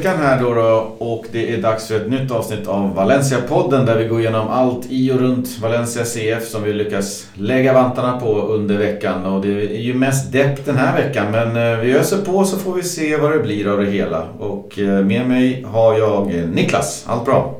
veckan 0.00 0.18
här 0.18 0.40
då, 0.40 0.54
då 0.54 0.96
och 0.98 1.26
det 1.32 1.54
är 1.54 1.62
dags 1.62 1.88
för 1.88 1.96
ett 1.96 2.10
nytt 2.10 2.30
avsnitt 2.30 2.68
av 2.68 2.94
Valencia-podden 2.94 3.86
där 3.86 3.98
vi 3.98 4.08
går 4.08 4.20
igenom 4.20 4.48
allt 4.48 4.86
i 4.90 5.12
och 5.12 5.18
runt 5.18 5.58
Valencia 5.58 6.04
CF 6.04 6.48
som 6.48 6.62
vi 6.62 6.72
lyckas 6.72 7.26
lägga 7.34 7.72
vantarna 7.72 8.20
på 8.20 8.40
under 8.42 8.78
veckan. 8.78 9.26
Och 9.26 9.42
det 9.42 9.48
är 9.48 9.80
ju 9.80 9.94
mest 9.94 10.32
depp 10.32 10.64
den 10.64 10.76
här 10.76 10.96
veckan 10.96 11.30
men 11.30 11.72
eh, 11.72 11.78
vi 11.78 11.92
öser 11.92 12.24
på 12.24 12.44
så 12.44 12.56
får 12.56 12.74
vi 12.74 12.82
se 12.82 13.16
vad 13.16 13.32
det 13.32 13.38
blir 13.38 13.72
av 13.72 13.78
det 13.78 13.90
hela. 13.90 14.28
Och 14.38 14.78
eh, 14.78 15.04
med 15.04 15.28
mig 15.28 15.62
har 15.62 15.98
jag 15.98 16.26
Niklas. 16.54 17.04
Allt 17.08 17.24
bra? 17.24 17.56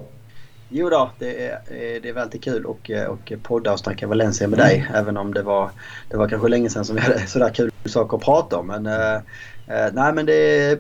Jo 0.68 0.90
då, 0.90 1.10
det 1.18 1.46
är, 1.46 1.58
det 2.02 2.08
är 2.08 2.12
väldigt 2.12 2.44
kul 2.44 2.64
och, 2.64 2.90
och 3.08 3.32
podda 3.42 3.72
och 3.72 3.78
snacka 3.78 4.06
Valencia 4.06 4.48
med 4.48 4.58
dig. 4.58 4.86
Mm. 4.88 5.02
Även 5.02 5.16
om 5.16 5.34
det 5.34 5.42
var, 5.42 5.70
det 6.10 6.16
var 6.16 6.28
kanske 6.28 6.48
länge 6.48 6.70
sedan 6.70 6.84
som 6.84 6.96
vi 6.96 7.02
hade 7.02 7.26
sådär 7.26 7.50
kul 7.54 7.70
saker 7.84 8.16
att 8.16 8.22
prata 8.22 8.56
om. 8.56 8.66
Men, 8.66 8.86
eh, 8.86 9.20
nej 9.92 10.12
men 10.12 10.26
det 10.26 10.78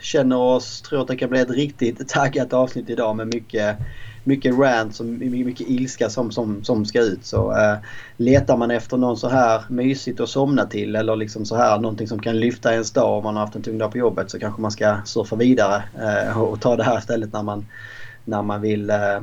känner 0.00 0.36
oss, 0.36 0.82
tror 0.82 1.02
att 1.02 1.08
det 1.08 1.16
kan 1.16 1.30
bli 1.30 1.40
ett 1.40 1.50
riktigt 1.50 2.08
taggat 2.08 2.52
avsnitt 2.52 2.90
idag 2.90 3.16
med 3.16 3.34
mycket, 3.34 3.76
mycket 4.24 4.58
rant 4.58 5.00
och 5.00 5.06
mycket 5.06 5.68
ilska 5.68 6.10
som, 6.10 6.32
som, 6.32 6.64
som 6.64 6.84
ska 6.84 7.00
ut. 7.00 7.24
Så 7.26 7.52
eh, 7.52 7.76
letar 8.16 8.56
man 8.56 8.70
efter 8.70 8.96
någon 8.96 9.16
så 9.16 9.28
här 9.28 9.62
mysigt 9.68 10.20
att 10.20 10.28
somna 10.28 10.66
till 10.66 10.96
eller 10.96 11.16
liksom 11.16 11.46
så 11.46 11.56
här 11.56 11.78
någonting 11.78 12.08
som 12.08 12.22
kan 12.22 12.40
lyfta 12.40 12.72
ens 12.72 12.90
dag 12.90 13.18
om 13.18 13.24
man 13.24 13.36
har 13.36 13.44
haft 13.44 13.56
en 13.56 13.62
tung 13.62 13.78
dag 13.78 13.92
på 13.92 13.98
jobbet 13.98 14.30
så 14.30 14.38
kanske 14.38 14.62
man 14.62 14.70
ska 14.70 14.96
surfa 15.04 15.36
vidare 15.36 15.82
eh, 16.00 16.42
och 16.42 16.60
ta 16.60 16.76
det 16.76 16.84
här 16.84 16.98
istället 16.98 17.32
när 17.32 17.42
man, 17.42 17.66
när 18.24 18.42
man 18.42 18.60
vill 18.60 18.90
eh, 18.90 19.20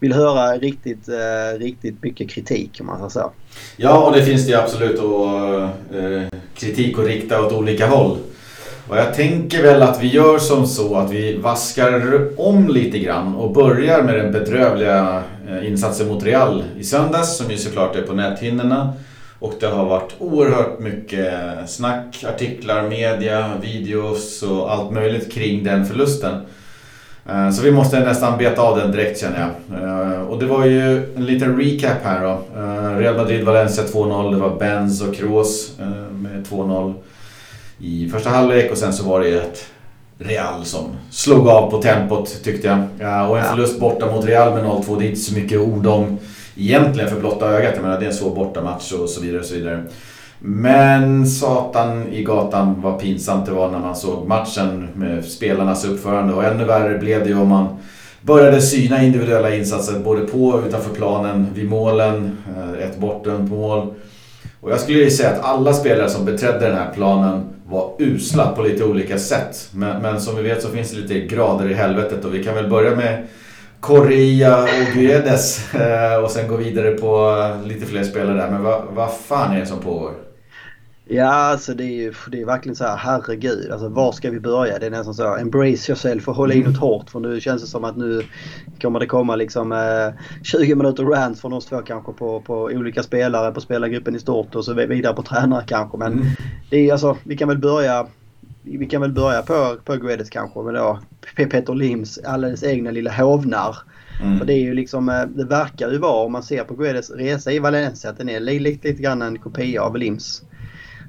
vill 0.00 0.12
höra 0.12 0.58
riktigt, 0.58 1.08
eh, 1.08 1.58
riktigt 1.58 2.02
mycket 2.02 2.30
kritik 2.30 2.76
om 2.80 2.86
man 2.86 2.96
säger 2.96 3.10
så. 3.10 3.32
Ja, 3.76 4.06
och 4.06 4.16
det 4.16 4.22
finns 4.22 4.46
det 4.46 4.52
ju 4.52 4.58
absolut 4.58 4.98
och, 4.98 5.62
eh, 5.96 6.28
kritik 6.54 6.98
att 6.98 7.06
rikta 7.06 7.46
åt 7.46 7.52
olika 7.52 7.86
håll. 7.86 8.18
Och 8.88 8.96
jag 8.96 9.14
tänker 9.14 9.62
väl 9.62 9.82
att 9.82 10.02
vi 10.02 10.06
gör 10.06 10.38
som 10.38 10.66
så 10.66 10.96
att 10.96 11.10
vi 11.10 11.36
vaskar 11.36 12.28
om 12.36 12.68
lite 12.68 12.98
grann 12.98 13.34
och 13.34 13.52
börjar 13.52 14.02
med 14.02 14.14
den 14.14 14.32
bedrövliga 14.32 15.22
eh, 15.48 15.68
insatsen 15.68 16.08
mot 16.08 16.24
Real 16.24 16.64
i 16.78 16.84
söndags 16.84 17.36
som 17.36 17.50
ju 17.50 17.56
såklart 17.56 17.96
är 17.96 18.02
på 18.02 18.12
näthinnorna. 18.12 18.92
Och 19.38 19.54
det 19.60 19.66
har 19.66 19.84
varit 19.84 20.14
oerhört 20.18 20.78
mycket 20.78 21.32
snack, 21.66 22.24
artiklar, 22.28 22.82
media, 22.82 23.50
videos 23.62 24.42
och 24.42 24.72
allt 24.72 24.90
möjligt 24.90 25.32
kring 25.32 25.64
den 25.64 25.86
förlusten. 25.86 26.34
Eh, 27.28 27.50
så 27.50 27.62
vi 27.62 27.72
måste 27.72 28.00
nästan 28.00 28.38
beta 28.38 28.62
av 28.62 28.78
den 28.78 28.92
direkt 28.92 29.20
känner 29.20 29.40
jag. 29.40 29.82
Eh, 29.82 30.20
och 30.20 30.38
det 30.38 30.46
var 30.46 30.64
ju 30.64 31.14
en 31.16 31.26
liten 31.26 31.58
recap 31.60 32.04
här 32.04 32.22
då. 32.22 32.38
Real 32.98 33.16
Madrid-Valencia 33.16 33.84
2-0, 33.84 34.30
det 34.30 34.40
var 34.40 34.56
Benz 34.56 35.02
och 35.02 35.14
Kroos 35.14 35.72
med 36.10 36.46
2-0 36.50 36.94
i 37.78 38.08
första 38.08 38.30
halvlek 38.30 38.70
och 38.70 38.78
sen 38.78 38.92
så 38.92 39.04
var 39.04 39.20
det 39.20 39.28
ett 39.28 39.66
Real 40.18 40.64
som 40.64 40.84
slog 41.10 41.48
av 41.48 41.70
på 41.70 41.82
tempot 41.82 42.44
tyckte 42.44 42.68
jag. 42.68 42.78
Ja, 42.98 43.28
och 43.28 43.38
en 43.38 43.44
förlust 43.44 43.80
borta 43.80 44.06
mot 44.06 44.24
Real 44.24 44.54
med 44.54 44.64
0-2, 44.64 44.98
det 44.98 45.06
är 45.06 45.08
inte 45.08 45.20
så 45.20 45.34
mycket 45.34 45.60
ord 45.60 45.86
om 45.86 46.18
egentligen 46.56 47.10
för 47.10 47.20
blotta 47.20 47.48
ögat. 47.48 47.72
Jag 47.74 47.82
menar 47.82 47.98
det 47.98 48.06
är 48.06 48.10
en 48.10 48.16
svår 48.16 48.34
bortamatch 48.34 48.92
och 48.92 49.08
så 49.08 49.20
vidare 49.20 49.40
och 49.40 49.46
så 49.46 49.54
vidare. 49.54 49.84
Men 50.38 51.26
satan 51.26 52.08
i 52.08 52.22
gatan 52.22 52.80
vad 52.82 53.00
pinsamt 53.00 53.46
det 53.46 53.52
var 53.52 53.70
när 53.70 53.78
man 53.78 53.96
såg 53.96 54.28
matchen 54.28 54.88
med 54.94 55.24
spelarnas 55.24 55.84
uppförande 55.84 56.34
och 56.34 56.44
ännu 56.44 56.64
värre 56.64 56.98
blev 56.98 57.22
det 57.22 57.28
ju 57.28 57.38
om 57.38 57.48
man 57.48 57.76
började 58.22 58.60
syna 58.60 59.02
individuella 59.02 59.54
insatser 59.54 59.98
både 59.98 60.20
på 60.20 60.46
och 60.46 60.66
utanför 60.66 60.94
planen, 60.94 61.46
vid 61.54 61.68
målen, 61.68 62.38
eh, 62.56 62.86
ett 62.86 62.98
bortdömt 62.98 63.50
mål. 63.50 63.94
Och 64.60 64.70
jag 64.70 64.80
skulle 64.80 64.98
ju 64.98 65.10
säga 65.10 65.30
att 65.30 65.44
alla 65.44 65.72
spelare 65.72 66.10
som 66.10 66.24
beträdde 66.24 66.66
den 66.66 66.76
här 66.76 66.92
planen 66.94 67.48
var 67.66 67.92
usla 67.98 68.52
på 68.52 68.62
lite 68.62 68.84
olika 68.84 69.18
sätt. 69.18 69.68
Men, 69.72 70.02
men, 70.02 70.20
som 70.20 70.36
vi 70.36 70.42
vet 70.42 70.62
så 70.62 70.68
finns 70.68 70.90
det 70.90 70.96
lite 70.96 71.20
grader 71.20 71.70
i 71.70 71.74
helvetet 71.74 72.24
och 72.24 72.34
vi 72.34 72.44
kan 72.44 72.54
väl 72.54 72.70
börja 72.70 72.96
med 72.96 73.26
Correa 73.80 74.62
och 74.62 74.94
Guedes 74.94 75.74
eh, 75.74 76.24
och 76.24 76.30
sen 76.30 76.48
gå 76.48 76.56
vidare 76.56 76.90
på 76.90 77.40
eh, 77.40 77.68
lite 77.68 77.86
fler 77.86 78.04
spelare 78.04 78.36
där. 78.36 78.50
Men 78.50 78.62
vad, 78.62 78.82
vad 78.90 79.12
fan 79.14 79.56
är 79.56 79.60
det 79.60 79.66
som 79.66 79.80
pågår? 79.80 80.25
Ja, 81.08 81.30
alltså 81.30 81.74
det 81.74 81.84
är 81.84 82.02
ju 82.02 82.14
det 82.30 82.40
är 82.40 82.46
verkligen 82.46 82.76
så 82.76 82.84
här, 82.84 82.96
herregud. 82.96 83.70
Alltså 83.70 83.88
var 83.88 84.12
ska 84.12 84.30
vi 84.30 84.40
börja? 84.40 84.78
Det 84.78 84.86
är 84.86 84.90
nästan 84.90 85.14
så, 85.14 85.36
embrace 85.36 85.92
yourself 85.92 86.28
och 86.28 86.34
hålla 86.34 86.54
in 86.54 86.64
något 86.64 86.76
hårt. 86.76 87.10
För 87.10 87.20
nu 87.20 87.40
känns 87.40 87.62
det 87.62 87.68
som 87.68 87.84
att 87.84 87.96
nu 87.96 88.22
kommer 88.80 89.00
det 89.00 89.06
komma 89.06 89.36
liksom 89.36 89.72
eh, 89.72 90.22
20 90.42 90.74
minuter 90.74 91.04
rant 91.04 91.40
från 91.40 91.52
oss 91.52 91.66
två 91.66 91.78
kanske 91.82 92.12
på, 92.12 92.40
på 92.40 92.54
olika 92.54 93.02
spelare, 93.02 93.52
på 93.52 93.60
spelargruppen 93.60 94.16
i 94.16 94.18
stort 94.18 94.54
och 94.54 94.64
så 94.64 94.74
vidare 94.74 95.14
på 95.14 95.22
tränare 95.22 95.64
kanske. 95.66 95.98
Men 95.98 96.12
mm. 96.12 96.26
det 96.70 96.88
är 96.88 96.92
alltså, 96.92 97.16
vi 97.24 97.36
kan 97.36 97.48
väl 97.48 97.58
börja 97.58 98.06
vi 98.62 98.86
kan 98.86 99.00
väl 99.00 99.12
börja 99.12 99.42
på, 99.42 99.76
på 99.84 99.96
Guedes 99.96 100.30
kanske 100.30 100.62
med 100.62 100.74
då 100.74 100.98
Peter 101.36 101.74
Lims 101.74 102.18
alldeles 102.18 102.62
egna 102.62 102.90
lilla 102.90 103.12
hovnar. 103.12 103.76
Mm. 104.22 104.38
För 104.38 104.46
det 104.46 104.52
är 104.52 104.60
ju 104.60 104.74
liksom, 104.74 105.08
eh, 105.08 105.22
det 105.22 105.44
verkar 105.44 105.90
ju 105.90 105.98
vara 105.98 106.24
om 106.24 106.32
man 106.32 106.42
ser 106.42 106.64
på 106.64 106.74
Guedes 106.74 107.10
resa 107.10 107.52
i 107.52 107.58
Valencia 107.58 108.10
att 108.10 108.18
den 108.18 108.28
är 108.28 108.40
lite, 108.40 108.62
lite, 108.62 108.88
lite 108.88 109.02
grann 109.02 109.22
en 109.22 109.38
kopia 109.38 109.82
av 109.82 109.96
Lims. 109.96 110.42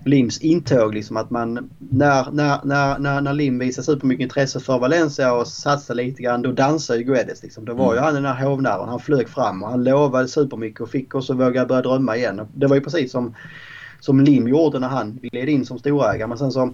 Lims 0.06 0.42
intåg. 0.42 0.94
Liksom 0.94 1.18
att 1.18 1.30
man, 1.30 1.70
när, 1.80 2.32
när, 2.32 2.60
när, 2.64 3.00
när, 3.00 3.22
när 3.22 3.34
Lim 3.34 3.60
visar 3.60 3.84
supermycket 3.84 4.24
intresse 4.24 4.60
för 4.60 4.80
Valencia 4.80 5.34
och 5.34 5.48
satsar 5.48 5.96
lite 5.96 6.24
grann, 6.24 6.42
då 6.42 6.52
dansar 6.52 6.96
ju 6.96 7.04
Guedes. 7.04 7.44
Liksom. 7.44 7.66
Då 7.66 7.74
var 7.74 7.94
ju 7.94 7.98
mm. 7.98 8.04
han 8.04 8.14
den 8.14 8.26
här 8.26 8.46
hovnären. 8.46 8.90
Han 8.90 9.00
flög 9.00 9.30
fram 9.30 9.64
och 9.64 9.70
han 9.70 9.84
lovade 9.84 10.28
supermycket 10.28 10.82
och 10.82 10.90
fick 10.90 11.16
oss 11.16 11.30
att 11.30 11.38
våga 11.38 11.66
börja 11.66 11.82
drömma 11.82 12.18
igen. 12.18 12.42
Det 12.54 12.68
var 12.68 12.76
ju 12.76 12.82
precis 12.82 13.12
som, 13.12 13.36
som 14.00 14.22
Lim 14.22 14.48
gjorde 14.48 14.80
när 14.80 14.88
han 14.88 15.20
gled 15.22 15.50
in 15.50 15.66
som 15.66 15.80
storägare. 15.80 16.28
Men 16.28 16.38
sen 16.38 16.52
så 16.52 16.74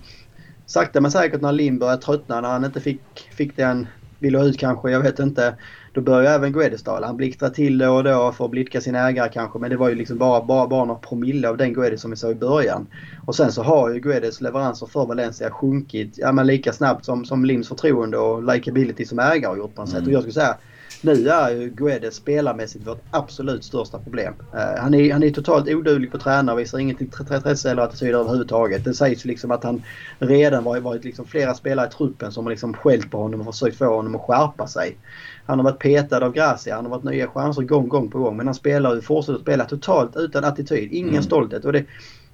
sakta 0.66 1.02
men 1.02 1.12
säkert 1.12 1.42
när 1.42 1.52
Lim 1.52 1.80
började 1.80 2.02
tröttna, 2.02 2.42
när 2.42 2.50
han 2.50 2.66
inte 2.66 2.82
fick, 2.82 3.02
fick 3.32 3.56
det 3.56 3.64
han 3.64 3.88
ville 4.20 4.38
ha 4.38 4.46
ut 4.46 4.60
kanske, 4.60 4.92
jag 4.92 5.00
vet 5.00 5.20
inte. 5.20 5.56
Då 5.94 6.02
börjar 6.02 6.34
även 6.34 6.52
Guedes 6.52 6.84
Han 6.86 7.18
blixtrar 7.18 7.50
till 7.50 7.78
då 7.78 7.94
och 7.96 8.04
då 8.04 8.32
för 8.32 8.46
att 8.46 8.52
blidka 8.52 8.82
sin 8.82 8.96
ägare 8.96 9.30
kanske. 9.34 9.60
Men 9.60 9.70
det 9.70 9.78
var 9.78 9.90
ju 9.90 9.96
liksom 9.96 10.18
bara, 10.18 10.44
bara, 10.46 10.68
bara 10.68 10.86
några 10.86 11.00
promille 11.00 11.50
av 11.50 11.58
den 11.58 11.74
Guedes 11.74 12.02
som 12.02 12.12
vi 12.12 12.18
såg 12.18 12.32
i 12.32 12.36
början. 12.36 12.88
Och 13.26 13.36
sen 13.36 13.52
så 13.52 13.64
har 13.64 13.90
ju 13.90 14.00
Guedes 14.00 14.42
leveranser 14.42 14.86
för 14.86 15.06
Valencia 15.06 15.52
sjunkit 15.52 16.14
ja, 16.18 16.32
men 16.32 16.48
lika 16.48 16.74
snabbt 16.74 17.06
som, 17.06 17.26
som 17.26 17.46
Lims 17.46 17.68
förtroende 17.68 18.18
och 18.18 18.54
likability 18.54 19.06
som 19.06 19.20
ägare 19.20 19.50
har 19.50 19.58
gjort 19.58 19.76
på 19.76 19.82
något 19.82 19.90
mm. 19.90 20.02
sätt. 20.02 20.08
Och 20.08 20.14
jag 20.14 20.22
skulle 20.22 20.34
säga 20.34 20.58
nu 21.04 21.30
är 21.30 21.50
ju 21.50 21.70
Guedes 21.70 22.16
spelarmässigt 22.16 22.88
vårt 22.88 23.04
absolut 23.12 23.64
största 23.64 24.00
problem. 24.00 24.34
Uh, 24.54 24.82
han, 24.82 24.94
är, 24.94 25.14
han 25.14 25.24
är 25.24 25.32
totalt 25.32 25.70
oduglig 25.70 26.12
på 26.12 26.18
träna 26.18 26.54
och 26.54 26.60
visar 26.60 26.78
inget 26.78 27.02
intresse 27.02 27.72
eller 27.72 27.82
attityd 27.82 28.16
överhuvudtaget. 28.16 28.84
Det 28.84 28.94
sägs 28.94 29.26
liksom 29.26 29.52
att 29.52 29.64
han 29.64 29.84
redan 30.20 30.64
varit, 30.64 30.84
varit 30.84 31.04
liksom 31.04 31.26
flera 31.26 31.54
spelare 31.54 31.88
i 31.88 31.90
truppen 31.90 32.32
som 32.32 32.46
har 32.46 32.52
liksom 32.52 32.74
skällt 32.74 33.12
på 33.12 33.18
honom 33.18 33.48
och 33.48 33.54
försökt 33.54 33.78
få 33.78 33.96
honom 33.96 34.16
att 34.16 34.22
skärpa 34.22 34.68
sig. 34.68 34.98
Han 35.46 35.60
har 35.60 35.64
varit 35.64 35.80
petad 35.80 36.26
av 36.26 36.34
Gracia, 36.34 36.76
han 36.76 36.86
har 36.86 36.92
varit 36.92 37.04
nya 37.04 37.28
chanser 37.28 37.62
gång, 37.62 37.88
gång 37.88 38.10
på 38.10 38.20
gång. 38.20 38.38
Men 38.38 38.48
han 38.48 38.56
spelar 38.56 38.98
och 38.98 39.04
fortsätter 39.04 39.40
spela 39.40 39.66
totalt 39.66 40.16
utan 40.16 40.44
attityd, 40.44 40.94
ingen 40.94 41.10
mm. 41.10 41.24
stolthet. 41.24 41.66
Och 41.66 41.74
det, 41.74 41.86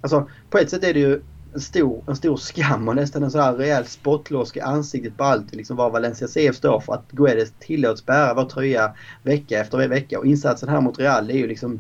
alltså, 0.01 0.29
på 0.49 0.57
ett 0.57 0.69
sätt 0.69 0.83
är 0.83 0.93
det 0.93 0.99
ju 0.99 1.21
en 1.53 1.59
stor, 1.59 2.03
en 2.07 2.15
stor 2.15 2.37
skam 2.37 2.87
och 2.87 2.95
nästan 2.95 3.23
en 3.23 3.31
sån 3.31 3.41
här 3.41 3.53
rejäl 3.53 3.85
spottlosk 3.85 4.57
i 4.57 4.61
ansiktet 4.61 5.17
på 5.17 5.23
allt 5.23 5.55
liksom 5.55 5.75
vad 5.77 5.91
Valencia 5.91 6.27
CF 6.27 6.55
står 6.55 6.79
för. 6.79 6.93
Att 6.93 7.11
Guedes 7.11 7.53
tillåts 7.59 8.05
bära 8.05 8.33
vår 8.33 8.45
tröja 8.45 8.93
vecka 9.23 9.59
efter 9.59 9.87
vecka. 9.87 10.19
Och 10.19 10.25
insatsen 10.25 10.69
här 10.69 10.81
mot 10.81 10.99
Real 10.99 11.27
det 11.27 11.33
är 11.33 11.37
ju 11.37 11.47
liksom 11.47 11.79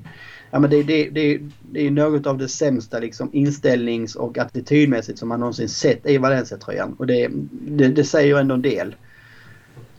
Ja, 0.51 0.59
men 0.59 0.69
det, 0.69 0.83
det, 0.83 1.09
det, 1.09 1.39
det 1.71 1.87
är 1.87 1.91
något 1.91 2.27
av 2.27 2.37
det 2.37 2.47
sämsta 2.47 2.99
liksom, 2.99 3.29
inställnings 3.33 4.15
och 4.15 4.37
attitydmässigt 4.37 5.19
som 5.19 5.29
man 5.29 5.39
någonsin 5.39 5.69
sett 5.69 6.05
i 6.05 6.17
Valencia-tröjan. 6.17 6.95
Och 6.99 7.07
det, 7.07 7.29
det, 7.51 7.87
det 7.87 8.03
säger 8.03 8.27
ju 8.27 8.41
ändå 8.41 8.55
en 8.55 8.61
del. 8.61 8.95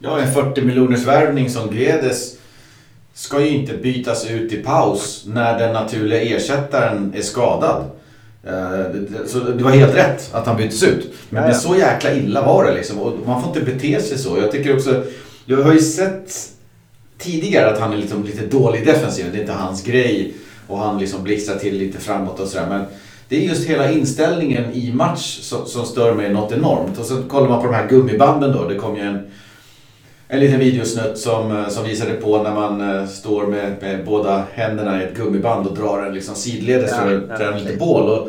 Ja, 0.03 0.21
en 0.21 0.33
40 0.33 0.63
miljoners 0.63 1.07
värvning 1.07 1.51
som 1.51 1.71
Guedes 1.71 2.37
ska 3.15 3.41
ju 3.41 3.49
inte 3.49 3.77
bytas 3.77 4.31
ut 4.31 4.53
i 4.53 4.57
paus 4.57 5.25
när 5.27 5.59
den 5.59 5.73
naturliga 5.73 6.21
ersättaren 6.21 7.13
är 7.17 7.23
skadad. 7.23 7.85
Eh, 8.45 9.27
så 9.27 9.39
det 9.39 9.65
var 9.65 9.71
helt 9.71 9.95
rätt 9.95 10.35
att 10.35 10.47
han 10.47 10.57
byttes 10.57 10.83
ut. 10.83 11.13
Men, 11.31 11.43
men 11.43 11.55
så 11.55 11.77
jäkla 11.77 12.15
illa 12.15 12.47
var 12.47 12.65
det 12.65 12.75
liksom. 12.75 12.99
Och 12.99 13.13
man 13.27 13.43
får 13.43 13.57
inte 13.57 13.73
bete 13.73 14.01
sig 14.01 14.19
så. 14.19 14.39
Jag 14.39 14.53
tycker 14.53 14.77
också, 14.77 15.03
du 15.45 15.57
har 15.57 15.73
ju 15.73 15.81
sett 15.81 16.35
tidigare 17.19 17.71
att 17.71 17.81
han 17.81 17.93
är 17.93 17.97
liksom 17.97 18.25
lite 18.25 18.47
dålig 18.47 18.87
defensiv. 18.87 19.27
Det 19.33 19.39
är 19.39 19.41
inte 19.41 19.53
hans 19.53 19.83
grej. 19.83 20.35
Och 20.67 20.79
han 20.79 20.99
liksom 20.99 21.23
blixtrar 21.23 21.57
till 21.57 21.79
lite 21.79 21.99
framåt 21.99 22.41
och 22.41 22.49
sådär. 22.49 22.67
Men 22.69 22.85
det 23.29 23.37
är 23.37 23.49
just 23.49 23.69
hela 23.69 23.93
inställningen 23.93 24.73
i 24.73 24.93
match 24.93 25.39
som, 25.41 25.67
som 25.67 25.85
stör 25.85 26.15
mig 26.15 26.33
något 26.33 26.53
enormt. 26.53 26.99
Och 26.99 27.05
så 27.05 27.23
kollar 27.23 27.49
man 27.49 27.61
på 27.61 27.67
de 27.67 27.75
här 27.75 27.89
gummibanden 27.89 28.53
då. 28.53 28.69
Det 28.69 28.75
kom 28.75 28.97
ju 28.97 29.03
en 29.03 29.31
en 30.33 30.41
liten 30.41 30.59
videosnutt 30.59 31.19
som, 31.19 31.57
eh, 31.57 31.69
som 31.69 31.85
visade 31.85 32.13
på 32.13 32.43
när 32.43 32.55
man 32.55 32.81
uh, 32.81 33.07
står 33.07 33.47
med, 33.47 33.77
med, 33.81 34.05
båda 34.05 34.45
händerna 34.53 35.03
i 35.03 35.05
ett 35.05 35.17
gummiband 35.17 35.67
och 35.67 35.77
drar 35.77 36.03
den 36.03 36.15
liksom 36.15 36.35
sidledes 36.35 36.97
för 36.97 37.17
att 37.17 37.39
träna 37.39 37.59
lite 37.59 37.77
bål. 37.77 38.09
Och 38.09 38.29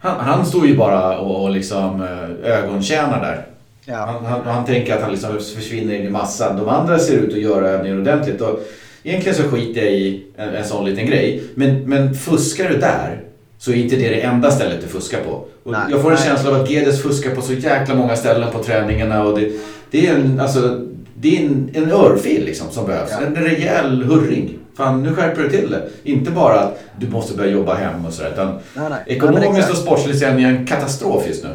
han, 0.00 0.20
han 0.20 0.46
står 0.46 0.66
ju 0.66 0.76
bara 0.76 1.18
och, 1.18 1.44
och 1.44 1.50
liksom 1.50 2.00
uh, 2.00 2.50
ögontjänar 2.50 3.20
där. 3.20 3.46
Ja. 3.84 3.96
Han, 3.96 4.24
han, 4.24 4.40
han, 4.44 4.64
tänker 4.64 4.94
att 4.94 5.02
han 5.02 5.10
liksom 5.10 5.32
försvinner 5.32 5.94
in 5.94 6.06
i 6.06 6.10
massan. 6.10 6.56
De 6.56 6.68
andra 6.68 6.98
ser 6.98 7.16
ut 7.16 7.32
att 7.32 7.40
göra 7.40 7.68
övningen 7.68 8.00
ordentligt. 8.00 8.40
Och 8.40 8.60
egentligen 9.02 9.36
så 9.36 9.42
skiter 9.42 9.80
jag 9.80 9.92
i 9.92 10.24
en, 10.36 10.48
en 10.48 10.64
sån 10.64 10.84
liten 10.84 11.06
grej. 11.06 11.42
Men, 11.54 11.88
men 11.88 12.14
fuskar 12.14 12.68
du 12.68 12.76
där 12.76 13.20
så 13.58 13.70
är 13.70 13.76
inte 13.76 13.96
det 13.96 14.08
det 14.08 14.20
enda 14.20 14.50
stället 14.50 14.80
du 14.82 14.88
fuskar 14.88 15.20
på. 15.20 15.44
Nej, 15.64 15.80
jag 15.90 16.02
får 16.02 16.10
en 16.10 16.16
nej. 16.16 16.24
känsla 16.24 16.50
av 16.50 16.62
att 16.62 16.70
Gedes 16.70 17.02
fuskar 17.02 17.34
på 17.34 17.42
så 17.42 17.52
jäkla 17.52 17.94
många 17.94 18.16
ställen 18.16 18.52
på 18.52 18.62
träningarna. 18.62 19.24
Och 19.24 19.38
det, 19.38 19.52
det 19.90 20.06
är 20.06 20.14
en, 20.14 20.40
alltså, 20.40 20.86
det 21.22 21.36
är 21.36 21.46
en, 21.46 21.70
en 21.74 21.90
örfil 21.92 22.44
liksom 22.44 22.70
som 22.70 22.86
behövs. 22.86 23.10
Ja. 23.10 23.26
En 23.26 23.34
rejäl 23.36 24.02
hurring. 24.02 24.58
Fan, 24.76 25.02
nu 25.02 25.14
skärper 25.14 25.42
du 25.42 25.48
till 25.50 25.70
det. 25.70 25.88
Inte 26.02 26.30
bara 26.30 26.60
att 26.60 26.78
du 26.98 27.08
måste 27.08 27.36
börja 27.36 27.50
jobba 27.50 27.74
hem 27.74 28.06
och 28.06 28.12
sådär. 28.12 28.30
Utan 28.32 28.46
Nej, 28.52 28.60
nej. 28.76 28.88
Nej, 28.90 29.00
ekonomiskt 29.06 29.46
exakt. 29.58 29.70
och 29.70 29.76
sportsligt 29.76 30.22
är 30.22 30.34
det 30.36 30.42
en 30.42 30.66
katastrof 30.66 31.26
just 31.28 31.44
nu. 31.44 31.50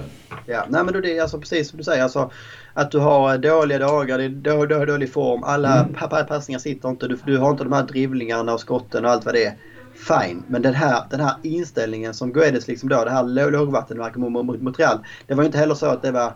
Ja, 0.45 0.65
nej 0.69 0.83
men 0.83 1.01
det 1.01 1.17
är 1.17 1.21
alltså 1.21 1.39
precis 1.39 1.69
som 1.69 1.77
du 1.77 1.83
säger. 1.83 2.03
Alltså, 2.03 2.31
att 2.73 2.91
du 2.91 2.99
har 2.99 3.37
dåliga 3.37 3.79
dagar, 3.79 4.17
det 4.17 4.23
är 4.23 4.29
då, 4.29 4.65
då, 4.65 4.85
dålig 4.85 5.13
form. 5.13 5.43
Alla 5.43 5.79
Mm. 5.81 5.93
pa- 5.93 6.07
pa- 6.07 6.23
passningar 6.23 6.59
sitter 6.59 6.89
inte. 6.89 7.07
Du, 7.07 7.17
du 7.25 7.37
har 7.37 7.51
inte 7.51 7.63
de 7.63 7.73
här 7.73 7.83
drivlingarna 7.83 8.53
och 8.53 8.59
skotten 8.59 9.05
och 9.05 9.11
allt 9.11 9.25
vad 9.25 9.33
det 9.33 9.45
är. 9.45 9.53
Fine, 9.95 10.43
men 10.47 10.61
den 10.61 10.73
här, 10.73 11.03
den 11.09 11.19
här 11.19 11.33
inställningen 11.43 12.13
som 12.13 12.33
Guedes 12.33 12.67
liksom 12.67 12.89
då, 12.89 13.03
det 13.03 13.11
här 13.11 13.23
låg- 13.23 13.51
lågvattenmärket 13.51 14.17
mot, 14.17 14.45
mot, 14.45 14.61
mot 14.61 14.79
Real. 14.79 14.97
Det 15.27 15.33
var 15.33 15.43
ju 15.43 15.45
inte 15.45 15.57
heller 15.57 15.75
så 15.75 15.85
att 15.85 16.01
det 16.01 16.11
var 16.11 16.33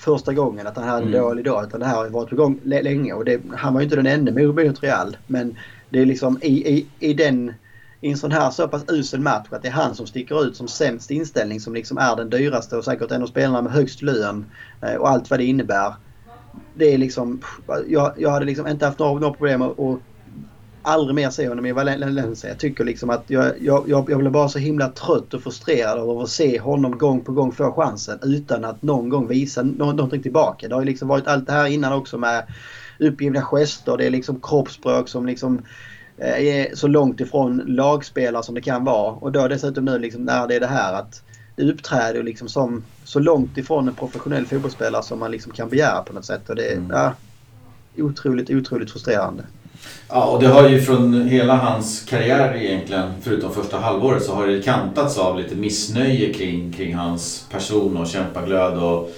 första 0.00 0.34
gången 0.34 0.66
att 0.66 0.76
han 0.76 0.88
hade 0.88 1.02
en 1.02 1.08
Mm. 1.08 1.20
dålig 1.20 1.44
dag. 1.44 1.64
Utan 1.64 1.80
det 1.80 1.86
här 1.86 1.96
har 1.96 2.08
varit 2.08 2.30
på 2.30 2.36
gång 2.36 2.60
lä- 2.64 2.82
länge. 2.82 3.12
Och 3.12 3.24
det, 3.24 3.42
han 3.56 3.74
var 3.74 3.80
ju 3.80 3.84
inte 3.84 3.96
den 3.96 4.06
enda 4.06 4.32
mot 4.32 4.82
Real. 4.82 5.16
Men 5.26 5.56
det 5.88 6.00
är 6.00 6.06
liksom 6.06 6.38
i, 6.42 6.68
i, 6.74 6.92
i 6.98 7.12
den 7.14 7.54
i 8.02 8.10
en 8.10 8.16
sån 8.16 8.32
här 8.32 8.50
så 8.50 8.68
pass 8.68 8.84
usel 8.88 9.20
match 9.20 9.48
att 9.50 9.62
det 9.62 9.68
är 9.68 9.72
han 9.72 9.94
som 9.94 10.06
sticker 10.06 10.44
ut 10.44 10.56
som 10.56 10.68
sämst 10.68 11.10
inställning 11.10 11.60
som 11.60 11.74
liksom 11.74 11.98
är 11.98 12.16
den 12.16 12.30
dyraste 12.30 12.76
och 12.76 12.84
säkert 12.84 13.10
en 13.10 13.22
av 13.22 13.26
spelarna 13.26 13.62
med 13.62 13.72
högst 13.72 14.02
lön 14.02 14.52
eh, 14.82 14.94
och 14.94 15.08
allt 15.08 15.30
vad 15.30 15.38
det 15.40 15.44
innebär. 15.44 15.94
Det 16.74 16.94
är 16.94 16.98
liksom, 16.98 17.40
jag, 17.88 18.14
jag 18.18 18.30
hade 18.30 18.46
liksom 18.46 18.66
inte 18.66 18.86
haft 18.86 18.98
några, 18.98 19.20
några 19.20 19.34
problem 19.34 19.62
att 19.62 19.78
att 19.80 20.02
aldrig 20.82 21.14
mer 21.14 21.30
se 21.30 21.48
honom 21.48 21.66
i 21.66 21.72
Valencia. 21.72 22.50
Jag 22.50 22.58
tycker 22.58 22.84
liksom 22.84 23.10
att 23.10 23.24
jag, 23.26 23.52
jag, 23.60 23.84
jag 23.88 24.04
blev 24.04 24.32
bara 24.32 24.48
så 24.48 24.58
himla 24.58 24.88
trött 24.88 25.34
och 25.34 25.42
frustrerad 25.42 25.98
av 25.98 26.20
att 26.20 26.28
se 26.28 26.60
honom 26.60 26.98
gång 26.98 27.20
på 27.20 27.32
gång 27.32 27.52
få 27.52 27.72
chansen 27.72 28.18
utan 28.22 28.64
att 28.64 28.82
någon 28.82 29.08
gång 29.08 29.28
visa 29.28 29.62
nå- 29.62 29.92
någonting 29.92 30.22
tillbaka. 30.22 30.68
Det 30.68 30.74
har 30.74 30.82
ju 30.82 30.86
liksom 30.86 31.08
varit 31.08 31.26
allt 31.26 31.46
det 31.46 31.52
här 31.52 31.66
innan 31.66 31.92
också 31.92 32.18
med 32.18 32.46
uppgivna 32.98 33.42
gester. 33.42 33.96
Det 33.96 34.06
är 34.06 34.10
liksom 34.10 34.40
kroppsspråk 34.40 35.08
som 35.08 35.26
liksom 35.26 35.62
eh, 36.18 36.46
är 36.46 36.74
så 36.74 36.86
långt 36.88 37.20
ifrån 37.20 37.62
lagspelare 37.66 38.42
som 38.42 38.54
det 38.54 38.60
kan 38.60 38.84
vara. 38.84 39.12
Och 39.12 39.32
då 39.32 39.48
dessutom 39.48 39.84
nu 39.84 39.98
liksom 39.98 40.24
när 40.24 40.48
det 40.48 40.54
är 40.56 40.60
det 40.60 40.66
här 40.66 40.94
att 40.94 41.22
det 41.56 41.62
uppträder 41.72 42.22
liksom 42.22 42.48
som 42.48 42.84
så 43.04 43.18
långt 43.20 43.58
ifrån 43.58 43.88
en 43.88 43.94
professionell 43.94 44.46
fotbollsspelare 44.46 45.02
som 45.02 45.18
man 45.18 45.30
liksom 45.30 45.52
kan 45.52 45.68
begära 45.68 46.02
på 46.02 46.12
något 46.12 46.24
sätt. 46.24 46.48
Och 46.48 46.56
det 46.56 46.72
är 46.72 46.76
Mm. 46.76 46.90
ja, 46.90 47.14
otroligt, 47.98 48.50
otroligt 48.50 48.90
frustrerande. 48.90 49.44
Ja, 50.08 50.24
och 50.24 50.42
det 50.42 50.48
har 50.48 50.68
ju 50.68 50.80
från 50.80 51.28
hela 51.28 51.56
hans 51.56 52.04
karriär 52.08 52.56
egentligen, 52.56 53.12
förutom 53.22 53.54
första 53.54 53.78
halvåret, 53.78 54.22
så 54.22 54.34
har 54.34 54.46
det 54.46 54.62
kantats 54.62 55.18
av 55.18 55.38
lite 55.38 55.54
missnöje 55.54 56.32
kring, 56.32 56.72
kring 56.72 56.94
hans 56.94 57.46
person 57.50 57.96
och 57.96 58.06
kämpaglöd. 58.06 58.78
Och, 58.78 59.10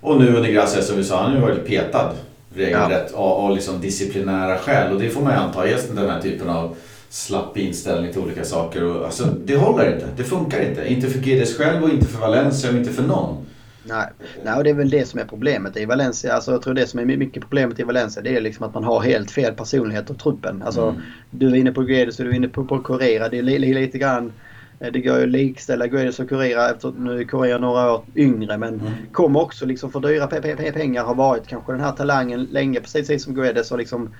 och 0.00 0.20
nu 0.20 0.36
under 0.36 0.50
Gracias 0.50 0.86
som 0.86 0.96
vi 0.96 1.04
sa, 1.04 1.22
han 1.22 1.30
har 1.30 1.38
ju 1.38 1.42
varit 1.42 1.66
petad 1.66 2.12
regelrätt 2.54 3.14
av, 3.14 3.32
av 3.32 3.54
liksom 3.54 3.80
disciplinära 3.80 4.58
skäl. 4.58 4.92
Och 4.92 5.00
det 5.00 5.10
får 5.10 5.22
man 5.22 5.32
ju 5.32 5.38
anta 5.38 5.68
är 5.68 5.94
den 5.94 6.10
här 6.10 6.20
typen 6.20 6.48
av 6.48 6.76
slapp 7.08 7.58
inställning 7.58 8.12
till 8.12 8.22
olika 8.22 8.44
saker. 8.44 8.84
Och, 8.84 9.04
alltså, 9.04 9.24
det 9.44 9.56
håller 9.56 9.94
inte, 9.94 10.06
det 10.16 10.24
funkar 10.24 10.68
inte. 10.68 10.92
Inte 10.92 11.10
för 11.10 11.18
Guedes 11.18 11.56
själv 11.56 11.84
och 11.84 11.90
inte 11.90 12.06
för 12.06 12.20
Valencia 12.20 12.70
och 12.70 12.76
inte 12.76 12.92
för 12.92 13.02
någon. 13.02 13.45
Nej. 13.88 14.06
Nej, 14.44 14.54
och 14.58 14.64
det 14.64 14.70
är 14.70 14.74
väl 14.74 14.90
det 14.90 15.08
som 15.08 15.20
är 15.20 15.24
problemet 15.24 15.76
i 15.76 15.84
Valencia. 15.84 16.32
Alltså, 16.34 16.52
jag 16.52 16.62
tror 16.62 16.74
det 16.74 16.86
som 16.86 17.00
är 17.00 17.04
mycket 17.04 17.42
problemet 17.42 17.80
i 17.80 17.82
Valencia 17.82 18.22
det 18.22 18.36
är 18.36 18.40
liksom 18.40 18.66
att 18.66 18.74
man 18.74 18.84
har 18.84 19.00
helt 19.00 19.30
fel 19.30 19.54
personlighet 19.54 20.10
och 20.10 20.18
truppen. 20.18 20.62
Alltså, 20.62 20.82
Mm. 20.88 21.00
Du 21.30 21.46
är 21.48 21.54
inne 21.54 21.72
på 21.72 21.82
Guedes 21.82 22.18
och 22.18 22.24
du 22.24 22.30
är 22.30 22.34
inne 22.34 22.48
på, 22.48 22.64
på 22.64 22.78
Correa. 22.78 23.28
Det 23.28 23.38
är 23.38 23.42
li, 23.42 23.58
li, 23.58 23.74
lite 23.74 23.98
grann... 23.98 24.32
eh, 24.80 24.92
Det 24.92 25.00
går 25.00 25.16
ju 25.16 25.22
att 25.22 25.28
likställa 25.28 25.86
Guedes 25.86 26.20
och 26.20 26.28
Correa 26.28 26.70
efter 26.70 26.92
nu 26.98 27.20
är 27.20 27.24
Correa 27.24 27.58
några 27.58 27.92
år 27.92 28.02
yngre 28.14 28.58
men 28.58 28.74
Mm. 28.74 28.92
kommer 29.12 29.40
också 29.42 29.66
liksom 29.66 29.90
för 29.92 30.00
dyra 30.00 30.26
pe- 30.26 30.40
pe- 30.42 30.56
pe- 30.56 30.72
pengar 30.72 31.04
har 31.04 31.14
varit 31.14 31.46
kanske 31.46 31.72
den 31.72 31.80
här 31.80 31.92
talangen 31.92 32.44
länge 32.44 32.80
precis 32.80 33.24
som 33.24 33.34
Guedes 33.34 33.72
och 33.72 33.78
liksom 33.78 34.14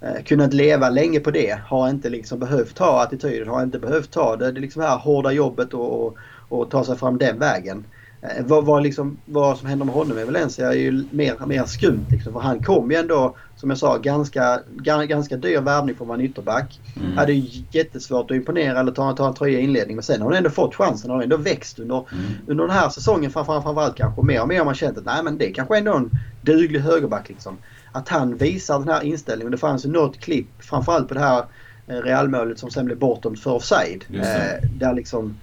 eh, 0.00 0.22
kunnat 0.24 0.52
leva 0.54 0.90
länge 0.90 1.20
på 1.20 1.30
det. 1.30 1.58
Har 1.66 1.88
inte 1.88 2.08
liksom 2.08 2.38
behövt 2.38 2.78
ha 2.78 3.02
attityden, 3.02 3.48
har 3.48 3.62
inte 3.62 3.78
behövt 3.78 4.10
ta 4.10 4.36
det, 4.36 4.52
det 4.52 4.60
liksom 4.60 4.82
här 4.82 4.98
hårda 4.98 5.32
jobbet 5.32 5.74
och, 5.74 6.06
och, 6.06 6.16
och 6.48 6.70
ta 6.70 6.84
sig 6.84 6.96
fram 6.96 7.18
den 7.18 7.38
vägen. 7.38 7.84
Eh, 8.22 8.44
vad, 8.46 8.64
vad, 8.64 8.82
liksom, 8.82 9.16
vad 9.24 9.58
som 9.58 9.68
händer 9.68 9.84
med 9.86 9.94
honom 9.94 10.18
i 10.18 10.24
Valencia 10.24 10.68
är 10.68 10.76
ju 10.76 11.04
mer, 11.10 11.46
mer 11.46 11.64
skumt. 11.64 12.06
Liksom, 12.10 12.32
för 12.32 12.40
han 12.40 12.62
kom 12.62 12.90
ju 12.90 12.96
ändå, 12.96 13.36
som 13.56 13.70
jag 13.70 13.78
sa, 13.78 13.98
ganska, 13.98 14.60
ga- 14.76 15.06
ganska 15.06 15.36
dyr 15.36 15.60
värvning 15.60 15.94
för 15.96 16.04
att 16.04 16.08
vara 16.08 16.18
en 16.18 16.24
ytterback. 16.24 16.80
Mm. 17.00 17.16
Hade 17.16 17.32
ju 17.32 17.62
jättesvårt 17.70 18.30
att 18.30 18.36
imponera 18.36 18.80
eller 18.80 18.92
ta, 18.92 19.12
ta 19.12 19.28
en 19.28 19.34
tröja 19.34 19.58
i 19.58 19.62
inledning. 19.62 19.96
Men 19.96 20.02
sen 20.02 20.20
har 20.22 20.28
han 20.28 20.36
ändå 20.38 20.50
fått 20.50 20.74
chansen. 20.74 21.10
Han 21.10 21.16
har 21.18 21.22
ändå 21.24 21.36
växt 21.36 21.78
under, 21.78 21.96
Mm. 22.12 22.24
under 22.46 22.64
den 22.66 22.72
här 22.76 22.88
säsongen 22.88 23.30
framför, 23.30 23.60
framförallt 23.60 23.96
kanske. 23.96 24.22
Mer 24.22 24.42
och 24.42 24.48
mer 24.48 24.58
har 24.58 24.64
man 24.64 24.74
känt 24.74 24.98
att 24.98 25.04
nej 25.04 25.22
men 25.22 25.38
det 25.38 25.50
är 25.50 25.54
kanske 25.54 25.78
ändå 25.78 25.94
en 25.94 26.10
duglig 26.42 26.80
högerback 26.80 27.28
liksom. 27.28 27.56
Att 27.92 28.08
han 28.08 28.36
visar 28.36 28.78
den 28.78 28.88
här 28.88 29.02
inställningen. 29.04 29.50
Det 29.52 29.58
fanns 29.58 29.84
ju 29.86 29.90
något 29.90 30.18
klipp 30.20 30.46
framförallt 30.58 31.08
på 31.08 31.14
det 31.14 31.20
här 31.20 31.44
eh, 31.86 31.94
Realmålet 31.96 32.58
som 32.58 32.70
sen 32.70 32.84
blev 32.86 32.98
bortdömt 32.98 33.40
för 33.40 33.50
offside. 33.50 34.04
Eh, 34.12 34.68
där 34.78 34.94
liksom 34.94 35.36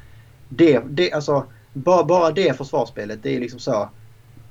det, 0.50 0.82
det, 0.90 1.12
alltså, 1.12 1.46
bara, 1.84 2.04
bara 2.04 2.32
det 2.32 2.58
försvarsspelet, 2.58 3.20
det 3.24 3.36
är 3.36 3.40
liksom 3.40 3.60
så. 3.60 3.90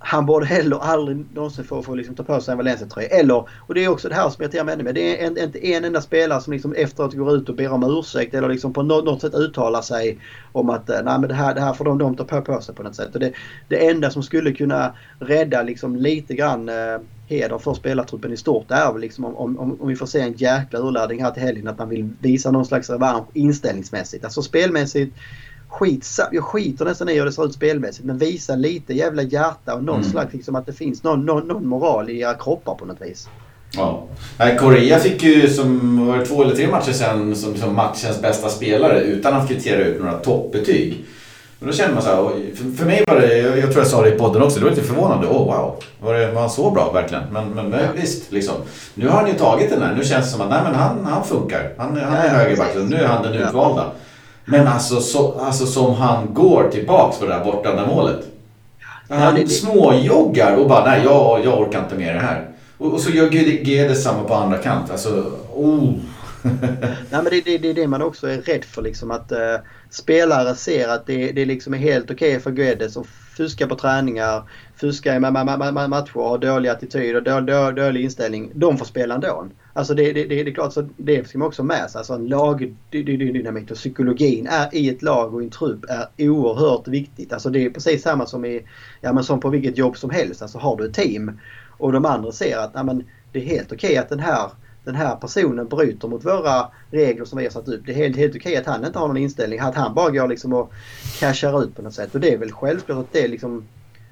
Han 0.00 0.26
borde 0.26 0.46
heller 0.46 0.78
aldrig 0.78 1.24
någonsin 1.34 1.64
få, 1.64 1.82
få 1.82 1.94
liksom 1.94 2.14
ta 2.14 2.22
på 2.22 2.40
sig 2.40 2.52
en 2.52 2.58
Valencia-tröja. 2.58 3.08
Eller, 3.08 3.48
och 3.58 3.74
det 3.74 3.84
är 3.84 3.88
också 3.88 4.08
det 4.08 4.14
här 4.14 4.30
som 4.30 4.42
irriterar 4.42 4.64
mig 4.64 4.74
ännu 4.74 4.84
mer. 4.84 4.92
Det 4.92 5.22
är 5.22 5.26
en, 5.26 5.38
inte 5.38 5.66
en 5.66 5.84
enda 5.84 6.00
spelare 6.00 6.40
som 6.40 6.52
liksom 6.52 6.72
efteråt 6.72 7.14
går 7.14 7.34
ut 7.34 7.48
och 7.48 7.54
ber 7.54 7.72
om 7.72 7.98
ursäkt 7.98 8.34
eller 8.34 8.48
liksom 8.48 8.72
på 8.72 8.82
något, 8.82 9.04
något 9.04 9.20
sätt 9.20 9.34
uttalar 9.34 9.82
sig 9.82 10.18
om 10.52 10.70
att 10.70 10.90
eh, 10.90 11.00
nej 11.04 11.18
men 11.18 11.28
det 11.28 11.34
här, 11.34 11.54
det 11.54 11.60
här 11.60 11.72
får 11.72 11.84
de, 11.84 11.98
de 11.98 12.16
ta 12.16 12.24
på, 12.24 12.42
på 12.42 12.60
sig 12.60 12.74
på 12.74 12.82
något 12.82 12.94
sätt. 12.94 13.14
Och 13.14 13.20
det, 13.20 13.32
det 13.68 13.88
enda 13.88 14.10
som 14.10 14.22
skulle 14.22 14.52
kunna 14.52 14.94
rädda 15.18 15.62
liksom 15.62 15.96
lite 15.96 16.34
grann 16.34 16.68
eh, 16.68 16.98
heder 17.28 17.58
för 17.58 17.74
spelartruppen 17.74 18.32
i 18.32 18.36
stort 18.36 18.70
är 18.70 18.92
väl 18.92 19.00
liksom 19.00 19.24
om, 19.24 19.58
om, 19.58 19.80
om 19.80 19.88
vi 19.88 19.96
får 19.96 20.06
se 20.06 20.20
en 20.20 20.32
jäkla 20.32 20.78
urladdning 20.78 21.22
här 21.22 21.30
till 21.30 21.42
helgen 21.42 21.68
att 21.68 21.78
man 21.78 21.88
vill 21.88 22.08
visa 22.20 22.50
någon 22.50 22.66
slags 22.66 22.90
revansch 22.90 23.26
inställningsmässigt. 23.32 24.24
Alltså 24.24 24.42
spelmässigt 24.42 25.16
skit, 25.68 26.06
jag 26.32 26.44
skiter 26.44 26.84
nästan 26.84 27.08
i 27.08 27.18
hur 27.18 27.24
det 27.24 27.32
ser 27.32 27.44
ut 27.44 27.54
spelmässigt 27.54 28.04
men 28.04 28.18
visa 28.18 28.54
lite 28.54 28.94
jävla 28.94 29.22
hjärta 29.22 29.74
och 29.74 29.84
någon 29.84 29.96
Mm. 29.96 30.10
slags 30.10 30.32
liksom 30.34 30.56
att 30.56 30.66
det 30.66 30.72
finns 30.72 31.02
någon, 31.02 31.26
någon, 31.26 31.48
någon 31.48 31.66
moral 31.66 32.10
i 32.10 32.20
era 32.20 32.34
kroppar 32.34 32.74
på 32.74 32.84
något 32.84 33.02
vis. 33.02 33.28
Ja. 33.76 34.02
Korea 34.58 34.98
fick 34.98 35.22
ju 35.22 35.48
som 35.48 36.06
var 36.06 36.18
det 36.18 36.26
två 36.26 36.42
eller 36.42 36.54
tre 36.54 36.68
matcher 36.68 36.92
sen 36.92 37.36
som, 37.36 37.56
som 37.56 37.74
matchens 37.74 38.22
bästa 38.22 38.48
spelare 38.48 39.00
utan 39.00 39.34
att 39.34 39.48
kvittera 39.48 39.80
ut 39.80 40.00
några 40.00 40.18
toppbetyg. 40.18 41.04
Men 41.58 41.70
då 41.70 41.74
kände 41.74 41.94
man 41.94 42.02
så 42.02 42.08
här, 42.08 42.54
för, 42.76 42.84
mig 42.86 43.04
var 43.06 43.16
det, 43.20 43.38
jag, 43.38 43.62
tror 43.62 43.78
jag 43.78 43.86
sa 43.86 44.02
det 44.02 44.14
i 44.14 44.18
podden 44.18 44.42
också, 44.42 44.58
det 44.58 44.64
var 44.64 44.70
lite 44.70 44.82
förvånande. 44.86 45.26
Åh 45.30 45.36
oh, 45.36 45.46
wow, 45.46 45.82
var, 46.00 46.14
det, 46.14 46.32
var 46.32 46.40
han 46.40 46.50
så 46.50 46.70
bra 46.70 46.92
verkligen? 46.92 47.22
Men, 47.32 47.48
men, 47.48 47.74
visst, 47.96 48.32
liksom. 48.32 48.54
Nu 48.94 49.08
har 49.08 49.20
han 49.20 49.28
ju 49.28 49.34
tagit 49.34 49.70
den 49.70 49.82
här. 49.82 49.94
Nu 49.94 50.04
känns 50.04 50.24
det 50.26 50.32
som 50.32 50.40
att 50.40 50.50
nej, 50.50 50.60
men 50.64 50.74
han, 50.74 51.04
han 51.04 51.24
funkar. 51.24 51.72
Han, 51.78 51.96
han 51.96 52.16
är 52.16 52.28
högerback, 52.28 52.68
nu 52.88 52.96
är 52.96 53.06
han 53.06 53.22
den 53.22 53.34
utvalda. 53.34 53.90
Men 54.48 54.66
alltså, 54.66 55.00
så, 55.00 55.32
alltså 55.40 55.66
som 55.66 55.94
han 55.94 56.34
går 56.34 56.68
tillbaks 56.72 57.18
på 57.18 57.24
det 57.26 57.32
där 57.32 57.44
bortdömda 57.44 57.86
målet. 57.86 58.20
Han 59.08 59.20
Ja, 59.20 59.30
det- 59.32 59.40
det- 59.42 59.48
småjoggar 59.48 60.56
och 60.56 60.68
bara 60.68 60.84
nej 60.84 61.00
jag, 61.04 61.44
jag 61.44 61.60
orkar 61.60 61.78
inte 61.82 61.94
med 61.94 62.14
det 62.14 62.20
här. 62.20 62.48
Och, 62.78 62.92
och 62.92 63.00
så 63.00 63.10
gör 63.10 63.28
Guedes 63.64 64.02
samma 64.04 64.24
på 64.24 64.34
andra 64.34 64.58
kant. 64.58 64.90
Alltså, 64.90 65.24
oh. 65.54 65.92
Nej 66.42 67.22
men 67.22 67.24
det, 67.24 67.40
det, 67.44 67.58
det 67.58 67.68
är 67.70 67.74
det 67.74 67.86
man 67.86 68.02
också 68.02 68.26
är 68.28 68.36
rädd 68.38 68.64
för 68.64 68.82
liksom 68.82 69.10
att 69.10 69.32
eh, 69.32 69.38
spelare 69.90 70.54
ser 70.54 70.88
att 70.88 71.06
det, 71.06 71.32
det 71.32 71.44
liksom 71.44 71.74
är 71.74 71.78
helt 71.78 72.10
okej 72.10 72.40
för 72.40 72.50
Guedes 72.50 72.96
att 72.96 73.06
fuska 73.38 73.66
på 73.66 73.74
träningar, 73.74 74.42
fuska 74.76 75.16
i 75.16 75.20
matcher, 75.20 76.12
ha 76.12 76.38
dålig 76.38 76.68
attityd 76.68 77.16
och 77.16 77.22
då- 77.22 77.40
då- 77.40 77.70
dålig 77.70 78.04
inställning. 78.04 78.50
De 78.54 78.78
får 78.78 78.84
spela 78.84 79.14
ändå. 79.14 79.46
Alltså 79.72 79.94
det, 79.94 80.12
det, 80.12 80.24
det, 80.24 80.42
det 80.42 80.50
är 80.50 80.54
klart 80.54 80.72
så 80.72 80.88
det 80.96 81.28
ska 81.28 81.38
man 81.38 81.48
också 81.48 81.62
med 81.62 81.90
sig. 81.90 81.98
Alltså 81.98 82.12
en 82.14 82.26
lagdynamik 82.28 83.70
och 83.70 83.76
psykologin 83.76 84.46
är 84.46 84.74
i 84.74 84.88
ett 84.88 85.02
lag 85.02 85.34
och 85.34 85.42
i 85.42 85.44
en 85.44 85.50
trupp 85.50 85.84
är 85.88 86.28
oerhört 86.28 86.88
viktigt. 86.88 87.32
Alltså 87.32 87.50
det 87.50 87.64
är 87.64 87.70
precis 87.70 88.02
samma 88.02 88.26
som, 88.26 88.44
i, 88.44 88.62
ja, 89.00 89.12
men 89.12 89.24
som 89.24 89.40
på 89.40 89.48
vilket 89.48 89.78
jobb 89.78 89.96
som 89.96 90.10
helst. 90.10 90.42
Alltså 90.42 90.58
har 90.58 90.76
du 90.76 90.84
ett 90.84 90.94
team 90.94 91.40
och 91.78 91.92
de 91.92 92.04
andra 92.04 92.32
ser 92.32 92.58
att 92.58 92.70
ja, 92.74 92.82
men 92.82 93.04
det 93.32 93.38
är 93.38 93.46
helt 93.46 93.72
okej 93.72 93.96
att 93.96 94.08
den 94.08 94.20
här 94.20 94.50
den 94.88 94.96
här 94.96 95.16
personen 95.16 95.68
bryter 95.68 96.08
mot 96.08 96.24
våra 96.24 96.66
regler 96.90 97.24
som 97.24 97.38
vi 97.38 97.44
har 97.44 97.50
satt 97.50 97.68
upp. 97.68 97.80
Det 97.86 97.92
är 97.92 97.96
helt, 97.96 98.16
helt 98.16 98.36
okej 98.36 98.56
att 98.56 98.66
han 98.66 98.84
inte 98.84 98.98
har 98.98 99.08
någon 99.08 99.16
inställning. 99.16 99.58
Att 99.58 99.74
han 99.74 99.94
bara 99.94 100.10
går 100.10 100.28
liksom 100.28 100.52
och 100.52 100.72
cashar 101.20 101.62
ut 101.62 101.76
på 101.76 101.82
något 101.82 101.94
sätt. 101.94 102.14
Och 102.14 102.20
det 102.20 102.32
är 102.32 102.38
väl 102.38 102.52
självklart 102.52 102.98
att 102.98 103.12
det 103.12 103.24
är 103.24 103.28
liksom... 103.28 103.64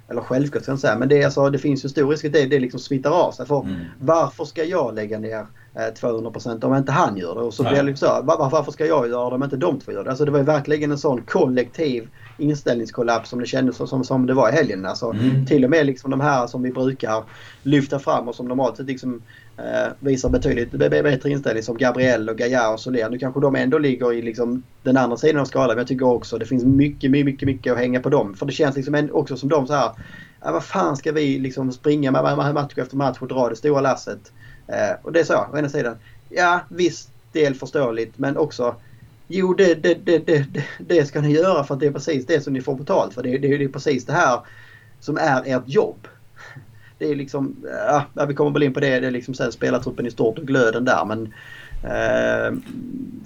Eller 0.09 0.21
självklart 0.21 0.63
ska 0.63 0.71
jag 0.71 0.75
inte 0.75 0.87
säga, 0.87 0.99
men 0.99 1.09
det, 1.09 1.21
är 1.21 1.25
alltså, 1.25 1.51
det 1.51 1.59
finns 1.59 1.85
ju 1.85 1.89
stor 1.89 2.09
risk 2.11 2.25
att 2.25 2.33
det, 2.33 2.47
det 2.47 2.59
liksom 2.61 2.81
smittar 2.81 3.11
av 3.11 3.33
sig. 3.33 3.47
För 3.47 3.61
Mm. 3.61 3.75
varför 4.01 4.45
ska 4.45 4.65
jag 4.65 4.95
lägga 4.95 5.19
ner 5.19 5.47
eh, 5.75 5.81
200% 6.01 6.65
om 6.65 6.75
inte 6.75 6.93
han 6.93 7.17
gör 7.17 7.35
det? 7.35 7.41
Och 7.41 7.55
så 7.55 7.63
blir 7.63 7.73
det 7.77 7.83
liksom 7.83 8.09
så, 8.09 8.23
var, 8.23 8.51
varför 8.51 8.73
ska 8.73 8.87
jag 8.87 9.09
göra 9.09 9.29
det 9.31 9.35
om 9.37 9.43
inte 9.43 9.57
de 9.57 9.81
två 9.81 9.93
gör 9.93 10.05
det? 10.05 10.11
Alltså 10.11 10.25
det 10.25 10.31
var 10.31 10.39
ju 10.39 10.45
verkligen 10.45 10.91
en 10.91 10.99
sån 10.99 11.23
kollektiv 11.23 12.09
inställningskollaps 12.39 13.31
som 13.31 13.41
det 13.41 13.47
kändes 13.47 13.77
som, 13.77 14.05
som 14.05 14.27
det 14.27 14.35
var 14.35 14.49
i 14.49 14.53
helgen. 14.53 14.87
Alltså, 14.87 15.07
Mm. 15.11 15.47
Till 15.47 15.65
och 15.65 15.71
med 15.71 15.87
liksom 15.87 16.11
de 16.11 16.21
här 16.21 16.47
som 16.47 16.63
vi 16.63 16.73
brukar 16.73 17.25
lyfta 17.63 17.99
fram 17.99 18.29
och 18.29 18.35
som 18.35 18.49
normalt 18.49 18.77
sett 18.77 18.87
liksom 18.87 19.23
Eh, 19.59 19.93
visar 20.01 20.29
betydligt 20.29 20.71
bättre 20.71 21.31
inställning 21.31 21.63
som 21.63 21.77
Gabriel 21.77 22.29
och 22.29 22.39
Gaia 22.39 22.71
och 22.71 22.81
Soler. 22.81 23.11
Nu 23.11 23.19
kanske 23.19 23.41
de 23.41 23.57
ändå 23.57 23.79
ligger 23.79 24.13
i 24.13 24.23
liksom 24.23 24.63
den 24.83 24.97
andra 24.97 25.17
sidan 25.17 25.41
av 25.41 25.45
skalan. 25.45 25.69
Men 25.69 25.79
jag 25.79 25.87
tycker 25.87 26.07
också 26.07 26.39
det 26.39 26.47
finns 26.47 26.65
mycket, 26.65 27.11
mycket, 27.11 27.47
mycket 27.47 27.73
att 27.73 27.79
hänga 27.79 28.01
på 28.01 28.09
dem. 28.09 28.35
För 28.35 28.47
det 28.47 28.53
känns 28.53 28.77
liksom 28.77 29.09
också 29.13 29.37
som 29.37 29.49
de 29.49 29.67
så 29.67 29.73
här. 29.73 29.91
Ja, 30.41 30.53
vad 30.53 30.65
fan 30.65 30.97
ska 30.97 31.13
vi 31.13 31.39
liksom 31.39 31.73
springa 31.73 32.13
match 32.53 32.79
efter 32.79 32.97
match 32.97 33.19
och 33.21 33.29
dra 33.29 33.49
det 33.49 33.57
stora 33.57 33.81
lasset? 33.81 34.33
Eh, 34.67 34.97
och 35.03 35.13
det 35.13 35.21
är 35.21 35.25
så, 35.25 35.47
å 35.53 35.59
ena 35.59 35.69
sidan. 35.69 35.97
Ja, 36.29 36.61
viss 36.69 37.09
del 37.33 37.55
förståeligt 37.55 38.19
men 38.19 38.37
också 38.37 38.77
Jo, 39.29 39.55
det, 39.55 39.75
det, 39.75 39.95
det, 39.95 40.19
det, 40.19 40.65
det 40.79 41.05
ska 41.05 41.21
ni 41.21 41.33
göra 41.33 41.65
för 41.65 41.75
att 41.75 41.81
det 41.81 41.87
är 41.87 41.93
precis 41.93 42.27
det 42.27 42.41
som 42.41 42.53
ni 42.53 42.61
får 42.61 42.75
betalt 42.75 43.15
för. 43.15 43.23
Det, 43.23 43.39
det, 43.39 43.57
det 43.57 43.65
är 43.65 43.69
precis 43.69 44.07
det 44.07 44.13
här 44.13 44.41
som 45.01 45.17
är 45.17 45.43
ert 45.47 45.63
jobb 45.67 46.09
det 46.99 47.11
är 47.11 47.15
liksom, 47.15 47.57
ja, 48.15 48.27
vi 48.27 48.35
kommer 48.35 48.51
väl 48.51 48.63
in 48.63 48.75
på 48.75 48.81
det, 48.81 49.01
det 49.01 49.07
är 49.07 49.11
liksom 49.11 49.35
så 49.35 49.53
spelartruppen 49.53 50.07
i 50.07 50.11
stort 50.11 50.39
och 50.39 50.47
glöden 50.47 50.85
där 50.85 51.05
men 51.05 51.33
Eh, 51.85 52.53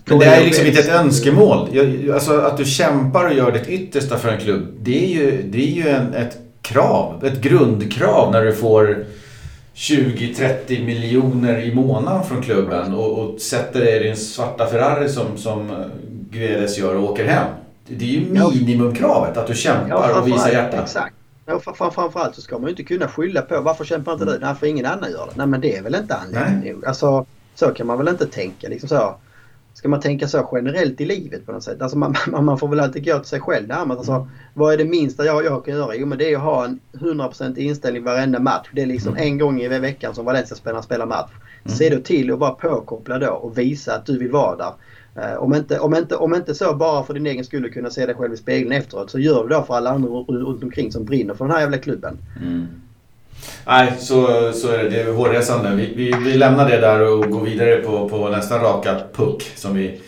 men 0.04 0.18
det 0.18 0.24
är 0.24 0.44
liksom 0.44 0.66
inte 0.66 0.80
ett 0.80 0.88
önskemål. 0.88 1.68
Alltså 2.14 2.40
att 2.40 2.56
du 2.56 2.64
kämpar 2.64 3.24
och 3.24 3.34
gör 3.34 3.52
ditt 3.52 3.68
yttersta 3.68 4.16
för 4.16 4.28
en 4.28 4.40
klubb. 4.40 4.66
Det 4.80 5.04
är 5.04 5.08
ju, 5.08 5.42
det 5.42 5.58
är 5.58 5.72
ju 5.72 5.88
en, 5.88 6.14
ett 6.14 6.38
krav, 6.62 7.24
ett 7.24 7.40
grundkrav 7.40 8.32
när 8.32 8.44
du 8.44 8.52
får 8.52 9.04
20-30 9.74 10.84
miljoner 10.84 11.58
i 11.58 11.74
månaden 11.74 12.24
från 12.24 12.42
klubben 12.42 12.94
och, 12.94 13.18
och 13.18 13.40
sätter 13.40 13.80
dig 13.80 13.96
i 13.96 14.02
din 14.02 14.16
svarta 14.16 14.66
Ferrari 14.66 15.08
som, 15.08 15.36
som 15.36 15.84
Guedes 16.30 16.78
gör 16.78 16.96
och 16.96 17.10
åker 17.10 17.24
hem. 17.24 17.46
Det 17.88 18.04
är 18.04 18.08
ju 18.08 18.26
minimumkravet 18.30 19.36
att 19.36 19.46
du 19.46 19.54
kämpar 19.54 20.20
och 20.20 20.28
visar 20.28 20.50
hjärta. 20.50 20.82
Exakt. 20.82 21.14
Ja, 21.50 21.90
framförallt 21.90 22.34
så 22.34 22.40
ska 22.42 22.58
man 22.58 22.64
ju 22.64 22.70
inte 22.70 22.82
kunna 22.82 23.08
skylla 23.08 23.42
på 23.42 23.60
varför 23.60 23.84
kämpar 23.84 24.12
inte 24.12 24.24
du? 24.24 24.38
Nej, 24.38 24.54
för 24.54 24.66
ingen 24.66 24.86
annan 24.86 25.10
gör 25.10 25.26
det. 25.26 25.32
Nej, 25.36 25.46
men 25.46 25.60
det 25.60 25.76
är 25.76 25.82
väl 25.82 25.94
inte 25.94 26.14
anledningen 26.16 26.74
nog. 26.74 26.86
Alltså, 26.86 27.26
så 27.54 27.68
kan 27.68 27.86
man 27.86 27.98
väl 27.98 28.08
inte 28.08 28.26
tänka. 28.26 28.68
Liksom 28.68 28.88
så. 28.88 29.14
Ska 29.74 29.88
man 29.88 30.00
tänka 30.00 30.28
så 30.28 30.48
generellt 30.52 31.00
i 31.00 31.04
livet 31.04 31.46
på 31.46 31.52
något 31.52 31.62
sätt? 31.62 31.82
Alltså 31.82 31.98
man, 31.98 32.14
man, 32.28 32.44
man 32.44 32.58
får 32.58 32.68
väl 32.68 32.80
alltid 32.80 33.04
gå 33.04 33.18
till 33.18 33.28
sig 33.28 33.40
själv 33.40 33.68
närmast. 33.68 33.98
Alltså, 33.98 34.12
mm. 34.12 34.28
Vad 34.54 34.72
är 34.72 34.78
det 34.78 34.84
minsta 34.84 35.24
jag, 35.24 35.44
jag 35.44 35.64
kan 35.64 35.74
göra? 35.74 35.94
Jo 35.94 36.06
men 36.06 36.18
det 36.18 36.32
är 36.32 36.36
att 36.36 36.42
ha 36.42 36.64
en 36.64 36.80
100% 36.92 37.58
inställning 37.58 38.04
varenda 38.04 38.40
match. 38.40 38.68
Det 38.72 38.82
är 38.82 38.86
liksom 38.86 39.12
mm. 39.12 39.26
en 39.26 39.38
gång 39.38 39.60
i 39.60 39.68
veckan 39.68 40.14
som 40.14 40.24
Valencia-spelarna 40.24 40.82
spelar 40.82 41.06
match. 41.06 41.30
Mm. 41.64 41.76
Se 41.76 41.88
då 41.88 42.00
till 42.00 42.32
att 42.32 42.38
vara 42.38 42.50
påkopplad 42.50 43.20
då 43.20 43.30
och 43.30 43.58
visa 43.58 43.94
att 43.94 44.06
du 44.06 44.18
vill 44.18 44.30
vara 44.30 44.56
där. 44.56 44.72
Eh, 45.16 45.34
om, 45.34 45.54
inte, 45.54 45.78
om, 45.78 45.94
inte, 45.94 46.16
om 46.16 46.34
inte 46.34 46.54
så 46.54 46.74
bara 46.74 47.04
för 47.04 47.14
din 47.14 47.26
egen 47.26 47.44
skull 47.44 47.72
kunna 47.72 47.90
se 47.90 48.06
dig 48.06 48.14
själv 48.14 48.34
i 48.34 48.36
spegeln 48.36 48.72
efteråt 48.72 49.10
så 49.10 49.18
gör 49.18 49.42
du 49.42 49.48
det 49.48 49.64
för 49.66 49.74
alla 49.74 49.90
andra 49.90 50.10
runt 50.10 50.62
omkring 50.62 50.92
som 50.92 51.04
brinner 51.04 51.34
för 51.34 51.44
den 51.44 51.54
här 51.54 51.60
jävla 51.60 51.78
klubben. 51.78 52.18
Mm. 52.42 52.66
Nej, 53.66 53.92
så, 53.98 54.52
så 54.52 54.68
är 54.68 54.78
det. 54.78 54.88
Det 54.88 55.00
är 55.00 55.12
hårresande. 55.12 55.74
Vi, 55.74 55.92
vi, 55.96 56.14
vi 56.24 56.34
lämnar 56.34 56.70
det 56.70 56.80
där 56.80 57.00
och 57.00 57.30
går 57.30 57.40
vidare 57.40 57.76
på, 57.76 58.08
på 58.08 58.28
nästa 58.28 58.58
raka 58.58 59.00
puck 59.12 59.52
som 59.54 59.74
vi 59.74 60.00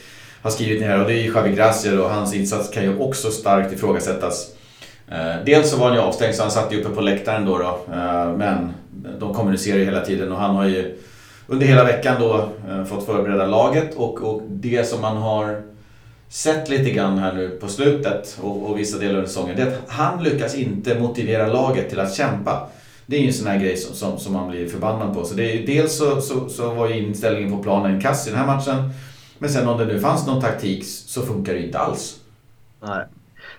har 0.43 0.51
skrivit 0.51 0.81
ner 0.81 0.89
här. 0.89 1.01
Och 1.01 1.07
det 1.07 1.15
är 1.15 1.35
Javi 1.35 1.57
Gracier 1.57 2.01
och 2.01 2.11
hans 2.11 2.35
insats 2.35 2.71
kan 2.71 2.83
ju 2.83 2.99
också 2.99 3.31
starkt 3.31 3.73
ifrågasättas. 3.73 4.55
Eh, 5.09 5.45
dels 5.47 5.71
så 5.71 5.77
var 5.77 5.87
han 5.87 5.97
ju 5.97 6.03
avstängd 6.03 6.35
så 6.35 6.43
han 6.43 6.51
satt 6.51 6.73
ju 6.73 6.81
uppe 6.81 6.95
på 6.95 7.01
läktaren 7.01 7.45
då. 7.45 7.59
då 7.59 7.95
eh, 7.95 8.37
men 8.37 8.73
de 9.19 9.35
kommunicerar 9.35 9.79
ju 9.79 9.85
hela 9.85 10.01
tiden 10.01 10.33
och 10.33 10.39
han 10.39 10.57
har 10.57 10.65
ju 10.65 10.99
under 11.53 11.67
hela 11.67 11.85
veckan 11.85 12.17
då 12.21 12.49
eh, 12.69 12.85
fått 12.85 13.07
förbereda 13.07 13.47
laget 13.47 13.95
och, 13.95 14.23
och 14.23 14.43
det 14.49 14.89
som 14.89 15.01
man 15.01 15.17
har 15.17 15.63
sett 16.29 16.69
lite 16.69 16.91
grann 16.91 17.19
här 17.19 17.33
nu 17.33 17.49
på 17.49 17.69
slutet 17.69 18.39
och, 18.43 18.71
och 18.71 18.79
vissa 18.79 18.99
delar 18.99 19.21
av 19.21 19.27
säsongen, 19.27 19.57
det 19.57 19.63
är 19.63 19.67
att 19.67 19.81
han 19.89 20.25
lyckas 20.25 20.55
inte 20.55 21.01
motivera 21.01 21.47
laget 21.47 21.89
till 21.89 22.01
att 22.01 22.15
kämpa. 22.15 22.69
Det 23.07 23.17
är 23.17 23.21
ju 23.21 23.27
en 23.27 23.33
sån 23.33 23.47
här 23.47 23.59
grej 23.59 23.77
som, 23.77 23.97
som, 23.97 24.19
som 24.19 24.33
man 24.33 24.51
blir 24.51 24.69
förbannad 24.69 25.15
på. 25.15 25.25
Så 25.25 25.35
det 25.35 25.53
är 25.53 25.67
dels 25.67 25.99
så, 25.99 26.21
så, 26.21 26.49
så 26.49 26.75
var 26.75 26.89
ju 26.89 27.07
inställningen 27.07 27.57
på 27.57 27.63
planen 27.63 28.01
kass 28.01 28.27
i 28.27 28.31
den 28.31 28.39
här 28.39 28.47
matchen. 28.47 28.91
Men 29.39 29.51
sen 29.51 29.69
om 29.69 29.79
det 29.79 29.85
nu 29.85 30.01
fanns 30.01 30.27
någon 30.27 30.41
taktik 30.41 30.85
så 30.87 31.23
funkar 31.23 31.55
det 31.55 31.67
inte 31.67 31.79
alls. 31.79 32.21
Nej. 32.83 33.05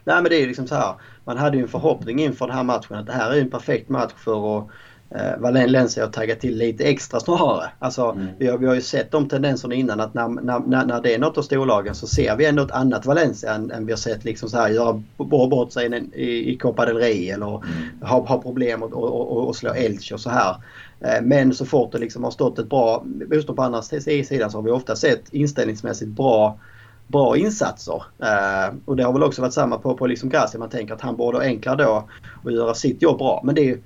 Nej 0.03 0.15
men 0.15 0.23
det 0.23 0.35
är 0.35 0.39
ju 0.39 0.47
liksom 0.47 0.67
så 0.67 0.75
här. 0.75 0.93
Man 1.25 1.37
hade 1.37 1.57
ju 1.57 1.63
en 1.63 1.69
förhoppning 1.69 2.19
inför 2.19 2.47
den 2.47 2.55
här 2.55 2.63
matchen 2.63 2.97
att 2.97 3.05
det 3.05 3.13
här 3.13 3.31
är 3.31 3.41
en 3.41 3.49
perfekt 3.49 3.89
match 3.89 4.13
för 4.17 4.57
att 4.57 4.67
eh, 5.15 5.37
Valencia 5.39 6.05
att 6.05 6.13
tagga 6.13 6.35
till 6.35 6.57
lite 6.57 6.83
extra 6.83 7.19
snarare. 7.19 7.69
Alltså, 7.79 8.05
mm. 8.05 8.27
vi, 8.37 8.47
har, 8.47 8.57
vi 8.57 8.65
har 8.65 8.75
ju 8.75 8.81
sett 8.81 9.11
de 9.11 9.27
tendenserna 9.27 9.75
innan 9.75 9.99
att 9.99 10.13
när, 10.13 10.27
när, 10.27 10.85
när 10.85 11.01
det 11.01 11.13
är 11.13 11.19
något 11.19 11.37
av 11.37 11.41
storlagen 11.41 11.95
så 11.95 12.07
ser 12.07 12.35
vi 12.35 12.45
ändå 12.45 12.63
ett 12.63 12.71
annat 12.71 13.05
Valencia 13.05 13.53
än, 13.53 13.71
än 13.71 13.85
vi 13.85 13.91
har 13.91 13.97
sett 13.97 14.23
liksom 14.23 14.49
så 14.49 14.57
här 14.57 14.69
göra 14.69 15.03
bort 15.17 15.71
sig 15.71 16.09
i, 16.13 16.53
i 16.53 16.57
Copa 16.57 16.85
del 16.85 16.97
Rey 16.97 17.29
eller 17.29 17.55
mm. 17.55 17.63
ha, 18.01 18.25
ha 18.27 18.41
problem 18.41 18.83
och, 18.83 18.93
och, 18.93 19.31
och, 19.31 19.47
och 19.47 19.55
slå 19.55 19.73
Elche 19.73 20.13
och 20.13 20.19
så 20.19 20.29
här. 20.29 20.55
Eh, 20.99 21.21
men 21.21 21.53
så 21.53 21.65
fort 21.65 21.91
det 21.91 21.97
liksom 21.97 22.23
har 22.23 22.31
stått 22.31 22.59
ett 22.59 22.69
bra 22.69 23.03
motstånd 23.05 23.55
på 23.55 23.63
andra 23.63 23.81
sidan 23.81 24.51
så 24.51 24.57
har 24.57 24.63
vi 24.63 24.71
ofta 24.71 24.95
sett 24.95 25.33
inställningsmässigt 25.33 26.11
bra 26.11 26.59
bra 27.07 27.37
insatser. 27.37 28.03
Eh, 28.19 28.75
och 28.85 28.95
det 28.95 29.03
har 29.03 29.13
väl 29.13 29.23
också 29.23 29.41
varit 29.41 29.53
samma 29.53 29.77
på, 29.77 29.97
på 29.97 30.07
liksom 30.07 30.29
Gracia. 30.29 30.59
Man 30.59 30.69
tänker 30.69 30.93
att 30.93 31.01
han 31.01 31.15
borde 31.15 31.39
enklare 31.39 31.83
då 31.83 32.07
att 32.45 32.53
göra 32.53 32.73
sitt 32.73 33.01
jobb 33.01 33.17
bra. 33.17 33.41
Men 33.43 33.55
det 33.55 33.69
är 33.69 33.77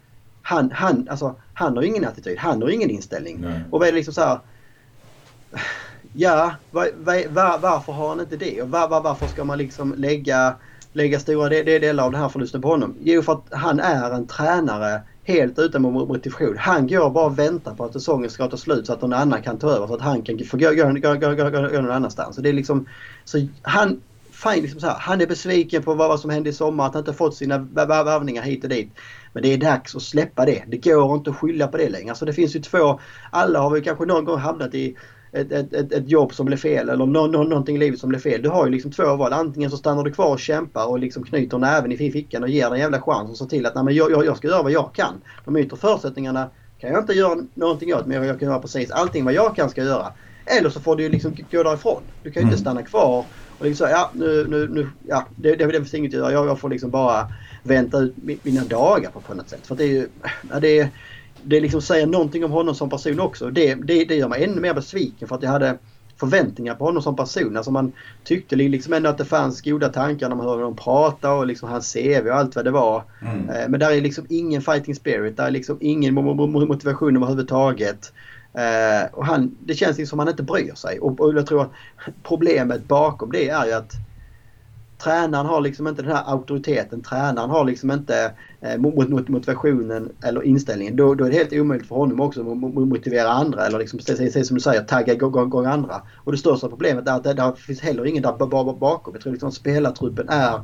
han, 0.48 0.72
han, 0.72 1.08
alltså, 1.10 1.36
han 1.54 1.75
har 1.75 1.84
ingen 1.84 2.06
attityd, 2.06 2.38
han 2.38 2.62
har 2.62 2.70
ingen 2.70 2.89
inställning. 2.89 3.38
Nej. 3.42 3.62
Och 3.72 3.80
vad 3.80 3.88
är 3.88 3.92
det 3.92 3.96
liksom 3.96 4.13
så 4.13 4.22
här, 4.22 4.39
Ja, 6.13 6.51
var, 6.72 6.89
var, 6.98 7.58
varför 7.60 7.94
har 7.94 8.10
han 8.10 8.20
inte 8.20 8.38
det? 8.38 8.62
Och 8.62 8.70
var, 8.70 9.01
varför 9.01 9.27
ska 9.27 9.44
man 9.44 9.58
liksom 9.58 9.94
lägga, 9.98 10.56
lägga 10.94 11.20
stora 11.20 11.50
delar 11.50 12.04
av 12.04 12.12
den 12.12 12.22
här 12.22 12.30
förlusten 12.30 12.62
på 12.62 12.68
honom? 12.68 12.96
Jo, 13.01 13.22
för 13.22 13.34
att 13.34 13.46
han 13.51 13.80
är 13.80 14.12
en 14.12 14.27
tränare 14.27 15.01
helt 15.24 15.60
utan 15.60 15.82
motivation. 15.82 16.58
Han 16.58 16.88
går 16.88 17.10
bara 17.10 17.25
och 17.25 17.39
väntar 17.39 17.75
på 17.75 17.86
att 17.86 17.94
säsongen 17.94 18.30
ska 18.30 18.48
ta 18.48 18.58
slut 18.58 18.88
så 18.88 18.94
att 18.94 19.01
någon 19.01 19.13
annan 19.13 19.42
kan 19.42 19.58
ta 19.58 19.70
över 19.70 19.88
så 19.88 19.94
att 19.94 20.01
han 20.01 20.22
kan 20.22 20.39
få 20.39 20.58
gå, 20.58 20.70
gå, 20.70 20.84
gå, 20.84 21.13
gå, 21.13 21.36
gå, 21.36 21.50
gå 21.50 21.82
någon 21.82 21.92
annanstans. 21.92 22.36
Så 22.36 22.42
det 22.42 22.50
är 22.50 22.54
liksom, 22.54 22.86
så 23.25 23.48
han, 23.62 24.01
fine, 24.32 24.62
liksom 24.62 24.80
så 24.80 24.88
här, 24.88 24.98
han 25.00 25.22
är 25.22 25.27
besviken 25.27 25.84
på 25.84 25.94
vad 25.94 26.20
som 26.20 26.30
hände 26.30 26.50
i 26.50 26.54
sommar, 26.54 26.86
att 26.86 26.94
han 26.94 27.01
inte 27.01 27.13
fått 27.13 27.36
sina 27.36 27.58
värvningar 27.58 28.44
hit 28.44 28.63
och 28.63 28.70
dit. 28.70 28.92
Men 29.34 29.43
det 29.43 29.53
är 29.53 29.57
dags 29.57 29.96
att 29.96 30.01
släppa 30.01 30.46
det. 30.46 30.63
Det 30.67 30.77
går 30.77 31.15
inte 31.15 31.29
att 31.29 31.36
skylla 31.36 31.67
på 31.67 31.77
det 31.77 31.89
längre. 31.89 32.10
Alltså 32.10 32.25
det 32.25 32.34
finns 32.34 32.55
ju 32.55 32.60
två, 32.60 33.00
alla 33.31 33.60
har 33.60 33.69
väl 33.69 33.84
kanske 33.84 34.05
någon 34.05 34.25
gång 34.25 34.39
hamnat 34.39 34.75
i 34.75 34.98
ett, 35.31 35.51
ett, 35.51 35.74
ett, 35.74 35.93
ett 35.93 36.10
jobb 36.10 36.34
som 36.34 36.46
blev 36.46 36.57
fel 36.57 36.89
eller 36.89 37.05
no, 37.05 37.27
no, 37.27 37.43
någonting 37.43 37.75
i 37.75 37.79
livet 37.79 38.00
som 38.00 38.10
blev 38.10 38.19
fel. 38.19 38.41
Du 38.41 38.50
har 38.50 38.65
ju 38.65 38.72
liksom 38.72 38.91
två 38.91 39.15
val. 39.15 39.34
Antingen 39.34 39.72
så 39.72 39.77
stannar 39.77 40.03
du 40.03 40.12
kvar 40.12 40.31
och 40.31 40.39
kämpar 40.39 40.89
och 40.89 41.00
liksom 41.00 41.24
knyter 41.24 41.57
näven 41.57 41.91
i 41.91 41.98
fickan 41.98 42.43
och 42.43 42.50
ger 42.50 42.63
den 42.63 42.74
en 42.74 42.79
jävla 42.79 43.01
chans 43.01 43.29
och 43.29 43.38
ser 43.38 43.46
till 43.46 43.65
att 43.65 43.75
nej, 43.75 43.84
men 43.84 43.96
jag, 43.96 44.12
jag, 44.12 44.25
jag 44.25 44.38
ska 44.38 44.48
göra 44.48 44.63
vad 44.63 44.72
jag 44.72 44.93
kan. 44.93 45.22
De 45.46 45.57
yttre 45.57 45.77
förutsättningarna 45.77 46.50
kan 46.79 46.91
jag 46.91 47.00
inte 47.00 47.13
göra 47.13 47.38
någonting 47.53 47.96
åt 47.96 48.05
men 48.05 48.24
jag 48.24 48.39
kan 48.39 48.50
göra 48.50 48.60
precis 48.60 48.91
allting 48.91 49.25
vad 49.25 49.34
jag 49.34 49.55
kan 49.55 49.69
ska 49.69 49.84
göra. 49.84 50.13
Eller 50.60 50.69
så 50.69 50.79
får 50.79 50.96
du 50.96 51.03
ju 51.03 51.10
liksom 51.10 51.36
gå 51.51 51.63
därifrån. 51.63 52.03
Du 52.24 52.31
kan 52.31 52.41
ju 52.41 52.43
mm. 52.43 52.51
inte 52.51 52.62
stanna 52.62 52.84
kvar 52.84 53.25
och 53.57 53.65
liksom 53.65 53.88
säga 53.88 53.98
ja 53.98 54.12
nu, 54.13 54.48
nu, 54.50 54.67
nu 54.67 54.89
ja 55.07 55.25
det, 55.36 55.55
det, 55.55 55.65
det 55.65 55.72
finns 55.72 55.93
inget 55.93 56.13
att 56.13 56.19
göra. 56.19 56.31
Jag, 56.31 56.48
jag 56.48 56.60
får 56.60 56.69
liksom 56.69 56.91
bara 56.91 57.27
vänta 57.68 58.00
ut 58.00 58.16
mina 58.44 58.64
dagar 58.64 59.12
på, 59.12 59.22
på 59.22 59.34
något 59.34 59.50
sätt. 59.50 59.68
För 59.68 59.76
det 59.76 59.84
är 59.84 59.88
ju, 59.88 60.08
ja, 60.52 60.60
det, 60.60 60.90
det 61.44 61.60
liksom 61.60 61.82
säger 61.82 62.08
någonting 62.08 62.46
om 62.46 62.52
honom 62.52 62.76
som 62.76 62.90
person 62.90 63.20
också. 63.20 63.50
Det, 63.50 63.76
det, 63.76 64.06
det 64.06 64.16
gör 64.16 64.28
mig 64.28 64.44
ännu 64.44 64.62
mer 64.62 64.74
besviken 64.74 65.28
för 65.28 65.36
att 65.36 65.44
jag 65.44 65.50
hade 65.50 65.78
förväntningar 66.20 66.76
på 66.76 66.86
honom 66.86 67.02
som 67.02 67.16
person. 67.16 67.58
Alltså 67.58 67.72
man 67.72 67.92
tyckte 68.24 68.56
liksom 68.56 68.94
ändå 68.94 69.10
att 69.10 69.18
det 69.18 69.26
fanns 69.26 69.62
goda 69.62 69.90
tankar 69.90 70.30
när 70.30 70.36
man 70.36 70.46
hörde 70.46 70.64
honom 70.64 70.76
prata 70.76 71.34
och 71.34 71.48
liksom 71.48 71.70
hans 71.70 71.94
CV 71.94 72.28
och 72.28 72.36
allt 72.36 72.56
vad 72.56 72.66
det 72.66 72.72
var. 72.72 73.04
Mm. 73.22 73.50
Eh, 73.50 73.70
men 73.70 73.80
där 73.80 73.92
är 73.92 74.02
liksom 74.02 74.26
ingen 74.30 74.62
fighting 74.62 74.96
spirit. 74.96 75.38
Där 75.38 75.46
är 75.46 75.52
liksom 75.52 75.78
ingen 75.82 76.14
motivation 76.14 77.16
överhuvudtaget. 77.16 78.14
Uh, 78.48 79.14
och 79.14 79.26
han, 79.26 79.56
det 79.60 79.74
känns 79.74 79.98
liksom 79.98 80.10
som 80.10 80.20
att 80.20 80.26
han 80.26 80.34
inte 80.34 80.44
bryr 80.44 80.74
sig. 80.74 81.00
Och, 81.00 81.20
och 81.20 81.34
jag 81.34 81.48
tror 81.48 81.62
att 81.62 81.72
problemet 82.24 82.88
bakom 82.88 83.32
det 83.32 83.50
är 83.50 83.66
ju 83.66 83.72
att 83.72 83.94
tränaren 84.98 85.46
har 85.46 85.62
liksom 85.62 85.88
inte 85.88 86.01
den 86.01 86.12
här 86.12 86.24
auktoriteten. 86.25 87.01
Tränaren 87.01 87.50
har 87.50 87.66
liksom 87.66 87.92
inte 87.92 88.32
eh, 88.62 88.77
motivationen 89.27 90.12
eller 90.24 90.44
inställningen. 90.44 90.96
Då, 90.96 91.16
då 91.16 91.25
är 91.25 91.30
det 91.30 91.36
helt 91.36 91.54
omöjligt 91.54 91.88
för 91.88 91.96
honom 91.96 92.20
också 92.20 92.42
att 92.42 92.58
motivera 92.74 93.30
andra 93.30 93.66
eller 93.66 93.80
liksom, 93.80 94.00
som 94.00 94.56
du 94.56 94.62
säger, 94.62 94.84
tagga 94.84 95.13
igång, 95.13 95.48
igång 95.48 95.66
andra. 95.66 96.01
Och 96.16 96.32
det 96.32 96.38
största 96.38 96.70
problemet 96.70 97.08
är 97.08 97.12
att 97.12 97.24
det, 97.24 97.34
det 97.34 97.54
finns 97.58 97.82
heller 97.82 98.06
ingen 98.06 98.24
där 98.24 98.74
bakom. 98.74 99.13
Jag 99.13 99.22
tror 99.22 99.32
liksom 99.32 99.50
att 99.50 99.56
spelartruppen 99.56 100.30
är 100.30 100.62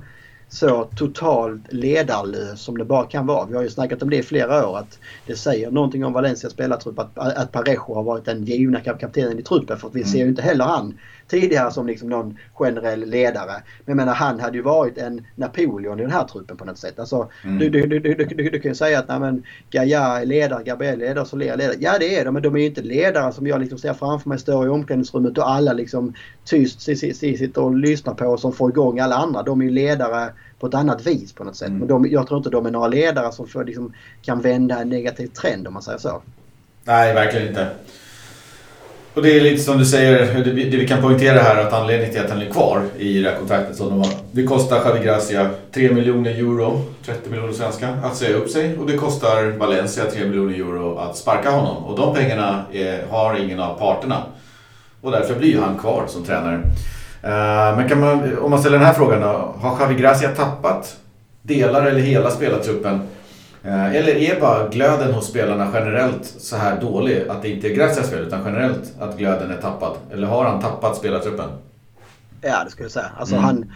så 0.53 0.83
totalt 0.83 1.73
ledarlös 1.73 2.61
som 2.61 2.77
det 2.77 2.85
bara 2.85 3.05
kan 3.05 3.25
vara. 3.25 3.45
Vi 3.45 3.55
har 3.55 3.63
ju 3.63 3.69
snackat 3.69 4.01
om 4.03 4.09
det 4.09 4.17
i 4.17 4.23
flera 4.23 4.67
år 4.67 4.77
att 4.77 4.99
det 5.25 5.35
säger 5.35 5.71
någonting 5.71 6.05
om 6.05 6.13
Valencias 6.13 6.53
spelartrupp 6.53 6.99
att, 6.99 7.17
att 7.17 7.51
Parejo 7.51 7.93
har 7.93 8.03
varit 8.03 8.25
den 8.25 8.43
givna 8.43 8.79
kaptenen 8.79 9.39
i 9.39 9.41
truppen 9.41 9.77
för 9.77 9.87
att 9.87 9.95
vi 9.95 10.01
mm. 10.01 10.11
ser 10.11 10.19
ju 10.19 10.27
inte 10.27 10.41
heller 10.41 10.65
han 10.65 10.99
tidigare 11.27 11.71
som 11.71 11.87
liksom 11.87 12.09
någon 12.09 12.37
generell 12.53 13.05
ledare. 13.09 13.53
Men 13.53 13.85
jag 13.85 13.95
menar 13.95 14.13
han 14.13 14.39
hade 14.39 14.57
ju 14.57 14.63
varit 14.63 14.97
en 14.97 15.25
Napoleon 15.35 15.99
i 15.99 16.01
den 16.01 16.11
här 16.11 16.23
truppen 16.23 16.57
på 16.57 16.65
något 16.65 16.77
sätt. 16.77 16.99
Alltså, 16.99 17.29
mm. 17.43 17.59
du, 17.59 17.69
du, 17.69 17.99
du, 17.99 18.13
du, 18.49 18.59
kan 18.59 18.71
ju 18.71 18.75
säga 18.75 18.99
att 18.99 19.07
nej, 19.07 19.19
men, 19.19 19.43
Gaia 19.71 20.01
är 20.01 20.25
ledare, 20.25 20.63
Gabriel 20.63 21.01
är 21.01 21.07
ledare, 21.07 21.25
Soler 21.25 21.53
är 21.53 21.57
ledare. 21.57 21.77
Ja 21.79 21.97
det 21.99 22.15
är 22.15 22.25
de 22.25 22.33
men 22.33 22.43
de 22.43 22.55
är 22.55 22.59
ju 22.59 22.65
inte 22.65 22.81
ledare 22.81 23.31
som 23.33 23.47
jag 23.47 23.61
liksom 23.61 23.77
ser 23.77 23.93
framför 23.93 24.29
mig 24.29 24.39
står 24.39 24.65
i 24.65 24.69
omklädningsrummet 24.69 25.37
och 25.37 25.49
alla 25.49 25.73
liksom 25.73 26.13
tyst 26.43 26.81
sitter 26.81 27.61
och 27.61 27.75
lyssnar 27.75 28.13
på 28.13 28.25
och 28.25 28.39
som 28.39 28.53
får 28.53 28.69
igång 28.69 28.99
alla 28.99 29.15
andra. 29.15 29.43
De 29.43 29.61
är 29.61 29.65
ju 29.65 29.71
ledare 29.71 30.33
på 30.59 30.67
ett 30.67 30.73
annat 30.73 31.07
vis 31.07 31.33
på 31.33 31.43
något 31.43 31.55
sätt. 31.55 31.67
Mm. 31.67 31.79
Men 31.79 31.87
de, 31.87 32.05
jag 32.09 32.27
tror 32.27 32.37
inte 32.37 32.49
de 32.49 32.65
är 32.65 32.71
några 32.71 32.87
ledare 32.87 33.31
som 33.31 33.47
för, 33.47 33.65
liksom, 33.65 33.93
kan 34.21 34.41
vända 34.41 34.81
en 34.81 34.89
negativ 34.89 35.27
trend 35.27 35.67
om 35.67 35.73
man 35.73 35.83
säger 35.83 35.97
så. 35.97 36.21
Nej, 36.83 37.13
verkligen 37.13 37.47
inte. 37.47 37.69
Och 39.15 39.21
det 39.21 39.37
är 39.37 39.41
lite 39.41 39.63
som 39.63 39.77
du 39.77 39.85
säger, 39.85 40.43
det 40.43 40.77
vi 40.77 40.87
kan 40.87 41.01
poängtera 41.01 41.39
här 41.39 41.61
att 41.61 41.73
anledningen 41.73 42.13
till 42.13 42.23
att 42.23 42.29
han 42.29 42.41
är 42.41 42.49
kvar 42.49 42.81
i 42.97 43.21
det 43.21 43.29
här 43.29 43.37
kontraktet 43.37 43.75
som 43.75 43.89
de 43.89 43.99
har. 43.99 44.09
Det 44.31 44.43
kostar 44.43 44.81
Javi 44.85 45.05
Gracia 45.05 45.49
3 45.73 45.91
miljoner 45.91 46.31
euro, 46.31 46.81
30 47.05 47.29
miljoner 47.29 47.53
svenska, 47.53 47.89
att 48.03 48.15
säga 48.15 48.37
upp 48.37 48.49
sig. 48.49 48.77
Och 48.77 48.87
det 48.87 48.97
kostar 48.97 49.57
Valencia 49.57 50.03
3 50.05 50.25
miljoner 50.25 50.53
euro 50.53 50.97
att 50.97 51.17
sparka 51.17 51.51
honom. 51.51 51.83
Och 51.83 51.99
de 51.99 52.15
pengarna 52.15 52.65
är, 52.73 53.05
har 53.09 53.39
ingen 53.39 53.59
av 53.59 53.79
parterna. 53.79 54.23
Och 55.01 55.11
därför 55.11 55.35
blir 55.35 55.49
ju 55.49 55.59
han 55.59 55.77
kvar 55.77 56.03
som 56.07 56.23
tränare. 56.23 56.55
Eh, 57.23 57.77
men 57.77 57.89
kan 57.89 57.99
man, 57.99 58.37
om 58.37 58.51
man 58.51 58.59
ställer 58.59 58.77
den 58.77 58.87
här 58.87 58.93
frågan 58.93 59.21
då. 59.21 59.55
Har 59.61 59.79
Javi 59.79 59.95
Gracia 59.95 60.29
tappat 60.29 60.95
delar 61.41 61.85
eller 61.85 61.99
hela 61.99 62.31
spelartruppen 62.31 63.01
eller 63.63 64.15
är 64.15 64.39
bara 64.39 64.67
glöden 64.67 65.13
hos 65.13 65.27
spelarna 65.27 65.71
generellt 65.73 66.25
så 66.25 66.55
här 66.55 66.81
dålig 66.81 67.27
att 67.27 67.41
det 67.41 67.49
inte 67.49 67.67
är 67.67 67.75
Gracias 67.75 68.09
fel 68.09 68.19
utan 68.19 68.41
generellt 68.45 68.93
att 68.99 69.17
glöden 69.17 69.51
är 69.51 69.57
tappad? 69.57 69.97
Eller 70.11 70.27
har 70.27 70.45
han 70.45 70.61
tappat 70.61 70.97
spelartruppen? 70.97 71.49
Ja, 72.41 72.63
det 72.63 72.71
skulle 72.71 72.85
jag 72.85 72.91
säga. 72.91 73.11
Alltså 73.17 73.35
mm. 73.35 73.45
han, 73.45 73.71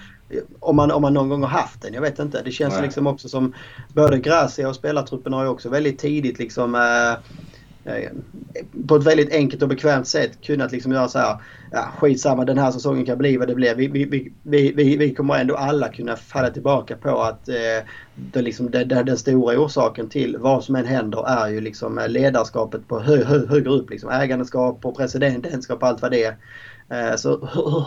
om, 0.60 0.76
man, 0.76 0.92
om 0.92 1.02
man 1.02 1.14
någon 1.14 1.30
gång 1.30 1.42
har 1.42 1.50
haft 1.50 1.82
den, 1.82 1.94
jag 1.94 2.02
vet 2.02 2.20
inte. 2.20 2.42
Det 2.42 2.52
känns 2.52 2.74
Nej. 2.74 2.84
liksom 2.84 3.08
också 3.08 3.30
som 3.30 3.54
både 3.94 4.20
Gracia 4.20 4.70
och 4.70 4.76
spelartruppen 4.76 5.34
har 5.34 5.44
ju 5.44 5.50
också 5.50 5.70
väldigt 5.70 6.00
tidigt 6.00 6.40
liksom 6.40 6.76
äh, 6.76 6.82
Eh, 7.88 8.12
på 8.88 8.96
ett 8.96 9.04
väldigt 9.04 9.34
enkelt 9.34 9.62
och 9.62 9.70
bekvämt 9.70 10.08
sätt 10.08 10.42
kunnat 10.42 10.72
liksom 10.72 10.92
göra 10.92 11.08
så 11.08 11.20
här. 11.20 11.38
Ja, 11.72 11.92
skitsamma 11.98 12.46
den 12.46 12.58
här 12.58 12.72
säsongen 12.72 13.06
kan 13.06 13.18
bli 13.18 13.38
vad 13.38 13.48
det 13.48 13.56
blir. 13.56 13.76
Vi, 13.76 13.88
vi, 13.88 14.32
vi, 14.44 14.72
vi, 14.72 14.98
vi 14.98 15.16
kommer 15.16 15.40
ändå 15.40 15.56
alla 15.56 15.90
kunna 15.90 16.16
falla 16.16 16.50
tillbaka 16.50 16.96
på 16.96 17.22
att 17.22 17.50
eh, 17.50 17.56
det 18.16 18.42
liksom, 18.42 18.72
det, 18.72 18.84
det, 18.84 19.04
den 19.04 19.18
stora 19.18 19.60
orsaken 19.60 20.10
till 20.10 20.38
vad 20.40 20.64
som 20.64 20.76
än 20.76 20.86
händer 20.86 21.28
är 21.28 21.50
ju 21.50 21.62
liksom 21.62 21.98
eh, 21.98 22.10
ledarskapet 22.10 22.88
på 22.88 23.00
hö, 23.00 23.24
hö, 23.24 23.48
högre 23.48 23.70
upp. 23.70 23.90
Liksom 23.90 24.10
ägandeskap 24.10 24.86
och 24.86 24.98
presidentskap 24.98 25.82
och 25.82 25.88
allt 25.88 26.02
vad 26.02 26.12
det 26.12 26.24
är. 26.24 26.36
Eh, 26.90 27.16
så 27.16 27.30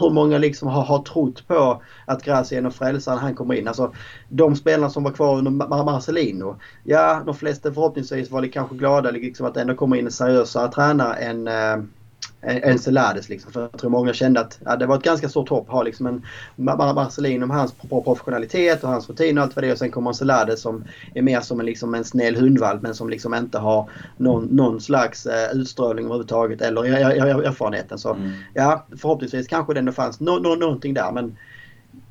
hur 0.00 0.10
många 0.10 0.38
liksom 0.38 0.68
har, 0.68 0.82
har 0.82 1.02
trott 1.02 1.48
på 1.48 1.82
att 2.06 2.24
Gracien 2.24 2.66
och 2.66 2.74
frälsaren 2.74 3.18
han 3.18 3.34
kommer 3.34 3.54
in. 3.54 3.68
Alltså 3.68 3.94
de 4.28 4.56
spelarna 4.56 4.90
som 4.90 5.04
var 5.04 5.12
kvar 5.12 5.38
under 5.38 5.50
Marcelino. 5.84 6.56
Ja, 6.82 7.22
de 7.26 7.34
flesta 7.34 7.72
förhoppningsvis 7.72 8.30
var 8.30 8.46
kanske 8.46 8.76
glada 8.76 9.10
liksom, 9.10 9.46
att 9.46 9.54
det 9.54 9.60
ändå 9.60 9.74
kommer 9.74 9.96
in 9.96 10.06
en 10.06 10.12
seriösare 10.12 10.72
tränare 10.72 11.14
än 11.14 11.48
eh, 11.48 11.76
eh, 12.42 12.70
än 12.70 12.78
Celades. 12.78 13.28
Liksom. 13.28 13.52
För 13.52 13.60
jag 13.60 13.72
tror 13.72 13.90
många 13.90 14.12
kände 14.12 14.40
att 14.40 14.58
ja, 14.64 14.76
det 14.76 14.86
var 14.86 14.96
ett 14.96 15.02
ganska 15.02 15.28
stort 15.28 15.48
hopp 15.48 15.68
att 15.68 15.74
ha 15.74 15.82
liksom 15.82 16.06
en 16.06 16.22
Marcelino 16.56 17.46
med 17.46 17.56
hans 17.56 17.74
professionalitet 17.88 18.84
och 18.84 18.90
hans 18.90 19.08
rutin 19.08 19.38
och 19.38 19.44
allt 19.44 19.56
vad 19.56 19.64
det 19.64 19.68
är. 19.68 19.72
Och 19.72 19.78
sen 19.78 19.90
kommer 19.90 20.10
en 20.10 20.14
Celades 20.14 20.60
som 20.60 20.84
är 21.14 21.22
mer 21.22 21.40
som 21.40 21.60
en, 21.60 21.66
liksom 21.66 21.94
en 21.94 22.04
snäll 22.04 22.36
hundvalp 22.36 22.82
men 22.82 22.94
som 22.94 23.10
liksom 23.10 23.34
inte 23.34 23.58
har 23.58 23.90
någon, 24.16 24.44
någon 24.44 24.80
slags 24.80 25.26
eh, 25.26 25.52
utstrålning 25.52 26.04
överhuvudtaget 26.04 26.60
eller 26.60 26.84
erfarenheten. 26.84 27.98
Så 27.98 28.14
mm. 28.14 28.32
ja, 28.54 28.86
förhoppningsvis 28.96 29.46
kanske 29.46 29.74
det 29.74 29.80
ändå 29.80 29.92
fanns 29.92 30.20
no, 30.20 30.30
no, 30.30 30.54
någonting 30.54 30.94
där. 30.94 31.12
Men 31.12 31.36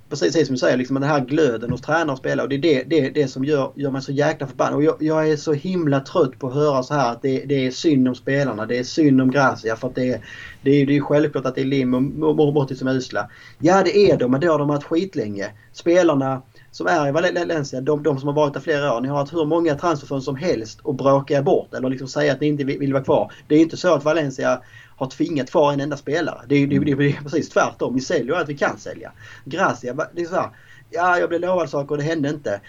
precis 0.09 0.47
som 0.47 0.53
du 0.53 0.59
säger, 0.59 0.77
liksom, 0.77 0.93
den 0.99 1.09
här 1.09 1.19
glöden 1.19 1.71
hos 1.71 1.81
tränare 1.81 2.11
och 2.11 2.17
spelare. 2.17 2.43
Och 2.43 2.49
det 2.49 2.55
är 2.55 2.59
det, 2.59 2.83
det, 2.83 3.09
det 3.09 3.27
som 3.27 3.45
gör, 3.45 3.71
gör 3.75 3.91
mig 3.91 4.01
så 4.01 4.11
jäkla 4.11 4.47
förbannad. 4.47 4.75
Och 4.75 4.83
jag, 4.83 4.95
jag, 4.99 5.29
är 5.29 5.37
så 5.37 5.53
himla 5.53 5.99
trött 5.99 6.39
på 6.39 6.47
att 6.47 6.53
höra 6.53 6.83
så 6.83 6.93
här 6.93 7.11
att 7.11 7.21
det, 7.21 7.45
det 7.45 7.67
är 7.67 7.71
synd 7.71 8.07
om 8.07 8.15
spelarna. 8.15 8.65
Det 8.65 8.77
är 8.77 8.83
synd 8.83 9.21
om 9.21 9.31
Gracia. 9.31 9.75
För 9.75 9.87
att 9.87 9.95
det, 9.95 10.09
är, 10.09 10.25
det, 10.61 10.71
är, 10.71 10.85
det 10.85 10.97
är 10.97 11.01
självklart 11.01 11.45
att 11.45 11.55
det 11.55 11.61
är 11.61 11.65
Lim 11.65 11.93
och 11.93 12.35
Morbotti 12.35 12.75
som 12.75 12.87
är 12.87 12.93
usla. 12.93 13.29
Ja 13.59 13.83
det 13.83 13.97
är 13.97 14.17
de, 14.17 14.31
men 14.31 14.41
det 14.41 14.47
har 14.47 14.59
de 14.59 14.67
varit 14.67 14.83
skitlänge. 14.83 15.51
Spelarna 15.73 16.41
som 16.71 16.87
är 16.87 17.07
i 17.07 17.11
Valencia, 17.11 17.81
de, 17.81 18.03
de 18.03 18.19
som 18.19 18.27
har 18.27 18.35
varit 18.35 18.53
där 18.53 18.59
flera 18.59 18.93
år. 18.93 19.01
Ni 19.01 19.07
har 19.07 19.17
haft 19.17 19.33
hur 19.33 19.45
många 19.45 19.75
transferfönster 19.75 20.25
som 20.25 20.35
helst 20.35 20.79
och 20.79 20.95
bråka 20.95 21.41
bort 21.41 21.73
eller 21.73 21.89
liksom 21.89 22.07
säga 22.07 22.33
att 22.33 22.41
ni 22.41 22.47
inte 22.47 22.63
vill, 22.63 22.79
vill 22.79 22.93
vara 22.93 23.03
kvar. 23.03 23.31
Det 23.47 23.55
är 23.55 23.59
inte 23.59 23.77
så 23.77 23.93
att 23.93 24.03
Valencia 24.03 24.61
har 24.99 25.07
tvingat 25.07 25.51
kvar 25.51 25.73
en 25.73 25.79
enda 25.79 25.97
spelare. 25.97 26.41
Det 26.47 26.55
är, 26.55 26.67
det, 26.67 26.79
det, 26.79 26.95
det 26.95 27.09
är 27.09 27.23
precis 27.23 27.49
tvärtom. 27.49 27.95
Vi 27.95 28.01
säljer 28.01 28.35
allt 28.35 28.49
vi 28.49 28.57
kan 28.57 28.77
sälja. 28.77 29.11
Gracia, 29.45 30.07
det 30.13 30.21
är 30.21 30.25
så 30.25 30.35
här, 30.35 30.49
Ja, 30.89 31.19
jag 31.19 31.29
blev 31.29 31.41
lovad 31.41 31.69
saker 31.69 31.91
och 31.91 31.97
det 31.97 32.03
hände 32.03 32.29
inte. 32.29 32.61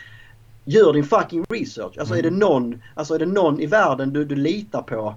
Gör 0.64 0.92
din 0.92 1.04
fucking 1.04 1.44
research. 1.48 1.98
Alltså 1.98 2.14
är 2.14 2.22
det 2.22 2.28
mm. 2.28 2.40
någon, 2.40 2.82
alltså 2.94 3.14
är 3.14 3.18
det 3.18 3.26
någon 3.26 3.60
i 3.60 3.66
världen 3.66 4.12
du, 4.12 4.24
du 4.24 4.34
litar 4.34 4.82
på 4.82 5.14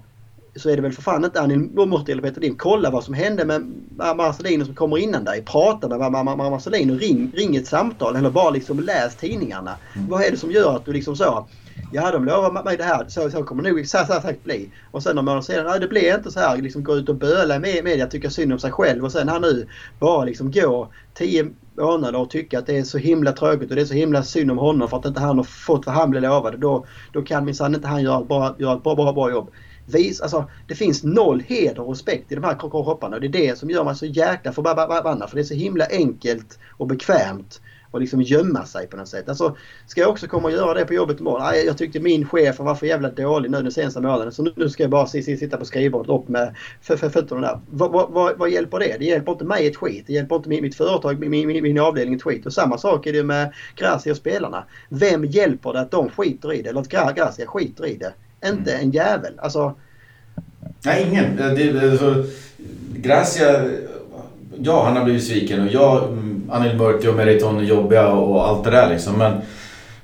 så 0.56 0.70
är 0.70 0.76
det 0.76 0.82
väl 0.82 0.92
för 0.92 1.02
fan 1.02 1.24
inte 1.24 1.40
Anil 1.40 1.58
Murti 1.58 2.12
eller 2.12 2.22
Peter 2.22 2.40
Lim. 2.40 2.56
Kolla 2.56 2.90
vad 2.90 3.04
som 3.04 3.14
hände 3.14 3.44
med 3.44 3.72
Marcelino 4.16 4.64
som 4.64 4.74
kommer 4.74 4.98
innan 4.98 5.24
dig. 5.24 5.42
Prata 5.42 5.88
med 5.88 6.24
Marcelino. 6.36 6.98
Ring, 6.98 7.32
ring 7.34 7.56
ett 7.56 7.66
samtal 7.66 8.16
eller 8.16 8.30
bara 8.30 8.50
liksom 8.50 8.80
läs 8.80 9.16
tidningarna. 9.16 9.76
Mm. 9.96 10.08
Vad 10.08 10.22
är 10.22 10.30
det 10.30 10.36
som 10.36 10.50
gör 10.50 10.76
att 10.76 10.84
du 10.84 10.92
liksom 10.92 11.16
så 11.16 11.46
Ja, 11.92 12.10
de 12.10 12.24
lovar 12.24 12.64
mig 12.64 12.76
det 12.76 12.84
här. 12.84 13.04
Så, 13.08 13.30
så 13.30 13.42
kommer 13.42 13.62
det 13.62 13.70
nog 13.70 13.86
så, 13.86 13.98
så 13.98 14.06
sagt 14.06 14.44
bli. 14.44 14.70
Och 14.90 15.02
sen 15.02 15.16
några 15.16 15.24
månader 15.24 15.42
senare, 15.42 15.68
nej 15.68 15.80
det 15.80 15.88
blir 15.88 16.14
inte 16.14 16.30
så 16.30 16.40
här. 16.40 16.56
Liksom 16.56 16.84
gå 16.84 16.96
ut 16.96 17.08
och 17.08 17.14
böla 17.14 17.58
med 17.58 17.84
media, 17.84 18.06
tycka 18.06 18.30
synd 18.30 18.52
om 18.52 18.58
sig 18.58 18.72
själv 18.72 19.04
och 19.04 19.12
sen 19.12 19.28
här 19.28 19.40
nu 19.40 19.68
bara 19.98 20.24
liksom 20.24 20.50
gå 20.50 20.88
tio 21.14 21.50
månader 21.76 22.18
och 22.18 22.30
tycka 22.30 22.58
att 22.58 22.66
det 22.66 22.78
är 22.78 22.82
så 22.82 22.98
himla 22.98 23.32
tråkigt 23.32 23.70
och 23.70 23.76
det 23.76 23.82
är 23.82 23.86
så 23.86 23.94
himla 23.94 24.22
synd 24.22 24.50
om 24.50 24.58
honom 24.58 24.88
för 24.88 24.96
att 24.96 25.06
inte 25.06 25.20
han 25.20 25.36
har 25.36 25.44
fått 25.44 25.86
vad 25.86 25.94
han 25.94 26.10
blev 26.10 26.22
lovad. 26.22 26.60
Då, 26.60 26.86
då 27.12 27.22
kan 27.22 27.44
minsann 27.44 27.74
inte 27.74 27.88
han 27.88 28.02
göra 28.02 28.20
ett 28.20 28.28
bra, 28.28 28.56
göra 28.58 28.76
ett 28.76 28.82
bra, 28.82 28.94
bra, 28.94 29.12
bra 29.12 29.30
jobb. 29.30 29.50
Vis, 29.86 30.20
alltså, 30.20 30.50
det 30.68 30.74
finns 30.74 31.04
noll 31.04 31.40
heder 31.40 31.80
och 31.80 31.88
respekt 31.88 32.32
i 32.32 32.34
de 32.34 32.44
här 32.44 32.58
kropparna 32.58 33.16
och 33.16 33.20
det 33.20 33.26
är 33.26 33.48
det 33.48 33.58
som 33.58 33.70
gör 33.70 33.84
mig 33.84 33.96
så 33.96 34.06
jäkla 34.06 34.52
förbannad. 34.52 35.28
För 35.28 35.36
det 35.36 35.42
är 35.42 35.44
så 35.44 35.54
himla 35.54 35.86
enkelt 35.90 36.58
och 36.76 36.86
bekvämt 36.86 37.60
och 37.94 38.00
liksom 38.00 38.22
gömma 38.22 38.66
sig 38.66 38.86
på 38.86 38.96
något 38.96 39.08
sätt. 39.08 39.28
Alltså, 39.28 39.56
ska 39.86 40.00
jag 40.00 40.10
också 40.10 40.26
komma 40.26 40.48
och 40.48 40.52
göra 40.52 40.74
det 40.74 40.84
på 40.84 40.94
jobbet 40.94 41.20
imorgon? 41.20 41.42
Nej, 41.42 41.66
jag 41.66 41.78
tyckte 41.78 42.00
min 42.00 42.28
chef 42.28 42.58
var 42.58 42.74
för 42.74 42.86
jävla 42.86 43.10
dålig 43.10 43.50
nu 43.50 43.62
den 43.62 43.72
senaste 43.72 44.00
månaden 44.00 44.32
så 44.32 44.42
nu 44.56 44.68
ska 44.68 44.82
jag 44.82 44.90
bara 44.90 45.06
sitta 45.06 45.56
på 45.56 45.64
skrivbordet 45.64 46.10
upp 46.10 46.28
med 46.28 46.54
fötterna 46.80 47.40
där. 47.40 47.60
Vad, 47.70 47.92
vad, 48.12 48.38
vad, 48.38 48.50
hjälper 48.50 48.78
det? 48.78 48.96
Det 48.98 49.04
hjälper 49.04 49.32
inte 49.32 49.44
mig 49.44 49.66
ett 49.66 49.76
skit. 49.76 50.04
Det 50.06 50.12
hjälper 50.12 50.36
inte 50.36 50.48
mitt 50.48 50.74
företag, 50.74 51.18
min, 51.18 51.46
min, 51.46 51.62
min 51.62 51.78
avdelning 51.78 52.14
ett 52.14 52.22
skit. 52.22 52.46
Och 52.46 52.52
samma 52.52 52.78
sak 52.78 53.06
är 53.06 53.12
det 53.12 53.22
med 53.22 53.52
Gracia 53.76 54.12
och 54.12 54.16
spelarna. 54.16 54.64
Vem 54.88 55.24
hjälper 55.24 55.72
det 55.72 55.80
att 55.80 55.90
de 55.90 56.10
skiter 56.10 56.52
i 56.52 56.62
det? 56.62 56.68
Eller 56.68 56.80
att 56.80 57.16
Gracia 57.16 57.46
skiter 57.46 57.86
i 57.86 57.96
det? 57.96 58.12
Inte 58.48 58.72
mm. 58.72 58.84
en 58.84 58.90
jävel. 58.90 59.38
Alltså... 59.38 59.74
Nej, 60.84 61.08
ingen. 61.08 61.36
Det, 61.36 61.72
det, 61.72 61.90
alltså, 61.90 62.24
Gracia, 62.96 63.70
ja 64.62 64.84
han 64.84 64.96
har 64.96 65.04
blivit 65.04 65.24
sviken 65.24 65.66
och 65.66 65.72
jag 65.72 66.02
mm, 66.02 66.50
Anil 66.52 66.76
Murti 66.76 67.08
och 67.08 67.14
Meriton 67.14 67.58
är 67.58 67.62
jobbiga 67.62 68.08
och 68.08 68.48
allt 68.48 68.64
det 68.64 68.70
där 68.70 68.88
liksom. 68.88 69.14
Men 69.18 69.32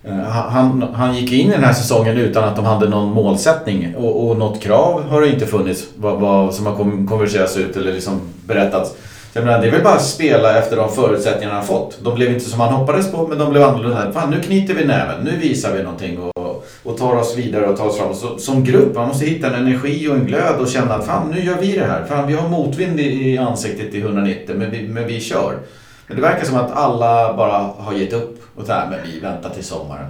eh, 0.05 0.29
han, 0.31 0.87
han 0.95 1.17
gick 1.17 1.33
in 1.33 1.49
i 1.49 1.53
den 1.53 1.65
här 1.65 1.73
säsongen 1.73 2.17
utan 2.17 2.45
att 2.45 2.57
de 2.57 2.65
hade 2.65 2.89
någon 2.89 3.13
målsättning 3.13 3.95
och, 3.97 4.29
och 4.29 4.39
något 4.39 4.61
krav 4.61 5.09
har 5.09 5.21
det 5.21 5.29
inte 5.29 5.47
funnits 5.47 5.85
vad, 5.97 6.21
vad 6.21 6.55
som 6.55 6.67
har 6.67 7.07
konverserats 7.07 7.57
ut 7.57 7.77
eller 7.77 7.93
liksom 7.93 8.21
berättats. 8.47 8.95
Jag 9.33 9.45
menar, 9.45 9.61
det 9.61 9.67
är 9.67 9.71
väl 9.71 9.83
bara 9.83 9.95
att 9.95 10.05
spela 10.05 10.59
efter 10.59 10.77
de 10.77 10.93
förutsättningar 10.93 11.55
han 11.55 11.65
fått. 11.65 11.99
De 12.03 12.15
blev 12.15 12.33
inte 12.33 12.51
som 12.51 12.61
han 12.61 12.75
hoppades 12.75 13.13
på 13.13 13.27
men 13.27 13.39
de 13.39 13.51
blev 13.51 13.63
annorlunda. 13.63 14.13
Fan, 14.13 14.31
nu 14.31 14.41
knyter 14.41 14.75
vi 14.75 14.85
näven, 14.85 15.25
nu 15.25 15.31
visar 15.37 15.73
vi 15.73 15.83
någonting 15.83 16.19
och, 16.19 16.40
och 16.83 16.99
tar 16.99 17.17
oss 17.17 17.37
vidare 17.37 17.67
och 17.67 17.77
tar 17.77 17.87
oss 17.87 17.99
framåt. 17.99 18.17
Så, 18.17 18.39
som 18.39 18.65
grupp, 18.65 18.95
man 18.95 19.09
måste 19.09 19.27
hitta 19.27 19.47
en 19.47 19.67
energi 19.67 20.09
och 20.09 20.15
en 20.15 20.27
glöd 20.27 20.61
och 20.61 20.69
känna 20.69 20.95
att 20.95 21.07
fan, 21.07 21.31
nu 21.31 21.45
gör 21.45 21.61
vi 21.61 21.73
det 21.73 21.85
här. 21.85 22.05
Fan, 22.05 22.27
vi 22.27 22.35
har 22.35 22.49
motvind 22.49 23.01
i, 23.01 23.31
i 23.31 23.39
ansiktet 23.39 23.95
i 23.95 24.01
190 24.01 24.55
men 24.59 24.71
vi, 24.71 24.89
men 24.89 25.07
vi 25.07 25.21
kör. 25.21 25.59
Men 26.07 26.17
det 26.17 26.23
verkar 26.23 26.45
som 26.45 26.57
att 26.57 26.73
alla 26.73 27.37
bara 27.37 27.59
har 27.59 27.93
gett 27.93 28.13
upp 28.13 28.43
och 28.57 28.67
så 28.67 28.73
här, 28.73 28.91
men 28.91 28.99
vi 29.13 29.21
väntar 29.21 29.51
till 29.51 29.65
sommaren. 29.65 30.07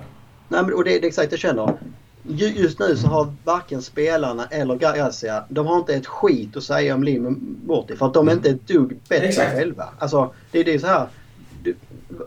Nej, 0.48 0.62
men, 0.62 0.74
och 0.74 0.84
det, 0.84 0.90
det 0.90 1.04
är 1.04 1.08
exakt 1.08 1.30
det 1.30 1.34
jag 1.34 1.40
känner. 1.40 1.72
Just 2.22 2.78
nu 2.78 2.96
så 2.96 3.06
har 3.06 3.34
varken 3.44 3.82
spelarna 3.82 4.46
eller 4.50 4.76
Garcia, 4.76 5.44
de 5.48 5.66
har 5.66 5.76
inte 5.76 5.94
ett 5.94 6.06
skit 6.06 6.56
att 6.56 6.62
säga 6.62 6.94
om 6.94 7.04
Lim 7.04 7.56
Morty 7.66 7.96
för 7.96 8.06
att 8.06 8.14
de 8.14 8.28
är 8.28 8.32
inte 8.32 8.50
ett 8.50 8.68
dugg 8.68 8.98
bättre 9.08 9.26
Exakt. 9.26 9.52
själva. 9.52 9.88
Alltså, 9.98 10.34
det, 10.50 10.62
det 10.62 10.74
är 10.74 10.78
så 10.78 10.86
här 10.86 11.06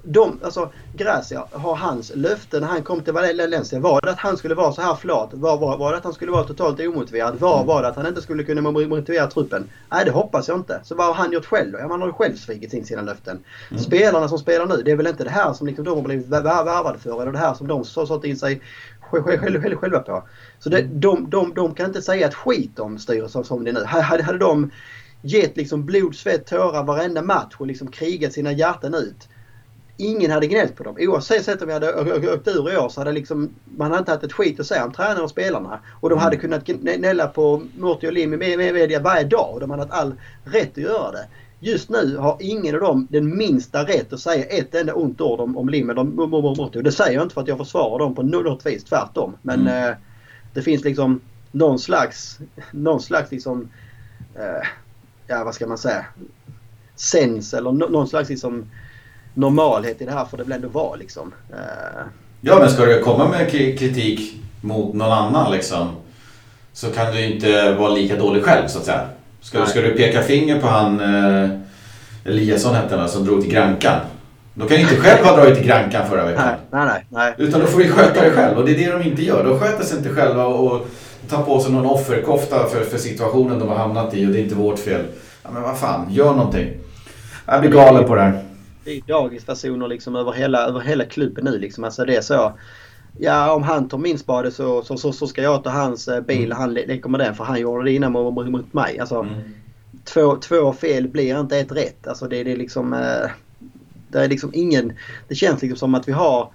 de, 0.04 0.40
alltså 0.44 0.72
Gracia 0.96 1.48
har 1.52 1.76
hans 1.76 2.12
löfte 2.16 2.60
när 2.60 2.68
han 2.68 2.84
kom 2.84 3.02
till 3.02 3.14
Valencia. 3.14 3.80
Var 3.80 4.02
det 4.02 4.12
att 4.12 4.20
han 4.20 4.38
skulle 4.38 4.56
vara 4.56 4.72
så 4.72 4.82
här 4.82 4.96
flat? 4.96 5.30
Var, 5.34 5.58
var, 5.58 5.78
var 5.78 5.92
det 5.92 5.98
att 5.98 6.04
han 6.04 6.14
skulle 6.14 6.32
vara 6.32 6.44
totalt 6.44 6.80
omotiverad? 6.80 7.40
Var, 7.40 7.56
mm. 7.56 7.68
var 7.68 7.82
det 7.82 7.88
att 7.88 7.96
han 7.96 8.08
inte 8.08 8.22
skulle 8.22 8.44
kunna 8.44 8.62
motivera 8.62 9.28
truppen? 9.28 9.70
Nej, 9.92 10.06
det 10.06 10.12
hoppas 10.12 10.48
jag 10.48 10.58
inte. 10.58 10.82
Så 10.84 10.96
vad 10.96 11.08
har 11.08 11.14
han 11.14 11.32
gjort 11.32 11.46
själv 11.46 11.72
då? 11.72 11.80
Ja, 11.80 11.88
han 11.90 12.02
har 12.02 12.08
ju 12.08 12.14
själv 12.14 12.36
svikit 12.36 12.74
in 12.74 12.86
sina 12.86 13.02
löften. 13.02 13.40
Mm. 13.72 13.84
Spelarna 13.84 14.28
som 14.28 14.40
spelar 14.40 14.66
nu, 14.66 14.82
det 14.86 14.92
är 14.92 14.96
väl 14.96 15.08
inte 15.08 15.24
det 15.24 15.30
här 15.30 15.54
som 15.54 15.68
liksom 15.68 15.86
de 15.86 15.96
har 15.98 16.04
blivit 16.04 16.28
värvade 16.28 17.00
för 17.00 17.22
eller 17.22 17.32
det 17.32 17.38
här 17.38 17.54
som 17.54 17.68
de 17.68 17.78
har 17.96 18.06
satt 18.06 18.24
in 18.24 18.38
sig 18.38 18.62
själva 19.02 20.00
på. 20.00 20.24
Så 20.60 20.70
det, 20.70 20.80
mm. 20.80 21.00
de, 21.00 21.30
de, 21.30 21.54
de 21.54 21.76
kan 21.76 21.86
inte 21.86 22.02
säga 22.02 22.28
ett 22.28 22.36
skit 22.36 22.80
om 22.80 23.00
styrelsen 23.00 23.44
som 23.44 23.64
det 23.64 23.70
är 23.70 23.74
nu. 23.74 23.84
Hade, 23.84 24.24
hade 24.24 24.38
de 24.38 24.72
gett 25.22 25.58
liksom 25.58 25.86
blod, 25.86 26.16
svett, 26.16 26.46
tårar 26.46 26.84
varenda 26.84 27.22
match 27.22 27.56
och 27.58 27.68
liksom 27.68 27.88
krigat 27.88 28.34
sina 28.34 28.52
hjärtan 28.52 28.94
ut 28.94 29.28
ingen 29.98 30.32
hade 30.32 30.48
gnällt 30.48 30.76
på 30.76 30.84
dem. 30.84 30.96
Oavsett 31.00 31.62
om 31.62 31.68
vi 31.68 31.74
hade 31.74 31.94
åkt 32.34 32.48
ur 32.48 32.74
i 32.74 32.78
år 32.78 32.90
så 32.90 33.02
hade 33.02 33.12
liksom, 33.12 33.50
man 33.78 33.92
hade 33.92 34.00
inte 34.00 34.12
haft 34.12 34.24
ett 34.24 34.34
skit 34.34 34.60
att 34.60 34.66
säga 34.66 34.86
om 34.86 34.94
tränare 34.94 35.24
och 35.24 35.30
spelarna. 35.30 35.80
Och 36.00 36.10
de 36.10 36.20
hade 36.20 36.36
mm. 36.36 36.42
kunnat 36.42 36.66
gnälla 36.66 37.28
på 37.28 37.62
Murti 37.78 38.08
och 38.08 38.14
Lim 38.14 38.34
i 38.34 38.58
media 38.58 39.00
varje 39.00 39.24
dag 39.24 39.50
och 39.54 39.60
de 39.60 39.70
hade 39.70 39.84
haft 39.84 39.94
all 39.94 40.14
rätt 40.44 40.72
att 40.72 40.78
göra 40.78 41.12
det. 41.12 41.28
Just 41.60 41.90
nu 41.90 42.18
har 42.18 42.38
ingen 42.40 42.76
av 42.76 42.82
dem 42.82 43.08
den 43.10 43.38
minsta 43.38 43.84
rätt 43.84 44.14
att 44.14 44.20
säga 44.20 44.46
ett 44.46 44.76
enda 44.76 44.94
ont 44.94 45.22
ord 45.22 45.40
om, 45.40 45.58
om 45.58 45.70
Lim 45.70 45.90
eller 45.90 46.04
Murti. 46.04 46.80
Och 46.80 46.84
det 46.84 46.92
säger 46.92 47.14
jag 47.14 47.24
inte 47.24 47.34
för 47.34 47.42
att 47.42 47.48
jag 47.48 47.58
försvarar 47.58 48.00
dem 48.00 48.16
på 48.16 48.24
något 48.24 48.66
vis, 48.66 48.84
tvärtom. 48.84 49.38
Men 49.42 49.62
mm. 49.62 49.90
eh, 49.90 49.96
det 50.54 50.62
finns 50.62 50.84
liksom 50.84 51.22
någon 51.52 51.80
slags, 51.80 52.40
någon 52.72 53.02
slags 53.02 53.32
liksom, 53.32 53.70
eh, 54.36 54.68
ja 55.28 55.44
vad 55.44 55.56
ska 55.56 55.68
man 55.68 55.78
säga, 55.78 56.06
sens 56.96 57.54
eller 57.54 57.72
någon 57.72 58.08
slags 58.08 58.30
liksom 58.30 58.66
normalhet 59.34 60.02
i 60.02 60.06
det 60.06 60.12
här 60.12 60.26
får 60.26 60.38
det 60.38 60.44
väl 60.44 60.52
ändå 60.52 60.68
vara 60.68 60.96
liksom. 60.96 61.34
Eh. 61.52 62.04
Ja 62.42 62.60
men 62.60 62.70
ska 62.70 62.86
du 62.86 63.04
komma 63.04 63.28
med 63.28 63.52
kritik 63.52 64.42
mot 64.62 64.94
någon 64.94 65.12
annan 65.12 65.52
liksom 65.52 65.90
så 66.74 66.92
kan 66.92 67.14
du 67.14 67.26
inte 67.26 67.74
vara 67.74 67.90
lika 67.90 68.16
dålig 68.16 68.44
själv 68.44 68.68
så 68.68 68.80
att 68.80 68.86
säga. 68.86 69.02
Ska, 69.42 69.66
ska 69.66 69.82
du 69.82 69.92
peka 69.92 70.22
finger 70.22 70.60
på 70.60 70.68
han 70.68 71.00
eh, 71.00 71.50
Eliasson 72.26 72.76
hette 72.76 72.96
han 72.96 73.10
som 73.10 73.26
drog 73.26 73.42
till 73.42 73.52
Grankan. 73.52 74.00
Då 74.54 74.68
kan 74.68 74.78
inte 74.78 74.96
själv 74.96 75.26
ha 75.26 75.36
dragit 75.36 75.56
till 75.58 75.68
Grankan 75.68 76.08
förra 76.10 76.26
veckan. 76.26 76.48
Nej, 76.72 76.86
nej, 76.86 77.06
nej. 77.10 77.34
Utan 77.38 77.62
då 77.62 77.68
får 77.68 77.80
vi 77.80 77.90
sköta 77.90 78.22
det 78.22 78.32
själv 78.32 78.58
och 78.58 78.66
det 78.66 78.72
är 78.72 78.78
det 78.78 78.98
de 78.98 79.10
inte 79.10 79.24
gör. 79.24 79.44
De 79.44 79.60
sköter 79.60 79.84
sig 79.84 79.98
inte 79.98 80.10
själva 80.10 80.46
och 80.46 80.88
tar 81.30 81.44
på 81.44 81.60
sig 81.60 81.72
någon 81.72 81.86
offerkofta 81.86 82.68
för, 82.68 82.84
för 82.84 82.98
situationen 82.98 83.60
de 83.60 83.70
har 83.70 83.76
hamnat 83.76 84.14
i 84.14 84.26
och 84.26 84.30
det 84.30 84.40
är 84.40 84.44
inte 84.44 84.56
vårt 84.56 84.80
fel. 84.80 85.02
Ja, 85.44 85.50
men 85.54 85.62
vad 85.62 85.78
fan, 85.78 86.08
gör 86.10 86.34
någonting. 86.34 86.70
Jag 87.46 87.62
blir 87.62 87.72
galen 87.72 88.06
på 88.06 88.16
det 88.16 88.22
här. 88.22 88.44
Det 88.84 88.98
är 88.98 89.02
dagispersoner 89.08 89.88
liksom 89.88 90.16
över 90.16 90.32
hela, 90.32 90.68
över 90.68 90.80
hela 90.80 91.06
klubben 91.06 91.46
nu 91.46 91.60
liksom. 91.60 91.84
Alltså 91.84 92.06
det 92.06 92.16
är 92.16 92.22
så. 92.22 92.54
Ja, 93.20 93.54
om 93.54 93.64
han 93.64 93.90
tar 93.90 93.98
min 93.98 94.18
spade 94.18 94.52
så, 94.52 94.82
så, 94.82 94.98
så, 94.98 95.14
så 95.14 95.28
ska 95.28 95.42
jag 95.42 95.64
ta 95.64 95.70
hans 95.70 96.08
eh, 96.08 96.22
bil 96.22 96.52
och 96.52 96.58
han 96.58 96.74
leker 96.74 97.10
med 97.10 97.20
den 97.20 97.36
för 97.36 97.44
han 97.44 97.60
gjorde 97.60 97.84
det 97.84 97.92
innan 97.92 98.12
mot, 98.12 98.50
mot 98.50 98.74
mig. 98.74 99.00
Alltså, 99.00 99.20
mm. 99.20 99.42
två, 100.04 100.36
två 100.36 100.74
fel 100.74 101.08
blir 101.08 101.40
inte 101.40 101.58
ett 101.58 101.72
rätt. 101.72 102.08
Alltså 102.08 102.28
det, 102.28 102.44
det 102.44 102.52
är 102.52 102.58
liksom... 102.58 102.94
Eh, 102.94 103.30
det 104.08 104.20
är 104.20 104.28
liksom 104.28 104.52
ingen... 104.54 104.94
Det 105.28 105.36
känns 105.36 105.62
liksom 105.62 105.78
som 105.78 105.96
att 105.96 106.08
vi 106.08 106.12
har 106.12 106.52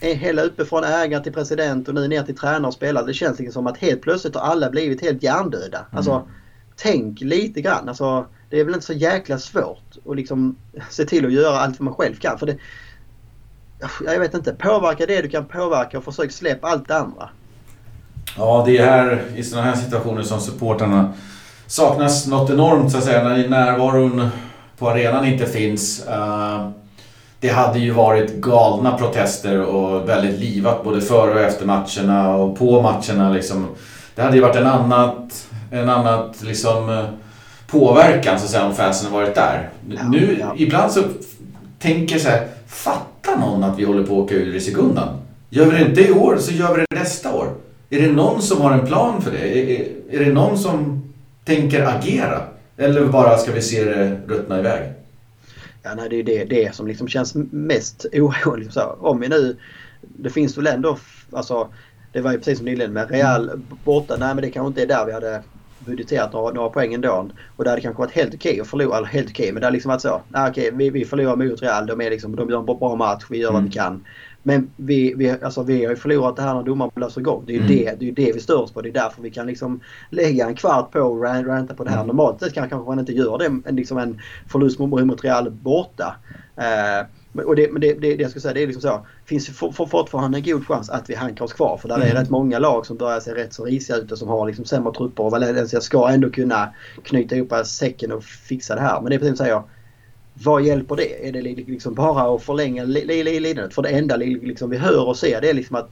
hela 0.00 0.42
uppifrån 0.42 0.84
ägare 0.84 1.22
till 1.22 1.32
president 1.32 1.88
och 1.88 1.94
nu 1.94 2.08
ner 2.08 2.22
till 2.22 2.36
tränare 2.36 2.66
och 2.66 2.74
spelare. 2.74 3.06
Det 3.06 3.14
känns 3.14 3.38
liksom 3.38 3.52
som 3.52 3.66
att 3.66 3.78
helt 3.78 4.02
plötsligt 4.02 4.34
har 4.34 4.42
alla 4.42 4.70
blivit 4.70 5.02
helt 5.02 5.22
hjärndöda. 5.22 5.78
Mm. 5.78 5.96
Alltså, 5.96 6.28
tänk 6.76 7.20
lite 7.20 7.60
grann. 7.60 7.88
Alltså, 7.88 8.26
det 8.54 8.60
är 8.60 8.64
väl 8.64 8.74
inte 8.74 8.86
så 8.86 8.92
jäkla 8.92 9.38
svårt 9.38 9.96
att 10.08 10.16
liksom 10.16 10.56
se 10.90 11.04
till 11.04 11.26
att 11.26 11.32
göra 11.32 11.58
allt 11.58 11.80
vad 11.80 11.84
man 11.84 11.94
själv 11.94 12.14
kan. 12.14 12.38
För 12.38 12.46
det, 12.46 12.56
jag 14.04 14.20
vet 14.20 14.34
inte, 14.34 14.54
påverka 14.54 15.06
det 15.06 15.22
du 15.22 15.28
kan 15.28 15.44
påverka 15.44 15.98
och 15.98 16.04
försök 16.04 16.32
släppa 16.32 16.68
allt 16.68 16.88
det 16.88 16.98
andra. 16.98 17.28
Ja, 18.36 18.62
det 18.66 18.78
är 18.78 18.86
här 18.86 19.22
i 19.36 19.42
sådana 19.42 19.66
här 19.66 19.76
situationer 19.76 20.22
som 20.22 20.40
supportrarna 20.40 21.12
saknas 21.66 22.26
något 22.26 22.50
enormt 22.50 22.92
så 22.92 22.98
att 22.98 23.04
säga 23.04 23.24
när 23.28 23.48
närvaron 23.48 24.28
på 24.78 24.90
arenan 24.90 25.24
inte 25.24 25.46
finns. 25.46 26.06
Eh, 26.06 26.70
det 27.40 27.48
hade 27.48 27.78
ju 27.78 27.90
varit 27.90 28.34
galna 28.34 28.98
protester 28.98 29.62
och 29.62 30.08
väldigt 30.08 30.40
livat 30.40 30.84
både 30.84 31.00
före 31.00 31.34
och 31.34 31.40
efter 31.40 31.66
matcherna 31.66 32.36
och 32.36 32.58
på 32.58 32.82
matcherna 32.82 33.30
liksom. 33.30 33.66
Det 34.14 34.22
hade 34.22 34.36
ju 34.36 34.42
varit 34.42 34.56
en 34.56 34.66
annat, 34.66 35.48
en 35.70 35.88
annat 35.88 36.42
liksom 36.42 36.90
eh, 36.90 37.04
påverkan 37.74 38.38
så 38.38 38.44
att 38.44 38.50
säga 38.50 38.66
om 38.66 38.74
fansen 38.74 39.12
varit 39.12 39.34
där. 39.34 39.70
Nu, 40.10 40.36
ja. 40.40 40.54
ibland 40.58 40.92
så 40.92 41.02
tänker 41.78 42.14
jag 42.14 42.22
så 42.22 42.28
här, 42.28 42.48
fattar 42.66 43.38
någon 43.38 43.64
att 43.64 43.78
vi 43.78 43.84
håller 43.84 44.02
på 44.02 44.12
att 44.12 44.24
åka 44.24 44.34
ur 44.34 44.54
i 44.54 44.60
sekundan? 44.60 45.08
Gör 45.50 45.64
vi 45.66 45.78
det 45.78 45.88
inte 45.88 46.08
i 46.08 46.12
år 46.12 46.36
så 46.36 46.52
gör 46.52 46.74
vi 46.74 46.84
det 46.90 47.00
nästa 47.00 47.34
år. 47.34 47.54
Är 47.90 48.00
det 48.00 48.12
någon 48.12 48.42
som 48.42 48.60
har 48.60 48.72
en 48.72 48.86
plan 48.86 49.22
för 49.22 49.30
det? 49.30 49.58
Är, 49.58 49.88
är 50.10 50.24
det 50.24 50.32
någon 50.32 50.58
som 50.58 51.02
tänker 51.44 51.86
agera? 51.86 52.40
Eller 52.76 53.06
bara 53.06 53.38
ska 53.38 53.52
vi 53.52 53.62
se 53.62 53.84
det 53.84 54.20
ruttna 54.26 54.58
iväg? 54.58 54.92
Ja, 55.82 55.94
nej, 55.94 56.08
det 56.08 56.16
är 56.16 56.22
det, 56.22 56.44
det 56.44 56.74
som 56.74 56.86
liksom 56.86 57.08
känns 57.08 57.34
mest 57.50 58.06
oroligt. 58.12 58.76
Om 58.98 59.20
vi 59.20 59.28
nu... 59.28 59.56
Det 60.00 60.30
finns 60.30 60.58
väl 60.58 60.66
ändå... 60.66 60.98
Alltså, 61.32 61.68
det 62.12 62.20
var 62.20 62.32
ju 62.32 62.38
precis 62.38 62.58
som 62.58 62.68
inledde 62.68 62.92
med. 62.92 63.10
Real 63.10 63.50
borta. 63.84 64.16
Nej 64.18 64.34
men 64.34 64.42
det 64.42 64.50
kanske 64.50 64.68
inte 64.68 64.82
är 64.82 64.86
där 64.86 65.06
vi 65.06 65.12
hade 65.12 65.42
budgeterat 65.84 66.32
några, 66.32 66.52
några 66.54 66.68
poäng 66.68 66.94
ändå. 66.94 67.28
Och 67.56 67.64
det 67.64 67.70
hade 67.70 67.82
kanske 67.82 68.00
varit 68.02 68.12
helt 68.12 68.34
okej 68.34 68.60
att 68.60 68.66
förlora. 68.66 68.96
Eller 68.96 69.06
helt 69.06 69.30
okej 69.30 69.52
men 69.52 69.60
det 69.60 69.66
hade 69.66 69.74
liksom 69.74 69.88
varit 69.88 70.00
så. 70.00 70.22
Nej, 70.28 70.50
okej 70.50 70.70
vi, 70.74 70.90
vi 70.90 71.04
förlorar 71.04 71.36
mot 71.36 71.62
Real. 71.62 71.86
De, 71.86 72.00
är 72.00 72.10
liksom, 72.10 72.36
de 72.36 72.50
gör 72.50 72.58
en 72.58 72.66
bra 72.66 72.96
match. 72.96 73.24
Vi 73.30 73.38
gör 73.38 73.50
mm. 73.50 73.62
vad 73.62 73.64
vi 73.64 73.70
kan. 73.70 74.04
Men 74.46 74.70
vi, 74.76 75.14
vi, 75.16 75.30
alltså 75.30 75.62
vi 75.62 75.84
har 75.84 75.90
ju 75.90 75.96
förlorat 75.96 76.36
det 76.36 76.42
här 76.42 76.54
när 76.54 76.62
domaren 76.62 76.90
blåser 76.94 77.20
igång. 77.20 77.44
Det 77.46 77.52
är 77.52 77.54
ju 77.54 77.60
mm. 77.60 77.76
det, 77.76 77.96
det, 77.98 78.08
är 78.08 78.26
det 78.26 78.32
vi 78.32 78.40
stör 78.40 78.62
oss 78.62 78.72
på. 78.72 78.82
Det 78.82 78.88
är 78.88 78.92
därför 78.92 79.22
vi 79.22 79.30
kan 79.30 79.46
liksom 79.46 79.80
lägga 80.10 80.46
en 80.46 80.54
kvart 80.54 80.90
på 80.90 81.00
och 81.00 81.22
ranta 81.22 81.74
på 81.74 81.84
det 81.84 81.90
här. 81.90 81.96
Mm. 81.96 82.06
Normalt 82.06 82.40
sett 82.40 82.54
kan 82.54 82.68
kanske 82.68 82.90
man 82.90 82.98
inte 82.98 83.12
göra 83.12 83.38
det, 83.38 83.72
liksom 83.72 83.98
en 83.98 84.20
förlust 84.48 84.78
mot 84.78 85.24
Real 85.24 85.50
borta. 85.50 86.16
Uh, 86.58 87.06
och 87.42 87.56
det, 87.56 87.72
men 87.72 87.80
det, 87.80 87.92
det, 87.92 88.16
det 88.16 88.22
jag 88.22 88.30
ska 88.30 88.40
säga 88.40 88.54
det 88.54 88.62
är 88.62 88.66
liksom 88.66 88.82
så. 88.82 89.06
Finns 89.24 89.46
för, 89.46 89.70
för, 89.70 89.86
fortfarande 89.86 90.38
en 90.38 90.44
god 90.44 90.66
chans 90.66 90.90
att 90.90 91.10
vi 91.10 91.14
hankar 91.14 91.44
oss 91.44 91.52
kvar. 91.52 91.76
För 91.76 91.88
där 91.88 91.96
mm. 91.96 92.08
är 92.08 92.14
rätt 92.14 92.30
många 92.30 92.58
lag 92.58 92.86
som 92.86 92.96
börjar 92.96 93.20
se 93.20 93.34
rätt 93.34 93.52
så 93.54 93.64
risiga 93.64 93.96
ut 93.96 94.12
och 94.12 94.18
som 94.18 94.28
har 94.28 94.46
liksom 94.46 94.64
sämre 94.64 94.92
trupper. 94.92 95.22
Och 95.22 95.30
Valencia 95.30 95.80
ska 95.80 96.08
ändå 96.08 96.30
kunna 96.30 96.74
knyta 97.04 97.36
ihop 97.36 97.52
säcken 97.66 98.12
och 98.12 98.24
fixa 98.24 98.74
det 98.74 98.80
här. 98.80 99.00
Men 99.00 99.10
det 99.10 99.16
är 99.16 99.18
precis 99.18 99.38
som 99.38 99.46
säger 99.46 99.62
vad 100.42 100.62
hjälper 100.62 100.96
det? 100.96 101.28
Är 101.28 101.32
det 101.32 101.42
liksom 101.42 101.94
bara 101.94 102.34
att 102.34 102.42
förlänga 102.42 102.84
lidandet? 102.84 103.74
För 103.74 103.82
det 103.82 103.88
enda 103.88 104.16
liksom 104.16 104.70
vi 104.70 104.76
hör 104.76 105.08
och 105.08 105.16
ser 105.16 105.40
det 105.40 105.50
är 105.50 105.54
liksom 105.54 105.76
att 105.76 105.90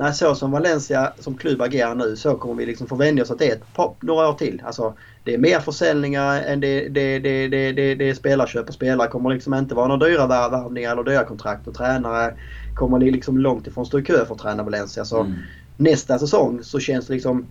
Nej, 0.00 0.14
så 0.14 0.34
som 0.34 0.50
Valencia 0.50 1.12
som 1.18 1.36
klubb 1.36 1.62
agerar 1.62 1.94
nu 1.94 2.16
så 2.16 2.34
kommer 2.34 2.54
vi 2.54 2.66
liksom 2.66 2.86
få 2.86 2.94
vänja 2.94 3.22
oss 3.22 3.30
att 3.30 3.38
det 3.38 3.50
är 3.50 3.52
ett 3.52 3.74
par, 3.74 3.94
några 4.00 4.28
år 4.28 4.32
till. 4.32 4.62
Alltså, 4.66 4.94
det 5.24 5.34
är 5.34 5.38
mer 5.38 5.60
försäljningar 5.60 6.42
än 6.42 6.60
det, 6.60 6.88
det, 6.88 7.18
det, 7.18 7.48
det, 7.48 7.72
det, 7.72 7.94
det 7.94 8.10
är 8.10 8.14
spelarköp 8.14 8.68
och 8.68 8.74
spelare 8.74 9.08
kommer 9.08 9.34
liksom 9.34 9.54
inte 9.54 9.74
vara 9.74 9.88
några 9.88 10.08
dyra 10.08 10.26
värvningar 10.26 10.92
eller 10.92 11.04
dyra 11.04 11.24
kontrakt 11.24 11.68
och 11.68 11.74
tränare 11.74 12.34
kommer 12.74 12.98
liksom 12.98 13.38
långt 13.38 13.66
ifrån 13.66 13.86
stå 13.86 13.98
i 13.98 14.04
kö 14.04 14.24
för 14.26 14.34
att 14.34 14.40
träna 14.40 14.62
Valencia. 14.62 15.04
Så 15.04 15.20
mm. 15.20 15.34
nästa 15.76 16.18
säsong 16.18 16.60
så 16.62 16.80
känns 16.80 17.06
det 17.06 17.12
liksom 17.12 17.46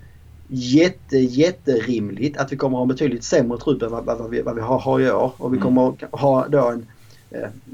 jätte, 0.48 1.18
jätterimligt 1.18 2.38
att 2.38 2.52
vi 2.52 2.58
kommer 2.58 2.78
ha 2.78 2.82
en 2.82 2.88
betydligt 2.88 3.24
sämre 3.24 3.58
trupp 3.58 3.82
än 3.82 3.92
vad, 3.92 4.06
vad, 4.06 4.30
vi, 4.30 4.42
vad 4.42 4.56
vi 4.56 4.62
har, 4.62 4.80
har 4.80 5.00
i 5.00 5.12
år. 5.12 5.32
Och 5.38 5.54
vi 5.54 5.58
mm. 5.58 5.64
kommer 5.64 6.18
ha 6.18 6.48
då 6.48 6.70
en 6.70 6.88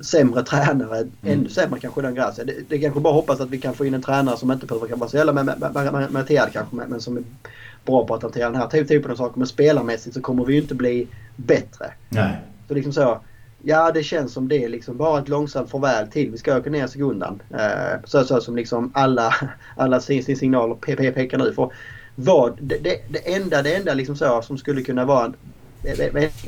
sämre 0.04 0.44
tränare, 0.44 0.98
mm. 0.98 1.12
ännu 1.24 1.50
sämre 1.50 1.80
kanske 1.80 2.02
den 2.02 2.16
Gracia. 2.16 2.46
Det, 2.46 2.54
det 2.70 2.80
kanske 2.80 3.00
bara 3.00 3.14
hoppas 3.14 3.40
att 3.40 3.50
vi 3.50 3.58
kan 3.58 3.74
få 3.74 3.86
in 3.86 3.94
en 3.94 4.02
tränare 4.02 4.38
som 4.38 4.52
inte 4.52 4.66
behöver 4.66 4.96
vara 4.96 5.10
så 5.10 5.18
jävla 5.18 5.34
meriterad 6.10 6.50
kanske 6.54 6.76
men, 6.76 6.90
men 6.90 7.02
som 7.02 7.18
är 7.18 7.24
bra 7.86 8.06
på 8.06 8.16
att 8.16 8.22
hantera 8.24 8.50
den 8.50 8.62
här 8.62 8.68
typen 8.68 9.12
av 9.12 9.16
saker. 9.16 9.38
Men 9.38 9.48
spelarmässigt 9.48 10.16
så 10.16 10.22
kommer 10.22 10.46
vi 10.46 10.54
ju 10.54 10.62
inte 10.62 10.76
bli 10.76 11.08
bättre. 11.36 11.94
Nej. 12.10 12.38
Så 12.68 12.74
liksom 12.74 12.94
så. 12.94 13.20
Ja, 13.66 13.92
det 13.92 14.04
känns 14.04 14.34
som 14.34 14.48
det 14.48 14.68
liksom 14.68 14.98
bara 14.98 15.20
ett 15.20 15.30
långsamt 15.30 15.70
farväl 15.70 16.08
till. 16.08 16.32
Vi 16.32 16.38
ska 16.38 16.58
åka 16.58 16.70
ner 16.70 16.88
sekundan. 16.88 17.42
Eh, 17.50 18.00
så, 18.06 18.24
så 18.24 18.42
som 18.42 18.56
liksom 18.56 18.92
alla, 18.94 19.36
alla 19.78 20.00
signaler 20.00 20.76
pekar 21.12 21.38
nu. 21.38 21.54
För 21.54 21.72
vad, 22.16 22.58
det, 22.62 22.78
det, 22.78 23.02
det 23.10 23.36
enda, 23.36 23.62
det 23.62 23.76
enda 23.76 23.94
liksom 23.94 24.16
så 24.16 24.42
som 24.42 24.58
skulle 24.58 24.82
kunna 24.82 25.06
vara 25.06 25.26
en, 25.26 25.36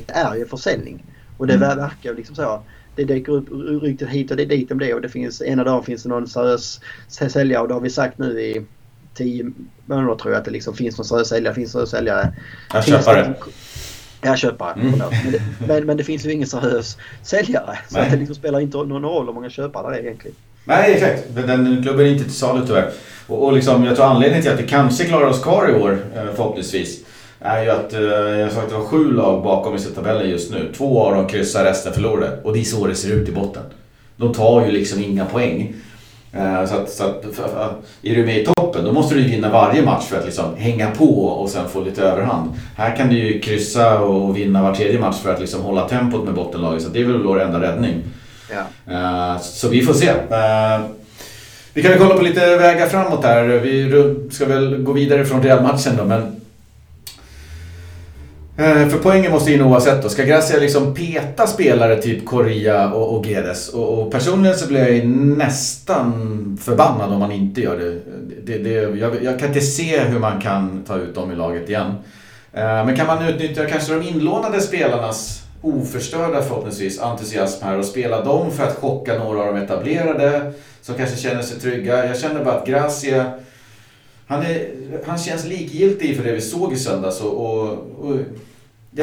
är 0.06 0.34
ju 0.34 0.46
försäljning. 0.46 1.04
Och 1.36 1.46
det 1.46 1.54
mm. 1.54 1.78
verkar 1.78 2.14
liksom 2.14 2.36
så. 2.36 2.62
Det 2.96 3.04
dyker 3.04 3.32
upp 3.32 3.48
rykten 3.82 4.08
hit 4.08 4.30
och 4.30 4.36
dit 4.36 4.70
om 4.70 4.78
det 4.78 4.94
och 4.94 5.00
det 5.00 5.08
finns 5.08 5.42
ena 5.42 5.64
dagen 5.64 5.82
finns 5.84 6.02
det 6.02 6.08
någon 6.08 6.28
seriös 6.28 6.80
säljare 7.08 7.62
och 7.62 7.68
det 7.68 7.74
har 7.74 7.80
vi 7.80 7.90
sagt 7.90 8.18
nu 8.18 8.40
i 8.40 8.66
tio 9.14 9.52
månader 9.86 10.14
tror 10.14 10.32
jag 10.32 10.38
att 10.38 10.44
det 10.44 10.50
liksom 10.50 10.74
finns 10.74 10.98
någon 10.98 11.04
seriös 11.04 11.28
säljare. 11.28 11.54
Finns 11.54 11.72
seriös 11.72 11.90
säljare. 11.90 12.32
Ja, 12.74 12.82
köpare. 12.82 13.34
Ja, 14.22 14.36
köpare. 14.36 14.72
Mm. 14.72 14.98
Men, 14.98 15.32
det, 15.32 15.42
men, 15.68 15.86
men, 15.86 15.96
det 15.96 16.04
finns 16.04 16.26
ju 16.26 16.32
ingen 16.32 16.48
seriös 16.48 16.98
säljare. 17.22 17.78
Så 17.88 17.98
att 17.98 18.10
det 18.10 18.16
liksom 18.16 18.34
spelar 18.34 18.60
inte 18.60 18.76
någon 18.76 19.02
roll 19.02 19.26
hur 19.26 19.32
många 19.32 19.50
köpare 19.50 19.90
det 19.90 19.98
är 19.98 20.02
egentligen. 20.02 20.36
Nej, 20.64 20.92
exakt. 20.92 21.34
Den 21.34 21.82
klubben 21.82 22.06
är 22.06 22.10
inte 22.10 22.24
till 22.24 22.32
salu 22.32 22.66
tyvärr. 22.66 22.90
Och, 23.26 23.44
och 23.44 23.52
liksom, 23.52 23.84
jag 23.84 23.96
tror 23.96 24.06
anledningen 24.06 24.42
till 24.42 24.52
att 24.52 24.60
vi 24.60 24.66
kanske 24.66 25.04
klarar 25.04 25.26
oss 25.26 25.42
kvar 25.42 25.70
i 25.70 25.74
år, 25.74 25.98
eh, 26.14 26.22
förhoppningsvis, 26.34 27.05
är 27.46 27.62
ju 27.62 27.70
att 27.70 27.92
eh, 27.92 28.00
jag 28.40 28.52
sa 28.52 28.60
att 28.60 28.68
det 28.68 28.74
var 28.74 28.84
sju 28.84 29.12
lag 29.12 29.42
bakom 29.42 29.76
i 29.76 29.78
tabellen 29.78 30.30
just 30.30 30.50
nu. 30.50 30.72
Två 30.76 31.02
av 31.06 31.14
dem 31.14 31.26
kryssar, 31.26 31.64
resten 31.64 31.92
förlorar. 31.92 32.38
Och 32.42 32.52
det 32.52 32.60
är 32.60 32.64
så 32.64 32.86
det 32.86 32.94
ser 32.94 33.12
ut 33.12 33.28
i 33.28 33.32
botten. 33.32 33.62
De 34.16 34.34
tar 34.34 34.66
ju 34.66 34.72
liksom 34.72 35.02
inga 35.02 35.24
poäng. 35.24 35.74
Eh, 36.32 36.66
så 36.66 36.74
att, 36.74 36.90
så 36.90 37.04
att 37.04 37.24
är 38.02 38.14
du 38.14 38.26
med 38.26 38.38
i 38.38 38.44
toppen 38.44 38.84
då 38.84 38.92
måste 38.92 39.14
du 39.14 39.22
vinna 39.22 39.50
varje 39.50 39.82
match 39.82 40.04
för 40.04 40.18
att 40.18 40.24
liksom 40.24 40.56
hänga 40.56 40.90
på 40.90 41.24
och 41.26 41.50
sen 41.50 41.68
få 41.68 41.80
lite 41.80 42.02
överhand. 42.02 42.50
Här 42.76 42.96
kan 42.96 43.08
du 43.08 43.18
ju 43.18 43.40
kryssa 43.40 43.98
och 43.98 44.36
vinna 44.36 44.62
var 44.62 44.74
tredje 44.74 45.00
match 45.00 45.16
för 45.22 45.34
att 45.34 45.40
liksom 45.40 45.62
hålla 45.62 45.88
tempot 45.88 46.24
med 46.24 46.34
bottenlaget. 46.34 46.82
Så 46.82 46.88
det 46.88 47.00
är 47.00 47.04
väl 47.04 47.22
vår 47.22 47.42
enda 47.42 47.60
räddning. 47.60 48.02
Ja. 48.50 49.38
Så 49.38 49.68
vi 49.68 49.82
får 49.82 49.94
se. 49.94 50.12
Vi 51.74 51.82
kan 51.82 51.90
väl 51.90 52.00
kolla 52.00 52.14
på 52.14 52.22
lite 52.22 52.56
vägar 52.56 52.86
framåt 52.86 53.24
här. 53.24 53.44
Vi 53.44 53.90
ska 54.30 54.46
väl 54.46 54.76
gå 54.76 54.92
vidare 54.92 55.24
från 55.24 55.42
Real-matchen 55.42 55.96
då, 55.96 56.04
men... 56.04 56.40
Eh, 58.58 58.88
för 58.88 58.98
poängen 58.98 59.32
måste 59.32 59.52
in 59.52 59.62
oavsett 59.62 60.02
då. 60.02 60.08
Ska 60.08 60.24
Gracia 60.24 60.60
liksom 60.60 60.94
peta 60.94 61.46
spelare 61.46 62.02
typ 62.02 62.26
Correa 62.26 62.92
och, 62.92 63.16
och 63.16 63.26
Gedes? 63.26 63.68
Och, 63.68 63.98
och, 63.98 64.12
personligen 64.12 64.58
så 64.58 64.68
blir 64.68 64.88
jag 64.88 65.06
nästan 65.08 66.58
förbannad 66.62 67.12
om 67.12 67.18
man 67.18 67.32
inte 67.32 67.60
gör 67.60 67.78
det. 67.78 68.00
det, 68.44 68.58
det 68.58 68.98
jag, 68.98 69.22
jag, 69.22 69.38
kan 69.38 69.48
inte 69.48 69.60
se 69.60 70.00
hur 70.00 70.18
man 70.18 70.40
kan 70.40 70.84
ta 70.86 70.98
ut 70.98 71.14
dem 71.14 71.32
i 71.32 71.36
laget 71.36 71.68
igen. 71.68 71.94
Eh, 72.52 72.86
men 72.86 72.96
kan 72.96 73.06
man 73.06 73.28
utnyttja 73.28 73.64
kanske 73.64 73.94
de 73.94 74.02
inlånade 74.02 74.60
spelarnas 74.60 75.42
oförstörda 75.62 76.42
förhoppningsvis 76.42 77.00
entusiasm 77.00 77.64
här 77.64 77.78
och 77.78 77.84
spela 77.84 78.24
dem 78.24 78.50
för 78.50 78.64
att 78.64 78.76
chocka 78.76 79.18
några 79.18 79.40
av 79.40 79.54
de 79.54 79.62
etablerade 79.62 80.52
som 80.82 80.94
kanske 80.94 81.16
känner 81.16 81.42
sig 81.42 81.60
trygga. 81.60 82.06
Jag 82.06 82.18
känner 82.18 82.44
bara 82.44 82.54
att 82.54 82.66
Gracia 82.66 83.32
han, 84.26 84.42
är, 84.42 84.68
han 85.06 85.18
känns 85.18 85.46
likgiltig 85.46 86.16
för 86.16 86.24
det 86.24 86.32
vi 86.32 86.40
såg 86.40 86.72
i 86.72 86.76
söndags. 86.76 87.20
Och, 87.20 87.32
och, 87.32 87.68
och 87.98 88.16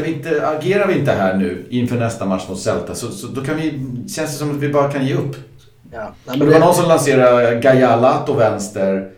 vill 0.02 0.14
inte, 0.14 0.48
agerar 0.48 0.88
vi 0.88 1.00
inte 1.00 1.12
här 1.12 1.34
nu 1.38 1.66
inför 1.70 1.96
nästa 1.96 2.26
match 2.26 2.44
mot 2.50 2.60
Celta 2.60 2.96
så, 2.96 3.12
så 3.12 3.28
då 3.28 3.42
kan 3.42 3.58
vi, 3.58 3.70
känns 4.10 4.32
det 4.32 4.38
som 4.38 4.52
att 4.52 4.58
vi 4.58 4.70
bara 4.70 4.92
kan 4.92 5.06
ge 5.06 5.14
upp. 5.14 5.36
Ja. 5.92 6.14
Nej, 6.26 6.40
det 6.40 6.46
var 6.46 6.60
någon 6.60 6.76
som 6.76 6.88
lanserade 6.88 7.60
Gaia 7.60 7.96
Lato 7.96 8.34
vänster, 8.34 9.12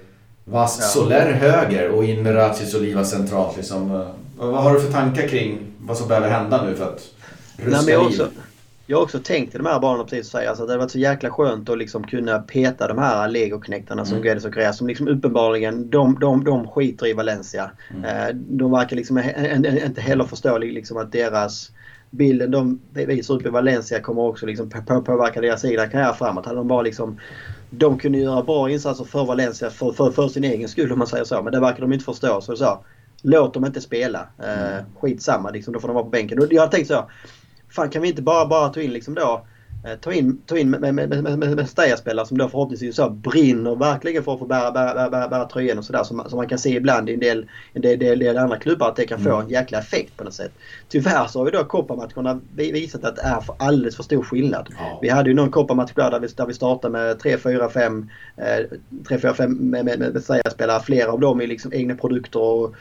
Vas 0.46 0.78
ja. 0.82 0.86
Soler 0.86 1.32
höger 1.32 1.90
och 1.90 2.04
in 2.04 2.24
med 2.24 2.36
Ratchis 2.36 2.76
Oliva 2.76 3.06
centralt. 3.06 3.58
Liksom. 3.58 4.06
Vad 4.38 4.64
har 4.64 4.74
du 4.74 4.82
för 4.82 4.92
tankar 4.92 5.28
kring 5.28 5.60
vad 5.80 5.98
som 5.98 6.08
behöver 6.08 6.30
hända 6.30 6.64
nu 6.64 6.76
för 6.76 6.84
att 6.84 7.02
ruska 7.58 7.82
Nej, 7.82 7.94
jag, 7.94 8.06
också, 8.06 8.28
jag 8.88 8.98
har 8.98 9.04
också 9.04 9.20
tänkt 9.20 9.56
i 9.56 9.58
de 9.58 9.66
här 9.66 9.80
banorna 9.80 10.04
precis 10.04 10.30
som 10.30 10.38
säger. 10.38 10.50
Alltså, 10.50 10.66
det 10.66 10.74
har 10.74 10.80
varit 10.80 10.92
så 10.92 11.00
jäkla 11.00 11.30
skönt 11.30 11.70
att 11.70 11.78
liksom 11.78 12.04
kunna 12.04 12.40
peta 12.40 12.88
de 12.88 12.98
här 12.98 13.28
legoknektarna 13.28 14.02
mm. 14.02 14.06
som 14.06 14.22
Guedes 14.22 14.46
och 14.46 14.54
Gräs 14.54 14.78
som 14.78 14.88
liksom 14.88 15.08
uppenbarligen 15.08 15.90
de, 15.90 16.20
de, 16.20 16.44
de 16.44 16.68
skiter 16.68 17.08
i 17.08 17.14
Valencia. 17.14 17.72
Mm. 17.90 18.04
Eh, 18.04 18.36
de 18.36 18.72
verkar 18.72 18.96
liksom 18.96 19.18
inte 19.86 20.02
heller 20.02 20.24
förstå 20.24 20.58
liksom 20.58 20.98
att 20.98 21.12
deras 21.12 21.72
bilden 22.10 22.52
de 22.52 22.80
visar 22.94 23.34
upp 23.34 23.46
i 23.46 23.50
Valencia 23.50 24.00
kommer 24.00 24.22
också 24.22 24.46
liksom 24.46 24.70
påverka 24.86 25.42
deras 25.42 25.66
egna 25.66 25.88
karriär 25.88 26.14
framåt. 26.14 26.46
Hade 26.46 26.58
de 26.58 26.68
bara 26.68 26.82
liksom 26.82 27.20
de 27.70 28.00
kunde 28.00 28.18
göra 28.18 28.44
bra 28.44 28.70
insatser 28.70 29.06
för 29.06 29.26
Valencia 29.26 29.70
för, 29.70 29.92
för, 29.92 30.12
för 30.12 30.28
sin 30.28 30.44
egen 30.44 30.70
skull 30.70 30.92
om 30.92 31.00
man 31.00 31.08
säger 31.08 31.24
så. 31.24 31.42
Men 31.42 31.54
det 31.54 31.60
verkar 31.60 31.82
de 31.82 31.94
inte 31.94 32.06
förstå. 32.06 32.42
Så, 32.42 32.56
så 32.56 32.86
låt 33.22 33.54
dem 33.54 33.66
inte 33.66 33.82
spela. 33.82 34.28
Eh, 34.44 34.74
mm. 34.74 34.86
skitsamma 35.00 35.50
liksom, 35.50 35.74
då 35.74 35.80
får 35.80 35.88
de 35.88 35.94
vara 35.94 36.04
på 36.04 36.10
bänken. 36.10 36.48
Jag 36.52 36.62
har 36.62 36.68
tänkt 36.68 36.88
så. 36.88 37.10
Fan 37.76 37.90
kan 37.90 38.02
vi 38.02 38.08
inte 38.08 38.22
bara, 38.22 38.46
bara 38.46 38.70
ta 38.70 38.82
in 38.82 38.94
liksom 38.94 39.14
då 39.14 39.46
Eh, 39.86 39.96
ta 39.96 40.14
in, 40.14 40.42
ta 40.46 40.58
in 40.58 40.70
med, 40.70 40.96
med, 40.96 41.10
med, 41.10 41.56
med, 41.56 41.70
spelare 41.70 42.26
som 42.26 42.38
då 42.38 42.50
förhoppningsvis 42.50 42.96
så 42.96 43.10
brinner 43.10 43.76
verkligen 43.76 44.24
för 44.24 44.34
att 44.34 44.40
få 44.40 44.46
bära, 44.46 44.72
bära, 44.72 45.10
bära, 45.10 45.28
bära 45.28 45.46
tröjan 45.46 45.78
och 45.78 45.86
sådär. 45.86 46.04
Som, 46.04 46.24
som 46.28 46.38
man 46.38 46.48
kan 46.48 46.60
se 46.60 46.70
ibland 46.70 47.10
i 47.10 47.14
en 47.14 47.20
del, 47.20 47.50
en 47.74 47.82
del, 47.82 48.00
del, 48.00 48.20
del 48.20 48.38
andra 48.38 48.58
klubbar 48.58 48.90
att 48.90 48.96
det 48.96 49.06
kan 49.06 49.20
få 49.20 49.30
mm. 49.30 49.42
en 49.42 49.50
jäkla 49.50 49.80
effekt 49.80 50.18
på 50.18 50.24
något 50.24 50.34
sätt. 50.34 50.52
Tyvärr 50.90 51.28
så 51.28 51.40
har 51.40 51.46
vi 51.46 51.52
då 51.52 51.64
kopparmatcherna 51.64 52.40
visat 52.56 53.04
att 53.04 53.16
det 53.16 53.22
är 53.22 53.40
för 53.40 53.56
alldeles 53.60 53.96
för 53.96 54.04
stor 54.04 54.24
skillnad. 54.24 54.70
Ja. 54.78 55.00
Vi 55.02 55.10
hade 55.10 55.30
ju 55.30 55.36
någon 55.36 55.52
kopparmatch 55.52 55.94
där 55.96 56.20
vi, 56.20 56.28
där 56.28 56.46
vi 56.46 56.54
startade 56.54 56.92
med 56.92 57.20
3, 57.20 57.38
4, 57.38 57.70
5 57.70 58.10
eh, 58.38 58.78
3, 59.08 59.18
4, 59.20 59.34
5 59.34 59.52
med, 59.52 59.86
med, 59.86 60.00
med, 60.00 60.14
med 60.14 60.52
spelare. 60.52 60.82
Flera 60.82 61.12
av 61.12 61.20
dem 61.20 61.42
är 61.42 61.48
liksom 61.48 61.74
egna 61.74 61.96
produkter 61.96 62.40
och 62.40 62.76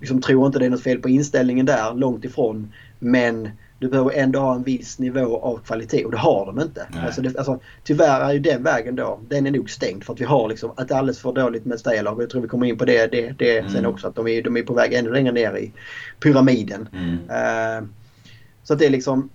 liksom 0.00 0.20
tror 0.20 0.46
inte 0.46 0.58
det 0.58 0.66
är 0.66 0.70
något 0.70 0.82
fel 0.82 0.98
på 0.98 1.08
inställningen 1.08 1.66
där, 1.66 1.94
långt 1.94 2.24
ifrån. 2.24 2.72
Men 2.98 3.48
du 3.80 3.88
behöver 3.88 4.10
ändå 4.10 4.40
ha 4.40 4.54
en 4.54 4.62
viss 4.62 4.98
nivå 4.98 5.40
av 5.40 5.58
kvalitet 5.58 6.04
och 6.04 6.10
det 6.10 6.18
har 6.18 6.46
de 6.46 6.60
inte. 6.60 6.86
Alltså, 7.04 7.22
det, 7.22 7.36
alltså, 7.36 7.60
tyvärr 7.84 8.20
är 8.20 8.32
ju 8.32 8.38
den 8.38 8.62
vägen 8.62 8.96
då, 8.96 9.20
den 9.28 9.46
är 9.46 9.50
nog 9.50 9.70
stängd 9.70 10.04
för 10.04 10.12
att 10.12 10.20
vi 10.20 10.24
har 10.24 10.48
liksom 10.48 10.70
ett 10.78 10.92
alldeles 10.92 11.18
för 11.18 11.32
dåligt 11.32 11.64
med 11.64 11.78
och 12.06 12.22
Jag 12.22 12.30
tror 12.30 12.42
vi 12.42 12.48
kommer 12.48 12.66
in 12.66 12.78
på 12.78 12.84
det, 12.84 13.06
det, 13.06 13.34
det 13.38 13.58
mm. 13.58 13.70
sen 13.70 13.86
också. 13.86 14.08
Att 14.08 14.14
de 14.14 14.28
är, 14.28 14.42
de 14.42 14.56
är 14.56 14.62
på 14.62 14.74
väg 14.74 14.92
ännu 14.92 15.12
längre 15.12 15.32
ner 15.32 15.56
i 15.56 15.72
pyramiden. 16.20 16.88
Mm. 16.92 17.12
Uh, 17.12 17.88
så 18.62 18.72
att 18.72 18.78
det 18.78 18.86
är 18.86 18.90
liksom... 18.90 19.30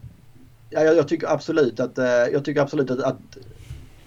Ja, 0.69 0.81
jag, 0.81 0.97
jag 0.97 1.07
tycker 1.07 1.27
absolut 1.27 1.79
att, 1.79 1.99
uh, 1.99 2.05
jag 2.05 2.45
tycker 2.45 2.61
absolut 2.61 2.91
att, 2.91 2.99
att 2.99 3.37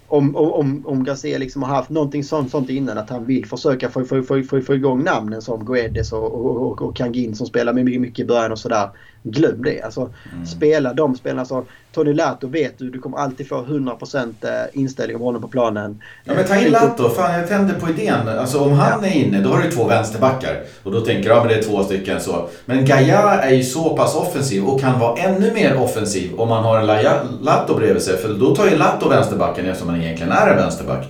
om, 0.07 0.35
om, 0.35 0.87
om 0.87 1.03
Garcia 1.03 1.37
liksom 1.37 1.63
har 1.63 1.75
haft 1.75 1.89
någonting 1.89 2.23
sånt, 2.23 2.51
sånt 2.51 2.69
innan 2.69 2.97
att 2.97 3.09
han 3.09 3.25
vill 3.25 3.45
försöka 3.45 3.89
få, 3.89 4.05
få, 4.05 4.23
få, 4.23 4.43
få, 4.43 4.61
få 4.61 4.75
igång 4.75 5.03
namnen 5.03 5.41
som 5.41 5.65
Guedes 5.65 6.13
och, 6.13 6.23
och, 6.23 6.55
och, 6.61 6.81
och 6.81 6.95
Kangin 6.95 7.35
som 7.35 7.47
spelar 7.47 7.73
mycket, 7.73 8.01
mycket 8.01 8.19
i 8.19 8.25
början 8.25 8.51
och 8.51 8.59
sådär 8.59 8.89
glöm 9.23 9.63
det. 9.63 9.81
Alltså, 9.81 10.01
mm. 10.01 10.45
Spela 10.45 10.93
de 10.93 11.15
spelarna. 11.15 11.41
Alltså, 11.41 11.65
Tony 11.91 12.13
Lato 12.13 12.47
vet 12.47 12.77
du, 12.77 12.89
du 12.89 12.99
kommer 12.99 13.17
alltid 13.17 13.49
få 13.49 13.55
100% 13.55 14.33
eh, 14.41 14.79
inställning 14.79 15.15
av 15.15 15.21
honom 15.21 15.41
på 15.41 15.47
planen. 15.47 16.01
Ja 16.23 16.33
men 16.33 16.45
ta 16.45 16.55
in 16.55 16.71
Lato, 16.71 17.09
fan 17.09 17.39
jag 17.39 17.47
tänder 17.47 17.75
på 17.79 17.89
idén. 17.89 18.27
Alltså 18.27 18.59
om 18.59 18.71
han 18.71 19.03
ja. 19.03 19.07
är 19.09 19.13
inne 19.13 19.41
då 19.41 19.49
har 19.49 19.61
du 19.61 19.71
två 19.71 19.87
vänsterbackar. 19.87 20.63
Och 20.83 20.91
då 20.91 21.01
tänker 21.01 21.23
du, 21.23 21.29
ja 21.29 21.39
men 21.39 21.47
det 21.47 21.55
är 21.55 21.63
två 21.63 21.83
stycken 21.83 22.21
så. 22.21 22.49
Men 22.65 22.85
Gaia 22.85 23.41
är 23.41 23.53
ju 23.53 23.63
så 23.63 23.95
pass 23.95 24.15
offensiv 24.15 24.65
och 24.65 24.81
kan 24.81 24.99
vara 24.99 25.19
ännu 25.19 25.53
mer 25.53 25.77
offensiv 25.77 26.39
om 26.39 26.49
man 26.49 26.63
har 26.63 26.79
en 26.79 27.27
Lato 27.41 27.75
bredvid 27.75 28.01
sig. 28.01 28.17
För 28.17 28.33
då 28.33 28.55
tar 28.55 28.67
ju 28.67 28.77
Lato 28.77 29.09
vänsterbacken 29.09 29.65
eftersom 29.65 29.89
han 29.89 30.01
egentligen 30.01 30.31
är 30.31 30.47
en 30.47 30.57
vänsterback. 30.57 31.07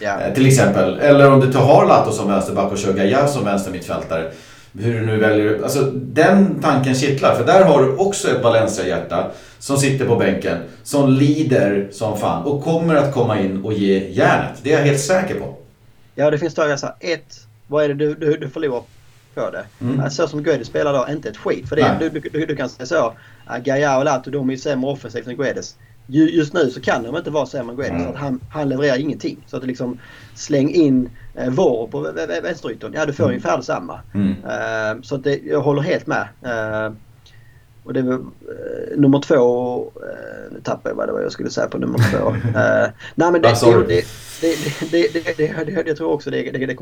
Ja. 0.00 0.20
Eh, 0.20 0.34
till 0.34 0.46
exempel. 0.46 0.98
Eller 0.98 1.30
om 1.30 1.40
du 1.40 1.58
har 1.58 1.86
Lato 1.86 2.12
som 2.12 2.28
vänsterback 2.28 2.72
och 2.72 2.78
kör 2.78 2.92
Gaia 2.92 3.28
som 3.28 3.44
vänstermittfältare 3.44 4.30
hur 4.78 5.00
du 5.00 5.06
nu 5.06 5.16
väljer. 5.16 5.62
Alltså 5.62 5.90
den 5.94 6.60
tanken 6.62 6.94
kittlar. 6.94 7.34
För 7.34 7.46
där 7.46 7.64
har 7.64 7.82
du 7.82 7.96
också 7.96 8.30
ett 8.30 8.42
Valencia-hjärta 8.42 9.30
som 9.58 9.76
sitter 9.76 10.06
på 10.06 10.16
bänken. 10.16 10.58
Som 10.82 11.10
lider 11.10 11.88
som 11.92 12.18
fan 12.18 12.44
och 12.44 12.64
kommer 12.64 12.94
att 12.94 13.14
komma 13.14 13.40
in 13.40 13.64
och 13.64 13.72
ge 13.72 14.08
järnet. 14.08 14.58
Det 14.62 14.72
är 14.72 14.78
jag 14.78 14.84
helt 14.84 15.00
säker 15.00 15.34
på. 15.34 15.56
Ja, 16.14 16.30
det 16.30 16.38
finns 16.38 16.54
dagar 16.54 16.76
så 16.76 16.86
här. 16.86 16.94
Ett, 17.00 17.46
vad 17.66 17.84
är 17.84 17.88
det 17.88 17.94
du, 17.94 18.14
du, 18.14 18.36
du 18.36 18.48
förlorar 18.48 18.82
på 19.34 19.50
det? 19.50 19.64
Mm. 19.80 20.10
Så 20.10 20.28
som 20.28 20.42
Guedes 20.42 20.68
spelar 20.68 20.92
då, 20.92 21.12
inte 21.12 21.28
ett 21.28 21.36
skit. 21.36 21.68
För 21.68 21.76
det, 21.76 21.96
du, 22.00 22.20
du, 22.20 22.46
du, 22.46 22.56
kan 22.56 22.68
säga 22.68 22.86
så. 22.86 23.12
Gaia 23.64 23.98
och 23.98 24.04
Lato, 24.04 24.30
de 24.30 24.48
är 24.48 24.52
ju 24.52 24.58
sämre 24.58 24.90
offensivt 24.90 25.26
än 25.26 25.36
Guedes 25.36 25.76
just 26.06 26.52
nu 26.52 26.70
så 26.70 26.80
kan 26.80 27.02
de 27.02 27.16
inte 27.16 27.30
vara 27.30 27.46
sämre 27.46 27.72
än 27.72 27.76
Guedes. 27.76 28.00
Mm. 28.00 28.08
Att 28.08 28.16
han, 28.16 28.40
han 28.50 28.68
levererar 28.68 28.98
ingenting. 28.98 29.36
Så 29.46 29.56
att 29.56 29.66
liksom 29.66 29.98
släng 30.34 30.70
in 30.70 31.10
eh, 31.34 31.50
Vår 31.50 31.86
på 31.86 32.00
vänsterytan. 32.42 32.92
Ja 32.94 33.06
du 33.06 33.12
får 33.12 33.24
mm. 33.24 33.30
ungefär 33.34 33.56
detsamma. 33.56 34.00
Mm. 34.14 34.28
Uh, 34.28 35.02
så 35.02 35.16
det, 35.16 35.40
jag 35.44 35.60
håller 35.60 35.82
helt 35.82 36.06
med. 36.06 36.28
Uh, 36.46 36.94
och 37.84 37.92
det 37.92 38.02
var 38.02 38.14
uh, 38.14 38.20
nummer 38.96 39.20
två. 39.20 39.80
Uh, 39.84 40.52
nu 40.52 40.60
tappade 40.60 40.90
jag 40.90 40.96
vad 40.96 41.08
det 41.08 41.12
var 41.12 41.20
jag 41.20 41.32
skulle 41.32 41.50
säga 41.50 41.66
på 41.66 41.78
nummer 41.78 41.98
två. 42.10 42.28
Uh, 42.28 42.90
nej 43.14 43.32
men 43.32 43.42
det, 43.42 43.56
det, 43.88 44.04
det, 44.40 44.56
det, 44.90 45.12
det, 45.14 45.36
det, 45.36 45.64
det, 45.64 45.86
jag 45.86 45.96
tror 45.96 46.10
också 46.10 46.30
det, 46.30 46.42
det, 46.42 46.66
det, 46.66 46.76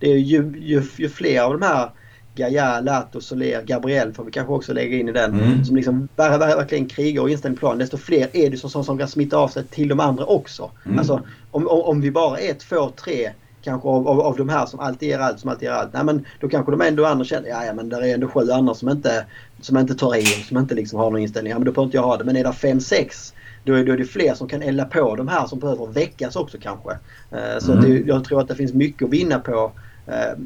det 0.00 0.12
är 0.12 0.16
ju, 0.16 0.54
ju, 0.58 0.82
ju 0.96 1.08
fler 1.08 1.40
av 1.40 1.52
de 1.52 1.62
här 1.62 1.90
Gaia, 2.36 2.80
Lato, 2.80 3.20
Soler, 3.20 3.62
Gabriel 3.62 4.12
får 4.12 4.24
vi 4.24 4.30
kanske 4.30 4.52
också 4.52 4.72
lägga 4.72 4.96
in 4.96 5.08
i 5.08 5.12
den. 5.12 5.40
Mm. 5.40 5.64
Som 5.64 5.76
liksom 5.76 6.08
verkligen 6.16 6.88
krigar 6.88 7.22
och 7.22 7.30
inställning 7.30 7.56
på 7.56 7.60
plan. 7.60 7.78
Desto 7.78 7.96
fler 7.96 8.28
är 8.32 8.50
det 8.50 8.56
som, 8.56 8.70
som, 8.70 8.84
som 8.84 8.98
kan 8.98 9.08
smitta 9.08 9.36
av 9.36 9.48
sig 9.48 9.64
till 9.64 9.88
de 9.88 10.00
andra 10.00 10.24
också. 10.24 10.70
Mm. 10.84 10.98
Alltså 10.98 11.22
om, 11.50 11.68
om, 11.68 11.80
om 11.80 12.00
vi 12.00 12.10
bara 12.10 12.38
är 12.38 12.54
två, 12.54 12.90
tre 12.90 13.30
kanske 13.66 13.88
av, 13.88 14.08
av, 14.08 14.20
av 14.20 14.36
de 14.36 14.48
här 14.48 14.66
som 14.66 14.80
alltid 14.80 15.08
ger 15.08 15.18
allt, 15.18 15.40
som 15.40 15.50
alltid 15.50 15.68
ger 15.68 15.74
allt. 15.74 15.92
Nej 15.92 16.04
men 16.04 16.24
då 16.40 16.48
kanske 16.48 16.72
de 16.72 16.80
ändå 16.80 17.06
andra 17.06 17.24
känner, 17.24 17.48
ja, 17.48 17.64
ja 17.64 17.72
men 17.72 17.88
där 17.88 18.02
är 18.02 18.14
ändå 18.14 18.28
sju 18.28 18.50
andra 18.50 18.74
som 18.74 18.88
inte, 18.88 19.24
som 19.60 19.76
inte 19.76 19.94
tar 19.94 20.16
i, 20.16 20.22
som 20.24 20.58
inte 20.58 20.74
liksom 20.74 20.98
har 20.98 21.10
någon 21.10 21.20
inställning. 21.20 21.50
Ja 21.50 21.58
men 21.58 21.66
då 21.66 21.72
behöver 21.72 21.86
inte 21.86 21.96
jag 21.96 22.02
ha 22.02 22.16
det. 22.16 22.24
Men 22.24 22.36
är 22.36 22.44
det 22.44 22.52
fem, 22.52 22.80
sex 22.80 23.34
då 23.64 23.74
är, 23.74 23.84
då 23.84 23.92
är 23.92 23.96
det 23.96 24.04
fler 24.04 24.34
som 24.34 24.48
kan 24.48 24.62
elda 24.62 24.84
på 24.84 25.16
de 25.16 25.28
här 25.28 25.46
som 25.46 25.58
behöver 25.58 25.86
väckas 25.86 26.36
också 26.36 26.58
kanske. 26.60 26.90
Uh, 26.90 27.58
så 27.58 27.72
mm. 27.72 27.84
det, 27.84 27.98
jag 28.06 28.24
tror 28.24 28.40
att 28.40 28.48
det 28.48 28.54
finns 28.54 28.72
mycket 28.72 29.02
att 29.02 29.12
vinna 29.12 29.38
på 29.38 29.72
uh, 30.08 30.44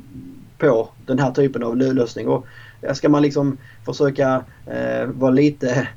på 0.59 0.89
den 1.07 1.19
här 1.19 1.31
typen 1.31 1.63
av 1.63 1.77
lösning. 1.77 2.29
Och 2.29 2.47
ska 2.93 3.09
man 3.09 3.23
liksom 3.23 3.59
försöka 3.85 4.45
eh, 4.67 5.07
vara 5.07 5.31
lite 5.31 5.89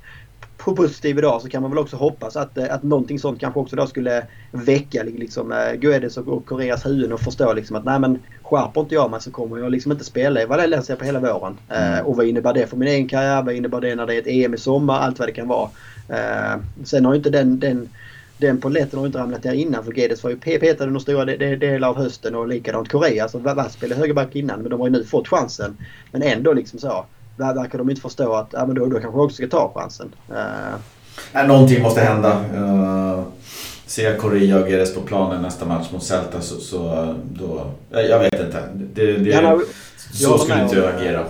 positiv 0.71 1.17
idag 1.17 1.41
så 1.41 1.49
kan 1.49 1.61
man 1.61 1.71
väl 1.71 1.77
också 1.77 1.95
hoppas 1.95 2.35
att, 2.35 2.57
eh, 2.57 2.73
att 2.73 2.83
någonting 2.83 3.19
sånt 3.19 3.39
kanske 3.39 3.59
också 3.59 3.75
då 3.75 3.87
skulle 3.87 4.27
väcka 4.51 5.03
liksom, 5.03 5.51
eh, 5.51 5.73
Guedes 5.73 6.17
och, 6.17 6.27
och 6.27 6.45
Koreas 6.45 6.85
huvuden 6.85 7.13
och 7.13 7.19
förstå 7.19 7.53
liksom 7.53 7.75
att 7.75 7.85
nej 7.85 7.99
men 7.99 8.19
skärper 8.41 8.81
inte 8.81 8.95
jag 8.95 9.11
mig 9.11 9.21
så 9.21 9.31
kommer 9.31 9.57
jag 9.57 9.71
liksom 9.71 9.91
inte 9.91 10.03
spela 10.03 10.41
i 10.41 10.45
Valencia 10.45 10.95
på 10.95 11.05
hela 11.05 11.19
våren. 11.19 11.57
Eh, 11.69 11.93
mm. 11.93 12.05
och 12.05 12.17
vad 12.17 12.25
innebär 12.25 12.53
det 12.53 12.67
för 12.67 12.77
min 12.77 12.87
egen 12.87 13.07
karriär? 13.07 13.43
Vad 13.43 13.55
innebär 13.55 13.81
det 13.81 13.95
när 13.95 14.05
det 14.05 14.15
är 14.15 14.19
ett 14.19 14.27
EM 14.27 14.53
i 14.53 14.57
sommar? 14.57 14.99
Allt 14.99 15.19
vad 15.19 15.27
det 15.27 15.31
kan 15.31 15.47
vara. 15.47 15.69
Eh, 16.09 16.59
sen 16.83 17.05
har 17.05 17.13
ju 17.13 17.17
inte 17.17 17.29
den, 17.29 17.59
den 17.59 17.89
den 18.37 18.61
polletten 18.61 18.99
har 18.99 19.05
inte 19.05 19.17
ramlat 19.17 19.43
ner 19.43 19.53
innan 19.53 19.83
för 19.83 19.91
Guedes 19.91 20.23
var 20.23 20.29
ju 20.29 20.37
petad 20.37 20.85
under 20.85 20.99
stora 20.99 21.25
delar 21.25 21.89
av 21.89 21.97
hösten 21.97 22.35
och 22.35 22.47
likadant 22.47 22.91
Korea. 22.91 23.27
Så 23.27 23.39
Vass 23.39 23.73
spelade 23.73 24.01
högerback 24.01 24.35
innan 24.35 24.61
men 24.61 24.69
de 24.69 24.79
har 24.79 24.87
ju 24.87 24.93
nu 24.93 25.03
fått 25.03 25.27
chansen. 25.27 25.77
Men 26.11 26.21
ändå 26.21 26.53
liksom 26.53 26.79
så 26.79 27.05
verkar 27.37 27.77
de 27.77 27.89
inte 27.89 28.01
förstå 28.01 28.33
att 28.33 28.47
ja, 28.51 28.65
men 28.65 28.75
då, 28.75 28.85
då 28.85 28.99
kanske 28.99 29.17
jag 29.19 29.25
också 29.25 29.35
ska 29.35 29.47
ta 29.47 29.71
chansen. 29.75 30.15
Uh, 30.29 31.47
någonting 31.47 31.83
måste 31.83 32.01
hända. 32.01 32.39
Uh, 32.55 33.23
ser 33.85 34.17
Korea 34.17 34.59
och 34.59 34.67
Guedes 34.67 34.95
på 34.95 35.01
planen 35.01 35.41
nästa 35.41 35.65
match 35.65 35.91
mot 35.91 36.03
Celta 36.03 36.41
så, 36.41 36.59
så 36.59 37.13
då... 37.33 37.65
Jag 37.89 38.19
vet 38.19 38.33
inte. 38.33 38.63
Det, 38.73 39.17
det, 39.17 39.29
ja, 39.29 39.59
så 40.11 40.37
skulle 40.37 40.63
inte 40.63 40.75
jag 40.75 40.95
agera. 40.95 41.25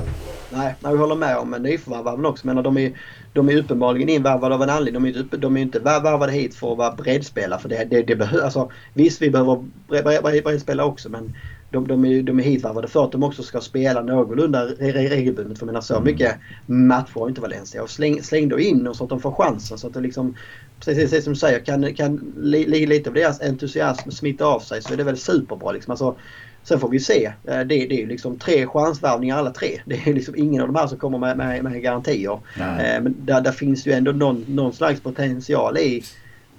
Nej, 0.49 0.75
vi 0.81 0.97
håller 0.97 1.15
med 1.15 1.37
om 1.37 1.51
nyförvärven 1.51 2.25
också. 2.25 2.47
Men 2.47 2.63
de 2.63 2.77
är, 2.77 2.91
de 3.33 3.49
är 3.49 3.57
uppenbarligen 3.57 4.09
invärvade 4.09 4.55
av 4.55 4.63
en 4.63 4.69
anledning. 4.69 5.13
De 5.13 5.19
är, 5.19 5.37
de 5.37 5.57
är 5.57 5.61
inte 5.61 5.79
värvade 5.79 6.31
hit 6.31 6.55
för 6.55 6.71
att 6.71 6.77
vara 6.77 6.91
breddspelare. 6.91 7.59
För 7.59 7.69
det, 7.69 7.85
det, 7.89 8.15
det 8.15 8.43
alltså, 8.43 8.71
visst, 8.93 9.21
vi 9.21 9.29
behöver 9.29 10.41
breddspelare 10.41 10.87
också 10.87 11.09
men 11.09 11.33
de, 11.73 11.87
de, 11.87 12.05
är, 12.05 12.23
de 12.23 12.39
är 12.39 12.43
hitvärvade 12.43 12.87
för 12.87 13.03
att 13.03 13.11
de 13.11 13.23
också 13.23 13.43
ska 13.43 13.61
spela 13.61 14.01
någorlunda 14.01 14.65
regelbundet. 14.65 15.59
För 15.59 15.65
jag 15.65 15.71
menar 15.71 15.81
så 15.81 15.93
mm. 15.93 16.05
mycket 16.05 16.35
matcher 16.65 17.19
har 17.19 17.29
inte 17.29 17.41
Valencia. 17.41 17.83
Och 17.83 17.89
släng, 17.89 18.23
släng 18.23 18.49
då 18.49 18.59
in 18.59 18.83
dem 18.83 18.95
så 18.95 19.03
att 19.03 19.09
de 19.09 19.19
får 19.19 19.31
chansen. 19.31 19.77
Så 19.77 19.87
att 19.87 19.93
det 19.93 20.01
liksom, 20.01 20.35
precis, 20.79 21.03
precis 21.03 21.23
som 21.23 21.33
du 21.33 21.39
säger, 21.39 21.59
kan, 21.59 21.93
kan 21.93 22.33
li, 22.37 22.85
lite 22.85 23.09
av 23.09 23.13
deras 23.13 23.41
entusiasm 23.41 24.11
smitta 24.11 24.45
av 24.45 24.59
sig 24.59 24.81
så 24.81 24.93
är 24.93 24.97
det 24.97 25.03
väl 25.03 25.17
superbra. 25.17 25.71
Liksom. 25.71 25.91
Alltså, 25.91 26.15
Sen 26.63 26.79
får 26.79 26.89
vi 26.89 26.99
se. 26.99 27.25
Eh, 27.25 27.59
det, 27.59 27.63
det 27.65 27.91
är 27.91 27.99
ju 27.99 28.07
liksom 28.07 28.37
tre 28.39 28.67
chansvärvningar 28.67 29.37
alla 29.37 29.51
tre. 29.51 29.79
Det 29.85 29.95
är 29.95 30.13
liksom 30.13 30.35
ingen 30.37 30.61
av 30.61 30.67
de 30.67 30.75
här 30.75 30.87
som 30.87 30.97
kommer 30.97 31.17
med, 31.17 31.37
med, 31.37 31.63
med 31.63 31.81
garantier. 31.81 32.39
Nej. 32.57 32.95
Eh, 32.95 33.01
men 33.01 33.15
där, 33.19 33.41
där, 33.41 33.51
finns 33.51 33.87
ju 33.87 33.91
ändå 33.91 34.11
någon, 34.11 34.45
någon 34.47 34.73
slags 34.73 35.01
potential 35.01 35.77
i 35.77 36.03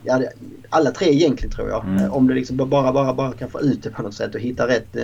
ja, 0.04 0.22
alla 0.68 0.90
tre 0.90 1.12
egentligen 1.12 1.54
tror 1.54 1.68
jag. 1.68 1.84
Mm. 1.84 2.04
Eh, 2.04 2.14
om 2.14 2.26
du 2.26 2.34
liksom 2.34 2.56
bara, 2.56 2.92
bara, 2.92 3.14
bara 3.14 3.32
kan 3.32 3.50
få 3.50 3.60
ut 3.60 3.82
det 3.82 3.90
på 3.90 4.02
något 4.02 4.14
sätt 4.14 4.34
och 4.34 4.40
hitta 4.40 4.68
rätt, 4.68 4.96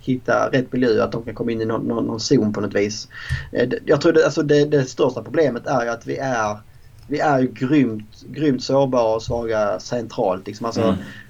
hitta 0.00 0.50
rätt 0.52 0.72
miljö, 0.72 1.04
att 1.04 1.12
de 1.12 1.22
kan 1.22 1.34
komma 1.34 1.50
in 1.50 1.60
i 1.60 1.64
någon, 1.64 1.88
någon, 1.88 2.06
någon 2.06 2.20
zon 2.20 2.52
på 2.52 2.60
något 2.60 2.74
vis. 2.74 3.08
Eh, 3.52 3.68
jag 3.84 4.00
tror 4.00 4.12
det, 4.12 4.24
alltså 4.24 4.42
det, 4.42 4.64
det 4.64 4.84
största 4.84 5.22
problemet 5.22 5.66
är 5.66 5.84
ju 5.84 5.88
att 5.88 6.06
vi 6.06 6.16
är 6.16 6.58
vi 7.06 7.18
är 7.18 7.38
ju 7.38 7.46
grymt, 7.46 8.24
grymt 8.28 8.62
sårbara 8.62 9.14
och 9.14 9.22
svaga 9.22 9.80
centralt. 9.80 10.46
Liksom. 10.46 10.66
Alltså, 10.66 10.82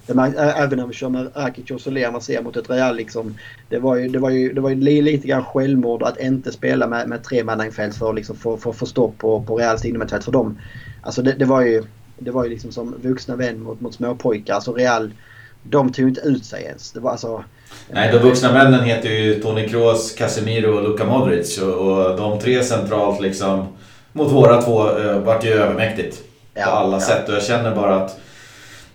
mm. 0.07 0.31
det, 0.33 0.39
även 0.39 0.79
när 0.79 0.87
vi 0.87 0.93
kör 0.93 1.09
med 1.09 1.31
Rakic 1.35 1.71
och 1.71 1.81
Soler, 1.81 2.11
man 2.11 2.21
ser 2.21 2.41
mot 2.41 2.57
ett 2.57 2.69
Real. 2.69 2.95
Liksom, 2.95 3.37
det 3.69 3.79
var 3.79 3.95
ju, 3.95 4.09
det 4.09 4.19
var 4.19 4.29
ju, 4.29 4.53
det 4.53 4.61
var 4.61 4.69
ju 4.69 5.01
lite 5.01 5.27
grann 5.27 5.43
självmord 5.43 6.03
att 6.03 6.19
inte 6.19 6.51
spela 6.51 6.87
med, 6.87 7.09
med 7.09 7.23
tre 7.23 7.43
mannainfält 7.43 7.95
för 7.95 8.09
att 8.09 8.15
liksom 8.15 8.35
få, 8.35 8.57
få, 8.57 8.73
få 8.73 8.85
stopp 8.85 9.17
på, 9.17 9.41
på 9.41 9.55
Reals 9.55 9.85
innermittfält. 9.85 10.23
För 10.23 10.31
dem, 10.31 10.59
alltså 11.01 11.21
det, 11.21 11.31
det, 11.31 11.45
var 11.45 11.61
ju, 11.61 11.83
det 12.17 12.31
var 12.31 12.43
ju 12.43 12.49
liksom 12.49 12.71
som 12.71 12.95
vuxna 13.01 13.35
vän 13.35 13.59
mot, 13.59 13.81
mot 13.81 13.93
småpojkar. 13.93 14.53
Alltså 14.53 14.73
Real, 14.73 15.13
de 15.63 15.91
tog 15.91 16.07
inte 16.07 16.21
ut 16.21 16.45
sig 16.45 16.63
ens. 16.63 16.91
Det 16.91 16.99
var 16.99 17.11
alltså, 17.11 17.43
Nej, 17.89 18.11
de 18.11 18.17
vuxna 18.17 18.53
männen 18.53 18.83
heter 18.83 19.09
ju 19.09 19.41
Toni 19.41 19.69
Kroos, 19.69 20.11
Casemiro 20.11 20.75
och 20.75 20.83
Luka 20.83 21.05
Modric. 21.05 21.61
Och, 21.61 21.73
och 21.73 22.17
de 22.17 22.39
tre 22.39 22.63
centralt 22.63 23.21
liksom 23.21 23.67
mot 24.11 24.31
våra 24.31 24.61
två 24.61 24.99
eh, 24.99 25.19
vart 25.19 25.45
ju 25.45 25.49
övermäktigt. 25.49 26.23
Ja, 26.53 26.65
på 26.65 26.71
alla 26.71 26.97
ja. 26.97 27.01
sätt. 27.01 27.29
Och 27.29 27.35
jag 27.35 27.43
känner 27.43 27.75
bara 27.75 27.95
att... 27.95 28.19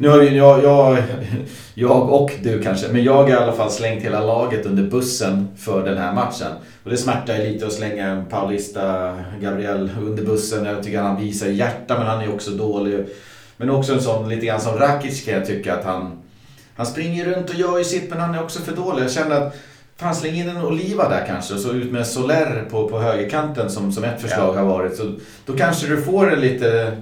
Nu 0.00 0.08
har 0.08 0.22
ju 0.22 0.36
jag, 0.36 0.64
jag, 0.64 1.02
jag 1.74 2.12
och 2.12 2.30
du 2.42 2.62
kanske, 2.62 2.88
men 2.88 3.04
jag 3.04 3.14
har 3.14 3.28
i 3.28 3.32
alla 3.32 3.52
fall 3.52 3.70
slängt 3.70 4.04
hela 4.04 4.20
laget 4.20 4.66
under 4.66 4.82
bussen 4.82 5.48
för 5.56 5.84
den 5.84 5.98
här 5.98 6.12
matchen. 6.12 6.52
Och 6.84 6.90
det 6.90 6.96
smärtar 6.96 7.36
ju 7.36 7.52
lite 7.52 7.66
att 7.66 7.72
slänga 7.72 8.24
Paulista 8.30 9.14
Gabriel 9.40 9.90
under 10.00 10.24
bussen. 10.24 10.64
Jag 10.64 10.82
tycker 10.82 11.02
han 11.02 11.20
visar 11.20 11.46
hjärta 11.46 11.98
men 11.98 12.06
han 12.06 12.20
är 12.20 12.34
också 12.34 12.50
dålig. 12.50 13.06
Men 13.56 13.70
också 13.70 13.92
en 13.92 14.02
sån 14.02 14.28
lite 14.28 14.46
grann 14.46 14.60
som 14.60 14.78
Rakic 14.78 15.24
kan 15.24 15.34
jag 15.34 15.46
tycka 15.46 15.74
att 15.74 15.84
han... 15.84 16.22
Han 16.74 16.86
springer 16.86 17.24
runt 17.24 17.50
och 17.50 17.56
gör 17.56 17.78
ju 17.78 17.84
sitt 17.84 18.10
men 18.10 18.20
han 18.20 18.34
är 18.34 18.42
också 18.42 18.60
för 18.60 18.76
dålig. 18.76 19.04
Jag 19.04 19.12
känner 19.12 19.40
att 19.40 19.56
Fan, 19.96 20.14
släng 20.14 20.34
in 20.34 20.48
en 20.48 20.64
Oliva 20.64 21.08
där 21.08 21.26
kanske 21.26 21.54
och 21.54 21.60
så 21.60 21.72
ut 21.72 21.92
med 21.92 22.06
Soler 22.06 22.64
på, 22.70 22.88
på 22.88 22.98
högerkanten 23.00 23.70
som, 23.70 23.92
som 23.92 24.04
ett 24.04 24.20
förslag 24.20 24.54
ja. 24.56 24.58
har 24.60 24.66
varit. 24.66 24.96
Så 24.96 25.14
då 25.46 25.52
kanske 25.56 25.86
du 25.86 26.02
får 26.02 26.32
en 26.32 26.40
lite, 26.40 26.96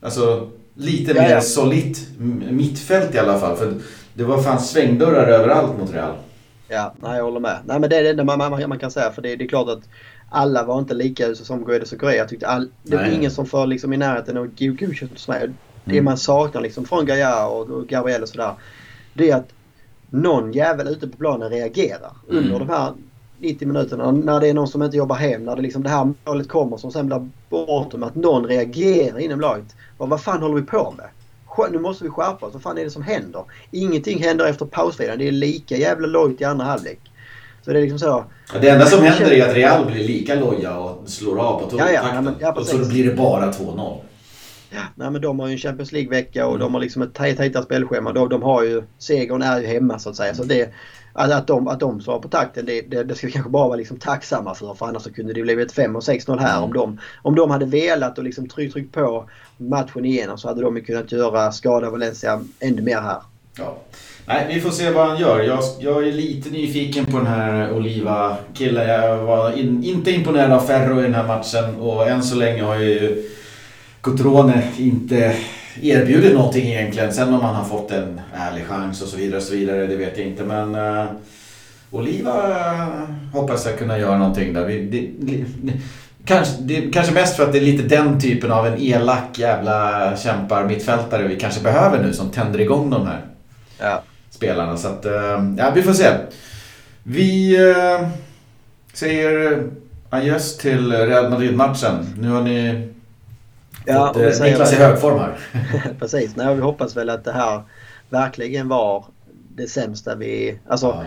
alltså, 0.00 0.50
lite 0.76 1.12
ja, 1.12 1.22
mer 1.22 1.30
ja. 1.30 1.40
solitt 1.40 2.08
mittfält 2.50 3.14
i 3.14 3.18
alla 3.18 3.38
fall. 3.38 3.56
För 3.56 3.74
det 4.14 4.24
var 4.24 4.42
fan 4.42 4.60
svängdörrar 4.60 5.26
överallt 5.26 5.78
mot 5.78 5.94
Real. 5.94 6.14
Ja, 6.68 6.94
nej, 7.00 7.16
jag 7.16 7.24
håller 7.24 7.40
med. 7.40 7.58
Nej, 7.64 7.80
men 7.80 7.90
det 7.90 7.96
är 7.96 8.02
det 8.02 8.10
enda 8.10 8.24
man, 8.24 8.38
man, 8.38 8.68
man 8.68 8.78
kan 8.78 8.90
säga. 8.90 9.10
För 9.10 9.22
det, 9.22 9.36
det 9.36 9.44
är 9.44 9.48
klart 9.48 9.68
att 9.68 9.82
alla 10.30 10.64
var 10.64 10.78
inte 10.78 10.94
lika 10.94 11.26
usa 11.26 11.44
som 11.44 11.64
Guedes 11.64 11.92
och 11.92 12.00
Correa. 12.00 12.16
Jag 12.16 12.28
tyckte 12.28 12.46
all, 12.46 12.70
det 12.82 12.96
var 12.96 13.04
ingen 13.04 13.30
som 13.30 13.46
för 13.46 13.66
liksom 13.66 13.92
i 13.92 13.96
närheten 13.96 14.36
av 14.36 14.46
godkänt 14.58 15.12
hos 15.12 15.28
mig. 15.28 15.50
Det 15.84 15.92
mm. 15.92 16.04
man 16.04 16.16
saknar 16.16 16.60
liksom 16.60 16.84
från 16.84 17.06
Gaia 17.06 17.46
och, 17.46 17.70
och 17.70 17.86
Gabriel 17.86 18.22
och 18.22 18.28
sådär. 18.28 18.52
Det 19.14 19.30
är 19.30 19.36
att 19.36 19.48
någon 20.10 20.52
jävel 20.52 20.88
ute 20.88 21.08
på 21.08 21.16
planen 21.16 21.50
reagerar 21.50 22.12
mm. 22.30 22.44
under 22.44 22.58
de 22.58 22.68
här 22.68 22.92
90 23.38 23.68
minuterna. 23.68 24.10
När 24.10 24.40
det 24.40 24.48
är 24.48 24.54
någon 24.54 24.68
som 24.68 24.82
inte 24.82 24.96
jobbar 24.96 25.16
hem, 25.16 25.44
när 25.44 25.56
det, 25.56 25.62
liksom 25.62 25.82
det 25.82 25.88
här 25.88 26.12
målet 26.24 26.48
kommer 26.48 26.76
som 26.76 26.92
sen 26.92 27.06
blir 27.06 27.28
bortom. 27.48 28.02
Att 28.02 28.14
någon 28.14 28.46
reagerar 28.46 29.18
inom 29.18 29.40
laget. 29.40 29.76
Och 29.98 30.08
vad 30.08 30.20
fan 30.20 30.42
håller 30.42 30.54
vi 30.54 30.62
på 30.62 30.94
med? 30.96 31.06
Nu 31.70 31.78
måste 31.78 32.04
vi 32.04 32.10
skärpa 32.10 32.46
oss. 32.46 32.52
Vad 32.52 32.62
fan 32.62 32.78
är 32.78 32.84
det 32.84 32.90
som 32.90 33.02
händer? 33.02 33.44
Ingenting 33.70 34.22
händer 34.22 34.46
efter 34.46 34.66
pausvilan. 34.66 35.18
Det 35.18 35.28
är 35.28 35.32
lika 35.32 35.76
jävla 35.76 36.06
lojt 36.06 36.40
i 36.40 36.44
andra 36.44 36.64
halvlek. 36.64 37.00
Så 37.64 37.72
det 37.72 37.78
är 37.78 37.82
liksom 37.82 37.98
så. 37.98 38.24
Det 38.60 38.68
enda 38.68 38.86
som 38.86 39.04
händer 39.04 39.32
är 39.32 39.48
att 39.48 39.54
Real 39.54 39.86
blir 39.86 40.04
lika 40.04 40.34
loja 40.34 40.78
och 40.78 41.08
slår 41.08 41.38
av 41.38 41.60
på. 41.60 41.78
Ja, 41.78 41.90
ja, 41.90 42.32
ja, 42.40 42.52
och 42.52 42.66
så 42.66 42.88
blir 42.88 43.10
det 43.10 43.14
bara 43.14 43.50
2-0. 43.52 44.00
Ja, 44.70 44.82
nej, 44.94 45.10
men 45.10 45.22
de 45.22 45.40
har 45.40 45.46
ju 45.46 45.52
en 45.52 45.58
Champions 45.58 45.92
League-vecka 45.92 46.46
och 46.46 46.54
mm. 46.54 46.60
de 46.60 46.74
har 46.74 46.80
liksom 46.80 47.02
ett 47.02 47.14
tajta 47.14 47.62
spelschema. 47.62 48.12
De, 48.12 48.28
de 48.28 48.42
har 48.42 48.62
ju, 48.62 48.82
segern 48.98 49.42
är 49.42 49.60
ju 49.60 49.66
hemma 49.66 49.98
så 49.98 50.10
att 50.10 50.16
säga. 50.16 50.34
Så 50.34 50.44
det, 50.44 50.72
att, 51.16 51.32
att, 51.32 51.46
de, 51.46 51.68
att 51.68 51.80
de 51.80 52.00
svarar 52.00 52.18
på 52.18 52.28
takten 52.28 52.66
det, 52.66 52.80
det, 52.80 53.02
det, 53.02 53.14
ska 53.14 53.26
vi 53.26 53.32
kanske 53.32 53.50
bara 53.50 53.68
vara 53.68 53.76
liksom 53.76 53.98
tacksamma 53.98 54.54
för. 54.54 54.74
För 54.74 54.86
annars 54.86 55.02
så 55.02 55.12
kunde 55.12 55.32
det 55.32 55.42
blivit 55.42 55.72
5 55.72 55.96
och 55.96 56.02
6-0 56.02 56.38
här. 56.38 56.56
Mm. 56.56 56.64
Om, 56.64 56.72
de, 56.72 57.00
om 57.22 57.34
de 57.34 57.50
hade 57.50 57.66
velat 57.66 58.18
och 58.18 58.24
liksom 58.24 58.48
tryckt 58.48 58.72
tryck 58.72 58.92
på 58.92 59.28
matchen 59.56 60.04
igenom 60.04 60.38
så 60.38 60.48
hade 60.48 60.62
de 60.62 60.80
kunnat 60.80 61.12
göra 61.12 61.52
skada 61.52 61.90
Valencia 61.90 62.40
ännu 62.60 62.82
mer 62.82 63.00
här. 63.00 63.18
Ja. 63.58 63.76
Nej, 64.26 64.46
vi 64.54 64.60
får 64.60 64.70
se 64.70 64.90
vad 64.90 65.08
han 65.08 65.20
gör. 65.20 65.42
Jag, 65.42 65.58
jag 65.78 66.08
är 66.08 66.12
lite 66.12 66.50
nyfiken 66.50 67.04
på 67.04 67.16
den 67.16 67.26
här 67.26 67.72
Oliva-killen. 67.72 68.88
Jag 68.88 69.16
var 69.16 69.58
in, 69.58 69.84
inte 69.84 70.10
imponerad 70.10 70.52
av 70.52 70.60
Ferro 70.60 71.00
i 71.00 71.02
den 71.02 71.14
här 71.14 71.26
matchen 71.26 71.76
och 71.80 72.08
än 72.08 72.22
så 72.22 72.36
länge 72.36 72.62
har 72.62 72.76
ju 72.76 73.30
Cotrone 74.00 74.72
inte 74.78 75.36
erbjudit 75.82 76.34
någonting 76.34 76.66
egentligen. 76.66 77.12
Sen 77.12 77.34
om 77.34 77.40
han 77.40 77.54
har 77.54 77.64
fått 77.64 77.90
en 77.90 78.20
ärlig 78.34 78.66
chans 78.66 79.02
och 79.02 79.08
så 79.08 79.16
vidare, 79.16 79.36
och 79.36 79.42
så 79.42 79.54
vidare 79.54 79.86
det 79.86 79.96
vet 79.96 80.18
jag 80.18 80.26
inte. 80.26 80.44
Men 80.44 80.74
uh, 80.74 81.04
Oliva 81.90 82.48
uh, 82.48 83.04
hoppas 83.32 83.66
jag 83.66 83.78
kunna 83.78 83.98
göra 83.98 84.18
någonting 84.18 84.52
där. 84.52 84.64
Vi, 84.64 84.82
det, 84.82 85.32
det, 85.32 85.72
kanske, 86.24 86.62
det, 86.62 86.92
kanske 86.92 87.12
mest 87.12 87.36
för 87.36 87.42
att 87.42 87.52
det 87.52 87.58
är 87.58 87.62
lite 87.62 87.96
den 87.96 88.20
typen 88.20 88.52
av 88.52 88.66
en 88.66 88.78
elak 88.78 89.38
jävla 89.38 90.16
kämpar 90.16 90.64
mittfältare 90.64 91.28
vi 91.28 91.36
kanske 91.36 91.62
behöver 91.62 92.02
nu 92.02 92.12
som 92.12 92.30
tänder 92.30 92.60
igång 92.60 92.90
de 92.90 93.06
här 93.06 93.20
ja. 93.78 94.02
spelarna. 94.30 94.76
Så 94.76 94.88
att, 94.88 95.06
uh, 95.06 95.54
ja 95.58 95.72
vi 95.74 95.82
får 95.82 95.92
se. 95.92 96.08
Vi 97.02 97.56
säger 98.92 99.62
adjöss 100.10 100.56
till 100.56 100.92
Real 100.92 101.30
Madrid-matchen. 101.30 102.14
Nu 102.18 102.30
har 102.30 102.42
ni 102.42 102.88
Ja, 103.86 104.12
Fått, 104.14 104.16
eh, 104.16 104.42
Niklas 104.42 104.72
i 104.72 104.76
högform 104.76 105.18
här. 105.18 105.38
Precis. 105.98 106.36
Nej, 106.36 106.54
vi 106.54 106.60
hoppas 106.60 106.96
väl 106.96 107.10
att 107.10 107.24
det 107.24 107.32
här 107.32 107.62
verkligen 108.10 108.68
var 108.68 109.04
det 109.54 109.66
sämsta 109.66 110.14
vi... 110.14 110.58
Alltså, 110.68 110.86
ja. 110.86 111.04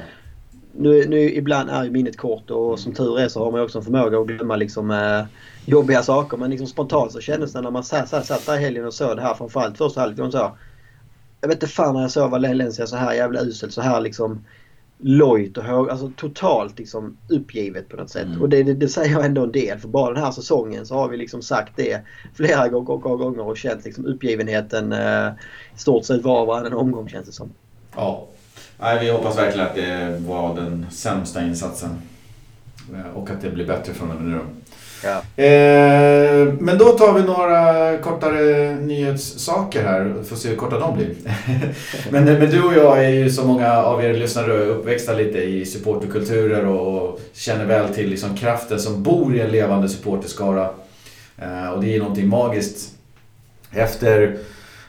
nu, 0.73 1.05
nu 1.07 1.33
ibland 1.33 1.69
är 1.69 1.83
ju 1.83 1.91
minnet 1.91 2.17
kort 2.17 2.49
och 2.49 2.79
som 2.79 2.93
tur 2.93 3.19
är 3.19 3.27
så 3.27 3.43
har 3.43 3.51
man 3.51 3.61
också 3.61 3.77
en 3.77 3.83
förmåga 3.83 4.19
att 4.19 4.27
glömma 4.27 4.55
liksom, 4.55 4.91
eh, 4.91 5.23
jobbiga 5.65 6.03
saker. 6.03 6.37
Men 6.37 6.49
liksom 6.49 6.67
spontant 6.67 7.11
så 7.11 7.19
kändes 7.19 7.53
det 7.53 7.61
när 7.61 7.71
man 7.71 7.83
satt, 7.83 8.09
satt, 8.09 8.25
satt 8.25 8.45
där 8.45 8.57
i 8.57 8.61
helgen 8.61 8.85
och 8.85 8.93
såg 8.93 9.15
det 9.15 9.21
här 9.21 9.33
framförallt 9.33 9.77
första 9.77 10.01
halvlek. 10.01 10.33
Jag 11.41 11.47
vet 11.47 11.63
inte 11.63 11.67
fan 11.67 11.93
när 11.93 12.01
jag 12.01 12.11
såg 12.11 12.31
Valencia 12.31 12.87
så 12.87 12.95
här 12.95 13.13
jävla 13.13 13.41
uselt 13.41 13.73
så 13.73 13.81
här 13.81 14.01
liksom 14.01 14.45
lojt 15.01 15.57
och 15.57 15.63
hög, 15.63 15.89
alltså 15.89 16.11
totalt 16.15 16.79
liksom 16.79 17.17
uppgivet 17.27 17.89
på 17.89 17.97
något 17.97 18.09
sätt. 18.09 18.25
Mm. 18.25 18.41
Och 18.41 18.49
det, 18.49 18.63
det, 18.63 18.73
det, 18.73 18.87
säger 18.87 19.19
ändå 19.19 19.43
en 19.43 19.51
del. 19.51 19.79
För 19.79 19.87
bara 19.87 20.13
den 20.13 20.23
här 20.23 20.31
säsongen 20.31 20.85
så 20.85 20.95
har 20.95 21.09
vi 21.09 21.17
liksom 21.17 21.41
sagt 21.41 21.73
det 21.75 22.01
flera 22.33 22.67
gånger 22.67 23.41
och 23.41 23.57
känt 23.57 23.85
liksom 23.85 24.05
uppgivenheten 24.05 24.91
eh, 24.91 25.27
i 25.75 25.79
stort 25.79 26.05
sett 26.05 26.23
var 26.23 26.41
och 26.41 26.47
varannan 26.47 26.73
omgång 26.73 27.09
känns 27.09 27.25
det 27.25 27.31
som. 27.31 27.49
Ja. 27.95 28.27
Nej, 28.79 29.05
vi 29.05 29.11
hoppas 29.11 29.37
verkligen 29.37 29.67
att 29.67 29.75
det 29.75 30.19
var 30.27 30.55
den 30.55 30.85
sämsta 30.91 31.41
insatsen. 31.41 32.01
Eh, 32.93 33.17
och 33.17 33.29
att 33.29 33.41
det 33.41 33.49
blir 33.49 33.67
bättre 33.67 33.93
från 33.93 34.11
och 34.11 34.21
med 34.21 34.31
nu. 34.31 34.39
Ja. 35.03 35.43
Eh, 35.43 36.53
men 36.59 36.77
då 36.77 36.85
tar 36.85 37.13
vi 37.13 37.23
några 37.23 37.97
kortare 37.97 38.75
nyhetssaker 38.75 39.83
här. 39.83 40.23
Får 40.29 40.35
se 40.35 40.49
hur 40.49 40.55
korta 40.55 40.79
de 40.79 40.97
blir. 40.97 41.15
men, 42.11 42.25
men 42.25 42.49
du 42.49 42.63
och 42.63 42.73
jag 42.73 43.05
är 43.05 43.09
ju 43.09 43.29
som 43.29 43.47
många 43.47 43.77
av 43.77 44.03
er 44.03 44.13
lyssnare 44.13 44.53
uppväxta 44.53 45.13
lite 45.13 45.39
i 45.39 45.65
supporterkulturer 45.65 46.65
och 46.65 47.19
känner 47.33 47.65
väl 47.65 47.93
till 47.93 48.09
liksom 48.09 48.35
kraften 48.35 48.79
som 48.79 49.03
bor 49.03 49.35
i 49.35 49.39
en 49.39 49.51
levande 49.51 49.89
supporterskara. 49.89 50.69
Eh, 51.37 51.69
och 51.69 51.81
det 51.81 51.95
är 51.95 51.99
någonting 51.99 52.27
magiskt. 52.27 52.95
Efter 53.71 54.37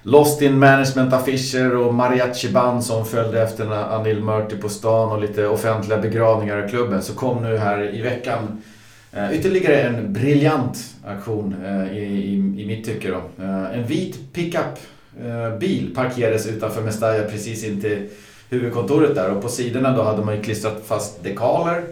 Lost 0.03 0.43
in 0.43 0.59
management-affischer 0.59 1.77
och 1.77 1.95
mariachi-band 1.95 2.85
som 2.85 3.07
följde 3.07 3.43
efter 3.43 3.95
Anil 3.95 4.25
Murti 4.25 4.57
på 4.57 4.69
stan 4.69 5.13
och 5.13 5.21
lite 5.21 5.47
offentliga 5.47 5.99
begravningar 5.99 6.67
i 6.67 6.71
klubben 6.71 7.03
så 7.03 7.15
kom 7.15 7.43
nu 7.43 7.57
här 7.57 7.95
i 7.95 8.03
veckan 8.03 8.63
Eh, 9.13 9.39
ytterligare 9.39 9.83
en 9.83 10.13
briljant 10.13 10.95
aktion 11.05 11.55
eh, 11.65 11.97
i, 11.97 12.01
i, 12.01 12.63
i, 12.63 12.67
mitt 12.67 12.85
tycke. 12.85 13.11
Då. 13.11 13.45
Eh, 13.45 13.79
en 13.79 13.87
vit 13.87 14.33
pickup-bil 14.33 15.95
parkerades 15.95 16.47
utanför 16.47 16.83
Mestalla 16.83 17.23
precis 17.23 17.65
intill 17.65 18.09
huvudkontoret 18.49 19.15
där 19.15 19.31
och 19.31 19.43
på 19.43 19.49
sidorna 19.49 19.97
då 19.97 20.03
hade 20.03 20.25
man 20.25 20.37
ju 20.37 20.43
klistrat 20.43 20.83
fast 20.87 21.25
dekaler 21.25 21.83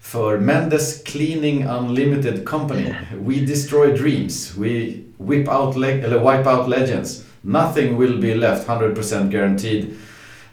för 0.00 0.38
Mendes 0.38 1.02
Cleaning 1.02 1.66
Unlimited 1.66 2.44
Company. 2.44 2.94
We 3.20 3.34
destroy 3.34 3.96
dreams. 3.96 4.56
We 4.56 4.92
whip 5.18 5.48
out 5.48 5.76
eller 5.76 6.18
wipe 6.18 6.50
out 6.50 6.68
legends. 6.68 7.24
Nothing 7.40 7.98
will 7.98 8.20
be 8.20 8.34
left 8.34 8.68
100% 8.68 9.30
guaranteed. 9.30 9.86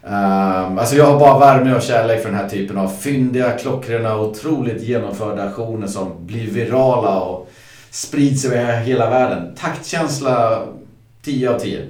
Um, 0.08 0.78
alltså 0.78 0.96
jag 0.96 1.04
har 1.04 1.18
bara 1.18 1.38
värme 1.38 1.74
och 1.74 1.82
kärlek 1.82 2.22
för 2.22 2.28
den 2.28 2.38
här 2.38 2.48
typen 2.48 2.78
av 2.78 2.88
fyndiga, 2.88 3.50
klockrena 3.50 4.14
och 4.14 4.26
otroligt 4.26 4.82
genomförda 4.82 5.42
aktioner 5.42 5.86
som 5.86 6.26
blir 6.26 6.50
virala 6.50 7.20
och 7.20 7.50
sprids 7.90 8.44
över 8.44 8.80
hela 8.80 9.10
världen. 9.10 9.54
Taktkänsla 9.54 10.66
10 11.22 11.50
av 11.50 11.58
10. 11.58 11.88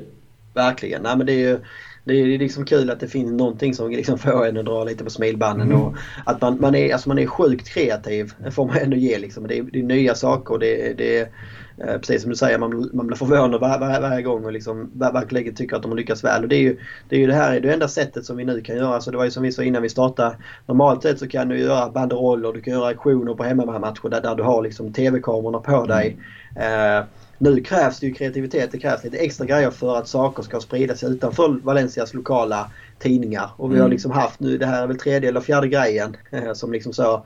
Verkligen. 0.54 1.02
Nej, 1.02 1.16
men 1.16 1.26
det 1.26 1.32
är 1.32 1.38
ju 1.38 1.58
det 2.04 2.14
är 2.14 2.38
liksom 2.38 2.64
kul 2.64 2.90
att 2.90 3.00
det 3.00 3.08
finns 3.08 3.32
någonting 3.32 3.74
som 3.74 3.90
liksom 3.90 4.18
får 4.18 4.46
en 4.46 4.56
att 4.56 4.64
dra 4.64 4.84
lite 4.84 5.04
på 5.04 5.10
smilbanden. 5.10 5.66
Mm. 5.66 5.80
Och 5.80 5.94
att 6.26 6.40
man, 6.40 6.60
man, 6.60 6.74
är, 6.74 6.92
alltså 6.92 7.08
man 7.08 7.18
är 7.18 7.26
sjukt 7.26 7.68
kreativ 7.68 8.32
får 8.50 8.66
man 8.66 8.76
ändå 8.76 8.96
ge. 8.96 9.18
Liksom. 9.18 9.46
Det, 9.46 9.58
är, 9.58 9.62
det 9.62 9.78
är 9.78 9.82
nya 9.82 10.14
saker. 10.14 10.58
Det, 10.58 10.92
det, 10.98 11.28
precis 11.76 12.22
som 12.22 12.30
du 12.30 12.36
säger, 12.36 12.58
man, 12.58 12.90
man 12.92 13.06
blir 13.06 13.16
förvånad 13.16 13.60
var, 13.60 13.78
var, 13.78 14.00
varje 14.00 14.22
gång 14.22 14.44
och 14.44 14.52
liksom 14.52 14.90
verkligen 14.94 15.54
tycker 15.54 15.76
att 15.76 15.82
de 15.82 15.90
har 15.90 15.98
lyckats 15.98 16.24
väl. 16.24 16.42
Och 16.42 16.48
det 16.48 16.56
är 16.56 16.60
ju 16.60 16.78
det, 17.08 17.16
är 17.16 17.20
ju 17.20 17.26
det 17.26 17.34
här 17.34 17.60
det 17.60 17.72
enda 17.72 17.88
sättet 17.88 18.24
som 18.24 18.36
vi 18.36 18.44
nu 18.44 18.60
kan 18.60 18.76
göra. 18.76 19.00
Så 19.00 19.10
det 19.10 19.16
var 19.16 19.24
ju 19.24 19.30
som 19.30 19.42
vi 19.42 19.52
sa 19.52 19.62
innan 19.62 19.82
vi 19.82 19.88
startade. 19.88 20.36
Normalt 20.66 21.02
sett 21.02 21.18
så 21.18 21.28
kan 21.28 21.48
du 21.48 21.58
göra 21.58 21.90
banderoller, 21.90 22.52
du 22.52 22.60
kan 22.60 22.74
göra 22.74 22.88
aktioner 22.88 23.34
på 23.34 23.44
hemmamatcher 23.44 24.08
där, 24.08 24.20
där 24.20 24.34
du 24.34 24.42
har 24.42 24.62
liksom 24.62 24.92
TV-kamerorna 24.92 25.58
på 25.58 25.86
dig. 25.86 26.16
Mm. 26.56 26.98
Eh, 26.98 27.04
nu 27.38 27.60
krävs 27.60 28.00
det 28.00 28.06
ju 28.06 28.14
kreativitet, 28.14 28.72
det 28.72 28.78
krävs 28.78 29.04
lite 29.04 29.16
extra 29.16 29.46
grejer 29.46 29.70
för 29.70 29.96
att 29.96 30.08
saker 30.08 30.42
ska 30.42 30.60
spridas 30.60 31.04
utanför 31.04 31.58
Valencias 31.62 32.14
lokala 32.14 32.70
tidningar. 32.98 33.50
Och 33.56 33.70
vi 33.70 33.74
har 33.74 33.84
mm. 33.84 33.90
liksom 33.90 34.10
haft 34.10 34.40
nu, 34.40 34.58
det 34.58 34.66
här 34.66 34.82
är 34.82 34.86
väl 34.86 34.98
tredje 34.98 35.28
eller 35.28 35.40
fjärde 35.40 35.68
grejen 35.68 36.16
eh, 36.30 36.52
som 36.54 36.72
liksom 36.72 36.92
så 36.92 37.12
Eh, 37.12 37.22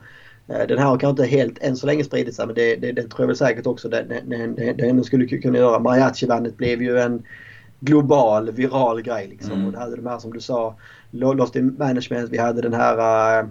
den 0.67 0.77
här 0.77 0.85
har 0.85 0.97
kanske 0.97 1.23
inte 1.23 1.35
helt 1.37 1.57
än 1.59 1.75
så 1.75 1.87
länge 1.87 2.03
spridit 2.03 2.35
sig 2.35 2.45
men 2.45 2.55
det, 2.55 2.75
det, 2.75 2.91
det 2.91 3.01
tror 3.01 3.21
jag 3.21 3.27
väl 3.27 3.35
säkert 3.35 3.67
också 3.67 3.89
det, 3.89 4.21
det 4.77 4.89
ändå 4.89 5.03
skulle 5.03 5.25
kunna 5.25 5.57
göra. 5.57 5.79
Mariachi-bandet 5.79 6.57
blev 6.57 6.81
ju 6.81 6.99
en 6.99 7.23
global, 7.79 8.51
viral 8.51 9.01
grej 9.01 9.27
liksom. 9.27 9.51
Mm. 9.51 9.65
Och 9.65 9.71
det 9.71 9.79
hade 9.79 9.95
de 9.95 10.05
här 10.05 10.19
som 10.19 10.33
du 10.33 10.39
sa, 10.39 10.75
Lost 11.11 11.55
in 11.55 11.75
Management, 11.79 12.29
vi 12.29 12.37
hade 12.37 12.61
den 12.61 12.73
här 12.73 13.39
äh, 13.39 13.47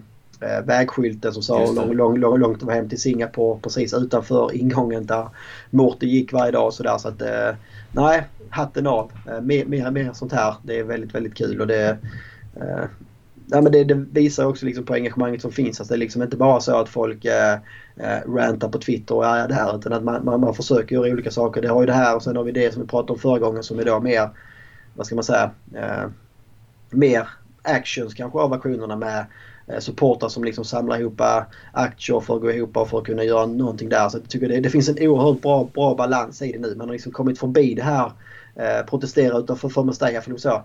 vägskylten 0.64 1.32
som 1.32 1.42
sa 1.42 1.66
hur 1.66 1.74
lång, 1.74 1.92
lång, 1.92 2.18
lång, 2.18 2.38
långt 2.38 2.62
var 2.62 2.74
hem 2.74 2.88
till 2.88 3.00
Singapore 3.00 3.60
precis 3.60 3.94
utanför 3.94 4.54
ingången 4.54 5.06
där 5.06 5.28
Morty 5.70 6.06
gick 6.06 6.32
varje 6.32 6.52
dag 6.52 6.66
och 6.66 6.74
sådär. 6.74 6.98
Så 6.98 7.08
att 7.08 7.22
äh, 7.22 7.54
nej, 7.92 8.22
hatten 8.50 8.86
av. 8.86 9.12
Äh, 9.26 9.40
mer, 9.40 9.64
mer, 9.64 9.90
mer 9.90 10.12
sånt 10.12 10.32
här. 10.32 10.54
Det 10.62 10.78
är 10.78 10.84
väldigt, 10.84 11.14
väldigt 11.14 11.34
kul 11.34 11.60
och 11.60 11.66
det 11.66 11.98
ja, 13.50 13.60
men 13.60 13.72
det, 13.72 13.84
det, 13.84 13.94
visar 13.94 14.44
också 14.44 14.66
liksom 14.66 14.84
på 14.84 14.94
engagemanget 14.94 15.42
som 15.42 15.52
finns. 15.52 15.80
Att 15.80 15.88
det 15.88 15.94
är 15.94 15.98
liksom 15.98 16.22
inte 16.22 16.36
bara 16.36 16.60
så 16.60 16.76
att 16.76 16.88
folk 16.88 17.24
eh, 17.24 17.52
eh 17.96 18.32
rantar 18.34 18.68
på 18.68 18.78
Twitter 18.78 19.14
och 19.14 19.26
är 19.26 19.48
det 19.48 19.54
här 19.54 19.76
utan 19.76 19.92
att 19.92 20.04
man, 20.04 20.24
man, 20.24 20.40
man 20.40 20.54
försöker 20.54 20.94
göra 20.94 21.12
olika 21.12 21.30
saker. 21.30 21.62
Det 21.62 21.68
har 21.68 21.80
ju 21.80 21.86
det 21.86 21.92
här 21.92 22.16
och 22.16 22.22
sen 22.22 22.36
har 22.36 22.44
vi 22.44 22.52
det 22.52 22.72
som 22.72 22.82
vi 22.82 22.88
pratade 22.88 23.12
om 23.12 23.18
förra 23.18 23.38
gången 23.38 23.62
som 23.62 23.78
är 23.78 23.84
då 23.84 24.00
mer, 24.00 24.30
vad 24.94 25.06
ska 25.06 25.14
man 25.14 25.24
säga, 25.24 25.50
eh, 25.74 26.10
mer 26.90 27.28
actions 27.62 28.14
kanske 28.14 28.38
av 28.38 28.52
aktionerna 28.52 28.96
med 28.96 29.26
eh, 29.66 29.78
supportrar 29.78 30.28
som 30.28 30.44
liksom 30.44 30.64
samlar 30.64 31.00
ihop 31.00 31.20
eh, 31.20 31.42
aktier 31.72 32.20
för 32.20 32.36
att 32.36 32.42
gå 32.42 32.50
ihop 32.50 32.76
och 32.76 32.88
för 32.88 32.98
att 32.98 33.04
kunna 33.06 33.24
göra 33.24 33.46
någonting 33.46 33.88
där. 33.88 34.08
Så 34.08 34.18
jag 34.18 34.28
tycker 34.28 34.48
det, 34.48 34.60
det 34.60 34.70
finns 34.70 34.88
en 34.88 35.08
oerhört 35.08 35.42
bra, 35.42 35.68
bra 35.74 35.94
balans 35.94 36.42
i 36.42 36.52
det 36.52 36.58
nu. 36.58 36.74
Man 36.74 36.88
har 36.88 36.92
liksom 36.92 37.12
kommit 37.12 37.38
förbi 37.38 37.74
det 37.74 37.82
här 37.82 38.12
eh, 38.54 38.86
protestera 38.86 39.38
utanför 39.38 39.68
för 39.68 39.84
Mestalla 39.84 40.20
för 40.20 40.36
så 40.36 40.62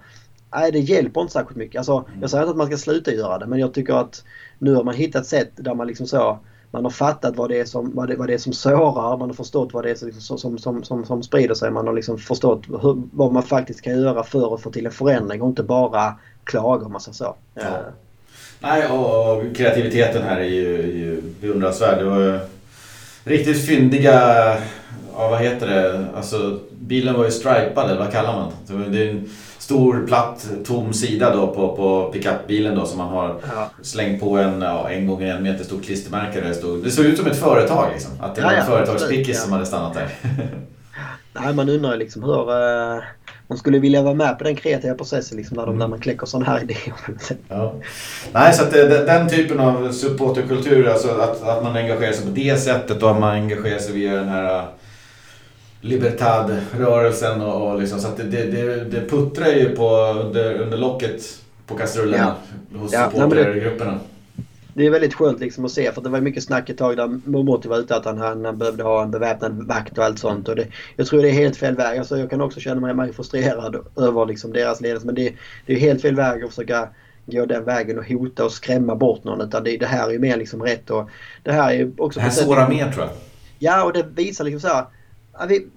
nej, 0.56 0.72
det 0.72 0.80
hjälper 0.80 1.22
inte 1.22 1.34
särskilt 1.34 1.58
mycket. 1.58 1.78
Alltså, 1.78 2.06
mm. 2.08 2.22
Jag 2.22 2.30
säger 2.30 2.43
inte 2.43 2.51
att 2.51 2.58
man 2.58 2.68
ska 2.68 2.78
sluta 2.78 3.12
göra 3.12 3.38
det 3.38 3.45
men 3.45 3.60
jag 3.60 3.74
tycker 3.74 3.93
att 3.93 4.24
nu 4.60 4.74
har 4.74 4.84
man 4.84 4.93
hittat 4.93 5.26
sätt 5.26 5.51
där 5.56 5.74
man 5.76 5.88
liksom 5.88 6.08
så 6.08 6.39
man 6.72 6.84
har 6.84 6.91
fattat 6.91 7.36
vad 7.36 7.49
det 7.49 7.60
är 7.60 7.66
som, 7.66 7.91
vad 7.95 8.08
det, 8.08 8.16
vad 8.16 8.28
det 8.28 8.34
är 8.34 8.38
som 8.38 8.53
sårar, 8.53 9.18
man 9.18 9.30
har 9.30 9.34
förstått 9.34 9.74
vad 9.74 9.84
det 9.84 9.89
är 9.89 9.95
som, 9.95 10.38
som, 10.38 10.58
som, 10.58 10.84
som, 10.84 11.06
som 11.06 11.24
sprider 11.24 11.56
sig. 11.56 11.72
Man 11.72 11.88
har 11.88 11.93
liksom 11.93 12.18
förstått 12.18 12.64
hur, 12.68 13.01
vad 13.12 13.34
man 13.34 13.43
faktiskt 13.43 13.82
kan 13.82 14.01
göra 14.01 14.24
för 14.24 14.56
att 14.56 14.62
få 14.62 14.72
till 14.72 14.86
en 14.86 14.91
förändring 14.91 15.41
och 15.41 15.49
inte 15.49 15.64
bara 15.64 16.16
klaga 16.43 16.86
om 16.86 16.91
man 16.91 17.01
säger 17.01 17.16
så. 17.16 17.36
Ja. 17.53 17.62
Uh. 17.62 17.68
Nej, 18.60 18.88
och 18.88 19.56
kreativiteten 19.56 20.24
här 20.24 20.38
är 20.38 20.49
ju, 20.49 20.68
ju 20.82 21.22
beundransvärd. 21.41 21.97
Det 21.97 22.06
var 22.06 22.39
riktigt 23.24 23.66
fyndiga, 23.66 24.14
ja, 25.14 25.30
vad 25.30 25.39
heter 25.39 25.68
det, 25.68 26.06
alltså 26.16 26.60
bilen 26.80 27.14
var 27.14 27.26
ju 27.26 27.32
stripad 27.32 27.86
eller 27.86 27.99
vad 27.99 28.12
kallar 28.12 28.34
man 28.34 28.91
det? 28.91 29.03
är 29.03 29.10
en 29.10 29.30
stor 29.66 30.07
platt 30.07 30.47
tom 30.66 30.93
sida 30.93 31.36
då 31.36 31.47
på, 31.47 31.76
på 31.76 32.11
pickupbilen 32.13 32.76
då 32.76 32.86
som 32.86 32.97
man 32.97 33.07
har 33.07 33.41
ja. 33.55 33.70
slängt 33.82 34.22
på 34.22 34.38
en, 34.38 34.61
ja, 34.61 34.89
en 34.89 35.07
gånger 35.07 35.36
en 35.36 35.43
meter 35.43 35.63
stort 35.63 35.84
klistermärke 35.84 36.41
där 36.41 36.47
det 36.47 36.55
stod. 36.55 36.84
Det 36.84 36.91
såg 36.91 37.05
ut 37.05 37.18
som 37.18 37.28
ett 37.28 37.39
företag 37.39 37.89
liksom. 37.93 38.11
Att 38.20 38.36
det 38.36 38.41
ja, 38.41 38.47
var 38.47 38.53
en 38.53 38.59
ja, 38.59 38.66
företagspickis 38.66 39.43
som 39.43 39.51
hade 39.51 39.66
stannat 39.66 39.93
där. 39.93 40.09
Nej, 41.34 41.53
man 41.53 41.70
undrar 41.70 41.97
liksom 41.97 42.24
hur... 42.24 42.51
Uh, 42.51 43.03
man 43.47 43.57
skulle 43.57 43.80
vilja 43.80 44.01
vara 44.01 44.13
med 44.13 44.38
på 44.38 44.43
den 44.43 44.55
kreativa 44.55 44.95
processen 44.95 45.38
liksom, 45.38 45.57
när, 45.57 45.63
de, 45.66 45.70
mm. 45.70 45.80
när 45.80 45.88
man 45.88 45.99
kläcker 45.99 46.26
sådana 46.26 46.45
här 46.45 46.61
idéer. 46.63 46.93
ja. 47.47 47.74
Nej, 48.32 48.53
så 48.53 48.63
att 48.63 48.72
det, 48.72 49.05
den 49.05 49.30
typen 49.30 49.59
av 49.59 49.91
supporterkultur, 49.91 50.88
alltså 50.88 51.09
att, 51.09 51.43
att 51.43 51.63
man 51.63 51.76
engagerar 51.76 52.11
sig 52.11 52.26
på 52.26 52.32
det 52.32 52.57
sättet 52.57 53.03
och 53.03 53.11
att 53.11 53.20
man 53.20 53.32
engagerar 53.32 53.80
sig 53.80 53.93
via 53.93 54.13
den 54.13 54.28
här 54.28 54.68
Libertad-rörelsen 55.86 57.42
och, 57.42 57.72
och 57.72 57.80
liksom, 57.80 58.00
så 58.00 58.08
att 58.08 58.18
det, 58.18 58.24
det, 58.24 58.84
det 58.84 59.10
puttrar 59.10 59.48
ju 59.48 59.76
på 59.76 59.90
under, 59.96 60.62
under 60.62 60.78
locket 60.78 61.22
på 61.68 61.76
kastrullen 61.76 62.20
ja. 62.20 62.36
hos 62.80 62.94
ja, 62.94 63.12
supportergrupperna. 63.12 64.00
Det 64.74 64.86
är 64.86 64.90
väldigt 64.90 65.14
skönt 65.14 65.40
liksom 65.40 65.66
att 65.66 65.72
se 65.72 65.92
för 65.92 66.02
det 66.02 66.10
var 66.10 66.22
mycket 66.22 66.44
snack 66.44 66.70
ett 66.70 66.78
tag 66.78 66.98
där 66.98 67.20
Momoti 67.26 67.68
var 67.68 67.78
ute 67.78 67.96
att 67.96 68.06
han, 68.06 68.18
han 68.18 68.58
behövde 68.58 68.84
ha 68.84 69.04
en 69.04 69.12
beväpnad 69.12 69.68
vakt 69.68 69.98
och 69.98 70.04
allt 70.04 70.20
sånt. 70.20 70.50
Och 70.50 70.56
det, 70.56 70.68
jag 70.96 71.08
tror 71.08 71.22
det 71.22 71.30
är 71.30 71.34
helt 71.34 71.58
fel 71.58 71.76
väg. 71.76 72.00
Alltså 72.00 72.18
jag 72.18 72.30
kan 72.30 72.42
också 72.42 72.60
känna 72.60 72.82
mig, 72.82 72.94
mig 72.94 73.14
frustrerad 73.14 73.76
över 73.98 74.26
liksom 74.26 74.54
deras 74.54 74.82
ledelse 74.82 75.06
men 75.06 75.16
det, 75.16 75.34
det 75.66 75.74
är 75.74 75.80
helt 75.80 76.02
fel 76.02 76.16
väg 76.16 76.44
att 76.44 76.50
försöka 76.50 76.90
gå 77.26 77.46
den 77.46 77.64
vägen 77.64 78.00
och 78.00 78.08
hota 78.08 78.46
och 78.46 78.52
skrämma 78.52 78.96
bort 78.96 79.24
någon. 79.24 79.42
Utan 79.42 79.64
det, 79.64 79.78
det 79.78 79.86
här 79.86 80.08
är 80.08 80.12
ju 80.12 80.20
mer 80.20 80.38
liksom 80.38 80.64
rätt 80.64 80.90
och 80.90 81.10
det 81.44 81.52
här 81.52 81.74
är 81.74 81.92
också... 81.98 82.20
Det 82.20 82.24
här 82.24 82.32
sårar 82.32 82.70
mer 82.70 82.92
tror 82.92 83.06
jag. 83.06 83.14
Ja 83.60 83.84
och 83.84 83.94
det 83.94 84.06
visar 84.16 84.44
liksom 84.44 84.70
så 84.70 84.76
här 84.76 84.86
vi, 85.48 85.68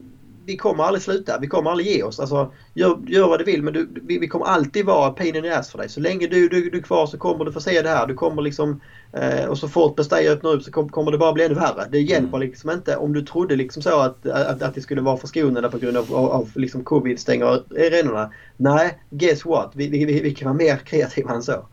vi 0.49 0.57
kommer 0.57 0.85
aldrig 0.85 1.03
sluta. 1.03 1.39
Vi 1.39 1.47
kommer 1.47 1.71
aldrig 1.71 1.89
ge 1.89 2.03
oss. 2.03 2.21
Alltså, 2.21 2.53
gör, 2.75 2.99
gör 3.07 3.29
vad 3.29 3.41
du 3.41 3.45
vill 3.45 3.63
men 3.63 3.75
du, 3.75 3.89
vi, 4.03 4.19
vi, 4.19 4.29
kommer 4.29 4.47
alltid 4.47 4.87
vara 4.87 5.11
pain 5.11 5.37
in 5.37 5.43
the 5.43 5.51
ass 5.51 5.71
för 5.71 5.79
dig. 5.79 5.89
Så 5.89 6.01
länge 6.01 6.27
du, 6.27 6.49
du, 6.49 6.71
du 6.71 6.79
är 6.79 6.83
kvar 6.83 7.07
så 7.07 7.19
kommer 7.19 7.45
du 7.45 7.53
få 7.53 7.61
se 7.61 7.83
det 7.83 7.89
här. 7.89 8.07
Du 8.07 8.15
kommer 8.15 8.43
liksom, 8.43 8.81
eh, 9.13 9.45
och 9.45 9.59
så 9.59 9.69
fort 9.69 9.97
Bestay 9.97 10.29
öppnar 10.29 10.51
upp 10.51 10.63
så 10.63 10.71
kom, 10.71 10.89
kommer 10.89 11.13
det 11.13 11.19
bara 11.19 11.33
bli 11.33 11.45
ännu 11.45 11.55
värre. 11.55 11.89
Det 11.91 12.01
hjälper 12.01 12.37
mm. 12.37 12.41
liksom 12.41 12.71
inte 12.71 12.97
om 12.97 13.13
du 13.13 13.23
trodde 13.23 13.57
liksom 13.57 13.83
så 13.83 14.01
att, 14.01 14.27
att, 14.27 14.63
att 14.63 14.75
det 14.75 14.81
skulle 14.81 15.01
vara 15.01 15.17
förskonade 15.17 15.69
på 15.69 15.79
grund 15.79 15.97
av, 15.97 16.15
av, 16.15 16.31
av 16.31 16.51
liksom 16.55 16.85
covid 16.85 17.21
stänger 17.21 17.47
arenorna. 17.47 18.33
Nej, 18.57 18.99
guess 19.11 19.45
what? 19.45 19.71
Vi, 19.75 19.89
vi, 19.89 20.05
vi, 20.05 20.35
kan 20.35 20.47
vara 20.47 20.59
mer 20.59 20.77
kreativa 20.77 21.33
än 21.33 21.43
så. 21.43 21.67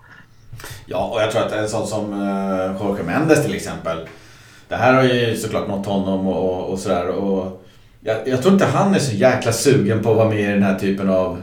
Ja, 0.86 1.12
och 1.14 1.22
jag 1.22 1.32
tror 1.32 1.42
att 1.42 1.52
en 1.52 1.70
sån 1.70 1.88
som 1.88 2.14
uh, 2.14 2.88
Jorge 2.88 3.04
Mendes 3.04 3.46
till 3.46 3.56
exempel 3.56 3.98
det 4.68 4.76
här 4.76 4.94
har 4.94 5.04
ju 5.04 5.38
såklart 5.38 5.68
nått 5.68 5.86
honom 5.86 6.28
och, 6.28 6.50
och, 6.50 6.72
och 6.72 6.80
sådär. 6.80 7.10
Jag, 8.06 8.28
jag 8.28 8.42
tror 8.42 8.54
inte 8.54 8.66
han 8.66 8.96
är 8.96 9.00
så 9.00 9.16
jäkla 9.16 9.52
sugen 9.52 10.04
på 10.04 10.12
att 10.12 10.18
vara 10.18 10.30
med 10.30 10.40
i 10.40 10.54
den 10.54 10.64
här 10.64 10.80
typen 10.80 11.10
av 11.10 11.42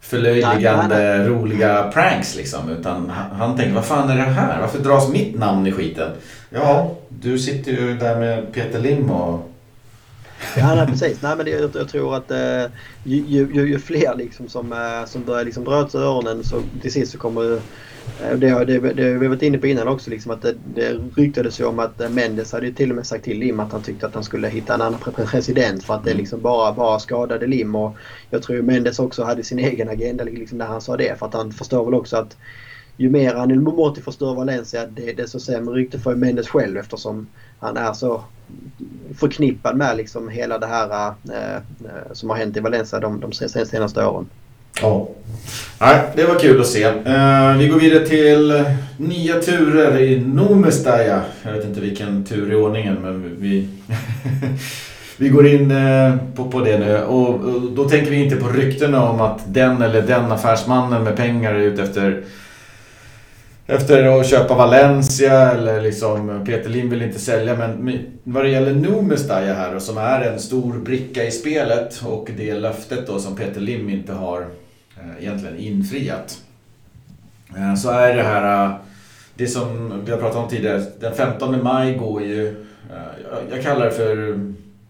förlöjligande, 0.00 0.98
nej, 0.98 1.18
nej. 1.18 1.28
roliga 1.28 1.90
pranks 1.92 2.36
liksom. 2.36 2.70
Utan 2.70 3.10
han, 3.10 3.36
han 3.36 3.56
tänker, 3.56 3.74
vad 3.74 3.84
fan 3.84 4.10
är 4.10 4.16
det 4.16 4.22
här? 4.22 4.60
Varför 4.60 4.78
dras 4.78 5.08
mitt 5.08 5.38
namn 5.38 5.66
i 5.66 5.72
skiten? 5.72 6.10
Ja, 6.50 6.94
du 7.08 7.38
sitter 7.38 7.72
ju 7.72 7.96
där 7.96 8.16
med 8.16 8.52
Peter 8.52 8.78
Lim 8.78 9.10
och... 9.10 9.51
Ja, 10.56 10.74
nej, 10.74 10.86
precis. 10.86 11.22
Nej, 11.22 11.36
men 11.36 11.46
det, 11.46 11.50
jag, 11.50 11.70
jag 11.74 11.88
tror 11.88 12.16
att 12.16 12.30
eh, 12.30 12.72
ju, 13.04 13.16
ju, 13.16 13.68
ju, 13.68 13.78
fler 13.78 14.14
liksom 14.16 14.48
som, 14.48 14.72
eh, 14.72 15.06
som 15.06 15.24
börjar 15.24 15.44
liksom 15.44 15.64
dra 15.64 15.80
åt 15.80 15.94
öronen 15.94 16.44
så 16.44 16.62
till 16.82 16.92
sist 16.92 17.12
så 17.12 17.18
kommer 17.18 17.62
Eh, 18.20 18.38
det 18.38 18.48
har, 18.48 18.64
det, 18.64 18.78
det 18.78 19.14
vi 19.18 19.28
varit 19.28 19.42
inne 19.42 19.58
på 19.58 19.66
innan 19.66 19.88
också. 19.88 20.10
Liksom 20.10 20.32
att 20.32 20.42
det, 20.42 20.54
det 20.74 20.92
ryktades 21.16 21.60
ju 21.60 21.64
om 21.64 21.78
att 21.78 22.00
eh, 22.00 22.08
Mendes 22.08 22.52
hade 22.52 22.72
till 22.72 22.90
och 22.90 22.96
med 22.96 23.06
sagt 23.06 23.24
till 23.24 23.38
Lim 23.38 23.60
att 23.60 23.72
han 23.72 23.82
tyckte 23.82 24.06
att 24.06 24.14
han 24.14 24.24
skulle 24.24 24.48
hitta 24.48 24.74
en 24.74 24.80
annan 24.80 25.00
president 25.16 25.84
för 25.84 25.94
att 25.94 26.04
det 26.04 26.10
mm. 26.10 26.20
liksom 26.20 26.42
bara, 26.42 26.72
bara 26.72 26.98
skadade 26.98 27.46
Lim. 27.46 27.74
Och 27.74 27.96
jag 28.30 28.42
tror 28.42 28.62
Mendes 28.62 28.98
också 28.98 29.24
hade 29.24 29.44
sin 29.44 29.58
egen 29.58 29.88
agenda 29.88 30.24
liksom 30.24 30.58
när 30.58 30.66
han 30.66 30.80
sa 30.80 30.96
det. 30.96 31.18
För 31.18 31.26
att 31.26 31.34
han 31.34 31.52
förstår 31.52 31.84
väl 31.84 31.94
också 31.94 32.16
att 32.16 32.36
ju 32.96 33.10
mer 33.10 33.34
Anil 33.34 33.60
Momoti 33.60 34.00
förstör 34.00 34.34
Valencia 34.34 34.86
det, 34.86 35.12
desto 35.12 35.40
sämre 35.40 35.74
rykte 35.74 35.98
får 35.98 36.14
Mendes 36.14 36.48
själv 36.48 36.76
eftersom 36.76 37.26
han 37.58 37.76
är 37.76 37.92
så 37.92 38.24
förknippad 39.18 39.76
med 39.76 39.96
liksom 39.96 40.28
hela 40.28 40.58
det 40.58 40.66
här 40.66 41.14
eh, 41.32 41.54
eh 41.54 42.12
som 42.12 42.30
har 42.30 42.36
hänt 42.36 42.56
i 42.56 42.60
Valencia 42.60 43.00
de, 43.00 43.20
de 43.20 43.32
senaste 43.32 44.06
åren. 44.06 44.26
Ja. 44.80 45.08
Nej, 45.80 46.02
det 46.16 46.24
var 46.24 46.38
kul 46.38 46.60
att 46.60 46.66
se. 46.66 46.82
Eh, 46.82 47.56
vi 47.58 47.68
går 47.68 47.80
vidare 47.80 48.06
till 48.06 48.64
nya 48.96 49.40
turer 49.40 50.00
i 50.00 50.20
Nomestaja. 50.20 51.22
Jag 51.42 51.52
vet 51.52 51.64
inte 51.64 51.80
vilken 51.80 52.24
tur 52.24 52.52
i 52.52 52.54
ordningen 52.54 52.94
men 53.02 53.36
vi, 53.40 53.68
vi 55.16 55.28
går 55.28 55.46
in 55.46 55.70
eh, 55.70 56.16
på, 56.34 56.50
på 56.50 56.60
det 56.60 56.78
nu. 56.78 56.98
Och, 56.98 57.34
och, 57.34 57.62
då 57.62 57.88
tänker 57.88 58.10
vi 58.10 58.24
inte 58.24 58.36
på 58.36 58.48
ryktena 58.48 59.10
om 59.10 59.20
att 59.20 59.40
den 59.46 59.82
eller 59.82 60.02
den 60.02 60.32
affärsmannen 60.32 61.04
med 61.04 61.16
pengar 61.16 61.54
är 61.54 61.58
ute 61.58 61.82
efter 61.82 62.24
efter 63.66 64.20
att 64.20 64.26
köpa 64.26 64.54
Valencia 64.54 65.50
eller 65.52 65.80
liksom 65.80 66.44
Peter 66.46 66.70
Lim 66.70 66.90
vill 66.90 67.02
inte 67.02 67.18
sälja 67.18 67.56
men 67.56 68.04
vad 68.24 68.44
det 68.44 68.50
gäller 68.50 68.74
Nomestaja 68.74 69.54
här 69.54 69.76
och 69.76 69.82
som 69.82 69.98
är 69.98 70.20
en 70.20 70.38
stor 70.38 70.72
bricka 70.72 71.24
i 71.24 71.30
spelet 71.30 72.02
och 72.04 72.28
det 72.36 72.54
löftet 72.54 73.06
då 73.06 73.18
som 73.18 73.36
Peter 73.36 73.60
Lim 73.60 73.90
inte 73.90 74.12
har 74.12 74.46
Eh, 75.02 75.22
egentligen 75.24 75.56
infriat. 75.56 76.38
Eh, 77.56 77.74
så 77.74 77.90
är 77.90 78.16
det 78.16 78.22
här, 78.22 78.66
eh, 78.66 78.74
det 79.34 79.46
som 79.46 80.00
vi 80.04 80.12
har 80.12 80.18
pratat 80.18 80.36
om 80.36 80.48
tidigare, 80.48 80.82
den 81.00 81.14
15 81.14 81.62
maj 81.62 81.94
går 81.94 82.22
ju, 82.22 82.66
jag 83.50 83.62
kallar 83.62 83.84
det 83.84 83.90
för 83.90 84.40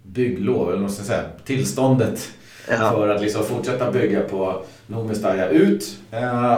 bygglov, 0.02 0.70
eller 0.70 0.82
vad 0.82 0.90
ska 0.90 1.00
jag 1.00 1.06
säga, 1.06 1.22
tillståndet 1.44 2.28
ja. 2.68 2.90
för 2.90 3.08
att 3.08 3.22
liksom 3.22 3.44
fortsätta 3.44 3.92
bygga 3.92 4.20
på 4.20 4.62
Nomestaja 4.86 5.48
ut. 5.48 5.96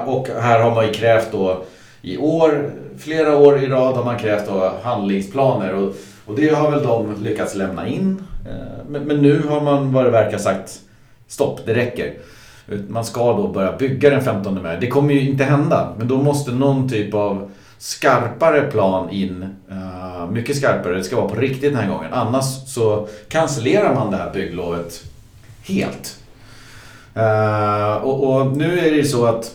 Och 0.07 0.29
här 0.29 0.61
har 0.61 0.75
man 0.75 0.87
ju 0.87 0.93
krävt 0.93 1.33
då 1.33 1.65
i 2.05 2.19
år, 2.19 2.71
flera 2.99 3.37
år 3.37 3.59
i 3.59 3.67
rad 3.67 3.97
har 3.97 4.05
man 4.05 4.19
krävt 4.19 4.51
handlingsplaner 4.83 5.75
och, 5.75 5.95
och 6.27 6.37
det 6.37 6.49
har 6.49 6.71
väl 6.71 6.83
de 6.83 7.15
lyckats 7.23 7.55
lämna 7.55 7.89
in. 7.89 8.23
Eh, 8.47 8.85
men, 8.89 9.03
men 9.03 9.23
nu 9.23 9.43
har 9.49 9.61
man 9.61 9.93
vad 9.93 10.05
det 10.05 10.11
verkar 10.11 10.39
sagt 10.39 10.81
stopp, 11.27 11.61
det 11.67 11.75
räcker. 11.75 12.15
Man 12.89 13.05
ska 13.05 13.33
då 13.33 13.49
börja 13.49 13.77
bygga 13.77 14.11
den 14.11 14.25
15 14.25 14.63
maj. 14.63 14.77
Det 14.81 14.87
kommer 14.87 15.15
ju 15.15 15.31
inte 15.31 15.45
hända, 15.45 15.93
men 15.99 16.09
då 16.09 16.23
måste 16.23 16.53
någon 16.53 16.89
typ 16.89 17.15
av 17.15 17.51
skarpare 17.79 18.63
plan 18.63 19.11
in. 19.11 19.57
Eh, 19.71 20.31
mycket 20.31 20.57
skarpare, 20.57 20.97
det 20.97 21.05
ska 21.05 21.17
vara 21.17 21.29
på 21.29 21.41
riktigt 21.41 21.73
den 21.73 21.81
här 21.81 21.89
gången. 21.89 22.13
Annars 22.13 22.45
så 22.67 23.09
cancellerar 23.29 23.95
man 23.95 24.11
det 24.11 24.17
här 24.17 24.31
bygglovet 24.33 25.05
helt. 25.63 26.19
Eh, 27.15 27.95
och, 27.95 28.35
och, 28.35 28.57
nu 28.57 28.79
är 28.79 28.91
det 28.91 28.97
ju 28.97 29.05
så 29.05 29.27
att 29.27 29.55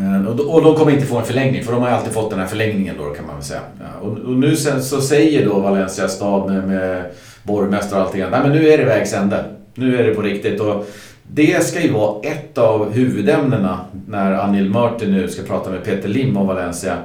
uh, 0.00 0.26
och, 0.26 0.62
de 0.62 0.74
kommer 0.76 0.92
inte 0.92 1.06
få 1.06 1.18
en 1.18 1.24
förlängning 1.24 1.64
för 1.64 1.72
de 1.72 1.82
har 1.82 1.88
ju 1.88 1.94
alltid 1.94 2.12
fått 2.12 2.30
den 2.30 2.38
här 2.38 2.46
förlängningen 2.46 2.94
då 2.98 3.04
kan 3.04 3.26
man 3.26 3.34
väl 3.34 3.44
säga. 3.44 3.60
Och, 4.02 4.18
och 4.18 4.32
nu 4.32 4.56
sen, 4.56 4.82
så 4.82 5.00
säger 5.00 5.46
då 5.46 5.58
Valencia 5.58 6.08
stad 6.08 6.50
med, 6.50 6.68
med 6.68 7.04
borgmästare 7.42 8.00
och 8.00 8.06
allting. 8.06 8.20
Nej 8.20 8.40
men 8.42 8.52
nu 8.52 8.68
är 8.68 8.78
det 8.78 8.84
vägs 8.84 9.14
ände. 9.14 9.44
Nu 9.74 9.98
är 9.98 10.04
det 10.04 10.14
på 10.14 10.22
riktigt. 10.22 10.60
Och 10.60 10.86
det 11.22 11.66
ska 11.66 11.80
ju 11.80 11.92
vara 11.92 12.20
ett 12.22 12.58
av 12.58 12.92
huvudämnena 12.92 13.80
när 14.08 14.32
Anil 14.32 14.70
Murti 14.70 15.06
nu 15.06 15.28
ska 15.28 15.42
prata 15.42 15.70
med 15.70 15.84
Peter 15.84 16.08
Lim 16.08 16.36
om 16.36 16.46
Valencia. 16.46 16.96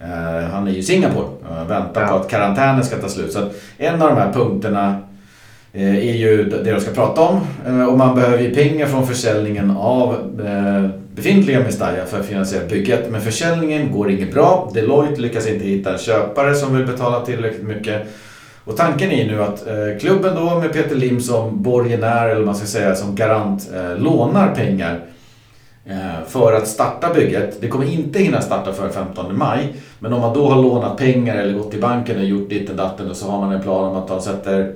Uh, 0.00 0.50
han 0.50 0.66
är 0.66 0.70
ju 0.70 0.78
i 0.78 0.82
Singapore 0.82 1.24
och 1.24 1.70
väntar 1.70 2.08
på 2.08 2.14
att 2.14 2.30
karantänen 2.30 2.84
ska 2.84 2.96
ta 2.96 3.08
slut. 3.08 3.32
Så 3.32 3.38
en 3.78 4.02
av 4.02 4.08
de 4.08 4.16
här 4.16 4.32
punkterna 4.32 4.98
Eh, 5.74 5.96
är 5.96 6.14
ju 6.14 6.44
det 6.44 6.72
de 6.72 6.80
ska 6.80 6.90
prata 6.90 7.20
om. 7.20 7.40
Eh, 7.66 7.84
och 7.84 7.98
man 7.98 8.14
behöver 8.14 8.38
ju 8.38 8.54
pengar 8.54 8.86
från 8.86 9.06
försäljningen 9.06 9.70
av 9.70 10.12
eh, 10.46 10.90
befintliga 11.14 11.60
Mestalla 11.60 12.06
för 12.06 12.20
att 12.20 12.26
finansiera 12.26 12.66
bygget. 12.66 13.10
Men 13.10 13.20
försäljningen 13.20 13.92
går 13.92 14.10
inget 14.10 14.34
bra. 14.34 14.70
Deloitte 14.74 15.20
lyckas 15.20 15.46
inte 15.46 15.64
hitta 15.64 15.92
en 15.92 15.98
köpare 15.98 16.54
som 16.54 16.76
vill 16.76 16.86
betala 16.86 17.20
tillräckligt 17.20 17.66
mycket. 17.66 18.02
Och 18.64 18.76
tanken 18.76 19.10
är 19.10 19.16
ju 19.16 19.26
nu 19.26 19.42
att 19.42 19.64
klubben 20.00 20.34
då 20.34 20.58
med 20.58 20.72
Peter 20.72 20.96
Lim 20.96 21.20
som 21.20 21.62
borgenär 21.62 22.28
eller 22.28 22.44
man 22.44 22.54
ska 22.54 22.66
säga 22.66 22.94
som 22.94 23.14
garant 23.14 23.70
lånar 23.96 24.54
pengar 24.54 25.00
för 26.28 26.52
att 26.52 26.68
starta 26.68 27.14
bygget. 27.14 27.60
Det 27.60 27.68
kommer 27.68 27.92
inte 27.92 28.18
hinna 28.18 28.40
starta 28.40 28.72
före 28.72 28.90
15 28.90 29.38
maj. 29.38 29.74
Men 29.98 30.12
om 30.12 30.20
man 30.20 30.34
då 30.34 30.48
har 30.48 30.62
lånat 30.62 30.96
pengar 30.96 31.36
eller 31.36 31.58
gått 31.58 31.70
till 31.70 31.80
banken 31.80 32.18
och 32.18 32.24
gjort 32.24 32.50
ditten 32.50 32.76
datten 32.76 33.10
och 33.10 33.16
så 33.16 33.30
har 33.30 33.40
man 33.40 33.52
en 33.52 33.62
plan 33.62 33.84
om 33.84 33.96
att 33.96 34.08
man 34.08 34.22
sätter 34.22 34.72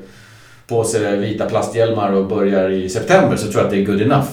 på 0.68 0.84
sig 0.84 1.16
vita 1.16 1.46
plasthjälmar 1.46 2.12
och 2.12 2.26
börjar 2.26 2.70
i 2.70 2.88
september 2.88 3.36
så 3.36 3.46
tror 3.46 3.56
jag 3.56 3.64
att 3.64 3.70
det 3.70 3.82
är 3.82 3.86
good 3.86 4.02
enough. 4.02 4.28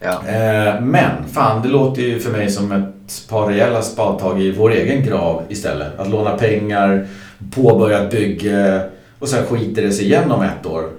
Ja. 0.00 0.28
Eh, 0.28 0.80
men 0.80 1.28
fan, 1.32 1.62
det 1.62 1.68
låter 1.68 2.02
ju 2.02 2.20
för 2.20 2.30
mig 2.30 2.50
som 2.50 2.72
ett 2.72 3.28
par 3.28 3.46
rejäla 3.46 3.82
spadtag 3.82 4.42
i 4.42 4.52
vår 4.52 4.72
egen 4.72 5.04
grav 5.04 5.42
istället. 5.48 5.98
Att 5.98 6.10
låna 6.10 6.30
pengar 6.30 7.06
påbörjat 7.54 8.10
bygge 8.10 8.88
och 9.18 9.28
sen 9.28 9.46
skiter 9.46 9.82
det 9.82 9.92
sig 9.92 10.04
igen 10.04 10.30
om 10.30 10.42
ett 10.42 10.66
år. 10.66 10.90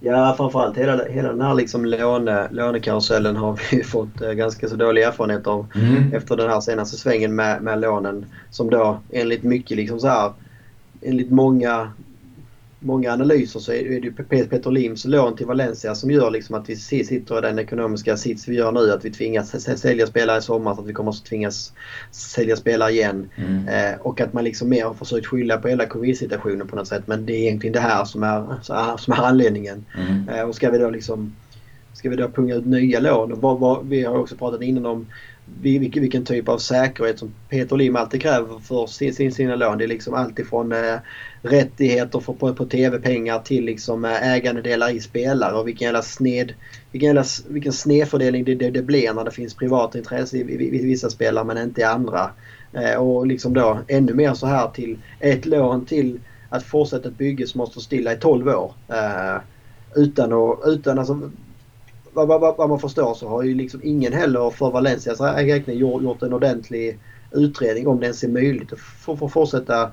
Ja, 0.00 0.34
framförallt 0.36 0.78
hela, 0.78 1.04
hela 1.04 1.28
den 1.28 1.40
här 1.40 1.54
liksom 1.54 1.84
låne, 1.84 2.48
lånekarusellen 2.50 3.36
har 3.36 3.60
vi 3.70 3.84
fått 3.84 4.22
eh, 4.22 4.30
ganska 4.32 4.68
så 4.68 4.76
dålig 4.76 5.02
erfarenhet 5.02 5.46
av 5.46 5.66
mm. 5.74 6.12
efter 6.12 6.36
den 6.36 6.50
här 6.50 6.60
senaste 6.60 6.96
svängen 6.96 7.34
med, 7.34 7.62
med 7.62 7.80
lånen. 7.80 8.26
Som 8.50 8.70
då 8.70 8.98
enligt 9.10 9.42
mycket 9.42 9.76
liksom 9.76 10.00
så 10.00 10.08
här, 10.08 10.32
enligt 11.02 11.30
många 11.30 11.92
många 12.84 13.12
analyser 13.12 13.60
så 13.60 13.72
är 13.72 14.00
det 14.00 14.10
Peter 14.48 14.70
Lims 14.70 15.04
lån 15.04 15.36
till 15.36 15.46
Valencia 15.46 15.94
som 15.94 16.10
gör 16.10 16.30
liksom 16.30 16.54
att 16.54 16.70
vi 16.70 16.76
sitter 16.76 17.38
i 17.38 17.40
den 17.40 17.58
ekonomiska 17.58 18.16
sits 18.16 18.48
vi 18.48 18.54
gör 18.56 18.72
nu. 18.72 18.92
Att 18.92 19.04
vi 19.04 19.10
tvingas 19.10 19.60
sälja 19.78 20.06
spelare 20.06 20.38
i 20.38 20.42
sommar 20.42 20.74
så 20.74 20.80
att 20.80 20.86
vi 20.86 20.92
kommer 20.92 21.10
att 21.10 21.24
tvingas 21.24 21.72
sälja 22.10 22.56
spelare 22.56 22.90
igen. 22.90 23.28
Mm. 23.36 23.68
Eh, 23.68 24.00
och 24.00 24.20
att 24.20 24.32
man 24.32 24.44
liksom 24.44 24.68
mer 24.68 24.84
har 24.84 24.94
försökt 24.94 25.26
skylla 25.26 25.58
på 25.58 25.68
hela 25.68 25.86
covid-situationen 25.86 26.66
på 26.66 26.76
något 26.76 26.88
sätt. 26.88 27.02
Men 27.06 27.26
det 27.26 27.32
är 27.32 27.38
egentligen 27.38 27.72
det 27.72 27.80
här 27.80 28.04
som 28.04 28.22
är, 28.22 28.96
som 28.96 29.12
är 29.12 29.22
anledningen. 29.22 29.84
Mm. 29.98 30.28
Eh, 30.28 30.48
och 30.48 30.54
ska 30.54 30.70
vi 30.70 30.78
då 30.78 30.90
liksom 30.90 31.32
Ska 31.94 32.10
vi 32.10 32.16
då 32.16 32.28
punga 32.28 32.54
ut 32.54 32.66
nya 32.66 33.00
lån? 33.00 33.32
Och 33.32 33.38
vad, 33.38 33.58
vad, 33.58 33.88
vi 33.88 34.04
har 34.04 34.18
också 34.18 34.36
pratat 34.36 34.62
innan 34.62 34.86
om 34.86 35.06
vilken, 35.60 36.02
vilken 36.02 36.24
typ 36.24 36.48
av 36.48 36.58
säkerhet 36.58 37.18
som 37.18 37.34
Peter 37.48 37.76
Lim 37.76 37.96
alltid 37.96 38.22
kräver 38.22 38.58
för 38.58 38.86
sin, 38.86 39.32
sina 39.32 39.56
lån. 39.56 39.78
Det 39.78 39.84
är 39.84 39.88
liksom 39.88 40.14
alltifrån 40.14 40.72
eh, 40.72 40.96
rättigheter 41.42 42.20
för, 42.20 42.32
på, 42.32 42.54
på 42.54 42.66
tv-pengar 42.66 43.38
till 43.38 43.64
liksom 43.64 44.04
eh, 44.04 44.32
ägandedelar 44.32 44.90
i 44.90 45.00
spelare 45.00 45.54
och 45.54 45.68
vilken 45.68 45.84
jävla 45.84 46.02
sned 46.02 46.54
vilken, 46.92 47.06
jävla, 47.06 47.24
vilken 47.48 47.72
snedfördelning 47.72 48.44
det, 48.44 48.54
det, 48.54 48.70
det 48.70 48.82
blir 48.82 49.12
när 49.12 49.24
det 49.24 49.30
finns 49.30 49.54
privata 49.54 49.98
intresse 49.98 50.36
i, 50.36 50.40
i, 50.40 50.78
i 50.78 50.84
vissa 50.84 51.10
spelare 51.10 51.44
men 51.44 51.58
inte 51.58 51.80
i 51.80 51.84
andra. 51.84 52.30
Eh, 52.72 52.94
och 52.94 53.26
liksom 53.26 53.54
då 53.54 53.78
ännu 53.88 54.14
mer 54.14 54.34
så 54.34 54.46
här 54.46 54.68
till 54.68 54.98
ett 55.20 55.46
lån 55.46 55.86
till 55.86 56.20
att 56.48 56.62
fortsätta 56.62 57.08
ett 57.08 57.18
bygge 57.18 57.46
som 57.46 57.58
måste 57.58 57.72
stå 57.72 57.80
stilla 57.80 58.12
i 58.12 58.16
12 58.16 58.48
år. 58.48 58.74
Eh, 58.88 59.40
utan 59.96 60.32
att, 60.32 60.58
utan 60.66 60.98
alltså, 60.98 61.30
vad, 62.14 62.28
vad, 62.28 62.56
vad, 62.56 62.68
man 62.68 62.80
förstår 62.80 63.14
så 63.14 63.28
har 63.28 63.42
ju 63.42 63.54
liksom 63.54 63.80
ingen 63.84 64.12
heller 64.12 64.50
för 64.50 64.70
Valencias 64.70 65.20
räkning 65.20 65.78
gjort, 65.78 66.02
gjort 66.02 66.22
en 66.22 66.32
ordentlig 66.32 66.98
utredning 67.32 67.86
om 67.86 68.00
det 68.00 68.06
ens 68.06 68.24
är 68.24 68.28
möjligt 68.28 68.72
att 68.72 68.78
få 68.78 69.28
fortsätta 69.28 69.90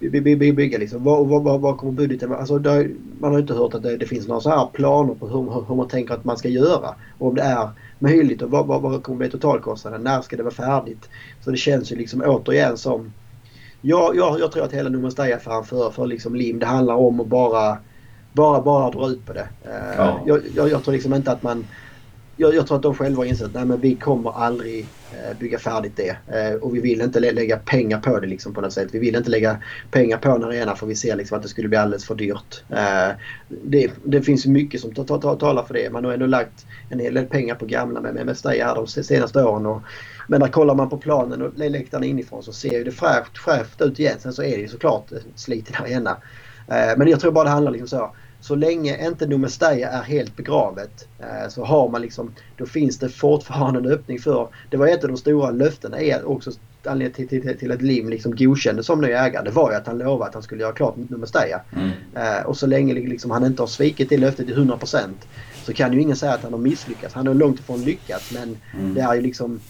bygga 0.00 0.78
liksom. 0.78 1.04
Vad, 1.04 1.28
vad, 1.28 1.60
vad 1.60 1.76
kommer 1.76 1.92
budgeten 1.92 2.32
alltså, 2.32 2.58
har, 2.58 2.90
Man 3.20 3.32
har 3.32 3.38
inte 3.38 3.54
hört 3.54 3.74
att 3.74 3.82
det, 3.82 3.96
det, 3.96 4.06
finns 4.06 4.28
några 4.28 4.40
så 4.40 4.50
här 4.50 4.66
planer 4.72 5.14
på 5.14 5.28
hur, 5.28 5.66
hur 5.68 5.74
man 5.74 5.88
tänker 5.88 6.14
att 6.14 6.24
man 6.24 6.36
ska 6.36 6.48
göra. 6.48 6.94
Och 7.18 7.28
om 7.28 7.34
det 7.34 7.42
är 7.42 7.68
möjligt 7.98 8.42
och 8.42 8.50
vad, 8.50 8.66
vad, 8.66 8.82
vad 8.82 9.02
kommer 9.02 9.18
bli 9.18 9.30
totalkostnaden? 9.30 10.02
När 10.02 10.20
ska 10.20 10.36
det 10.36 10.42
vara 10.42 10.54
färdigt? 10.54 11.08
Så 11.40 11.50
det 11.50 11.56
känns 11.56 11.92
ju 11.92 11.96
liksom 11.96 12.22
återigen 12.26 12.76
som... 12.76 13.12
Jag, 13.82 14.16
jag, 14.16 14.40
jag 14.40 14.52
tror 14.52 14.64
att 14.64 14.72
hela 14.72 14.90
Numastay-affären 14.90 15.64
för, 15.64 15.90
för 15.90 16.06
liksom 16.06 16.34
Lim 16.34 16.58
det 16.58 16.66
handlar 16.66 16.94
om 16.94 17.20
att 17.20 17.26
bara 17.26 17.78
bara, 18.32 18.60
bara 18.60 18.90
dra 18.90 19.08
ut 19.08 19.26
på 19.26 19.32
det. 19.32 19.48
Eh, 19.64 19.94
ja. 19.96 20.22
Jag, 20.26 20.40
jag, 20.54 20.70
jag, 20.70 20.84
tror 20.84 20.94
liksom 20.94 21.14
inte 21.14 21.32
att 21.32 21.42
man... 21.42 21.66
Jag, 22.36 22.54
jag 22.54 22.66
tror 22.66 22.76
att 22.76 22.82
de 22.82 22.94
själva 22.94 23.20
har 23.20 23.24
insett 23.24 23.56
att 23.56 23.80
vi 23.80 23.94
kommer 23.94 24.30
aldrig 24.30 24.86
eh, 25.12 25.38
bygga 25.38 25.58
färdigt 25.58 25.92
det. 25.96 26.16
Eh, 26.26 26.54
och 26.54 26.76
vi 26.76 26.80
vill 26.80 27.00
inte 27.00 27.20
lägga 27.20 27.56
pengar 27.56 28.00
på 28.00 28.20
det 28.20 28.26
liksom 28.26 28.54
på 28.54 28.60
något 28.60 28.72
sätt. 28.72 28.88
Vi 28.92 28.98
vill 28.98 29.16
inte 29.16 29.30
lägga 29.30 29.58
pengar 29.90 30.16
på 30.16 30.30
en 30.30 30.44
arena 30.44 30.76
för 30.76 30.86
vi 30.86 30.94
ser 30.94 31.16
liksom 31.16 31.36
att 31.36 31.42
det 31.42 31.48
skulle 31.48 31.68
bli 31.68 31.78
alldeles 31.78 32.04
för 32.04 32.14
dyrt. 32.14 32.62
Det, 33.48 33.90
det 34.04 34.22
finns 34.22 34.46
mycket 34.46 34.80
som 34.80 34.94
talar 34.94 35.62
för 35.62 35.74
det. 35.74 35.92
Man 35.92 36.04
har 36.04 36.12
ändå 36.12 36.26
lagt 36.26 36.66
en 36.88 37.00
hel 37.00 37.14
del 37.14 37.26
pengar 37.26 37.54
på 37.54 37.66
gamla 37.66 38.00
med, 38.00 38.14
med 38.14 38.26
Mestalla 38.26 38.74
de 38.74 38.86
senaste 38.86 39.44
åren. 39.44 39.66
Och, 39.66 39.82
men 40.28 40.40
när 40.40 40.48
kollar 40.48 40.74
man 40.74 40.88
på 40.88 40.96
planen 40.96 41.42
och 41.42 41.52
läktarna 41.58 42.06
inifrån 42.06 42.42
så 42.42 42.52
ser 42.52 42.84
det 42.84 42.90
fräscht, 42.90 43.38
fräscht 43.38 43.80
ut 43.80 43.98
igen. 43.98 44.16
Sen 44.18 44.32
så 44.32 44.42
är 44.42 44.56
det 44.56 44.62
ju 44.62 44.68
såklart 44.68 45.10
sliten 45.34 45.74
arena. 45.84 46.16
Men 46.96 47.08
jag 47.08 47.20
tror 47.20 47.32
bara 47.32 47.44
det 47.44 47.50
handlar 47.50 47.72
liksom 47.72 47.88
så. 47.88 48.10
Så 48.40 48.54
länge 48.54 49.06
inte 49.06 49.26
Numestaya 49.26 49.90
är 49.90 50.02
helt 50.02 50.36
begravet 50.36 51.08
eh, 51.18 51.48
så 51.48 51.64
har 51.64 51.88
man 51.88 52.02
liksom, 52.02 52.34
då 52.56 52.66
finns 52.66 52.98
det 52.98 53.08
fortfarande 53.08 53.80
en 53.80 53.86
öppning 53.86 54.18
för, 54.18 54.48
det 54.70 54.76
var 54.76 54.86
ett 54.86 55.04
av 55.04 55.10
de 55.10 55.16
stora 55.16 55.50
löftena 55.50 56.00
är 56.00 56.28
också 56.28 56.50
anledningen 56.84 57.28
till, 57.28 57.42
till, 57.42 57.58
till 57.58 57.72
att 57.72 57.82
Lim 57.82 58.08
liksom 58.08 58.36
godkände 58.36 58.82
som 58.82 59.00
ny 59.00 59.08
ägare. 59.08 59.44
Det 59.44 59.50
var 59.50 59.70
ju 59.70 59.76
att 59.76 59.86
han 59.86 59.98
lovade 59.98 60.28
att 60.28 60.34
han 60.34 60.42
skulle 60.42 60.62
göra 60.62 60.72
klart 60.72 60.96
Numestaya. 60.96 61.60
Mm. 61.76 61.90
Eh, 62.14 62.46
och 62.46 62.56
så 62.56 62.66
länge 62.66 62.94
liksom 62.94 63.30
han 63.30 63.44
inte 63.44 63.62
har 63.62 63.66
svikit 63.66 64.08
det 64.08 64.18
löftet 64.18 64.46
till 64.46 64.56
100% 64.56 65.08
så 65.64 65.72
kan 65.72 65.92
ju 65.92 66.00
ingen 66.00 66.16
säga 66.16 66.32
att 66.32 66.42
han 66.42 66.52
har 66.52 66.60
misslyckats. 66.60 67.14
Han 67.14 67.26
har 67.26 67.34
långt 67.34 67.60
ifrån 67.60 67.82
lyckats 67.82 68.32
men 68.32 68.56
mm. 68.74 68.94
det 68.94 69.00
är 69.00 69.14
ju 69.14 69.20
liksom 69.20 69.60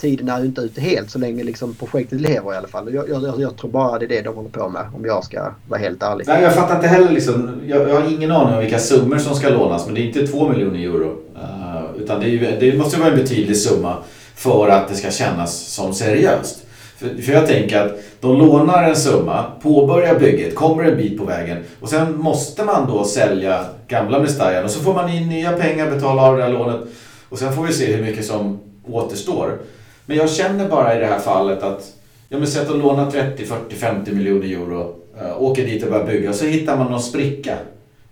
tiden 0.00 0.28
är 0.28 0.40
ju 0.40 0.46
inte 0.46 0.60
ute 0.60 0.80
helt 0.80 1.10
så 1.10 1.18
länge 1.18 1.44
liksom 1.44 1.74
projektet 1.74 2.20
lever 2.20 2.54
i 2.54 2.56
alla 2.56 2.68
fall. 2.68 2.94
Jag, 2.94 3.08
jag, 3.08 3.40
jag, 3.40 3.56
tror 3.56 3.70
bara 3.70 3.98
det 3.98 4.04
är 4.04 4.08
det 4.08 4.22
de 4.22 4.34
håller 4.34 4.48
på 4.48 4.68
med 4.68 4.82
om 4.94 5.04
jag 5.04 5.24
ska 5.24 5.52
vara 5.68 5.80
helt 5.80 6.02
ärlig. 6.02 6.26
Nej, 6.28 6.42
jag 6.42 6.54
fattar 6.54 6.76
inte 6.76 6.88
heller 6.88 7.12
liksom. 7.12 7.60
Jag, 7.66 7.88
jag 7.88 8.00
har 8.00 8.12
ingen 8.12 8.30
aning 8.32 8.54
om 8.54 8.60
vilka 8.60 8.78
summor 8.78 9.18
som 9.18 9.34
ska 9.34 9.48
lånas 9.48 9.86
men 9.86 9.94
det 9.94 10.00
är 10.00 10.06
inte 10.06 10.26
två 10.26 10.48
miljoner 10.48 10.80
euro. 10.80 11.16
Uh, 11.34 12.02
utan 12.02 12.20
det, 12.20 12.28
är, 12.28 12.60
det 12.60 12.78
måste 12.78 13.00
vara 13.00 13.10
en 13.10 13.16
betydlig 13.16 13.56
summa 13.56 13.96
för 14.34 14.68
att 14.68 14.88
det 14.88 14.94
ska 14.94 15.10
kännas 15.10 15.56
som 15.56 15.94
seriöst. 15.94 16.62
För, 16.96 17.22
för 17.22 17.32
jag 17.32 17.46
tänker 17.46 17.80
att 17.80 17.92
de 18.20 18.38
lånar 18.38 18.82
en 18.82 18.96
summa, 18.96 19.44
påbörjar 19.62 20.18
bygget, 20.18 20.54
kommer 20.54 20.84
en 20.84 20.96
bit 20.96 21.18
på 21.18 21.24
vägen 21.24 21.64
och 21.80 21.88
sen 21.88 22.18
måste 22.18 22.64
man 22.64 22.86
då 22.88 23.04
sälja 23.04 23.64
gamla 23.88 24.18
Mestajan 24.18 24.64
och 24.64 24.70
så 24.70 24.80
får 24.80 24.94
man 24.94 25.10
in 25.10 25.28
nya 25.28 25.52
pengar, 25.52 25.90
betala 25.90 26.22
av 26.22 26.36
det 26.36 26.42
här 26.42 26.50
lånet 26.50 26.80
och 27.28 27.38
sen 27.38 27.52
får 27.52 27.62
vi 27.62 27.72
se 27.72 27.96
hur 27.96 28.04
mycket 28.04 28.24
som 28.24 28.58
återstår. 28.88 29.58
Men 30.06 30.16
jag 30.16 30.30
känner 30.30 30.68
bara 30.68 30.96
i 30.96 31.00
det 31.00 31.06
här 31.06 31.18
fallet 31.18 31.62
att, 31.62 31.92
ja 32.28 32.38
men 32.38 32.46
säg 32.46 32.62
att 32.62 32.68
de 32.68 32.80
lånar 32.80 33.10
30, 33.10 33.44
40, 33.44 33.74
50 33.74 34.12
miljoner 34.12 34.46
euro, 34.46 34.94
äh, 35.20 35.42
åker 35.42 35.66
dit 35.66 35.84
och 35.84 35.90
börjar 35.90 36.06
bygga 36.06 36.30
och 36.30 36.34
så 36.34 36.44
hittar 36.44 36.76
man 36.76 36.90
någon 36.90 37.02
spricka. 37.02 37.56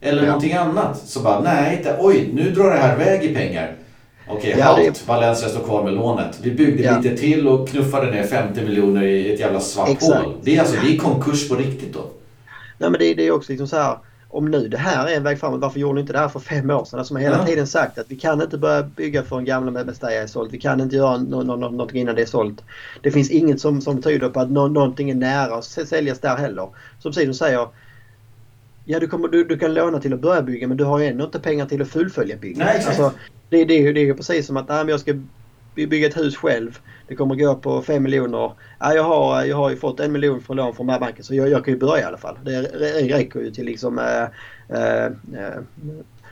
Eller 0.00 0.22
ja. 0.22 0.26
någonting 0.26 0.52
annat. 0.52 0.98
Så 1.06 1.20
bara, 1.20 1.40
nej, 1.40 1.76
inte, 1.76 1.96
oj, 2.00 2.30
nu 2.32 2.50
drar 2.50 2.70
det 2.70 2.76
här 2.76 2.94
iväg 3.00 3.24
i 3.24 3.34
pengar. 3.34 3.76
Okej, 4.28 4.38
okay, 4.38 4.60
ja, 4.60 4.64
halt. 4.64 4.78
Det... 4.78 5.08
Valencia 5.08 5.48
står 5.48 5.60
kvar 5.60 5.84
med 5.84 5.92
lånet. 5.92 6.38
Vi 6.42 6.50
byggde 6.50 6.82
ja. 6.82 6.98
lite 6.98 7.16
till 7.16 7.48
och 7.48 7.68
knuffade 7.68 8.10
ner 8.10 8.22
50 8.22 8.60
miljoner 8.60 9.02
i 9.02 9.34
ett 9.34 9.40
jävla 9.40 9.60
svart 9.60 10.02
hål. 10.02 10.34
Det 10.42 10.56
är 10.56 10.60
alltså, 10.60 10.76
det 10.84 10.94
är 10.94 10.98
konkurs 10.98 11.48
på 11.48 11.54
riktigt 11.54 11.94
då. 11.94 12.00
Nej 12.78 12.90
men 12.90 13.00
det, 13.00 13.14
det 13.14 13.26
är 13.26 13.30
också 13.30 13.52
liksom 13.52 13.68
så 13.68 13.76
här 13.76 13.98
om 14.34 14.50
nu 14.50 14.68
det 14.68 14.78
här 14.78 15.06
är 15.06 15.16
en 15.16 15.22
väg 15.22 15.40
framåt, 15.40 15.60
varför 15.60 15.80
gjorde 15.80 15.94
ni 15.94 16.00
inte 16.00 16.12
det 16.12 16.18
här 16.18 16.28
för 16.28 16.40
fem 16.40 16.70
år 16.70 16.84
sedan? 16.84 16.98
Alltså 16.98 17.14
man 17.14 17.22
har 17.22 17.30
hela 17.30 17.42
ja. 17.42 17.46
tiden 17.46 17.66
sagt 17.66 17.98
att 17.98 18.10
vi 18.10 18.16
kan 18.16 18.42
inte 18.42 18.58
börja 18.58 18.82
bygga 18.82 19.22
för 19.22 19.38
en 19.38 19.44
gamla 19.44 19.70
Mestalla 19.70 20.12
är 20.12 20.26
sålt. 20.26 20.52
Vi 20.52 20.58
kan 20.58 20.80
inte 20.80 20.96
göra 20.96 21.16
no, 21.16 21.42
no, 21.42 21.56
no, 21.56 21.56
någonting 21.56 22.00
innan 22.00 22.14
det 22.14 22.22
är 22.22 22.26
sålt. 22.26 22.64
Det 23.02 23.10
finns 23.10 23.30
inget 23.30 23.60
som, 23.60 23.80
som 23.80 24.02
tyder 24.02 24.28
på 24.28 24.40
att 24.40 24.50
no, 24.50 24.68
någonting 24.68 25.10
är 25.10 25.14
nära 25.14 25.54
att 25.54 25.64
säljas 25.64 26.18
där 26.18 26.36
heller. 26.36 26.68
Som 26.98 27.12
precis 27.12 27.38
säger, 27.38 27.68
Ja, 28.84 29.00
du, 29.00 29.06
kommer, 29.06 29.28
du, 29.28 29.44
du 29.44 29.58
kan 29.58 29.74
låna 29.74 30.00
till 30.00 30.12
att 30.14 30.20
börja 30.20 30.42
bygga 30.42 30.68
men 30.68 30.76
du 30.76 30.84
har 30.84 30.98
ju 30.98 31.06
ändå 31.06 31.24
inte 31.24 31.40
pengar 31.40 31.66
till 31.66 31.82
att 31.82 31.88
fullfölja 31.88 32.36
bygget. 32.36 32.58
Nej. 32.58 32.84
Alltså, 32.86 33.12
det, 33.48 33.64
det, 33.64 33.74
är 33.74 33.80
ju- 33.82 33.92
det 33.92 34.00
är 34.00 34.04
ju 34.04 34.14
precis 34.14 34.46
som 34.46 34.56
att 34.56 34.68
nej, 34.68 34.78
men 34.78 34.88
jag 34.88 35.00
ska 35.00 35.12
by- 35.74 35.86
bygga 35.86 36.06
ett 36.06 36.16
hus 36.16 36.36
själv. 36.36 36.78
Det 37.08 37.14
kommer 37.14 37.34
gå 37.34 37.54
på 37.54 37.82
5 37.82 38.02
miljoner. 38.02 38.52
Ja, 38.78 38.94
jag, 38.94 39.02
har, 39.02 39.44
jag 39.44 39.56
har 39.56 39.70
ju 39.70 39.76
fått 39.76 40.00
en 40.00 40.12
miljon 40.12 40.40
från 40.40 40.56
lån 40.56 40.74
från 40.74 40.86
den 40.86 40.92
här 40.92 41.00
banken 41.00 41.24
så 41.24 41.34
jag, 41.34 41.48
jag 41.48 41.64
kan 41.64 41.74
ju 41.74 41.80
börja 41.80 42.02
i 42.02 42.04
alla 42.04 42.18
fall. 42.18 42.38
Det 42.44 42.60
räcker 42.62 43.40
ju 43.40 43.50
till 43.50 43.64
liksom 43.64 43.98
eh, 43.98 44.22
eh, 44.78 45.04
eh, 45.04 45.60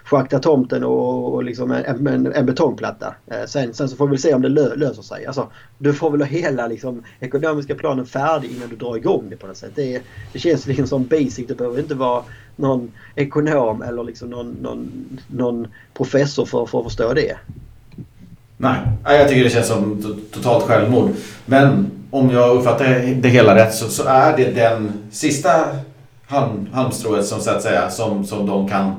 schakta 0.05 0.39
tomten 0.39 0.85
och, 0.85 1.35
och 1.35 1.45
liksom 1.45 1.71
en, 1.71 2.07
en, 2.07 2.33
en 2.33 2.47
betongplatta. 2.47 3.15
Eh, 3.27 3.45
sen, 3.47 3.75
sen 3.75 3.89
så 3.89 3.97
får 3.97 4.09
vi 4.09 4.19
se 4.19 4.35
om 4.35 4.43
det 4.43 4.49
lö, 4.49 4.75
löser 4.75 5.03
sig. 5.03 5.27
Alltså, 5.27 5.51
du 5.79 5.93
får 5.93 6.11
väl 6.11 6.21
ha 6.21 6.27
hela 6.27 6.67
liksom, 6.67 7.03
ekonomiska 7.21 7.75
planen 7.75 8.07
färdig 8.07 8.51
innan 8.51 8.69
du 8.69 8.77
drar 8.77 8.97
igång 8.97 9.27
det 9.31 9.37
på 9.37 9.47
något 9.47 9.57
sätt. 9.57 9.73
Det, 9.75 10.03
det 10.33 10.39
känns 10.39 10.67
liksom 10.67 10.87
som 10.87 11.07
basic. 11.07 11.47
Det 11.49 11.55
behöver 11.55 11.79
inte 11.79 11.95
vara 11.95 12.25
någon 12.57 12.93
ekonom 13.15 13.83
eller 13.83 14.05
liksom 14.05 14.31
någon, 14.31 14.57
någon, 14.63 15.09
någon 15.27 15.69
professor 15.95 16.47
för, 16.47 16.67
för 16.67 16.79
att 16.79 16.85
förstå 16.85 17.13
det. 17.15 17.37
Nej, 18.63 19.19
jag 19.19 19.29
tycker 19.29 19.45
det 19.45 19.51
känns 19.51 19.67
som 19.69 20.03
to- 20.03 20.35
totalt 20.35 20.65
självmord. 20.65 21.11
Men 21.47 21.91
om 22.11 22.31
jag 22.31 22.57
uppfattar 22.57 22.85
det 23.21 23.29
hela 23.29 23.55
rätt 23.55 23.75
så, 23.75 23.89
så 23.89 24.03
är 24.09 24.37
det 24.37 24.51
den 24.51 24.93
sista 25.11 25.51
halm, 26.27 26.69
halmstrået 26.73 27.27
som 27.27 27.41
så 27.41 27.51
att 27.51 27.63
säga 27.63 27.91
som, 27.91 28.27
som 28.27 28.47
de 28.47 28.69
kan 28.69 28.95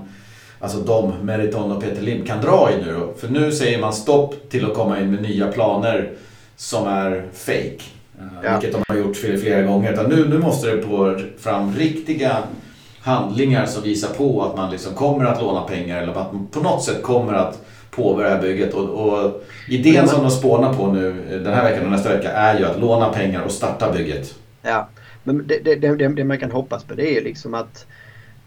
Alltså 0.59 0.77
de, 0.77 1.13
Meriton 1.21 1.71
och 1.71 1.81
Peter 1.83 2.01
Lim 2.01 2.25
kan 2.25 2.41
dra 2.41 2.69
i 2.71 2.85
nu 2.85 2.93
då. 2.93 3.13
För 3.19 3.27
nu 3.27 3.51
säger 3.51 3.79
man 3.81 3.93
stopp 3.93 4.35
till 4.49 4.65
att 4.65 4.73
komma 4.73 4.99
in 4.99 5.11
med 5.11 5.21
nya 5.21 5.47
planer 5.51 6.11
som 6.55 6.87
är 6.87 7.25
fake. 7.33 7.83
Eh, 8.19 8.25
Ja. 8.43 8.51
Vilket 8.51 8.71
de 8.71 8.83
har 8.93 8.95
gjort 9.07 9.17
flera, 9.17 9.37
flera 9.37 9.61
gånger. 9.61 9.93
Utan 9.93 10.05
nu, 10.09 10.29
nu 10.29 10.37
måste 10.39 10.67
det 10.67 10.77
på 10.77 11.19
fram 11.39 11.75
riktiga 11.75 12.37
handlingar 13.01 13.65
som 13.65 13.83
visar 13.83 14.09
på 14.17 14.43
att 14.43 14.57
man 14.57 14.71
liksom 14.71 14.93
kommer 14.93 15.25
att 15.25 15.41
låna 15.41 15.61
pengar 15.61 16.01
eller 16.01 16.11
att 16.13 16.33
man 16.33 16.47
på 16.51 16.59
något 16.59 16.83
sätt 16.83 17.03
kommer 17.03 17.33
att 17.33 17.65
påbörja 17.95 18.37
bygget. 18.37 18.73
Och, 18.73 18.89
och 18.89 19.43
idén 19.69 20.07
som 20.07 20.21
de 20.21 20.31
spånar 20.31 20.73
på 20.73 20.91
nu 20.91 21.07
eh, 21.31 21.39
den 21.39 21.53
här 21.53 21.63
veckan 21.63 21.85
och 21.85 21.91
nästa 21.91 22.09
vecka 22.09 22.31
är 22.31 22.59
ju 22.59 22.65
att 22.65 22.79
låna 22.79 23.09
pengar 23.09 23.41
och 23.41 23.51
starta 23.51 23.91
bygget. 23.91 24.35
Ja, 24.61 24.89
men 25.23 25.47
det, 25.47 25.59
det, 25.63 25.75
det, 25.75 26.07
det 26.07 26.23
man 26.23 26.39
kan 26.39 26.51
hoppas 26.51 26.83
på 26.83 26.93
det 26.93 27.11
är 27.11 27.13
ju 27.13 27.23
liksom 27.23 27.53
att 27.53 27.85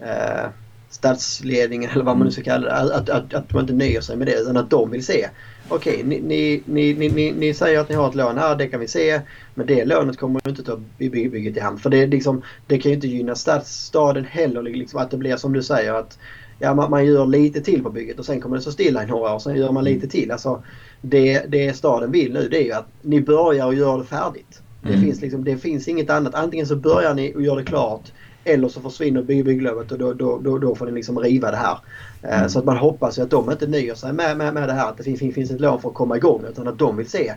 eh, 0.00 0.46
statsledningen 0.90 1.90
eller 1.90 2.04
vad 2.04 2.16
man 2.16 2.26
nu 2.26 2.32
ska 2.32 2.42
kalla 2.42 2.66
det, 2.66 2.94
att, 2.94 3.10
att, 3.10 3.34
att 3.34 3.52
man 3.52 3.62
inte 3.62 3.74
nöjer 3.74 4.00
sig 4.00 4.16
med 4.16 4.26
det 4.26 4.34
utan 4.34 4.56
att 4.56 4.70
de 4.70 4.90
vill 4.90 5.04
se. 5.04 5.28
Okej, 5.68 6.02
ni, 6.04 6.20
ni, 6.20 6.62
ni, 6.64 6.94
ni, 6.94 7.08
ni, 7.08 7.32
ni 7.32 7.54
säger 7.54 7.80
att 7.80 7.88
ni 7.88 7.94
har 7.94 8.08
ett 8.08 8.14
lån 8.14 8.38
här, 8.38 8.56
det 8.56 8.66
kan 8.66 8.80
vi 8.80 8.88
se. 8.88 9.20
Men 9.54 9.66
det 9.66 9.84
lånet 9.84 10.18
kommer 10.18 10.40
ju 10.44 10.50
inte 10.50 10.62
ta 10.62 10.76
by- 10.98 11.10
by- 11.10 11.28
bygget 11.28 11.56
i 11.56 11.60
hamn. 11.60 11.78
För 11.78 11.90
det, 11.90 12.02
är 12.02 12.06
liksom, 12.06 12.42
det 12.66 12.78
kan 12.78 12.90
ju 12.90 12.94
inte 12.94 13.08
gynna 13.08 13.34
stadsstaden 13.34 14.24
heller. 14.24 14.62
Liksom, 14.62 15.00
att 15.00 15.10
det 15.10 15.16
blir 15.16 15.36
som 15.36 15.52
du 15.52 15.62
säger 15.62 15.94
att 15.94 16.18
ja, 16.58 16.74
man, 16.74 16.90
man 16.90 17.06
gör 17.06 17.26
lite 17.26 17.60
till 17.60 17.82
på 17.82 17.90
bygget 17.90 18.18
och 18.18 18.26
sen 18.26 18.40
kommer 18.40 18.56
det 18.56 18.62
stå 18.62 18.70
stilla 18.70 19.02
i 19.04 19.06
några 19.06 19.34
år. 19.34 19.38
Sen 19.38 19.56
gör 19.56 19.72
man 19.72 19.84
lite 19.84 20.08
till. 20.08 20.30
Alltså, 20.30 20.62
det, 21.00 21.44
det 21.48 21.76
staden 21.76 22.10
vill 22.12 22.32
nu 22.32 22.48
det 22.48 22.56
är 22.62 22.64
ju 22.64 22.72
att 22.72 22.86
ni 23.02 23.20
börjar 23.20 23.66
och 23.66 23.74
gör 23.74 23.98
det 23.98 24.04
färdigt. 24.04 24.60
Det, 24.82 24.88
Mm. 24.88 25.00
finns 25.00 25.20
liksom, 25.20 25.44
det 25.44 25.56
finns 25.56 25.88
inget 25.88 26.10
annat. 26.10 26.34
Antingen 26.34 26.66
så 26.66 26.76
börjar 26.76 27.14
ni 27.14 27.34
och 27.34 27.42
gör 27.42 27.56
det 27.56 27.64
klart 27.64 28.12
eller 28.44 28.68
så 28.68 28.80
försvinner 28.80 29.22
bygg- 29.22 29.44
bygglovet 29.44 29.92
och 29.92 29.98
då, 29.98 30.12
då, 30.12 30.38
då, 30.38 30.58
då 30.58 30.74
får 30.74 30.86
ni 30.86 30.92
liksom 30.92 31.18
riva 31.18 31.50
det 31.50 31.56
här. 31.56 31.78
Eh, 32.22 32.36
Mm. 32.38 32.48
Så 32.48 32.58
att 32.58 32.64
man 32.64 32.76
hoppas 32.76 33.18
ju 33.18 33.22
att 33.22 33.30
de 33.30 33.50
inte 33.50 33.66
nöjer 33.66 33.94
sig 33.94 34.12
med, 34.12 34.36
med, 34.36 34.54
med 34.54 34.68
det 34.68 34.72
här 34.72 34.88
att 34.88 34.96
det 34.96 35.02
finns, 35.02 35.34
finns 35.34 35.50
ett 35.50 35.60
lån 35.60 35.80
för 35.80 35.88
att 35.88 35.94
komma 35.94 36.16
igång 36.16 36.44
utan 36.50 36.68
att 36.68 36.78
de 36.78 36.96
vill 36.96 37.08
se 37.08 37.32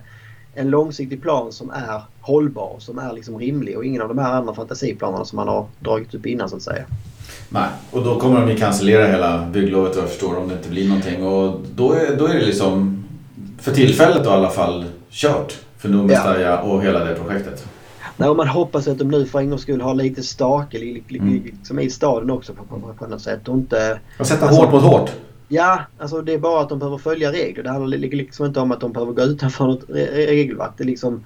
en 0.53 0.69
långsiktig 0.69 1.21
plan 1.21 1.51
som 1.51 1.69
är 1.69 2.01
hållbar 2.21 2.75
som 2.79 2.97
är 2.99 3.13
liksom 3.13 3.39
rimlig 3.39 3.77
och 3.77 3.85
ingen 3.85 4.01
av 4.01 4.07
de 4.07 4.17
här 4.17 4.33
andra 4.33 4.53
fantasiplanerna 4.53 5.25
som 5.25 5.35
man 5.35 5.47
har 5.47 5.65
dragit 5.79 6.13
upp 6.13 6.25
innan 6.25 6.49
så 6.49 6.55
att 6.55 6.61
säga. 6.61 6.85
Nej, 7.49 7.69
och 7.91 8.03
då 8.03 8.19
kommer 8.19 8.41
de 8.41 8.49
ju 8.49 8.55
cancellera 8.57 9.07
hela 9.07 9.45
bygglovet 9.45 9.95
vad 9.95 10.03
jag 10.03 10.09
förstår 10.09 10.37
om 10.37 10.47
det 10.47 10.53
inte 10.53 10.69
blir 10.69 10.87
någonting. 10.87 11.23
Och 11.25 11.61
då 11.75 11.93
är, 11.93 12.15
då 12.17 12.25
är 12.27 12.33
det 12.33 12.45
liksom, 12.45 13.03
för 13.59 13.71
tillfället 13.71 14.23
då 14.23 14.29
i 14.29 14.33
alla 14.33 14.49
fall, 14.49 14.85
kört 15.09 15.57
för 15.77 15.89
Numestaja 15.89 16.59
och 16.61 16.83
hela 16.83 17.03
det 17.03 17.15
projektet. 17.15 17.65
Nej, 18.17 18.29
och 18.29 18.35
man 18.35 18.47
hoppas 18.47 18.87
att 18.87 18.97
de 18.97 19.07
nu 19.07 19.25
för 19.25 19.39
en 19.39 19.49
gångs 19.49 19.61
skull 19.61 19.81
har 19.81 19.95
lite 19.95 20.23
stake 20.23 20.77
li- 20.77 21.03
li- 21.07 21.19
Mm. 21.19 21.43
liksom 21.43 21.79
i 21.79 21.89
staden 21.89 22.29
också 22.31 22.53
på, 22.53 22.63
på, 22.63 22.93
på 22.99 23.07
något 23.07 23.21
sätt 23.21 23.47
och 23.47 23.55
inte 23.55 23.99
Och 24.19 24.27
sätta 24.27 24.45
Alltså- 24.47 24.61
hårt 24.61 24.71
mot 24.73 24.83
hårt. 24.83 25.11
Ja, 25.47 25.79
alltså 25.99 26.21
det 26.21 26.33
är 26.33 26.37
bara 26.37 26.61
att 26.61 26.69
de 26.69 26.79
behöver 26.79 26.97
följa 26.97 27.31
regler. 27.31 27.63
Det 27.63 27.69
handlar 27.69 27.97
li- 27.97 28.09
liksom 28.15 28.45
inte 28.45 28.59
om 28.59 28.71
att 28.71 28.81
de 28.81 28.91
behöver 28.93 29.13
gå 29.13 29.21
utanför 29.21 29.65
något 29.65 29.83
re- 29.87 29.93
re- 30.13 30.25
regelverk. 30.27 30.71
Det, 30.77 30.83
är 30.83 30.87
liksom, 30.87 31.23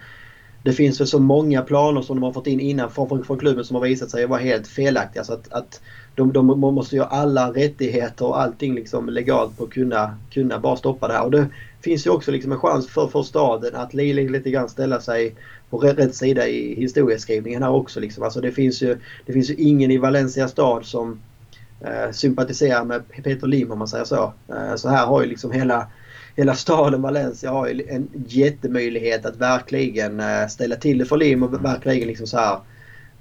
det 0.64 0.74
finns 0.74 1.00
väl 1.00 1.08
så 1.08 1.20
många 1.20 1.62
planer 1.62 2.02
som 2.02 2.16
de 2.16 2.24
har 2.24 2.32
fått 2.34 2.48
in 2.48 2.60
innan 2.60 2.92
från, 2.92 3.10
från, 3.10 3.24
från 3.24 3.38
klubben 3.40 3.64
som 3.66 3.76
har 3.76 3.84
visat 3.84 4.10
sig 4.10 4.26
vara 4.26 4.40
helt 4.40 4.68
felaktiga. 4.68 5.24
Så 5.24 5.34
att, 5.34 5.54
att 5.54 5.82
de, 6.16 6.34
de 6.34 6.60
måste 6.60 6.96
ju 6.96 7.02
ha 7.02 7.08
alla 7.08 7.52
rättigheter 7.52 8.26
och 8.26 8.42
allting 8.42 8.76
liksom 8.76 9.10
legalt 9.10 9.58
på 9.58 9.64
att 9.64 9.70
kunna, 9.70 10.18
kunna 10.32 10.60
bara 10.60 10.76
stoppa 10.76 11.08
det 11.08 11.14
här. 11.14 11.24
Och 11.24 11.32
det 11.32 11.48
finns 11.82 12.06
ju 12.06 12.10
också 12.10 12.32
liksom 12.32 12.52
en 12.52 12.60
chans 12.60 12.88
för, 12.90 13.08
för 13.08 13.24
staden 13.24 13.76
att 13.76 13.94
li, 13.94 14.14
li, 14.14 14.30
lite 14.30 14.52
grann 14.52 14.70
ställa 14.70 15.02
sig 15.02 15.36
på 15.70 15.78
rätt, 15.78 15.98
rätt 15.98 16.16
sida 16.16 16.48
i 16.48 16.76
historieskrivningen 16.76 17.64
här 17.64 17.72
också. 17.72 18.00
Liksom. 18.00 18.24
Alltså 18.24 18.42
det, 18.42 18.52
finns 18.52 18.82
ju, 18.82 18.98
det 19.26 19.34
finns 19.34 19.50
ju 19.50 19.56
ingen 19.56 19.92
i 19.92 19.98
Valencia 19.98 20.48
stad 20.48 20.86
som 20.86 21.20
eh, 21.82 22.12
sympatiserar 22.12 22.84
med 22.84 23.04
Peter 23.24 23.48
Lim 23.48 23.72
om 23.72 23.80
man 23.80 23.88
säger 23.88 24.06
så. 24.06 24.34
Eh, 24.50 24.76
så 24.76 24.90
här 24.90 25.06
har 25.06 25.22
ju 25.22 25.30
liksom 25.30 25.52
hela, 25.52 25.88
hela 26.36 26.56
staden 26.56 27.02
Valencia 27.02 27.52
har 27.52 27.68
ju 27.68 27.84
en 27.90 28.08
jättemöjlighet 28.28 29.26
att 29.26 29.38
verkligen 29.38 30.20
eh, 30.20 30.48
ställa 30.48 30.76
till 30.76 30.98
det 30.98 31.06
för 31.06 31.18
Lim 31.18 31.44
och 31.44 31.66
verkligen 31.66 32.08
liksom 32.08 32.28
så 32.28 32.38
här 32.38 32.60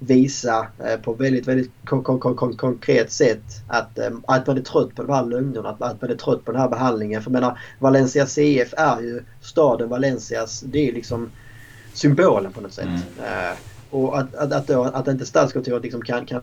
visa 0.07 0.67
eh, 0.85 0.99
på 0.99 1.13
väldigt, 1.13 1.47
väldigt 1.47 1.71
kon- 1.85 2.03
kon- 2.03 2.19
kon- 2.19 2.35
kon- 2.35 2.57
konkret 2.57 3.11
sätt 3.11 3.43
att, 3.67 3.99
eh, 3.99 4.09
att 4.27 4.47
man 4.47 4.57
är 4.57 4.61
trött 4.61 4.95
på 4.95 5.03
de 5.03 5.13
här 5.13 5.25
lögnerna, 5.25 5.69
att, 5.69 5.81
att 5.81 6.01
man 6.01 6.11
är 6.11 6.15
trött 6.15 6.45
på 6.45 6.51
den 6.51 6.61
här 6.61 6.69
behandlingen. 6.69 7.21
För 7.21 7.31
jag 7.31 7.41
menar, 7.41 7.59
Valencia 7.79 8.25
CF 8.25 8.73
är 8.77 9.01
ju 9.01 9.23
staden 9.41 9.89
Valencias, 9.89 10.61
det 10.61 10.89
är 10.89 10.93
liksom 10.93 11.31
symbolen 11.93 12.53
på 12.53 12.61
något 12.61 12.73
sätt. 12.73 12.85
Mm. 12.85 13.49
Eh, 13.49 13.57
och 13.89 14.19
att, 14.19 14.35
att, 14.35 14.53
att, 14.53 14.67
då, 14.67 14.83
att 14.83 15.07
inte 15.07 15.25
stadskontoret 15.25 15.83
liksom 15.83 16.01
kan, 16.01 16.25
kan 16.25 16.41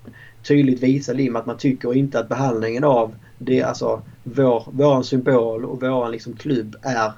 tydligt 0.48 0.82
visa 0.82 1.12
Lim 1.12 1.36
att 1.36 1.46
man 1.46 1.56
tycker 1.56 1.94
inte 1.94 2.18
att 2.18 2.28
behandlingen 2.28 2.84
av 2.84 3.14
det, 3.38 3.62
alltså 3.62 4.02
vår, 4.22 4.64
våran 4.72 5.04
symbol 5.04 5.64
och 5.64 5.82
våran 5.82 6.11
liksom 6.11 6.36
klubb 6.36 6.76
är 6.82 7.12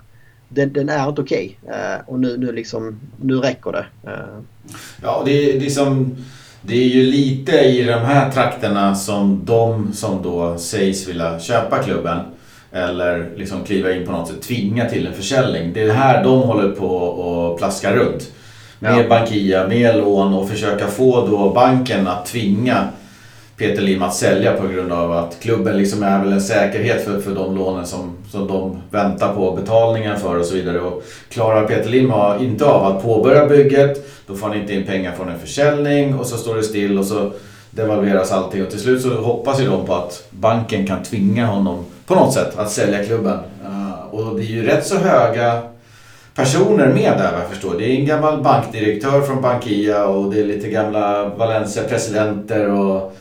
den, 0.54 0.72
den 0.72 0.88
är 0.88 1.08
inte 1.08 1.20
okej. 1.22 1.58
Eh, 1.68 2.00
och 2.08 2.20
nu, 2.20 2.36
nu, 2.36 2.52
liksom, 2.52 3.00
nu 3.22 3.36
räcker 3.36 3.72
det. 3.72 3.86
Eh, 4.10 4.38
Ja, 5.02 5.22
det, 5.24 5.30
är- 5.50 5.60
det, 5.60 5.66
är 5.66 5.70
som, 5.70 6.16
det 6.62 6.74
är 6.74 6.88
ju 6.88 7.02
lite 7.02 7.52
i 7.60 7.82
de 7.84 7.92
här 8.00 8.30
trakterna 8.30 8.94
som 8.94 9.40
de 9.44 9.92
som 9.92 10.22
då 10.22 10.58
sägs 10.58 11.08
vilja 11.08 11.40
köpa 11.40 11.78
klubben 11.82 12.18
eller 12.72 13.30
liksom 13.36 13.64
kliva 13.64 13.92
in 13.92 14.06
på 14.06 14.12
något 14.12 14.28
sätt, 14.28 14.42
tvinga 14.42 14.88
till 14.88 15.06
en 15.06 15.12
försäljning. 15.14 15.72
Det 15.72 15.82
är 15.82 15.92
här 15.92 16.24
de 16.24 16.42
håller 16.42 16.68
på 16.68 16.86
och 16.96 17.58
plaskar 17.58 17.92
runt. 17.96 18.30
Med 18.78 18.98
Ja. 19.04 19.08
Bankia, 19.08 19.66
med 19.68 19.96
lån 19.96 20.34
och 20.34 20.48
försöka 20.48 20.86
få 20.86 21.26
då 21.26 21.50
banken 21.50 22.06
att 22.08 22.26
tvinga 22.26 22.88
Peter 23.62 23.82
Lim 23.82 24.02
att 24.02 24.14
sälja 24.14 24.52
på 24.52 24.68
grund 24.68 24.92
av 24.92 25.12
att 25.12 25.40
klubben 25.40 25.76
liksom 25.76 26.02
är 26.02 26.24
väl 26.24 26.32
en 26.32 26.40
säkerhet 26.40 27.04
för, 27.04 27.20
för 27.20 27.34
de 27.34 27.56
lånen 27.56 27.86
som, 27.86 28.16
som 28.30 28.48
de 28.48 28.78
väntar 28.90 29.34
på 29.34 29.52
betalningen 29.52 30.18
för 30.18 30.38
och 30.38 30.46
så 30.46 30.54
vidare. 30.54 30.80
Och 30.80 31.02
klarar 31.28 31.66
Peter 31.66 31.90
Lim 31.90 32.12
inte 32.40 32.64
av 32.64 32.86
att 32.86 33.02
påbörja 33.02 33.46
bygget, 33.46 34.06
då 34.26 34.34
får 34.34 34.48
han 34.48 34.56
inte 34.56 34.74
in 34.74 34.86
pengar 34.86 35.12
från 35.12 35.28
en 35.28 35.38
försäljning 35.38 36.18
och 36.18 36.26
så 36.26 36.36
står 36.36 36.56
det 36.56 36.62
still 36.62 36.98
och 36.98 37.06
så 37.06 37.32
devalveras 37.70 38.32
allting. 38.32 38.62
Och 38.62 38.70
till 38.70 38.80
slut 38.80 39.02
så 39.02 39.08
hoppas 39.08 39.60
ju 39.60 39.66
de 39.66 39.86
på 39.86 39.94
att 39.94 40.24
banken 40.30 40.86
kan 40.86 41.02
tvinga 41.02 41.46
honom 41.46 41.84
på 42.06 42.14
något 42.14 42.34
sätt 42.34 42.58
att 42.58 42.70
sälja 42.70 43.04
klubben. 43.04 43.38
Eh, 43.64 44.14
och 44.14 44.36
det 44.36 44.42
är 44.42 44.46
ju 44.46 44.66
rätt 44.66 44.86
så 44.86 44.96
höga 44.96 45.62
personer 46.34 46.86
med 46.86 47.12
där 47.18 47.32
vad 47.32 47.40
jag 47.40 47.50
förstår. 47.50 47.74
Det 47.78 47.84
är 47.84 48.00
en 48.00 48.06
gammal 48.06 48.42
bankdirektör 48.42 49.20
från 49.20 49.42
Bankia 49.42 50.06
och 50.06 50.34
det 50.34 50.40
är 50.40 50.44
lite 50.44 50.68
gamla 50.68 51.28
Valencia-presidenter 51.28 52.70
och 52.70 53.16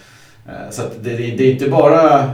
så 0.70 0.82
att 0.82 1.04
det, 1.04 1.10
det 1.18 1.44
är 1.44 1.52
inte 1.52 1.70
bara 1.70 2.32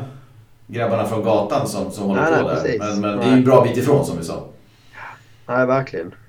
grabbarna 0.68 1.06
från 1.06 1.24
gatan 1.24 1.68
som, 1.68 1.92
som 1.92 2.04
håller 2.04 2.22
Nej, 2.22 2.42
på 2.42 2.48
nej, 2.48 2.56
där. 2.56 2.62
precis. 2.62 2.80
Men, 2.80 3.02
men 3.02 3.18
det 3.18 3.24
är 3.24 3.30
ju 3.30 3.34
en 3.38 3.44
bra 3.44 3.64
bit 3.64 3.78
ifrån 3.78 4.06
som 4.06 4.18
vi 4.18 4.24
sa. 4.24 4.44
nej, 5.48 5.66
verkligen. 5.66 6.12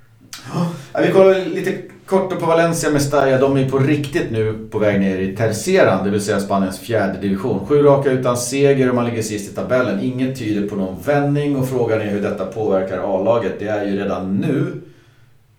Ja, 0.93 1.01
vi 1.01 1.13
kollar 1.13 1.35
lite 1.35 1.79
kort 2.07 2.41
på 2.41 2.47
Valencia 2.47 2.91
Mestalla. 2.91 3.39
De 3.39 3.57
är 3.57 3.69
på 3.71 3.79
riktigt 3.79 4.31
nu 4.31 4.69
på 4.71 4.79
väg 4.79 5.01
ner 5.01 5.19
i 5.19 5.37
Terceran, 5.37 6.05
det 6.05 6.11
vill 6.11 6.21
säga 6.25 6.41
Spaniens 6.41 6.79
fjärde 6.79 7.21
division. 7.21 7.67
Sju 7.67 7.83
raka 7.83 8.11
utan 8.11 8.37
seger 8.37 8.89
och 8.89 8.95
man 8.95 9.07
ligger 9.07 9.23
sist 9.23 9.53
i 9.53 9.55
tabellen. 9.55 10.01
Inget 10.01 10.39
tyder 10.39 10.69
på 10.69 10.77
någon 10.77 10.97
vändning 11.05 11.57
och 11.57 11.69
frågan 11.69 12.01
är 12.01 12.07
hur 12.11 12.23
detta 12.23 12.47
påverkar 12.47 12.99
A-laget. 12.99 13.53
Det 13.59 13.69
är 13.69 13.85
ju 13.85 13.97
redan 13.97 14.37
nu 14.37 14.81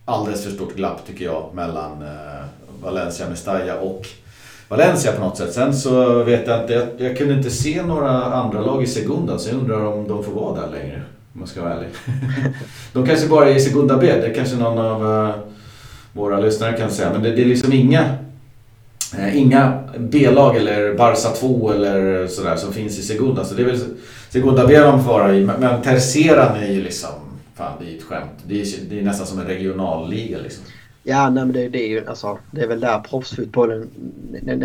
alldeles 0.05 0.43
för 0.43 0.51
stort 0.51 0.75
glapp 0.75 1.07
tycker 1.07 1.25
jag 1.25 1.49
mellan 1.53 2.01
eh, 2.01 2.45
Valencia 2.83 3.29
Mestalla 3.29 3.79
och 3.79 4.07
Valencia 4.69 5.11
på 5.11 5.21
något 5.21 5.37
sätt. 5.37 5.53
Sen 5.53 5.73
så 5.73 6.23
vet 6.23 6.47
jag 6.47 6.61
inte, 6.61 6.73
jag, 6.73 6.87
jag 6.97 7.17
kunde 7.17 7.33
inte 7.33 7.49
se 7.49 7.83
några 7.83 8.23
andra 8.23 8.61
lag 8.61 8.83
i 8.83 8.87
Segunda 8.87 9.39
så 9.39 9.49
jag 9.49 9.59
undrar 9.59 9.85
om 9.85 10.07
de 10.07 10.23
får 10.23 10.31
vara 10.31 10.61
där 10.61 10.71
längre. 10.71 11.01
Om 11.33 11.39
man 11.39 11.47
ska 11.47 11.61
vara 11.61 11.73
ärlig. 11.73 11.89
de 12.93 13.05
kanske 13.05 13.27
bara 13.27 13.49
är 13.49 13.55
i 13.55 13.59
Segunda 13.59 13.97
B, 13.97 14.13
det 14.21 14.29
kanske 14.29 14.55
någon 14.55 14.77
av 14.77 15.27
eh, 15.27 15.35
våra 16.13 16.39
lyssnare 16.39 16.77
kan 16.77 16.91
säga. 16.91 17.09
Men 17.13 17.23
det, 17.23 17.31
det 17.31 17.41
är 17.41 17.45
liksom 17.45 17.73
inga 17.73 18.15
Eh, 19.17 19.37
inga 19.37 19.83
B-lag 19.97 20.55
eller 20.55 20.93
Barca 20.93 21.29
2 21.29 21.71
eller 21.71 22.27
sådär 22.27 22.55
som 22.55 22.73
finns 22.73 22.99
i 22.99 23.01
Segunda. 23.01 23.45
Så 23.45 23.55
det 23.55 23.61
är 23.61 23.65
väl 23.65 23.79
Segunda 24.29 24.67
B 24.67 24.79
de 24.79 25.03
får 25.03 25.11
vara 25.11 25.35
i. 25.35 25.45
Men 25.45 25.81
Terceran 25.81 26.57
är 26.57 26.67
ju 26.67 26.81
liksom, 26.81 27.09
fan 27.55 27.73
det 27.79 27.91
är 27.91 27.97
ett 27.97 28.03
skämt. 28.03 28.31
Det 28.47 28.61
är, 28.61 28.65
det 28.89 28.99
är 28.99 29.03
nästan 29.03 29.27
som 29.27 29.39
en 29.39 29.45
regionalliga 29.45 30.37
liksom. 30.37 30.63
Ja, 31.09 31.29
nej, 31.29 31.45
men 31.45 31.53
det, 31.53 31.69
det, 31.69 31.83
är 31.83 31.87
ju 31.87 32.07
alltså, 32.07 32.39
det 32.51 32.61
är 32.61 32.67
väl 32.67 32.79
där 32.79 32.99
proffsfotbollen 32.99 33.89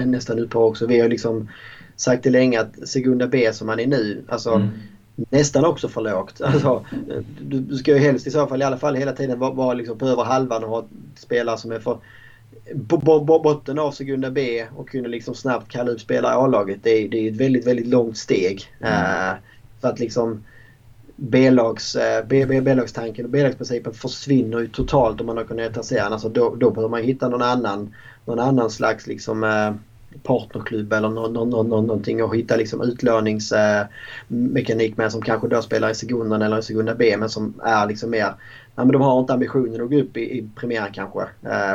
nästan 0.06 0.38
ut 0.38 0.50
på 0.50 0.64
också. 0.64 0.86
Vi 0.86 1.00
har 1.00 1.08
liksom 1.08 1.48
sagt 1.96 2.22
det 2.22 2.30
länge 2.30 2.60
att 2.60 2.88
Segunda 2.88 3.26
B 3.26 3.52
som 3.52 3.66
man 3.66 3.80
är 3.80 3.86
nu, 3.86 4.24
alltså 4.28 4.50
mm. 4.50 4.68
nästan 5.16 5.64
också 5.64 5.88
för 5.88 6.00
lågt. 6.00 6.40
Alltså, 6.40 6.86
du, 7.40 7.60
du 7.60 7.76
ska 7.76 7.92
ju 7.92 7.98
helst 7.98 8.26
i 8.26 8.30
så 8.30 8.46
fall 8.46 8.62
i 8.62 8.64
alla 8.64 8.76
fall 8.76 8.94
hela 8.94 9.12
tiden 9.12 9.38
vara, 9.38 9.52
vara 9.52 9.74
liksom 9.74 9.98
på 9.98 10.06
över 10.06 10.24
halvan 10.24 10.64
och 10.64 10.70
ha 10.70 10.84
spelare 11.16 11.58
som 11.58 11.72
är 11.72 11.78
för 11.78 11.98
på, 12.88 13.00
på, 13.00 13.26
på 13.26 13.38
botten 13.38 13.78
av 13.78 13.90
Segunda 13.90 14.30
B 14.30 14.64
och 14.76 14.88
kunna 14.88 15.08
liksom 15.08 15.34
snabbt 15.34 15.68
kalla 15.68 15.90
upp 15.90 16.00
spelare 16.00 16.32
i 16.32 16.36
A-laget. 16.36 16.78
Det, 16.82 16.90
är, 16.90 17.08
det 17.08 17.18
är 17.18 17.32
ett 17.32 17.40
väldigt, 17.40 17.66
väldigt 17.66 17.86
långt 17.86 18.18
steg. 18.18 18.62
Mm. 18.80 18.92
Uh, 18.92 19.34
för 19.80 19.88
att 19.88 20.00
liksom 20.00 20.44
B-lags, 21.16 21.96
uh, 21.96 22.26
B-lagstanken 22.26 23.24
och 23.24 23.30
B-lagsprincipen 23.30 23.94
försvinner 23.94 24.60
ju 24.60 24.68
totalt 24.68 25.20
om 25.20 25.26
man 25.26 25.36
har 25.36 25.44
kunnat 25.44 25.70
etablera 25.70 26.04
alltså 26.04 26.28
då, 26.28 26.54
då 26.54 26.70
behöver 26.70 26.88
man 26.88 27.02
hitta 27.02 27.28
någon 27.28 27.42
annan, 27.42 27.94
någon 28.24 28.40
annan 28.40 28.70
slags 28.70 29.06
liksom 29.06 29.44
eh, 29.44 29.72
partnerklubb 30.22 30.92
eller 30.92 31.08
no, 31.08 31.28
no, 31.28 31.44
no, 31.44 31.62
någonting 31.62 32.22
och 32.22 32.36
hitta 32.36 32.56
liksom 32.56 32.82
utlåningsmekanik 32.82 34.90
eh, 34.90 34.96
med 34.96 35.12
som 35.12 35.22
kanske 35.22 35.48
då 35.48 35.62
spelar 35.62 35.90
i 35.90 35.94
Sekundan 35.94 36.42
eller 36.42 36.58
i 36.58 36.62
Sekunda 36.62 36.94
B 36.94 37.16
men 37.18 37.28
som 37.28 37.60
är 37.64 37.86
liksom 37.86 38.10
mer 38.10 38.34
ja, 38.74 38.84
men 38.84 38.88
de 38.88 39.02
har 39.02 39.20
inte 39.20 39.32
ambitionen 39.32 39.82
att 39.82 39.90
gå 39.90 39.96
upp 39.96 40.16
i, 40.16 40.20
i 40.20 40.48
premiären 40.56 40.92
kanske. 40.92 41.26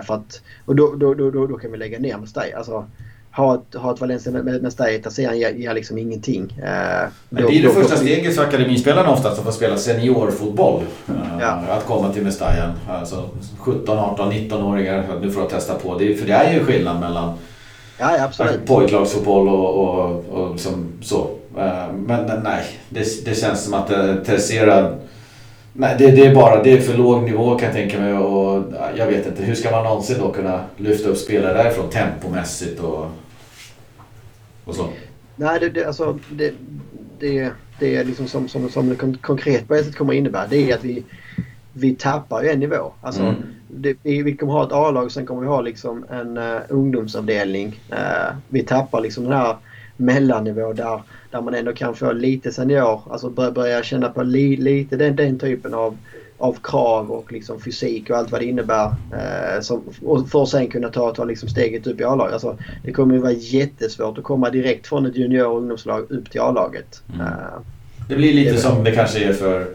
För 0.06 0.14
att, 0.14 0.42
och 0.66 0.76
då, 0.76 0.96
då, 0.96 1.14
då, 1.14 1.32
då, 1.32 1.48
då 1.48 1.58
kan 1.58 1.72
vi 1.72 1.78
lägga 1.78 2.00
ner 2.00 2.18
Mestalla. 2.18 2.58
Alltså, 2.58 2.86
ha 3.32 3.56
ett, 3.56 3.76
ha 3.76 3.94
ett 3.94 4.02
Valencia 4.02 4.32
med 4.32 4.64
Mestalla 4.64 4.92
i 4.92 5.02
serien 5.10 5.40
ger, 5.40 5.52
ger 5.52 5.74
liksom 5.74 5.98
ingenting. 5.98 6.42
Uh, 6.58 6.64
men 7.30 7.46
det 7.46 7.58
är 7.58 7.64
det 7.64 7.70
första 7.70 7.96
steget 7.96 8.36
för 8.36 8.44
akademispelarna 8.44 9.10
oftast 9.10 9.40
att 9.40 9.46
få 9.46 9.52
spela 9.52 9.78
seniorfotboll. 9.78 10.82
Uh, 11.10 11.16
ja. 11.40 11.48
Att 11.70 11.86
komma 11.86 12.14
till 12.14 12.24
Mestalla. 12.24 12.74
Alltså 12.90 13.30
17, 13.58 14.00
18, 14.00 14.32
19-åringar. 14.32 15.20
Nu 15.22 15.32
får 15.32 15.44
jag 15.44 15.50
testa 15.50 15.74
på. 15.76 15.98
Det, 15.98 16.16
för 16.16 16.28
det 16.28 16.34
är 16.34 16.54
ju 16.54 16.66
skillnad 16.66 17.00
mellan 17.00 17.34
Ja, 18.02 18.18
ja, 18.18 18.24
absolut. 18.24 18.66
Pojklagsfotboll 18.66 19.50
och, 19.50 19.76
och, 19.76 20.26
och 20.26 20.60
som 20.60 20.88
så. 21.02 21.30
Men 21.94 22.42
nej, 22.44 22.66
det, 22.90 23.26
det 23.26 23.36
känns 23.36 23.64
som 23.64 23.74
att 23.74 23.88
Tercera 24.26 24.96
Nej, 25.80 25.96
det, 26.00 26.12
det, 26.12 26.26
är 26.26 26.36
bara 26.36 26.64
det 26.64 26.74
är 26.74 26.82
för 26.82 26.98
låg 26.98 27.24
nivå 27.24 27.56
kan 27.56 27.66
jag 27.66 27.76
tänka 27.76 28.00
mig 28.00 28.14
och 28.14 28.64
jag 28.96 29.08
vet 29.08 29.28
inte. 29.28 29.44
Hur 29.44 29.56
ska 29.56 29.72
man 29.72 29.84
någonsin 29.84 30.18
då 30.20 30.32
kunna 30.32 30.64
lyfta 30.78 31.10
upp 31.10 31.18
spelare 31.18 31.54
därifrån 31.54 31.90
tempomässigt 31.90 32.80
och, 32.80 33.06
och 34.66 34.76
så? 34.76 34.88
Nej, 35.36 35.60
det, 35.60 35.70
det, 35.70 35.86
alltså, 35.86 36.20
det, 36.32 36.54
det, 37.20 37.52
det 37.80 37.96
är 37.96 38.04
liksom 38.04 38.28
som, 38.28 38.48
som, 38.48 38.70
som 38.70 38.90
det 38.90 39.18
konkret 39.22 39.68
på 39.68 39.76
ett 39.76 39.86
sätt 39.86 39.96
kommer 39.96 40.14
innebära 40.14 40.48
det 40.50 40.72
är 40.72 40.76
att 40.76 40.84
vi, 40.84 41.04
vi 41.74 41.96
tappar 41.96 42.44
ju 42.44 42.50
en 42.50 42.60
nivå. 42.60 42.94
Alltså, 43.02 43.22
mm. 43.22 43.36
det, 43.68 43.98
vi 44.04 44.38
kommer 44.38 44.54
ha 44.54 44.66
ett 44.66 44.72
A-lag 44.72 45.12
sen 45.12 45.26
kommer 45.26 45.42
vi 45.42 45.48
ha 45.48 45.62
liksom 45.62 46.06
en 46.10 46.38
uh, 46.38 46.60
ungdomsavdelning. 46.70 47.80
Uh, 47.92 48.36
vi 48.50 48.64
tappar 48.64 49.02
liksom 49.02 49.24
den 49.24 49.34
här 49.34 49.56
mellannivå 50.00 50.74
där, 50.74 51.02
där 51.32 51.42
man 51.42 51.54
ändå 51.54 51.74
kan 51.74 51.96
få 51.96 52.12
lite 52.12 52.52
senior, 52.52 53.02
alltså 53.10 53.30
börja 53.30 53.84
känna 53.84 54.10
på 54.10 54.24
li, 54.24 54.58
lite 54.58 54.96
den, 54.96 55.16
den 55.16 55.40
typen 55.40 55.74
av, 55.74 55.98
av 56.38 56.58
krav 56.64 57.12
och 57.12 57.32
liksom 57.32 57.62
fysik 57.62 58.10
och 58.10 58.18
allt 58.18 58.32
vad 58.32 58.42
det 58.42 58.46
innebär. 58.46 58.86
Eh, 58.86 59.62
som, 59.62 59.82
och 60.06 60.30
för 60.30 60.44
att 60.44 60.50
sen 60.50 60.68
kunna 60.68 60.90
ta, 60.90 61.12
ta 61.12 61.24
liksom 61.24 61.50
steget 61.50 61.88
upp 61.88 62.02
i 62.02 62.04
A-laget. 62.04 62.34
Alltså, 62.34 62.58
det 62.84 62.92
kommer 62.92 63.16
ju 63.16 63.22
vara 63.22 63.32
jättesvårt 63.32 64.18
att 64.18 64.24
komma 64.24 64.50
direkt 64.50 64.88
från 64.88 65.06
ett 65.06 65.16
junior 65.16 65.48
och 65.48 65.58
ungdomslag 65.58 66.12
upp 66.12 66.32
till 66.32 66.42
A-laget. 66.42 67.02
Mm. 67.14 67.22
Eh, 67.22 67.28
det 68.10 68.16
blir 68.16 68.34
lite 68.34 68.52
det 68.52 68.58
som 68.58 68.84
det 68.84 68.92
kanske 68.92 69.24
är 69.24 69.34
för 69.34 69.68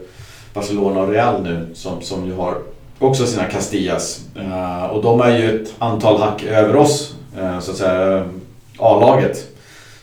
Barcelona 0.53 1.01
och 1.01 1.09
Real 1.09 1.43
nu 1.43 1.67
som, 1.73 2.01
som 2.01 2.25
ju 2.25 2.33
har 2.33 2.57
också 2.99 3.25
sina 3.25 3.43
Castillas. 3.43 4.25
Uh, 4.37 4.85
och 4.85 5.03
de 5.03 5.21
är 5.21 5.37
ju 5.37 5.61
ett 5.61 5.73
antal 5.79 6.21
hack 6.21 6.43
över 6.43 6.75
oss, 6.75 7.15
uh, 7.39 7.59
så 7.59 7.71
att 7.71 7.77
säga, 7.77 8.29
A-laget 8.77 9.54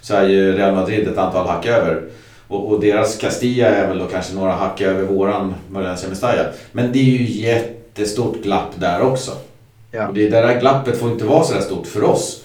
så 0.03 0.15
är 0.15 0.29
ju 0.29 0.53
Real 0.53 0.75
Madrid 0.75 1.09
ett 1.09 1.19
antal 1.19 1.47
hack 1.47 1.67
över. 1.67 2.03
Och, 2.49 2.73
och 2.73 2.81
deras 2.81 3.19
Castilla 3.19 3.67
är 3.67 3.89
väl 3.89 3.99
då 3.99 4.07
kanske 4.07 4.35
några 4.35 4.53
hack 4.53 4.81
över 4.81 5.03
våran 5.03 5.55
Valencia 5.71 6.09
Mestalla. 6.09 6.43
Men 6.73 6.93
det 6.93 6.99
är 6.99 7.19
ju 7.19 7.25
jättestort 7.25 8.43
glapp 8.43 8.71
där 8.77 9.01
också. 9.01 9.33
Ja. 9.91 10.09
Och 10.09 10.15
det, 10.15 10.29
där 10.29 10.61
glappet 10.61 10.99
får 10.99 11.13
inte 11.13 11.25
vara 11.25 11.45
så 11.45 11.55
där 11.55 11.61
stort 11.61 11.87
för 11.87 12.03
oss. 12.03 12.45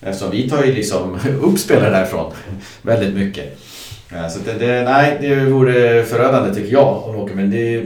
Eftersom 0.00 0.30
vi 0.30 0.50
tar 0.50 0.64
ju 0.64 0.72
liksom 0.72 1.18
upp 1.42 1.58
spelare 1.58 1.90
därifrån 1.90 2.32
väldigt 2.82 3.14
mycket. 3.14 3.58
Så 4.08 4.38
det, 4.44 4.52
det, 4.52 4.82
nej, 4.82 5.18
det 5.20 5.34
vore 5.34 6.04
förödande 6.04 6.54
tycker 6.54 6.72
jag 6.72 7.08
om 7.08 7.16
åker, 7.16 7.34
men 7.34 7.50
det, 7.50 7.80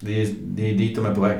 det, 0.00 0.28
det 0.40 0.70
är 0.70 0.74
dit 0.74 0.96
de 0.96 1.06
är 1.06 1.14
på 1.14 1.20
väg. 1.20 1.38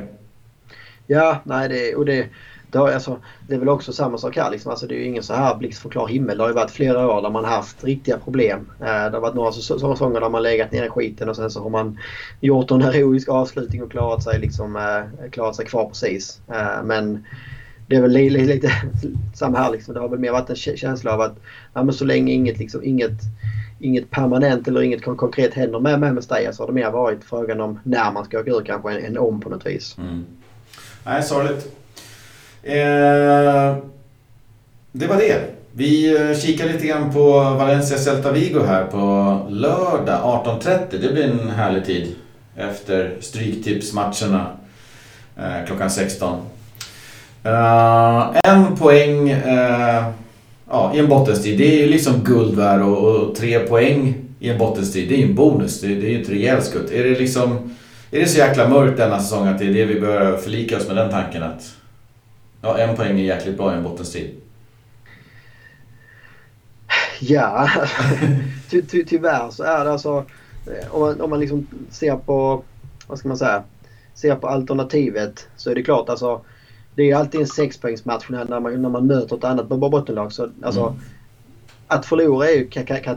Ja, 1.06 1.42
nej 1.44 1.68
det, 1.68 1.94
och 1.94 2.04
det, 2.04 2.26
det, 2.70 2.78
har, 2.78 2.90
alltså, 2.90 3.18
det 3.48 3.54
är 3.54 3.58
väl 3.58 3.68
också 3.68 3.92
samma 3.92 4.18
sak 4.18 4.36
här. 4.36 4.50
Liksom. 4.50 4.70
Alltså, 4.70 4.86
det 4.86 4.94
är 4.94 4.98
ju 4.98 5.04
ingen 5.04 5.22
så 5.22 5.34
här 5.34 5.54
blixt 5.54 5.82
från 5.82 5.92
klar 5.92 6.08
himmel. 6.08 6.36
Det 6.36 6.42
har 6.42 6.48
ju 6.48 6.54
varit 6.54 6.70
flera 6.70 7.08
år 7.08 7.22
där 7.22 7.30
man 7.30 7.44
haft 7.44 7.84
riktiga 7.84 8.18
problem. 8.18 8.70
Eh, 8.80 8.86
det 8.86 9.10
har 9.12 9.20
varit 9.20 9.34
några 9.34 9.52
säsonger 9.52 10.20
där 10.20 10.28
man 10.28 10.42
legat 10.42 10.72
ner 10.72 10.84
i 10.84 10.88
skiten 10.88 11.28
och 11.28 11.36
sen 11.36 11.50
så 11.50 11.62
har 11.62 11.70
man 11.70 11.98
gjort 12.40 12.70
en 12.70 12.82
heroisk 12.82 13.28
avslutning 13.28 13.82
och 13.82 13.90
klarat 13.90 14.22
sig, 14.22 14.38
liksom, 14.38 14.76
eh, 14.76 15.30
klarat 15.30 15.56
sig 15.56 15.66
kvar 15.66 15.88
precis. 15.88 16.40
Eh, 16.48 16.82
men 16.84 17.24
det 17.86 17.96
är 17.96 18.00
väl 18.00 18.10
lite, 18.10 18.44
lite 18.44 18.70
samma 19.34 19.58
här. 19.58 19.72
Liksom. 19.72 19.94
Det 19.94 20.00
har 20.00 20.08
väl 20.08 20.18
mer 20.18 20.32
varit 20.32 20.50
en 20.50 20.56
känsla 20.56 21.12
av 21.12 21.20
att 21.20 21.36
ja, 21.74 21.82
men 21.82 21.94
så 21.94 22.04
länge 22.04 22.32
inget, 22.32 22.58
liksom, 22.58 22.84
inget, 22.84 23.20
inget 23.80 24.10
permanent 24.10 24.68
eller 24.68 24.82
inget 24.82 25.04
konkret 25.04 25.54
händer 25.54 25.80
med, 25.80 26.00
med 26.00 26.14
Mestalla 26.14 26.52
så 26.52 26.62
har 26.62 26.66
det 26.66 26.72
mer 26.72 26.90
varit 26.90 27.24
frågan 27.24 27.60
om 27.60 27.80
när 27.82 28.12
man 28.12 28.24
ska 28.24 28.40
åka 28.40 28.50
ur 28.50 28.62
kanske 28.64 28.92
än, 28.92 29.04
än 29.04 29.18
om 29.18 29.40
på 29.40 29.48
något 29.48 29.66
vis. 29.66 29.96
Mm. 29.98 30.24
Nej, 31.04 31.22
sorgligt. 31.22 31.79
Eh, 32.62 33.76
det 34.92 35.06
var 35.06 35.16
det. 35.16 35.40
Vi 35.72 36.16
eh, 36.16 36.38
kikar 36.38 36.66
lite 36.68 36.86
grann 36.86 37.12
på 37.12 37.30
Valencia 37.40 37.98
Celta 37.98 38.32
Vigo 38.32 38.60
här 38.66 38.84
på 38.84 39.38
lördag 39.48 40.44
18.30. 40.44 40.78
Det 40.90 41.12
blir 41.12 41.24
en 41.24 41.50
härlig 41.50 41.84
tid 41.86 42.14
efter 42.56 43.14
Stryktipsmatcherna 43.20 44.46
eh, 45.36 45.66
klockan 45.66 45.90
16. 45.90 46.38
Eh, 47.44 48.36
en 48.44 48.76
poäng 48.76 49.30
eh, 49.30 50.04
ja, 50.70 50.92
i 50.94 50.98
en 50.98 51.08
bottenstrid, 51.08 51.58
det 51.58 51.74
är 51.74 51.78
ju 51.78 51.86
liksom 51.86 52.24
guld 52.24 52.54
värd 52.54 52.82
och, 52.82 52.98
och, 52.98 53.34
tre 53.36 53.58
poäng 53.58 54.14
i 54.40 54.50
en 54.50 54.58
bottenstrid, 54.58 55.08
det 55.08 55.14
är 55.14 55.18
ju 55.18 55.28
en 55.28 55.34
bonus. 55.34 55.80
Det, 55.80 55.88
det 55.88 56.06
är 56.06 56.10
ju 56.10 56.22
ett 56.22 56.30
rejält 56.30 56.64
skutt. 56.64 56.90
Är 56.90 57.04
det 57.04 57.18
liksom... 57.18 57.76
Är 58.12 58.20
det 58.20 58.26
så 58.26 58.38
jäkla 58.38 58.68
mörkt 58.68 58.96
denna 58.96 59.20
säsong 59.20 59.48
att 59.48 59.58
det 59.58 59.64
är 59.64 59.72
det 59.72 59.84
vi 59.84 60.00
börjar 60.00 60.36
förlika 60.36 60.76
oss 60.76 60.88
med 60.88 60.96
den 60.96 61.10
tanken 61.10 61.42
att 61.42 61.79
Ja, 62.62 62.78
en 62.78 62.96
poäng 62.96 63.20
är 63.20 63.24
jäkligt 63.24 63.56
bra 63.56 63.72
i 63.72 63.76
en 63.76 63.82
bottenstrid. 63.82 64.40
Ja, 67.20 67.68
ty, 68.70 68.82
ty, 68.82 69.04
tyvärr 69.04 69.50
så 69.50 69.62
är 69.62 69.84
det 69.84 69.92
alltså 69.92 70.24
eh, 70.66 70.94
om 70.94 71.00
man, 71.00 71.20
om 71.20 71.30
man 71.30 71.40
liksom 71.40 71.66
ser 71.90 72.16
på, 72.16 72.62
vad 73.06 73.18
ska 73.18 73.28
man 73.28 73.36
säga, 73.36 73.62
ser 74.14 74.36
på 74.36 74.48
alternativet 74.48 75.48
så 75.56 75.70
är 75.70 75.74
det 75.74 75.82
klart 75.82 76.08
alltså 76.08 76.40
det 76.94 77.10
är 77.10 77.16
alltid 77.16 77.40
en 77.40 77.46
sexpoängsmatch 77.46 78.28
när 78.28 78.60
man, 78.60 78.82
när 78.82 78.88
man 78.88 79.06
möter 79.06 79.36
ett 79.36 79.44
annat 79.44 79.68
bottenlag. 79.68 80.32
Så, 80.32 80.50
alltså, 80.62 80.86
mm 80.86 81.00
att 81.90 82.06
förlora 82.06 82.48
är 82.48 82.54
ju 82.54 82.68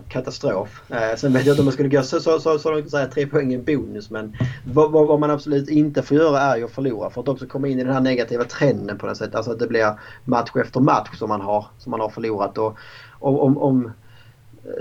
katastrof. 0.10 0.82
Eh, 0.90 1.16
sen 1.18 1.34
vet 1.34 1.46
jag 1.46 1.54
inte 1.54 1.62
om 1.62 1.66
man 1.66 1.74
skulle 1.74 1.90
gå 1.90 2.04
så, 2.04 2.20
så, 2.20 2.40
så, 2.40 2.60
så 2.60 2.72
långt 2.72 2.86
att 2.86 2.92
säga 2.92 3.08
tre 3.08 3.28
poäng 3.28 3.54
är 3.54 3.58
bonus. 3.58 4.10
Men 4.10 4.38
vad, 4.74 4.92
vad, 4.92 5.20
man 5.20 5.32
absolut 5.32 5.70
inte 5.70 6.02
får 6.02 6.18
göra 6.18 6.40
är 6.40 6.58
ju 6.58 6.66
att 6.66 6.72
förlora 6.72 7.10
för 7.10 7.22
att 7.22 7.28
också 7.28 7.48
komma 7.48 7.68
in 7.68 7.80
i 7.80 7.84
den 7.84 7.94
här 7.94 8.02
negativa 8.02 8.44
trenden 8.44 8.98
på 8.98 9.08
något 9.08 9.18
sätt. 9.18 9.36
Alltså 9.36 9.52
att 9.52 9.60
det 9.60 9.68
blir 9.68 10.00
match 10.26 10.52
efter 10.56 10.80
match 10.80 11.18
som 11.18 11.30
man 11.30 11.42
har, 11.42 11.66
som 11.78 11.92
man 11.92 12.00
har 12.00 12.10
förlorat. 12.10 12.58
Och, 12.58 12.78
om, 13.20 13.58
om 13.58 13.92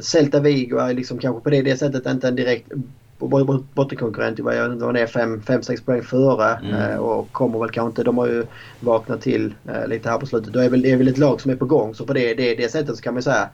Celta 0.03 0.41
Vigo 0.41 0.77
är 0.77 0.95
liksom 0.95 1.19
kanske 1.19 1.41
på 1.41 1.51
det, 1.51 1.63
det 1.63 1.77
sättet 1.77 2.07
inte 2.07 2.29
en 2.29 2.37
direkt 2.37 2.73
bottenkonkurrent. 3.75 4.39
Jag 4.39 4.45
vet 4.45 4.73
inte 4.73 4.85
vad 4.85 4.95
det 4.95 5.01
är, 5.01 5.07
5-6 5.07 5.85
poäng 5.85 6.03
före. 6.03 6.55
Mm. 6.55 6.75
Eh, 6.75 6.97
och 6.97 7.33
kommer 7.33 7.59
väl 7.59 7.71
kanske 7.71 7.89
inte. 7.89 8.03
De 8.03 8.19
har 8.19 8.27
ju 8.27 8.45
vaknat 8.81 9.21
till 9.21 9.55
eh, 9.69 9.87
lite 9.89 10.11
här 10.11 10.19
på 10.19 10.27
slutet. 10.27 10.53
Då 10.53 10.61
är 10.61 10.69
väl, 10.69 10.83
det 10.83 10.91
är 10.91 10.97
väl 10.97 11.09
ett 11.09 11.19
lag 11.19 11.41
som 11.41 11.51
är 11.51 11.57
på 11.57 11.65
gång. 11.65 11.95
Så 11.95 12.07
på 12.07 12.13
det, 12.13 12.35
det, 12.35 12.55
det 12.55 12.73
sättet 12.73 12.97
så 12.97 13.03
kan 13.03 13.15
man 13.15 13.23
säga 13.23 13.49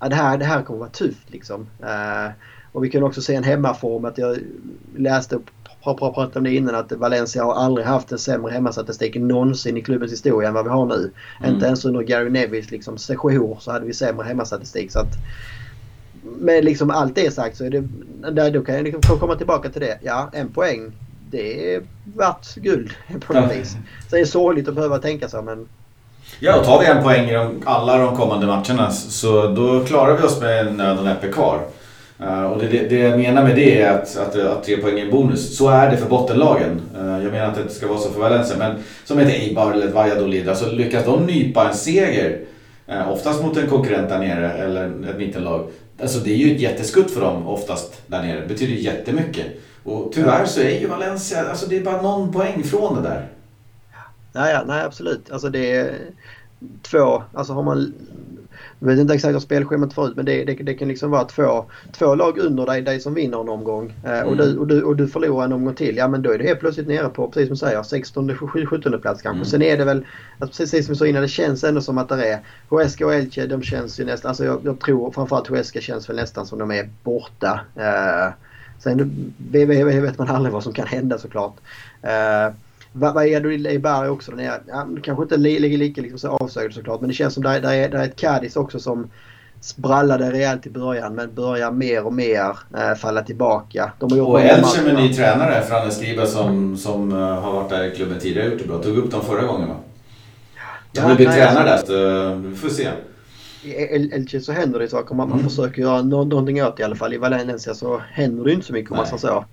ja, 0.00 0.08
det, 0.08 0.14
här, 0.14 0.38
det 0.38 0.44
här 0.44 0.62
kommer 0.62 0.78
vara 0.78 0.90
tufft 0.90 1.30
liksom. 1.30 1.60
Uh, 1.82 2.32
och 2.72 2.84
vi 2.84 2.90
kan 2.90 3.02
också 3.02 3.22
se 3.22 3.34
en 3.34 3.44
hemmaform. 3.44 4.04
Att 4.04 4.18
jag 4.18 4.38
läste 4.96 5.36
och 5.36 5.44
pratade 5.98 6.38
om 6.38 6.44
det 6.44 6.54
innan 6.54 6.74
att 6.74 6.92
Valencia 6.92 7.44
har 7.44 7.54
aldrig 7.54 7.86
haft 7.86 8.12
en 8.12 8.18
sämre 8.18 8.52
hemmastatistik 8.52 9.16
någonsin 9.16 9.76
i 9.76 9.82
klubbens 9.82 10.12
historia 10.12 10.48
än 10.48 10.54
vad 10.54 10.64
vi 10.64 10.70
har 10.70 10.86
nu. 10.86 11.10
Mm. 11.40 11.54
Inte 11.54 11.66
ens 11.66 11.84
under 11.84 12.02
Gary 12.02 12.30
Nevis 12.30 12.70
liksom, 12.70 12.98
sejour 12.98 13.56
så 13.60 13.72
hade 13.72 13.86
vi 13.86 13.94
sämre 13.94 14.26
hemmastatistik. 14.26 14.92
Så 14.92 14.98
att, 14.98 15.12
med 16.22 16.64
liksom 16.64 16.90
allt 16.90 17.14
det 17.14 17.34
sagt 17.34 17.56
så 17.56 17.64
är 17.64 17.70
det, 17.70 17.88
där, 18.30 18.50
då 18.50 18.62
kan 18.64 18.74
jag 18.74 18.84
liksom 18.84 19.18
komma 19.18 19.34
tillbaka 19.34 19.68
till 19.68 19.80
det. 19.80 19.98
Ja, 20.02 20.30
en 20.32 20.48
poäng. 20.48 20.92
Det 21.30 21.74
är 21.74 21.82
värt 22.16 22.54
guld 22.54 22.90
på 23.20 23.32
något 23.32 23.52
vis. 23.52 23.76
Så 24.08 24.16
det 24.16 24.20
är 24.20 24.24
sorgligt 24.24 24.68
att 24.68 24.74
behöva 24.74 24.98
tänka 24.98 25.28
så 25.28 25.42
men 25.42 25.68
Ja, 26.40 26.58
och 26.58 26.64
tar 26.64 26.80
vi 26.80 26.86
en 26.86 27.02
poäng 27.02 27.28
i 27.28 27.32
de, 27.32 27.62
alla 27.64 27.98
de 27.98 28.16
kommande 28.16 28.46
matcherna 28.46 28.90
så 28.90 29.46
då 29.46 29.84
klarar 29.84 30.16
vi 30.16 30.22
oss 30.22 30.40
med 30.40 30.76
nöd 30.76 30.98
och 30.98 31.04
näppe 31.04 31.28
kvar. 31.28 31.60
Uh, 32.20 32.44
och 32.44 32.58
det, 32.58 32.66
det, 32.66 32.88
det, 32.88 32.98
jag 32.98 33.18
menar 33.18 33.42
med 33.42 33.56
det 33.56 33.82
är 33.82 33.90
att, 33.90 34.16
att, 34.16 34.36
att 34.36 34.64
tre 34.64 34.76
poäng 34.76 34.98
är 34.98 35.04
en 35.04 35.10
bonus. 35.10 35.56
Så 35.56 35.68
är 35.68 35.90
det 35.90 35.96
för 35.96 36.08
bottenlagen. 36.08 36.80
Uh, 37.00 37.22
jag 37.24 37.32
menar 37.32 37.46
att 37.46 37.54
det 37.54 37.62
inte 37.62 37.74
ska 37.74 37.88
vara 37.88 37.98
så 37.98 38.10
för 38.10 38.20
Valencia. 38.20 38.56
Men 38.58 38.76
som 39.04 39.18
ett 39.18 39.28
Eibar 39.28 39.72
eller 39.72 39.86
ett 39.86 39.94
Valladolid, 39.94 40.48
alltså 40.48 40.70
lyckas 40.70 41.04
de 41.04 41.26
nypa 41.26 41.68
en 41.68 41.74
seger, 41.74 42.40
uh, 42.90 43.12
oftast 43.12 43.42
mot 43.42 43.56
en 43.56 43.66
konkurrent 43.66 44.08
där 44.08 44.18
nere 44.18 44.52
eller 44.52 44.84
ett 45.10 45.18
mittenlag. 45.18 45.68
Alltså 46.02 46.18
det 46.18 46.32
är 46.32 46.36
ju 46.36 46.54
ett 46.54 46.60
jätteskutt 46.60 47.10
för 47.10 47.20
dem 47.20 47.46
oftast 47.46 48.02
där 48.06 48.22
nere. 48.22 48.40
Det 48.40 48.46
betyder 48.46 48.74
jättemycket. 48.74 49.46
Och 49.84 50.12
tyvärr 50.14 50.44
så 50.44 50.60
är 50.60 50.80
ju 50.80 50.86
Valencia, 50.86 51.48
alltså 51.48 51.66
det 51.66 51.76
är 51.76 51.82
bara 51.82 52.02
någon 52.02 52.32
poäng 52.32 52.62
från 52.62 53.02
det 53.02 53.08
där. 53.08 53.26
Nej, 54.34 54.62
nej 54.66 54.82
absolut. 54.84 55.30
Alltså 55.30 55.48
det 55.48 55.76
är 55.76 55.98
två, 56.82 57.22
alltså 57.32 57.52
har 57.52 57.62
man 57.62 57.94
jag 58.78 58.88
vet 58.88 58.98
inte 58.98 59.14
exakt 59.14 59.34
hur 59.34 59.40
spelschemat 59.40 59.92
förut 59.92 60.16
men 60.16 60.24
det, 60.24 60.44
det, 60.44 60.54
det, 60.54 60.74
kan 60.74 60.88
liksom 60.88 61.10
vara 61.10 61.24
två, 61.24 61.64
två 61.92 62.14
lag 62.14 62.38
under 62.38 62.66
dig, 62.66 62.82
dig 62.82 63.00
som 63.00 63.14
vinner 63.14 63.40
en 63.40 63.48
omgång. 63.48 63.94
Eh, 64.04 64.18
mm. 64.18 64.28
och, 64.28 64.36
du, 64.36 64.58
och, 64.58 64.66
du, 64.66 64.82
och 64.82 64.96
du 64.96 65.08
förlorar 65.08 65.44
en 65.44 65.52
omgång 65.52 65.74
till. 65.74 65.96
Ja 65.96 66.08
men 66.08 66.22
då 66.22 66.30
är 66.30 66.38
du 66.38 66.44
helt 66.44 66.60
plötsligt 66.60 66.88
nere 66.88 67.08
på, 67.08 67.28
precis 67.28 67.46
som 67.46 67.54
du 67.54 67.58
säger, 67.58 67.82
16 67.82 68.36
17 68.36 69.00
plats 69.00 69.22
kanske. 69.22 69.30
Mm. 69.30 69.44
Sen 69.44 69.62
är 69.62 69.78
det 69.78 69.84
väl, 69.84 70.06
alltså, 70.38 70.62
precis 70.62 70.86
som 70.86 70.92
vi 70.92 70.98
sa 70.98 71.06
innan, 71.06 71.22
det 71.22 71.28
känns 71.28 71.64
ändå 71.64 71.80
som 71.80 71.98
att 71.98 72.08
det 72.08 72.28
är 72.28 72.40
Huesca 72.70 73.06
och 73.06 73.14
Elche, 73.14 73.46
de 73.46 73.62
känns 73.62 74.00
ju 74.00 74.04
nästan, 74.04 74.28
alltså 74.28 74.44
jag, 74.44 74.60
jag 74.64 74.80
tror 74.80 75.10
framförallt 75.10 75.48
Huesca 75.48 75.80
känns 75.80 76.08
väl 76.08 76.16
nästan 76.16 76.46
som 76.46 76.58
de 76.58 76.70
är 76.70 76.90
borta. 77.02 77.60
Eh, 77.76 78.32
sen 78.78 79.32
vet 79.50 80.18
man 80.18 80.28
aldrig 80.28 80.52
vad 80.52 80.62
som 80.62 80.72
kan 80.72 80.86
hända 80.86 81.18
såklart. 81.18 81.56
Eh, 82.02 82.54
vad 82.96 83.26
är 83.26 83.40
det 83.40 83.72
i 83.72 83.78
Berg 83.78 84.08
också? 84.08 84.30
Den 84.30 84.40
är, 84.40 84.60
ja, 84.66 84.86
kanske 85.02 85.22
inte 85.22 85.36
ligger 85.36 85.78
lika 85.78 86.00
liksom 86.00 86.18
så 86.18 86.28
avsökt 86.28 86.74
såklart 86.74 87.00
men 87.00 87.08
det 87.08 87.14
känns 87.14 87.34
som 87.34 87.42
det 87.42 87.48
är, 87.50 87.62
är, 87.62 87.94
är 87.94 88.04
ett 88.04 88.16
Cadiz 88.16 88.56
också 88.56 88.80
som 88.80 89.10
sprallade 89.60 90.32
rejält 90.32 90.66
i 90.66 90.70
början 90.70 91.14
men 91.14 91.34
börjar 91.34 91.70
mer 91.70 92.06
och 92.06 92.12
mer 92.12 92.58
äh, 92.76 92.94
falla 92.94 93.22
tillbaka. 93.22 93.92
De 93.98 94.20
har 94.20 94.26
och 94.26 94.40
Elche 94.40 94.82
med 94.84 94.94
ny 94.94 95.14
tränare, 95.14 95.62
Franne 95.62 95.90
Skriba 95.90 96.26
som, 96.26 96.76
som 96.76 97.12
uh, 97.12 97.18
har 97.18 97.52
varit 97.52 97.70
där 97.70 97.84
i 97.84 97.96
klubben 97.96 98.18
tidigare 98.20 98.48
gjort 98.48 98.58
det 98.58 98.68
bra. 98.68 98.82
Tog 98.82 98.98
upp 98.98 99.10
dem 99.10 99.20
förra 99.20 99.42
gången 99.42 99.68
va? 99.68 99.76
De 100.92 101.00
ja, 101.00 101.14
blir 101.14 101.26
tränare 101.26 101.64
där 101.64 101.76
så 101.76 101.94
uh, 101.94 102.36
vi 102.36 102.56
får 102.56 102.68
se 102.68 102.88
i 103.64 104.10
Elche 104.12 104.40
så 104.40 104.52
händer 104.52 104.78
det 104.78 104.88
saker. 104.88 105.14
Man, 105.14 105.28
man 105.28 105.38
mm. 105.38 105.50
försöker 105.50 105.82
göra 105.82 106.02
någonting 106.02 106.62
åt 106.62 106.76
det 106.76 106.80
i 106.80 106.84
alla 106.84 106.96
fall. 106.96 107.14
I 107.14 107.18
Valencia 107.18 107.74
så 107.74 108.00
händer 108.10 108.44
det 108.44 108.52
inte 108.52 108.66
så 108.66 108.72
mycket 108.72 108.90
om 108.90 108.96
man 108.96 109.06
säger 109.06 109.18
så. 109.18 109.44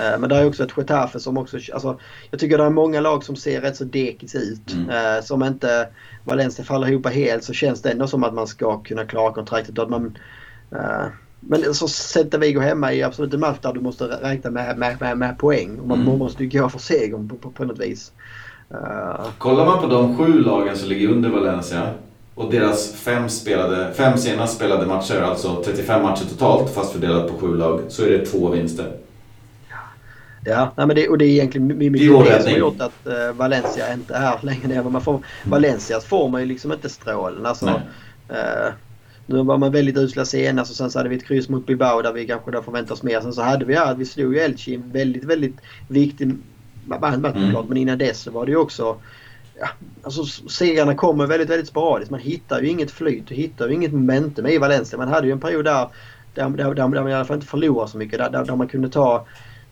Eh, 0.00 0.18
men 0.18 0.28
det 0.28 0.36
är 0.36 0.46
också 0.46 0.64
ett 0.64 0.76
Getafe 0.76 1.20
som 1.20 1.38
också... 1.38 1.56
Alltså, 1.72 1.98
jag 2.30 2.40
tycker 2.40 2.58
det 2.58 2.64
är 2.64 2.70
många 2.70 3.00
lag 3.00 3.24
som 3.24 3.36
ser 3.36 3.60
rätt 3.60 3.76
så 3.76 3.84
dekigt 3.84 4.34
ut. 4.34 4.72
Mm. 4.72 4.90
Eh, 4.90 5.22
som 5.22 5.42
inte 5.42 5.88
Valencia 6.24 6.64
faller 6.64 6.88
ihop 6.88 7.08
helt 7.08 7.44
så 7.44 7.52
känns 7.52 7.82
det 7.82 7.90
ändå 7.90 8.06
som 8.06 8.24
att 8.24 8.34
man 8.34 8.46
ska 8.46 8.78
kunna 8.78 9.04
klara 9.04 9.32
kontraktet. 9.32 9.78
att 9.78 9.90
man, 9.90 10.18
eh, 10.72 11.06
men 11.40 11.74
så 11.74 11.88
sätter 11.88 12.38
vi 12.38 12.52
gå 12.52 12.60
hemma 12.60 12.92
i 12.92 13.02
absolut 13.02 13.34
en 13.34 13.40
match 13.40 13.58
där 13.62 13.72
du 13.72 13.80
måste 13.80 14.04
räkna 14.04 14.50
med, 14.50 14.78
med, 14.78 15.00
med, 15.00 15.18
med 15.18 15.38
poäng. 15.38 15.78
Och 15.78 15.88
man 15.88 16.00
mm. 16.00 16.18
måste 16.18 16.44
ju 16.44 16.60
gå 16.60 16.68
för 16.68 16.78
segern 16.78 17.28
på, 17.28 17.36
på, 17.36 17.50
på 17.50 17.64
något 17.64 17.80
vis. 17.80 18.12
Kollar 19.38 19.66
man 19.66 19.80
på 19.80 19.86
de 19.86 20.16
sju 20.16 20.40
lagen 20.40 20.76
som 20.76 20.88
ligger 20.88 21.08
under 21.08 21.30
Valencia 21.30 21.94
och 22.40 22.50
deras 22.50 22.92
fem, 22.92 23.28
spelade, 23.28 23.94
fem 23.94 24.18
senast 24.18 24.56
spelade 24.56 24.86
matcher, 24.86 25.20
alltså 25.20 25.62
35 25.64 26.02
matcher 26.02 26.24
totalt 26.24 26.74
fast 26.74 26.92
fördelat 26.92 27.28
på 27.28 27.38
sju 27.38 27.56
lag, 27.56 27.80
så 27.88 28.04
är 28.04 28.10
det 28.10 28.26
två 28.26 28.48
vinster. 28.48 28.92
Ja, 30.44 30.72
nej, 30.76 30.86
men 30.86 30.96
det, 30.96 31.08
och 31.08 31.18
det 31.18 31.24
är 31.24 31.28
egentligen 31.28 31.66
mycket 31.66 31.92
det, 31.92 32.24
det 32.24 32.42
som 32.42 32.52
har 32.52 32.58
gjort 32.58 32.80
att 32.80 33.06
uh, 33.06 33.32
Valencia 33.32 33.92
inte 33.92 34.14
är 34.14 34.38
längre 34.42 34.68
ner. 34.68 34.82
Man 34.82 35.02
får, 35.02 35.12
mm. 35.12 35.24
Valencias 35.44 36.04
får 36.04 36.28
man 36.28 36.40
ju 36.40 36.46
liksom 36.46 36.72
inte 36.72 36.88
strålen. 36.88 37.46
Alltså, 37.46 37.66
uh, 37.66 38.72
nu 39.26 39.42
var 39.42 39.58
man 39.58 39.72
väldigt 39.72 39.96
usla 39.96 40.24
senast 40.24 40.70
och 40.70 40.76
sen 40.76 40.90
så 40.90 40.98
hade 40.98 41.08
vi 41.08 41.16
ett 41.16 41.26
kryss 41.26 41.48
mot 41.48 41.66
Bilbao 41.66 42.02
där 42.02 42.12
vi 42.12 42.26
kanske 42.26 42.50
då 42.50 42.62
förväntar 42.62 42.92
oss 42.92 43.02
mer. 43.02 43.20
Sen 43.20 43.32
så 43.32 43.42
hade 43.42 43.64
vi, 43.64 43.74
ja, 43.74 43.94
vi 43.98 44.04
slog 44.04 44.34
ju 44.34 44.40
Elche 44.40 44.70
i 44.70 44.74
en 44.74 44.90
väldigt, 44.92 45.24
väldigt 45.24 45.56
viktig 45.88 46.36
match 46.86 47.14
mm. 47.36 47.66
Men 47.68 47.76
innan 47.76 47.98
dess 47.98 48.20
så 48.20 48.30
var 48.30 48.46
det 48.46 48.52
ju 48.52 48.58
också 48.58 48.96
ja, 49.60 49.68
alltså 50.02 50.24
segrarna 50.48 50.94
kommer 50.94 51.26
väldigt, 51.26 51.50
väldigt 51.50 51.68
sporadiskt. 51.68 52.10
Man 52.10 52.20
hittar 52.20 52.62
ju 52.62 52.68
inget 52.68 52.90
flyt, 52.90 53.26
du 53.26 53.34
hittar 53.34 53.68
ju 53.68 53.74
inget 53.74 53.92
momentum 53.92 54.46
i 54.46 54.58
Valencia. 54.58 54.98
Man 54.98 55.08
hade 55.08 55.26
ju 55.26 55.32
en 55.32 55.40
period 55.40 55.64
där, 55.64 55.88
där, 56.34 56.48
där, 56.48 56.74
där 56.74 56.88
man 56.88 57.08
i 57.08 57.14
alla 57.14 57.24
fall 57.24 57.36
inte 57.36 57.46
förlorade 57.46 57.90
så 57.90 57.98
mycket. 57.98 58.18
Där, 58.18 58.30
där, 58.30 58.44
där 58.44 58.56
man 58.56 58.68
kunde 58.68 58.88
ta, 58.88 59.26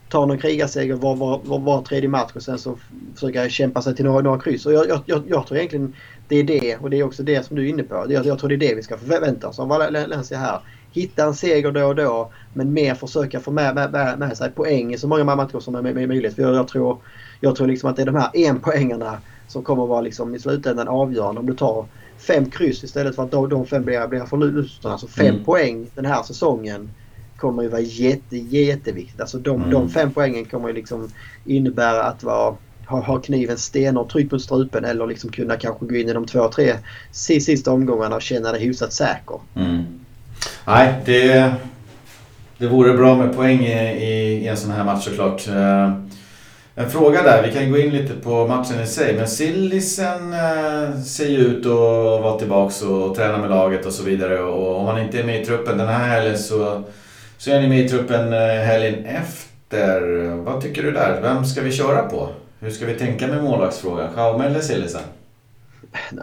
ta 0.09 0.25
någon 0.25 0.37
krigarseger 0.37 0.95
var, 0.95 1.15
var, 1.15 1.41
var, 1.43 1.59
var 1.59 1.81
tredje 1.81 2.09
match 2.09 2.31
och 2.35 2.43
sen 2.43 2.59
så 2.59 2.77
försöka 3.13 3.49
kämpa 3.49 3.81
sig 3.81 3.95
till 3.95 4.05
några, 4.05 4.21
några 4.21 4.39
kryss. 4.39 4.65
Och 4.65 4.73
jag, 4.73 5.03
jag, 5.05 5.23
jag, 5.27 5.47
tror 5.47 5.57
egentligen 5.57 5.95
det 6.27 6.35
är 6.35 6.43
det 6.43 6.77
och 6.77 6.89
det 6.89 6.99
är 6.99 7.03
också 7.03 7.23
det 7.23 7.45
som 7.45 7.55
du 7.55 7.65
är 7.65 7.69
inne 7.69 7.83
på. 7.83 8.05
Jag, 8.09 8.25
jag 8.25 8.39
tror 8.39 8.49
det 8.49 8.55
är 8.55 8.69
det 8.69 8.75
vi 8.75 8.83
ska 8.83 8.97
förvänta 8.97 9.47
oss 9.47 9.59
av 9.59 9.67
Valencia 9.67 10.37
här. 10.37 10.59
Hitta 10.91 11.23
en 11.23 11.33
seger 11.33 11.71
då 11.71 11.85
och 11.85 11.95
då 11.95 12.31
men 12.53 12.73
mer 12.73 12.95
försöka 12.95 13.39
få 13.39 13.51
med, 13.51 13.75
med, 13.75 13.91
med, 13.91 14.19
med 14.19 14.37
sig 14.37 14.51
poäng 14.51 14.93
i 14.93 14.97
så 14.97 15.07
många 15.07 15.35
matcher 15.35 15.59
som 15.59 15.75
är 15.75 16.07
möjligt. 16.07 16.35
För 16.35 16.41
jag, 16.41 16.55
jag, 16.55 16.67
tror, 16.67 16.97
jag 17.39 17.55
tror 17.55 17.67
liksom 17.67 17.89
att 17.89 17.95
det 17.95 18.01
är 18.01 18.05
de 18.05 18.15
här 18.15 18.29
enpoängarna 18.33 19.17
som 19.49 19.63
kommer 19.63 19.85
vara 19.85 20.01
liksom 20.01 20.35
i 20.35 20.39
slutändan 20.39 20.87
avgörande. 20.87 21.39
Om 21.39 21.47
du 21.47 21.53
tar 21.53 21.85
fem 22.17 22.49
kryss 22.49 22.83
istället 22.83 23.15
för 23.15 23.23
att 23.23 23.31
de, 23.31 23.65
fem 23.65 23.83
blir, 23.83 24.07
blir 24.07 24.25
förlusterna. 24.25 24.91
Alltså 24.91 25.07
fem 25.07 25.27
mm. 25.27 25.43
poäng 25.43 25.87
den 25.95 26.05
här 26.05 26.23
säsongen 26.23 26.89
kommer 27.37 27.63
ju 27.63 27.69
vara 27.69 27.81
jätte, 27.81 28.37
jätteviktigt. 28.37 29.21
Alltså 29.21 29.37
de, 29.37 29.55
mm. 29.55 29.71
de 29.71 29.89
fem 29.89 30.11
poängen 30.11 30.45
kommer 30.45 30.67
ju 30.67 30.73
liksom 30.73 31.09
innebära 31.45 32.03
att 32.03 32.23
vara, 32.23 32.55
ha, 32.85 32.99
ha 33.01 33.19
kniven 33.19 33.57
stenhårt 33.57 34.11
tryckt 34.11 34.31
mot 34.31 34.41
strupen 34.41 34.85
eller 34.85 35.07
liksom 35.07 35.31
kunna 35.31 35.55
kanske 35.55 35.85
gå 35.85 35.95
in 35.95 36.09
i 36.09 36.13
de 36.13 36.25
två, 36.25 36.47
tre 36.47 36.73
sista 37.11 37.71
omgångarna 37.71 38.15
och 38.15 38.21
känna 38.21 38.51
dig 38.51 38.61
hyfsat 38.61 38.93
säker. 38.93 39.39
Mm. 39.55 39.83
Nej, 40.65 40.93
det, 41.05 41.53
det 42.57 42.67
vore 42.67 42.93
bra 42.93 43.15
med 43.15 43.35
poäng 43.35 43.59
i, 43.59 44.03
i, 44.03 44.43
i 44.43 44.47
en 44.47 44.57
sån 44.57 44.71
här 44.71 44.83
match 44.83 45.05
såklart. 45.05 45.47
Uh, 45.47 46.08
en 46.79 46.89
fråga 46.89 47.23
där, 47.23 47.43
vi 47.43 47.53
kan 47.53 47.71
gå 47.71 47.77
in 47.77 47.89
lite 47.89 48.13
på 48.13 48.47
matchen 48.47 48.81
i 48.81 48.87
sig. 48.87 49.15
Men 49.15 49.27
Sillisen 49.27 50.33
eh, 50.33 51.01
ser 51.01 51.27
ju 51.27 51.37
ut 51.37 51.65
att 51.65 52.21
vara 52.21 52.39
tillbaks 52.39 52.81
och 52.81 53.15
träna 53.15 53.37
med 53.37 53.49
laget 53.49 53.85
och 53.85 53.93
så 53.93 54.03
vidare. 54.03 54.41
Och 54.41 54.79
om 54.79 54.85
han 54.85 55.01
inte 55.01 55.19
är 55.19 55.23
med 55.23 55.41
i 55.41 55.45
truppen 55.45 55.77
den 55.77 55.87
här 55.87 56.07
helgen 56.07 56.37
så, 56.37 56.83
så 57.37 57.51
är 57.51 57.61
ni 57.61 57.67
med 57.67 57.79
i 57.79 57.89
truppen 57.89 58.33
eh, 58.33 58.39
helgen 58.39 59.05
efter. 59.05 60.01
Vad 60.35 60.61
tycker 60.61 60.83
du 60.83 60.91
där? 60.91 61.21
Vem 61.21 61.45
ska 61.45 61.61
vi 61.61 61.71
köra 61.71 62.01
på? 62.01 62.29
Hur 62.59 62.69
ska 62.69 62.85
vi 62.85 62.93
tänka 62.93 63.27
med 63.27 63.43
målvaktsfrågan? 63.43 64.13
Schaume 64.13 64.45
eller 64.45 64.59
Sillisen? 64.59 65.01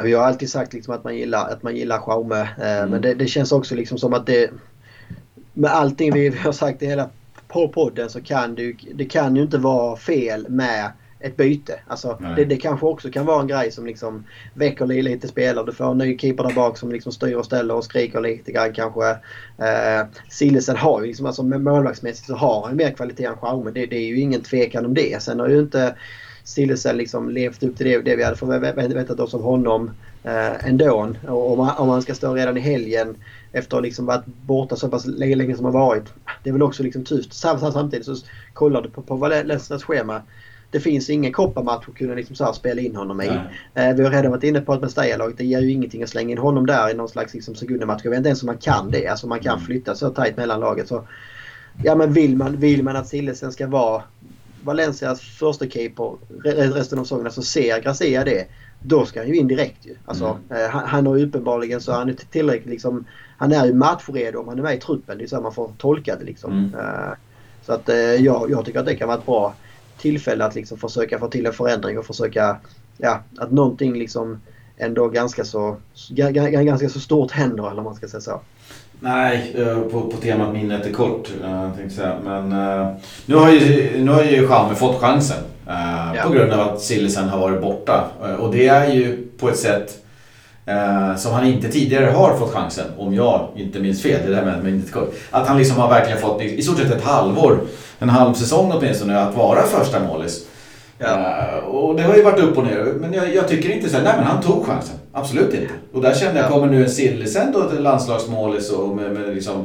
Vi 0.05 0.13
har 0.13 0.25
alltid 0.25 0.51
sagt 0.51 0.73
liksom 0.73 0.95
att 0.95 1.05
man 1.05 1.17
gillar, 1.17 1.49
att 1.49 1.63
man 1.63 1.77
gillar 1.77 1.99
Schaume. 1.99 2.41
Eh, 2.41 2.77
mm. 2.79 2.91
Men 2.91 3.03
det, 3.03 3.15
det, 3.15 3.27
känns 3.27 3.53
också 3.53 3.75
liksom 3.75 3.99
som 3.99 4.15
att 4.15 4.27
det... 4.27 4.51
Med 5.53 5.71
allting 5.71 6.15
vi 6.15 6.29
har 6.29 6.53
sagt 6.53 6.83
i 6.83 6.87
hela 6.87 7.09
på 7.57 7.69
podden 7.69 8.11
så 8.11 8.21
kan 8.21 8.55
det, 8.55 8.77
det 8.95 9.05
kan 9.05 9.37
ju 9.37 9.43
inte 9.43 9.59
vara 9.59 9.97
fel 9.97 10.47
med 10.49 10.93
ett 11.21 11.37
byte. 11.37 11.81
Alltså, 11.87 12.23
det, 12.37 12.45
det, 12.45 12.57
kanske 12.57 12.87
också 12.87 13.11
kan 13.11 13.27
vara 13.27 13.41
en 13.41 13.47
grej 13.47 13.71
som 13.71 13.87
liksom 13.87 14.25
väcker 14.55 14.87
lite 14.87 15.29
spelare. 15.29 15.67
Du 15.67 15.73
får 15.73 15.91
en 15.91 15.99
ny 15.99 16.19
keeper 16.19 16.45
där 16.45 16.55
bak 16.55 16.79
som 16.79 16.93
liksom 16.93 17.13
styr 17.13 17.35
och 17.35 17.45
ställer 17.45 17.75
och 17.75 17.85
skriker 17.85 18.21
lite 18.21 18.53
grann 18.53 18.73
kanske. 18.73 19.11
Eh, 19.59 20.07
Sillesen 20.29 20.77
har 20.77 21.01
ju 21.01 21.07
liksom, 21.07 21.27
alltså 21.27 21.43
målvaktsmässigt 21.43 22.27
så 22.27 22.35
har 22.35 22.67
han 22.67 22.77
mer 22.77 22.91
kvalitet 22.91 23.25
än 23.25 23.37
Schaume. 23.37 23.71
Det, 23.71 23.87
det 23.87 23.97
är 23.97 24.07
ju 24.07 24.21
ingen 24.21 24.43
tvekan 24.43 24.87
om 24.87 24.95
det. 24.95 25.23
Sen 25.23 25.41
har 25.41 25.49
ju 25.49 25.59
inte 25.59 25.97
Sillesen 26.47 26.97
liksom 26.97 27.31
levt 27.31 27.63
upp 27.63 27.77
till 27.77 27.87
det, 27.87 27.99
det 27.99 28.17
vi 28.17 28.25
hade 28.25 28.37
förväntat 28.37 29.21
oss 29.21 29.35
av 29.35 29.43
honom 29.43 29.91
eh, 30.25 30.69
ändå. 30.69 31.15
Och 31.29 31.53
om 31.53 31.59
man, 31.59 31.77
om 31.77 31.89
man 31.89 32.03
ska 32.03 32.15
stå 32.15 32.35
redan 32.35 32.57
i 32.57 32.61
helgen 32.61 33.17
efter 33.53 33.77
att 33.77 33.83
liksom 33.83 34.07
varit 34.07 34.27
borta 34.27 34.77
så 34.77 34.89
pass 34.89 35.07
länge, 35.07 35.37
länge 35.37 35.57
som 35.57 35.65
har 35.65 35.73
varit. 35.73 36.05
Det 36.43 36.51
är 36.51 36.53
väl 36.53 36.63
också 36.63 36.83
liksom 36.83 37.05
tufft. 37.05 37.33
Samtidigt 37.33 38.07
så 38.07 38.17
kollar 38.53 38.83
du 38.83 38.91
på, 38.91 39.03
på 39.03 39.17
Valencias 39.17 39.85
schema. 39.85 40.23
Det 40.71 40.81
finns 40.81 41.11
ingen 41.11 41.33
kopparmatch 41.33 41.89
att 41.89 41.95
kunna 41.95 42.15
liksom 42.15 42.37
så 42.37 42.53
spela 42.53 42.81
in 42.81 42.97
honom 42.97 43.21
i. 43.21 43.27
Eh, 43.75 43.95
vi 43.95 44.05
har 44.05 44.11
redan 44.11 44.31
varit 44.31 44.45
inne 44.45 44.61
på 44.61 44.73
att 44.73 44.81
Mestalla-laget, 44.81 45.39
det 45.39 45.45
ger 45.45 45.61
ju 45.61 45.71
ingenting 45.71 46.03
att 46.03 46.09
slänga 46.09 46.33
in 46.33 46.39
honom 46.39 46.67
där 46.67 46.91
i 46.91 46.95
någon 46.95 47.09
slags 47.09 47.35
liksom, 47.35 47.55
sekundamatch. 47.55 48.05
Jag 48.05 48.11
vet 48.11 48.17
inte 48.17 48.29
ens 48.29 48.43
om 48.43 48.47
man 48.47 48.59
kan 48.59 48.91
det. 48.91 49.07
Alltså 49.07 49.27
man 49.27 49.41
kan 49.41 49.55
mm. 49.55 49.67
flytta 49.67 49.95
så 49.95 50.11
tajt 50.11 50.37
mellan 50.37 50.61
laget. 50.61 50.89
Så, 50.89 51.09
ja 51.85 51.95
men 51.95 52.13
vill 52.13 52.37
man, 52.37 52.57
vill 52.57 52.83
man 52.83 52.97
att 52.97 53.09
Sillesen 53.09 53.53
ska 53.53 53.67
vara 53.67 54.03
Valencias 54.67 55.21
första 55.21 55.67
keeper 55.67 56.17
resten 56.75 56.99
av 56.99 57.05
säsongen, 57.05 57.33
så 57.33 57.43
ser 57.43 57.81
Gracia 57.81 58.25
det. 58.25 58.47
Då 58.83 59.07
ska 59.07 59.21
han 59.21 59.29
ju 59.29 59.37
in 59.37 59.49
direkt 59.49 59.87
ju. 59.87 59.97
Alltså, 60.05 60.39
mm. 60.51 60.65
eh, 60.65 60.71
han, 60.71 60.85
han 60.87 61.07
har 61.07 61.17
ju 61.17 61.27
uppenbarligen 61.27 61.81
så 61.81 61.93
han 61.93 62.09
är 62.09 62.15
tillräckligt 62.15 62.71
liksom 62.71 63.05
han 63.37 63.53
är 63.53 63.67
ju 63.67 63.75
matchredo 63.75 64.39
om 64.39 64.49
han 64.49 64.59
är 64.59 64.63
med 64.63 64.75
i 64.75 64.81
truppen. 64.81 65.19
Det 65.19 65.25
är 65.25 65.29
så 65.29 65.41
man 65.41 65.55
får 65.55 65.73
tolka 65.79 66.17
det 66.17 66.25
liksom. 66.25 66.53
Mm. 66.53 66.75
Uh, 66.75 67.15
så 67.63 67.73
att 67.73 67.89
uh, 67.89 67.95
jag, 67.97 68.51
jag 68.51 68.65
tycker 68.65 68.81
att 68.81 68.87
det 68.87 68.97
kan 68.97 69.09
vara 69.09 69.19
ett 69.19 69.27
bra 69.27 69.55
tillfälle 69.99 70.45
att 70.45 70.55
liksom 70.55 70.79
försöka 70.79 71.19
få 71.19 71.29
till 71.29 71.47
en 71.47 71.53
förändring 71.53 71.99
och 71.99 72.07
försöka, 72.07 72.57
ja, 72.97 73.21
att 73.39 73.53
någonting 73.53 73.99
liksom 73.99 74.41
ändå 74.77 75.09
ganska 75.09 75.45
så, 75.45 75.77
ganska 76.09 76.89
så 76.89 77.01
stort 77.01 77.31
händer 77.31 77.71
eller 77.71 77.83
man 77.83 77.95
ska 77.95 78.09
säga 78.09 78.21
så. 78.21 78.41
Nej, 79.01 79.55
eh, 79.59 79.79
på, 79.79 80.01
på 80.01 80.17
temat 80.17 80.53
minnet 80.53 80.87
är 80.87 80.93
kort. 80.93 81.29
Tänkte 81.77 81.97
säga. 81.97 82.17
Men 82.25 82.49
nu 83.27 83.35
har 83.35 83.51
ju, 83.51 83.93
nu 84.05 84.11
har 84.11 84.23
ju 84.23 84.49
Chalmer 84.49 84.75
fått 84.75 85.01
chansen. 85.01 85.43
Ja. 85.67 86.23
På 86.23 86.33
grund 86.33 86.53
av 86.53 86.61
att 86.61 86.81
Sillisen 86.81 87.29
har 87.29 87.39
varit 87.39 87.61
borta. 87.61 88.05
Och 88.39 88.53
det 88.53 88.69
är 88.69 88.93
ju 88.93 89.27
på 89.39 89.49
ett 89.49 89.59
sätt 89.59 90.07
Eh, 90.69 91.17
som 91.17 91.33
han 91.33 91.47
inte 91.47 91.69
tidigare 91.69 92.11
har 92.11 92.37
fått 92.37 92.53
chansen, 92.53 92.87
om 92.99 93.15
jag 93.15 93.49
inte 93.57 93.79
minns 93.79 94.03
fel. 94.03 94.21
Det 94.27 94.35
där 94.35 94.45
med, 94.45 94.65
med 94.65 94.83
att 95.31 95.49
han 95.49 95.59
liksom 95.59 95.77
har 95.77 95.89
verkligen 95.89 96.21
fått 96.21 96.43
i 96.43 96.63
stort 96.63 96.79
sett 96.79 96.91
ett 96.91 97.05
halvår, 97.05 97.61
en 97.99 98.09
halv 98.09 98.35
säsong 98.35 98.73
åtminstone, 98.75 99.21
att 99.21 99.37
vara 99.37 99.63
första 99.63 100.01
målis. 100.01 100.47
Ja. 100.99 101.61
Och 101.61 101.97
det 101.97 102.03
har 102.03 102.17
ju 102.17 102.23
varit 102.23 102.41
upp 102.41 102.59
och 102.59 102.65
ner. 102.65 102.95
Men 103.01 103.13
jag, 103.13 103.35
jag 103.35 103.49
tycker 103.49 103.71
inte 103.71 103.89
så 103.89 103.97
här, 103.97 104.05
nej 104.05 104.13
men 104.17 104.25
han 104.27 104.43
tog 104.43 104.67
chansen. 104.67 104.97
Absolut 105.13 105.55
inte. 105.55 105.73
Och 105.93 106.03
där 106.03 106.15
kände 106.15 106.41
jag, 106.41 106.51
kommer 106.51 106.67
nu 106.67 106.85
en 106.85 106.91
Sillisen 106.91 107.53
då 107.53 107.71
till 107.71 107.83
landslagsmålis 107.83 108.71
och 108.71 108.97
med, 108.97 109.13
med 109.13 109.35
liksom... 109.35 109.65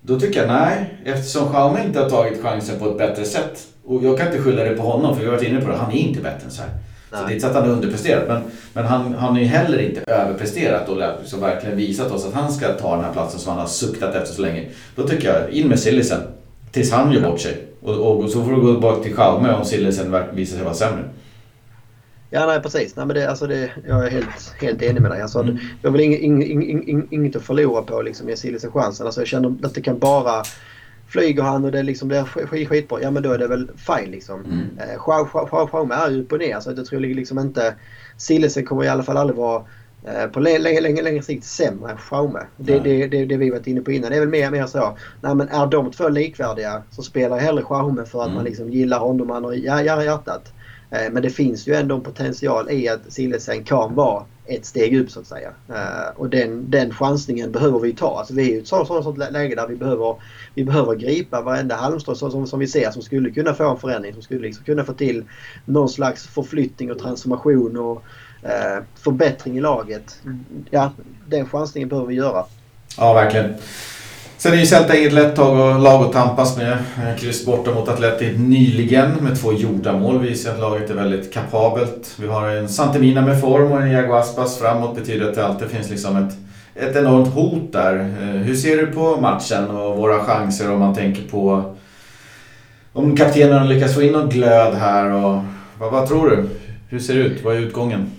Då 0.00 0.20
tycker 0.20 0.40
jag 0.40 0.48
nej, 0.48 0.98
eftersom 1.04 1.52
Jaume 1.52 1.84
inte 1.84 2.00
har 2.00 2.10
tagit 2.10 2.42
chansen 2.42 2.78
på 2.78 2.88
ett 2.88 2.98
bättre 2.98 3.24
sätt. 3.24 3.66
Och 3.86 4.04
jag 4.04 4.18
kan 4.18 4.26
inte 4.26 4.42
skylla 4.42 4.64
det 4.64 4.70
på 4.76 4.82
honom, 4.82 5.14
för 5.14 5.22
vi 5.22 5.28
har 5.28 5.36
varit 5.36 5.48
inne 5.48 5.60
på 5.60 5.68
det, 5.70 5.76
han 5.76 5.92
är 5.92 5.96
inte 5.96 6.20
bättre 6.20 6.44
än 6.44 6.50
så 6.50 6.62
här. 6.62 6.70
Så 7.10 7.16
det 7.16 7.32
är 7.32 7.34
inte 7.34 7.40
så 7.40 7.46
att 7.46 7.54
han 7.54 7.62
har 7.62 7.70
underpresterat, 7.70 8.28
men, 8.28 8.42
men 8.72 8.84
han, 8.84 9.14
han 9.14 9.32
har 9.32 9.38
ju 9.38 9.46
heller 9.46 9.78
inte 9.78 10.00
överpresterat 10.06 10.88
och 10.88 10.96
liksom 11.20 11.40
verkligen 11.40 11.76
visat 11.76 12.12
oss 12.12 12.26
att 12.26 12.34
han 12.34 12.52
ska 12.52 12.72
ta 12.72 12.96
den 12.96 13.04
här 13.04 13.12
platsen 13.12 13.40
som 13.40 13.50
han 13.50 13.60
har 13.60 13.68
suktat 13.68 14.14
efter 14.14 14.34
så 14.34 14.42
länge. 14.42 14.64
Då 14.96 15.08
tycker 15.08 15.34
jag, 15.34 15.50
in 15.50 15.68
med 15.68 15.78
Sillisen. 15.78 16.20
Tills 16.72 16.92
han 16.92 17.12
gör 17.12 17.20
bort 17.20 17.40
sig. 17.40 17.67
Och, 17.80 18.20
och, 18.20 18.30
så 18.30 18.44
får 18.44 18.50
du 18.52 18.60
gå 18.60 18.72
tillbaka 18.72 19.02
till 19.02 19.14
Jaume 19.18 19.52
om 19.52 19.64
Sillisen 19.64 20.16
visar 20.32 20.56
sig 20.56 20.64
vara 20.64 20.74
sämre. 20.74 21.04
Ja, 22.30 22.46
nej 22.46 22.62
precis. 22.62 22.96
Nej, 22.96 23.06
men 23.06 23.16
det, 23.16 23.30
alltså 23.30 23.46
det, 23.46 23.70
jag 23.88 24.06
är 24.06 24.10
helt, 24.10 24.54
helt 24.60 24.82
enig 24.82 25.02
med 25.02 25.10
dig. 25.10 25.22
Alltså, 25.22 25.40
mm. 25.40 25.58
Jag 25.82 25.90
har 25.90 25.98
väl 25.98 26.00
ing, 26.00 26.42
ing, 26.42 26.88
ing, 26.88 27.08
inget 27.10 27.36
att 27.36 27.42
förlora 27.42 27.82
på 27.82 28.02
liksom, 28.02 28.28
ge 28.28 28.36
Sillisen 28.36 28.72
chansen. 28.72 29.06
Alltså, 29.06 29.20
jag 29.20 29.28
känner 29.28 29.54
att 29.62 29.74
det 29.74 29.80
kan 29.80 29.98
bara... 29.98 30.42
Flyger 31.10 31.42
han 31.42 31.64
och 31.64 31.72
det 31.72 31.82
liksom 31.82 32.08
blir 32.08 32.24
skit, 32.24 32.68
skitbra, 32.68 33.02
ja 33.02 33.10
men 33.10 33.22
då 33.22 33.32
är 33.32 33.38
det 33.38 33.48
väl 33.48 33.70
fine 33.76 34.10
liksom. 34.10 34.44
Mm. 34.44 34.78
Eh, 34.78 34.98
är 35.90 36.10
ju 36.10 36.20
upp 36.20 36.32
och 36.32 36.38
ner 36.38 36.60
så 36.60 36.70
jag 36.76 36.86
tror 36.86 37.00
liksom 37.00 37.38
inte... 37.38 37.74
Sillisen 38.16 38.66
kommer 38.66 38.84
i 38.84 38.88
alla 38.88 39.02
fall 39.02 39.16
aldrig 39.16 39.36
vara 39.36 39.62
Eh, 39.62 39.66
på 40.32 40.40
längre, 40.40 40.80
längre, 40.80 41.02
längre 41.02 41.22
sikt 41.22 41.44
sämre 41.44 41.90
än 41.90 41.98
Schaume. 41.98 42.40
Det, 42.56 42.78
det, 42.78 43.06
det, 43.06 43.24
det 43.24 43.36
vi 43.36 43.50
varit 43.50 43.66
inne 43.66 43.80
på 43.80 43.92
innan. 43.92 44.10
Det 44.10 44.16
är 44.16 44.20
väl 44.20 44.28
mer, 44.28 44.50
mer 44.50 44.66
så. 44.66 44.96
Nej, 45.20 45.34
men 45.34 45.48
är 45.48 45.66
de 45.66 45.90
två 45.90 46.08
likvärdiga 46.08 46.82
så 46.90 47.02
spelar 47.02 47.36
jag 47.36 47.44
hellre 47.44 47.62
Schaume 47.62 48.04
för 48.04 48.20
att 48.20 48.26
mm. 48.26 48.36
man 48.36 48.44
liksom 48.44 48.70
gillar 48.70 48.98
honom 48.98 49.26
man 49.26 49.44
har 49.44 49.52
hjärtat. 50.02 50.52
Eh, 50.90 51.12
men 51.12 51.22
det 51.22 51.30
finns 51.30 51.66
ju 51.66 51.74
ändå 51.74 51.94
en 51.94 52.00
potential 52.00 52.70
i 52.70 52.88
att 52.88 53.12
Sillesen 53.12 53.64
kan 53.64 53.94
vara 53.94 54.24
ett 54.46 54.66
steg 54.66 55.00
upp 55.00 55.10
så 55.10 55.20
att 55.20 55.26
säga. 55.26 55.52
Eh, 55.68 56.16
och 56.16 56.30
den, 56.30 56.70
den 56.70 56.90
chansningen 56.94 57.52
behöver 57.52 57.78
vi 57.78 57.92
ta. 57.92 58.18
Alltså, 58.18 58.34
vi 58.34 58.52
är 58.52 58.56
i 58.56 58.58
ett 58.58 58.66
sådant, 58.66 58.88
sådant 58.88 59.32
läge 59.32 59.54
där 59.54 59.66
vi 59.66 59.76
behöver, 59.76 60.16
vi 60.54 60.64
behöver 60.64 60.94
gripa 60.94 61.42
varenda 61.42 61.76
halmstrå 61.76 62.14
som, 62.14 62.46
som 62.46 62.60
vi 62.60 62.66
ser 62.66 62.90
som 62.90 63.02
skulle 63.02 63.30
kunna 63.30 63.54
få 63.54 63.70
en 63.70 63.78
förändring. 63.78 64.12
Som 64.12 64.22
skulle 64.22 64.40
liksom 64.40 64.64
kunna 64.64 64.84
få 64.84 64.92
till 64.92 65.24
någon 65.64 65.88
slags 65.88 66.26
förflyttning 66.26 66.92
och 66.92 66.98
transformation. 66.98 67.76
och 67.76 68.02
eh, 68.42 68.84
förbättring 69.02 69.58
i 69.58 69.60
laget. 69.60 70.18
Ja, 70.70 70.92
den 71.26 71.46
chansningen 71.48 71.88
behöver 71.88 72.08
vi 72.08 72.14
göra. 72.14 72.44
Ja, 72.96 73.12
verkligen. 73.12 73.54
Sen 74.38 74.52
är 74.52 74.56
ju 74.56 74.66
Celta 74.66 74.96
inget 74.96 75.12
lätt 75.12 75.36
tag 75.36 75.74
och 75.74 75.80
lag 75.80 76.04
att 76.04 76.12
tampas 76.12 76.56
med. 76.56 76.72
Eh, 76.72 77.16
kryss 77.18 77.46
borta 77.46 77.74
mot 77.74 77.88
Atleti 77.88 78.38
nyligen 78.38 79.10
med 79.20 79.40
två 79.40 79.52
gjorda 79.52 79.92
mål 79.92 80.18
visar 80.18 80.52
att 80.52 80.60
laget 80.60 80.90
är 80.90 80.94
väldigt 80.94 81.34
kapabelt. 81.34 82.14
Vi 82.20 82.26
har 82.26 82.48
en 82.48 82.68
Santemina 82.68 83.20
med 83.20 83.40
form 83.40 83.72
och 83.72 83.82
en 83.82 83.88
Iago 83.88 84.12
Aspas 84.12 84.58
framåt 84.58 84.96
betyder 84.96 85.28
att 85.28 85.34
det 85.34 85.46
alltid 85.46 85.68
finns 85.68 85.90
liksom 85.90 86.16
ett, 86.16 86.34
ett 86.74 86.96
enormt 86.96 87.28
hot 87.28 87.72
där. 87.72 87.98
Eh, 87.98 88.26
hur 88.26 88.54
ser 88.54 88.76
du 88.76 88.86
på 88.86 89.20
matchen 89.20 89.70
och 89.70 89.96
våra 89.96 90.24
chanser 90.24 90.70
om 90.70 90.80
man 90.80 90.94
tänker 90.94 91.22
på 91.22 91.74
om 92.92 93.16
kaptenen 93.16 93.68
lyckas 93.68 93.94
få 93.94 94.02
in 94.02 94.12
någon 94.12 94.28
glöd 94.28 94.74
här 94.74 95.10
och 95.10 95.42
vad, 95.78 95.92
vad 95.92 96.08
tror 96.08 96.30
du? 96.30 96.48
Hur 96.88 96.98
ser 96.98 97.14
det 97.14 97.20
ut? 97.20 97.44
Vad 97.44 97.56
är 97.56 97.60
utgången? 97.60 98.10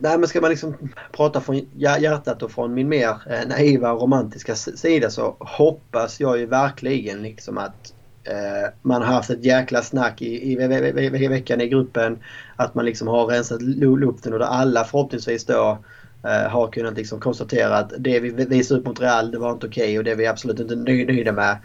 Nej 0.00 0.18
men 0.18 0.28
ska 0.28 0.40
man 0.40 0.50
liksom 0.50 0.76
prata 1.12 1.40
från 1.40 1.68
hjärtat 1.74 2.42
och 2.42 2.50
från 2.50 2.74
min 2.74 2.88
mer 2.88 3.16
eh, 3.30 3.48
naiva 3.48 3.92
och 3.92 4.00
romantiska 4.00 4.54
sida 4.54 5.10
så 5.10 5.36
hoppas 5.40 6.20
jag 6.20 6.38
ju 6.38 6.46
verkligen 6.46 7.22
liksom 7.22 7.58
att 7.58 7.94
eh, 8.24 8.72
man 8.82 9.02
har 9.02 9.14
haft 9.14 9.30
ett 9.30 9.44
jäkla 9.44 9.82
snack 9.82 10.22
i, 10.22 10.52
i, 10.52 10.52
i, 10.52 11.24
i 11.24 11.28
veckan 11.28 11.60
i 11.60 11.68
gruppen. 11.68 12.18
Att 12.56 12.74
man 12.74 12.84
liksom 12.84 13.08
har 13.08 13.26
rensat 13.26 13.62
luften 13.62 14.32
och 14.32 14.38
där 14.38 14.46
alla 14.46 14.84
förhoppningsvis 14.84 15.44
då 15.44 15.78
eh, 16.24 16.50
har 16.50 16.68
kunnat 16.68 16.94
liksom 16.94 17.20
konstatera 17.20 17.76
att 17.76 17.92
det 17.98 18.20
vi 18.20 18.30
visade 18.30 18.80
upp 18.80 18.86
mot 18.86 19.00
Real 19.00 19.30
det 19.30 19.38
var 19.38 19.52
inte 19.52 19.66
okej 19.66 19.84
okay 19.84 19.98
och 19.98 20.04
det 20.04 20.10
är 20.10 20.16
vi 20.16 20.26
absolut 20.26 20.60
inte 20.60 20.76
nöjda 20.76 21.32
med. 21.32 21.56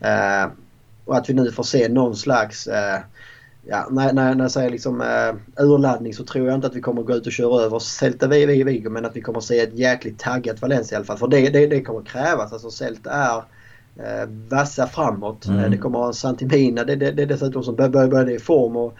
Eh, 0.00 0.50
och 1.04 1.16
att 1.16 1.30
vi 1.30 1.34
nu 1.34 1.52
får 1.52 1.62
se 1.62 1.88
någon 1.88 2.16
slags 2.16 2.66
eh, 2.66 3.00
ja, 3.64 3.88
när, 3.90 4.12
när, 4.12 4.34
när 4.34 4.44
jag 4.44 4.50
säger 4.50 4.70
liksom, 4.70 5.00
uh, 5.00 5.64
urladdning 5.64 6.14
så 6.14 6.24
tror 6.24 6.46
jag 6.46 6.54
inte 6.54 6.66
att 6.66 6.76
vi 6.76 6.80
kommer 6.80 7.02
gå 7.02 7.14
ut 7.14 7.26
och 7.26 7.32
köra 7.32 7.62
över 7.62 7.78
Celta 7.78 8.26
Vigo 8.26 8.90
men 8.90 9.04
att 9.04 9.16
vi 9.16 9.20
kommer 9.20 9.40
se 9.40 9.60
ett 9.60 9.78
jäkligt 9.78 10.18
taggat 10.18 10.62
Valencia 10.62 10.94
i 10.94 10.96
alla 10.96 11.04
fall. 11.04 11.18
För 11.18 11.28
det, 11.28 11.50
det, 11.50 11.66
det 11.66 11.82
kommer 11.82 12.02
krävas. 12.02 12.52
Alltså 12.52 12.70
Celta 12.70 13.10
är 13.10 13.36
uh, 13.36 14.30
vassa 14.48 14.86
framåt. 14.86 15.46
Mm. 15.46 15.64
Uh, 15.64 15.70
det 15.70 15.78
kommer 15.78 15.98
ha 15.98 16.06
en 16.06 16.14
Santimina 16.14 16.84
det, 16.84 16.96
det, 16.96 17.10
det 17.10 17.22
är 17.22 17.26
dessutom 17.26 17.62
som 17.62 17.76
börjar 17.76 18.08
bör, 18.08 18.30
i 18.30 18.38
form 18.38 18.76
och 18.76 18.94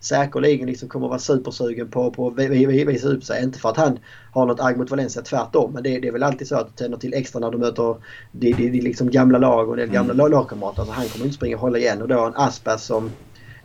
säkerligen 0.00 0.66
liksom 0.66 0.88
kommer 0.88 1.08
vara 1.08 1.18
supersugen 1.18 1.88
på, 1.88 2.10
på 2.10 2.28
att 2.28 2.38
visa 2.38 3.08
upp 3.08 3.24
sig. 3.24 3.42
Inte 3.42 3.58
för 3.58 3.68
att 3.68 3.76
han 3.76 3.98
har 4.32 4.46
något 4.46 4.60
agg 4.60 4.76
mot 4.76 4.90
Valencia, 4.90 5.22
tvärtom. 5.22 5.72
Men 5.72 5.82
det, 5.82 5.98
det 5.98 6.08
är 6.08 6.12
väl 6.12 6.22
alltid 6.22 6.48
så 6.48 6.56
att 6.56 6.66
det 6.66 6.82
tänder 6.82 6.98
till 6.98 7.14
extra 7.14 7.40
när 7.40 7.50
du 7.50 7.58
möter 7.58 7.96
de, 8.32 8.52
de, 8.52 8.70
de 8.70 8.80
liksom 8.80 9.10
gamla 9.10 9.38
lag 9.38 9.68
och 9.68 9.76
de 9.76 9.86
gamla 9.86 10.14
mm. 10.14 10.30
lagkamrater. 10.30 10.80
Alltså 10.80 10.94
han 10.94 11.08
kommer 11.08 11.24
inte 11.24 11.36
springa 11.36 11.56
och 11.56 11.62
hålla 11.62 11.78
igen. 11.78 12.02
Och 12.02 12.08
då 12.08 12.24
en 12.24 12.36
Aspas 12.36 12.84
som 12.84 13.10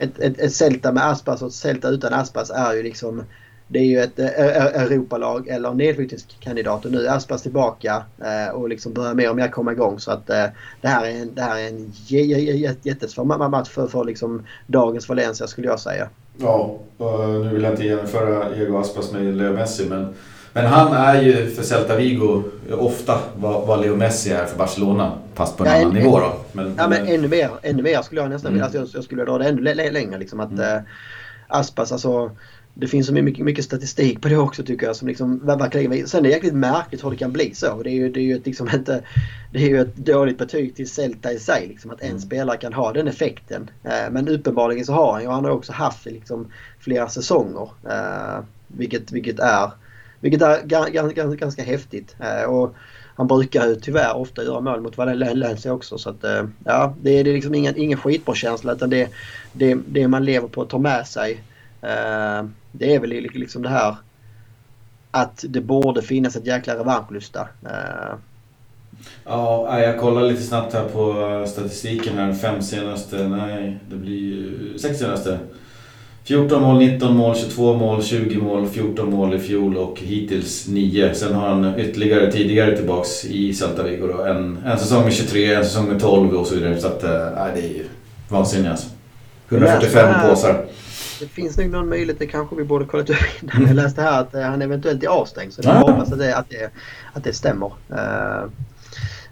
ett, 0.01 0.19
ett, 0.19 0.39
ett 0.39 0.53
Celta 0.53 0.91
med 0.91 1.07
Aspas 1.07 1.41
och 1.41 1.47
ett 1.47 1.53
Celta 1.53 1.89
utan 1.89 2.13
Aspas 2.13 2.49
är 2.49 2.73
ju 2.73 2.83
liksom 2.83 3.23
det 3.71 3.79
är 3.79 3.85
ju 3.85 3.99
ett 3.99 4.19
eh, 4.19 4.27
eh, 4.27 4.65
eh, 4.65 4.83
Europalag 4.83 5.47
eller 5.47 5.73
nedflyttningskandidat 5.73 6.85
och 6.85 6.91
nu 6.91 7.05
är 7.05 7.15
Aspas 7.15 7.41
tillbaka 7.41 8.03
och 8.53 8.69
liksom 8.69 8.93
börjar 8.93 9.13
mer 9.13 9.29
och 9.29 9.35
mer 9.35 9.47
komma 9.47 9.71
igång. 9.71 9.99
Så 9.99 10.11
att 10.11 10.27
det 10.27 10.53
här 10.83 11.05
är 11.05 11.21
en, 11.21 11.35
det 11.35 11.41
här 11.41 11.59
är 11.59 11.67
en 11.67 11.93
jättesvår 12.83 13.49
match 13.49 13.69
för, 13.69 13.87
för 13.87 14.03
liksom 14.03 14.45
dagens 14.67 15.09
Valencia 15.09 15.47
skulle 15.47 15.67
jag 15.67 15.79
säga. 15.79 16.09
Ja, 16.37 16.79
nu 17.43 17.49
vill 17.53 17.63
jag 17.63 17.73
inte 17.73 17.83
jämföra 17.83 18.49
Diego 18.49 18.77
Aspas 18.77 19.11
med 19.11 19.35
Leo 19.37 19.53
Messi 19.53 19.85
men 19.89 20.13
men 20.53 20.65
han 20.65 20.93
är 20.93 21.21
ju 21.21 21.47
för 21.47 21.63
Celta 21.63 21.95
Vigo 21.95 22.43
ofta 22.71 23.19
vad, 23.35 23.67
vad 23.67 23.81
Leo 23.81 23.95
Messi 23.95 24.31
är 24.31 24.45
för 24.45 24.57
Barcelona. 24.57 25.11
Fast 25.33 25.57
på 25.57 25.65
en 25.65 25.71
ja, 25.71 25.81
annan 25.81 25.93
nivå 25.93 26.19
då. 26.19 26.33
Men, 26.51 26.75
ja 26.77 26.87
men 26.87 27.07
ännu 27.07 27.27
mer, 27.27 27.49
ännu 27.61 27.83
mer 27.83 28.01
skulle 28.01 28.21
jag 28.21 28.29
nästan 28.29 28.51
mm. 28.51 28.63
alltså 28.63 28.77
jag, 28.77 28.87
jag 28.93 29.03
skulle 29.03 29.25
dra 29.25 29.37
det 29.37 29.45
ännu 29.45 29.73
längre. 29.73 30.17
Liksom, 30.17 30.39
att 30.39 30.51
mm. 30.51 30.77
eh, 30.77 30.81
Aspas 31.47 31.91
alltså 31.91 32.31
det 32.73 32.87
finns 32.87 33.07
så 33.07 33.13
mycket, 33.13 33.45
mycket 33.45 33.65
statistik 33.65 34.21
på 34.21 34.27
det 34.27 34.37
också 34.37 34.63
tycker 34.63 34.85
jag. 34.85 34.95
Som 34.95 35.07
liksom 35.07 35.45
verkligen, 35.45 36.07
sen 36.07 36.19
är 36.19 36.23
det 36.23 36.29
jäkligt 36.29 36.53
märkligt 36.53 37.05
hur 37.05 37.11
det 37.11 37.17
kan 37.17 37.31
bli 37.31 37.53
så. 37.55 37.83
Det 37.83 37.89
är 37.89 37.93
ju, 37.93 38.11
det 38.11 38.19
är 38.19 38.23
ju, 38.23 38.35
ett, 38.35 38.45
liksom 38.45 38.69
inte, 38.73 39.03
det 39.51 39.59
är 39.59 39.69
ju 39.69 39.81
ett 39.81 39.95
dåligt 39.95 40.37
betyg 40.37 40.75
till 40.75 40.89
Celta 40.89 41.31
i 41.31 41.39
sig. 41.39 41.67
Liksom, 41.67 41.91
att 41.91 42.01
en 42.01 42.07
mm. 42.07 42.19
spelare 42.19 42.57
kan 42.57 42.73
ha 42.73 42.93
den 42.93 43.07
effekten. 43.07 43.69
Eh, 43.83 44.11
men 44.11 44.27
uppenbarligen 44.27 44.85
så 44.85 44.93
har 44.93 45.13
han 45.13 45.21
ju. 45.21 45.27
Han 45.27 45.45
har 45.45 45.51
också 45.51 45.73
haft 45.73 46.05
liksom, 46.05 46.47
flera 46.79 47.09
säsonger. 47.09 47.69
Eh, 47.89 48.43
vilket, 48.67 49.11
vilket 49.11 49.39
är 49.39 49.71
vilket 50.21 50.41
är 50.41 50.63
ganska, 50.91 51.25
ganska 51.25 51.63
häftigt. 51.63 52.15
Eh, 52.19 52.43
och 52.43 52.75
han 53.15 53.27
brukar 53.27 53.67
ju 53.67 53.75
tyvärr 53.75 54.15
ofta 54.15 54.43
göra 54.43 54.59
mål 54.59 54.81
mot 54.81 54.97
Valencia 54.97 55.73
också. 55.73 55.97
Så 55.97 56.09
att, 56.09 56.23
eh, 56.23 56.43
ja, 56.65 56.95
det 57.01 57.19
är, 57.19 57.23
liksom 57.23 57.55
ingen, 57.55 57.77
ingen 57.77 57.97
skitbra 57.97 58.35
känsla 58.35 58.73
utan 58.73 58.89
det, 58.89 59.09
det, 59.53 59.77
det 59.87 60.07
man 60.07 60.25
lever 60.25 60.47
på 60.47 60.61
att 60.61 60.69
ta 60.69 60.77
med 60.77 61.07
sig. 61.07 61.31
Eh, 61.81 62.45
det 62.71 62.95
är 62.95 62.99
väl 62.99 63.09
liksom 63.09 63.61
det 63.61 63.69
här 63.69 63.95
att 65.11 65.45
det 65.49 65.61
borde 65.61 66.01
finnas 66.01 66.35
ett 66.35 66.45
jäkla 66.45 66.75
revanschlusta. 66.75 67.47
Ja, 69.25 69.79
jag 69.79 69.99
kollar 69.99 70.21
lite 70.21 70.41
snabbt 70.41 70.73
här 70.73 70.87
på 70.87 71.45
statistiken 71.47 72.17
här. 72.17 72.33
Fem 72.33 72.61
senaste, 72.61 73.27
nej 73.27 73.79
det 73.89 73.95
blir 73.95 74.19
ju 74.19 74.77
sex 74.79 74.99
senaste. 74.99 75.39
14 76.23 76.61
mål, 76.61 76.77
19 76.77 77.15
mål, 77.17 77.35
22 77.35 77.73
mål, 77.77 78.03
20 78.03 78.37
mål, 78.37 78.67
14 78.67 79.09
mål 79.09 79.33
i 79.33 79.39
fjol 79.39 79.77
och 79.77 79.99
hittills 79.99 80.67
9. 80.67 81.13
Sen 81.15 81.33
har 81.33 81.49
han 81.49 81.79
ytterligare 81.79 82.31
tidigare 82.31 82.77
tillbaks 82.77 83.25
i 83.25 83.53
Celta 83.53 83.83
Vigo 83.83 84.07
då. 84.07 84.23
En, 84.23 84.57
en 84.65 84.79
säsong 84.79 85.03
med 85.03 85.13
23, 85.13 85.53
en 85.53 85.65
säsong 85.65 85.87
med 85.87 86.01
12 86.01 86.33
och 86.33 86.47
så 86.47 86.55
vidare. 86.55 86.79
Så 86.79 86.87
att, 86.87 87.03
äh, 87.03 87.09
det 87.55 87.61
är 87.61 87.73
ju 87.73 87.85
vansinnigt 88.29 88.69
alltså. 88.69 88.87
145 89.49 90.07
här, 90.07 90.29
påsar. 90.29 90.65
Det 91.19 91.27
finns 91.27 91.57
nog 91.57 91.69
någon 91.69 91.89
möjlighet, 91.89 92.19
det 92.19 92.27
kanske 92.27 92.55
vi 92.55 92.63
borde 92.63 92.85
kollat 92.85 93.09
upp 93.09 93.17
innan. 93.41 93.67
Jag 93.67 93.75
läste 93.75 94.01
här 94.01 94.21
att 94.21 94.33
han 94.33 94.61
eventuellt 94.61 95.03
är 95.03 95.07
avstängd. 95.07 95.53
Så 95.53 95.61
jag 95.63 95.73
hoppas 95.73 96.11
att 96.11 96.19
det, 96.19 96.35
att 96.35 96.49
det, 96.49 96.71
att 97.13 97.23
det 97.23 97.33
stämmer. 97.33 97.67
Uh, 97.67 98.49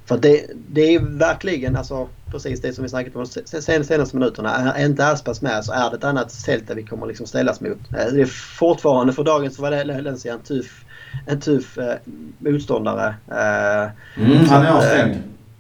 för 0.05 0.17
det, 0.17 0.45
det 0.67 0.95
är 0.95 0.99
verkligen 0.99 1.75
alltså 1.75 2.07
precis 2.31 2.61
det 2.61 2.73
som 2.73 2.83
vi 2.83 2.89
snackat 2.89 3.15
om 3.15 3.25
de 3.51 3.83
senaste 3.83 4.17
minuterna. 4.17 4.73
Är 4.73 4.85
inte 4.85 5.07
Aspas 5.07 5.41
med 5.41 5.65
så 5.65 5.71
är 5.71 5.89
det 5.89 5.95
ett 5.95 6.03
annat 6.03 6.31
Celta 6.31 6.73
vi 6.73 6.83
kommer 6.83 7.07
liksom 7.07 7.27
ställas 7.27 7.61
mot. 7.61 7.79
Eh, 7.97 8.13
det 8.13 8.21
är 8.21 8.25
fortfarande 8.59 9.13
för 9.13 9.23
dagens 9.23 9.59
Valencia 9.59 10.33
en 10.33 10.39
tuff, 10.39 10.85
en 11.27 11.39
tuff 11.39 11.77
eh, 11.77 11.95
motståndare. 12.37 13.15
Eh, 13.27 14.23
mm, 14.23 14.45
han 14.49 14.65
är 14.65 14.71
avstängd. 14.71 15.15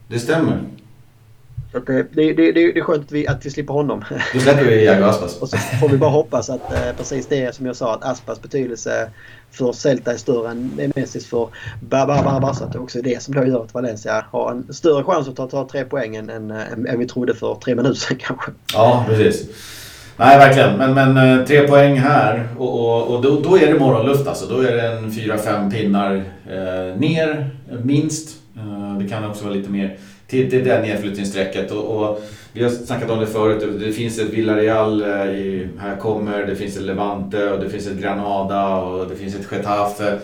Det 0.07 0.19
stämmer. 0.19 0.61
Så 1.71 1.79
det, 1.79 2.03
det, 2.13 2.33
det, 2.33 2.51
det 2.51 2.77
är 2.77 2.81
skönt 2.81 3.05
att 3.05 3.11
vi, 3.11 3.27
att 3.27 3.45
vi 3.45 3.49
slipper 3.49 3.73
honom. 3.73 4.03
Då 4.33 4.39
släpper 4.39 4.63
vi 4.63 4.83
Iago 4.83 5.03
Aspas. 5.03 5.37
Och 5.41 5.49
så 5.49 5.57
får 5.57 5.89
vi 5.89 5.97
bara 5.97 6.09
hoppas 6.09 6.49
att 6.49 6.73
eh, 6.73 6.95
precis 6.97 7.27
det 7.27 7.55
som 7.55 7.65
jag 7.65 7.75
sa 7.75 7.93
att 7.93 8.03
Aspas 8.03 8.41
betydelse 8.41 9.09
för 9.51 9.71
Celta 9.71 10.13
är 10.13 10.17
större 10.17 10.51
än 10.51 10.91
Messis 10.95 11.27
för 11.27 11.49
Barca. 11.81 12.65
Att 12.65 12.73
det 12.73 12.79
också 12.79 12.99
är 12.99 13.03
det 13.03 13.23
som 13.23 13.35
då 13.35 13.45
gör 13.45 13.63
att 13.63 13.73
Valencia 13.73 14.25
har 14.31 14.51
en 14.51 14.73
större 14.73 15.03
chans 15.03 15.27
att 15.27 15.35
ta, 15.35 15.47
ta 15.47 15.67
tre 15.67 15.83
poäng 15.85 16.15
än, 16.15 16.29
än, 16.29 16.51
än 16.51 16.99
vi 16.99 17.07
trodde 17.07 17.35
för 17.35 17.55
tre 17.55 17.75
minuter 17.75 17.95
sedan 17.95 18.17
kanske. 18.21 18.51
Ja, 18.73 19.05
precis. 19.07 19.49
Nej, 20.17 20.37
verkligen. 20.37 20.77
Men, 20.77 21.13
men 21.13 21.45
tre 21.45 21.67
poäng 21.67 21.97
här 21.97 22.47
och, 22.57 22.79
och, 22.79 23.15
och 23.15 23.21
då, 23.21 23.39
då, 23.39 23.57
är 23.57 23.73
det 23.73 23.79
morgonluft 23.79 24.27
alltså. 24.27 24.45
Då 24.45 24.61
är 24.61 24.75
det 24.75 24.87
en 24.87 25.11
fyra, 25.11 25.37
fem 25.37 25.71
pinnar 25.71 26.15
eh, 26.49 26.99
ner 26.99 27.49
minst. 27.83 28.37
Eh, 28.57 28.97
det 28.99 29.09
kan 29.09 29.25
också 29.25 29.43
vara 29.43 29.53
lite 29.53 29.69
mer 29.69 29.97
till, 30.29 30.49
till 30.49 30.63
det 30.63 30.81
nedflyttningsstrecket. 30.81 31.71
Och, 31.71 32.01
och, 32.01 32.21
vi 32.53 32.63
har 32.63 32.69
snackat 32.69 33.09
om 33.09 33.19
det 33.19 33.27
förut. 33.27 33.79
Det 33.79 33.91
finns 33.91 34.19
ett 34.19 34.29
Villarreal 34.29 35.01
eh, 35.01 35.25
i, 35.25 35.69
här 35.79 35.95
kommer, 35.95 36.45
det 36.45 36.55
finns 36.55 36.77
ett 36.77 36.83
Levante 36.83 37.49
och 37.51 37.59
det 37.59 37.69
finns 37.69 37.87
ett 37.87 37.97
Granada 37.97 38.75
och 38.75 39.09
det 39.09 39.15
finns 39.15 39.35
ett 39.35 39.51
Getafe. 39.51 40.19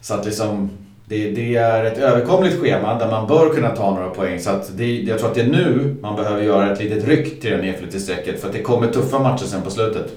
Så 0.00 0.14
att 0.14 0.26
liksom, 0.26 0.70
det, 1.04 1.30
det, 1.30 1.56
är 1.56 1.84
ett 1.84 1.98
överkomligt 1.98 2.60
schema 2.60 2.98
där 2.98 3.10
man 3.10 3.26
bör 3.26 3.54
kunna 3.54 3.76
ta 3.76 3.94
några 3.94 4.10
poäng. 4.10 4.40
Så 4.40 4.50
att 4.50 4.76
det, 4.76 5.00
jag 5.00 5.18
tror 5.18 5.28
att 5.28 5.34
det 5.34 5.40
är 5.40 5.48
nu 5.48 5.96
man 6.00 6.16
behöver 6.16 6.42
göra 6.42 6.72
ett 6.72 6.80
litet 6.80 7.08
ryck 7.08 7.40
till 7.40 7.50
det 7.50 7.62
nedflyttningsstrecket. 7.62 8.40
För 8.40 8.48
att 8.48 8.54
det 8.54 8.62
kommer 8.62 8.86
tuffa 8.86 9.18
matcher 9.18 9.44
sen 9.44 9.62
på 9.62 9.70
slutet. 9.70 10.12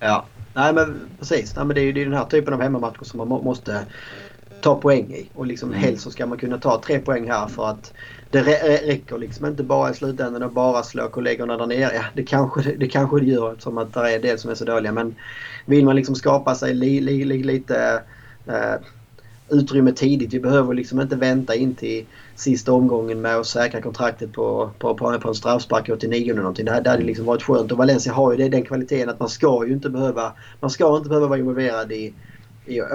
Ja, 0.00 0.24
nej 0.54 0.72
men 0.72 1.00
precis. 1.18 1.56
Nej, 1.56 1.64
men 1.64 1.74
det 1.74 1.80
är 1.80 1.84
ju 1.84 2.04
den 2.04 2.14
här 2.14 2.24
typen 2.24 2.54
av 2.54 2.62
hemmamatcher 2.62 3.04
som 3.04 3.18
man 3.18 3.28
måste 3.28 3.78
ta 4.64 4.74
poäng 4.74 5.12
i. 5.12 5.30
Och 5.34 5.46
liksom 5.46 5.68
mm. 5.68 5.80
helst 5.80 6.02
så 6.02 6.10
ska 6.10 6.26
man 6.26 6.38
kunna 6.38 6.58
ta 6.58 6.80
tre 6.80 6.98
poäng 6.98 7.30
här 7.30 7.46
för 7.46 7.66
att 7.66 7.92
det 8.30 8.42
räcker 8.42 9.18
liksom 9.18 9.46
inte 9.46 9.62
bara 9.62 9.90
i 9.90 9.94
slutändan 9.94 10.42
att 10.42 10.52
bara 10.52 10.82
slå 10.82 11.08
kollegorna 11.08 11.56
där 11.56 11.66
nere. 11.66 11.94
Ja, 11.94 12.04
det 12.14 12.22
kanske 12.22 12.62
det, 12.62 12.88
kanske 12.88 13.20
det 13.20 13.26
gör 13.26 13.52
eftersom 13.52 13.78
att 13.78 13.94
det 13.94 14.00
är 14.00 14.16
en 14.16 14.22
del 14.22 14.38
som 14.38 14.50
är 14.50 14.54
så 14.54 14.64
dåliga. 14.64 14.92
Men 14.92 15.14
vill 15.66 15.84
man 15.84 15.96
liksom 15.96 16.14
skapa 16.14 16.54
sig 16.54 16.74
li, 16.74 17.00
li, 17.00 17.24
li, 17.24 17.42
lite 17.42 18.02
eh, 18.46 18.74
utrymme 19.48 19.92
tidigt. 19.92 20.34
Vi 20.34 20.40
behöver 20.40 20.74
liksom 20.74 21.00
inte 21.00 21.16
vänta 21.16 21.54
in 21.54 21.74
till 21.74 22.06
sista 22.36 22.72
omgången 22.72 23.20
med 23.20 23.36
att 23.36 23.46
säkra 23.46 23.82
kontraktet 23.82 24.32
på, 24.32 24.70
på, 24.78 24.94
på, 24.94 25.18
på 25.18 25.28
en 25.28 25.34
straffspark 25.34 25.88
89 25.88 26.32
eller 26.32 26.42
någonting. 26.42 26.64
Det, 26.64 26.80
det 26.80 26.90
hade 26.90 27.02
liksom 27.02 27.26
varit 27.26 27.42
skönt. 27.42 27.72
Och 27.72 27.78
Valencia 27.78 28.12
har 28.12 28.32
ju 28.32 28.38
det, 28.38 28.48
den 28.48 28.64
kvaliteten 28.64 29.08
att 29.08 29.20
man 29.20 29.28
ska 29.28 29.66
ju 29.66 29.72
inte 29.72 29.90
behöva, 29.90 30.32
man 30.60 30.70
ska 30.70 30.96
inte 30.96 31.08
behöva 31.08 31.26
vara 31.26 31.38
involverad 31.38 31.92
i 31.92 32.14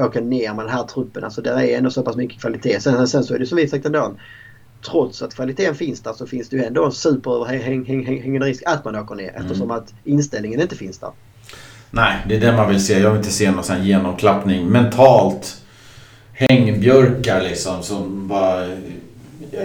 åka 0.05 0.22
ner 0.22 0.53
med 0.53 0.65
den 0.65 0.74
här 0.74 0.84
truppen. 0.84 1.24
Alltså 1.24 1.41
det 1.41 1.49
är 1.49 1.78
ändå 1.78 1.91
så 1.91 2.03
pass 2.03 2.15
mycket 2.15 2.41
kvalitet. 2.41 2.80
Sen, 2.80 3.07
sen 3.07 3.24
så 3.24 3.36
är 3.36 3.39
det 3.39 3.45
som 3.45 3.55
vi 3.55 3.67
sagt 3.67 3.86
ändå. 3.86 4.15
Trots 4.91 5.22
att 5.22 5.36
kvaliteten 5.36 5.76
finns 5.76 6.01
där 6.01 6.13
så 6.13 6.28
finns 6.28 6.49
det 6.49 6.57
ju 6.57 6.63
ändå 6.63 6.86
en 6.86 6.91
superöverhängande 6.91 8.45
risk 8.47 8.63
att 8.65 8.86
man 8.86 8.95
åker 8.95 9.15
ner. 9.15 9.32
Eftersom 9.36 9.72
mm. 9.72 9.78
att 9.78 9.93
inställningen 10.03 10.61
inte 10.61 10.76
finns 10.76 10.97
där. 10.97 11.11
Nej, 11.91 12.17
det 12.28 12.36
är 12.36 12.39
det 12.39 12.57
man 12.57 12.70
vill 12.70 12.86
se. 12.86 12.99
Jag 12.99 13.09
vill 13.09 13.17
inte 13.17 13.32
se 13.32 13.51
någon 13.51 13.63
sån 13.63 13.84
genomklappning. 13.84 14.67
Mentalt 14.67 15.61
hängbjörkar 16.34 17.41
liksom 17.41 17.84
som 17.84 18.28
bara 18.28 18.67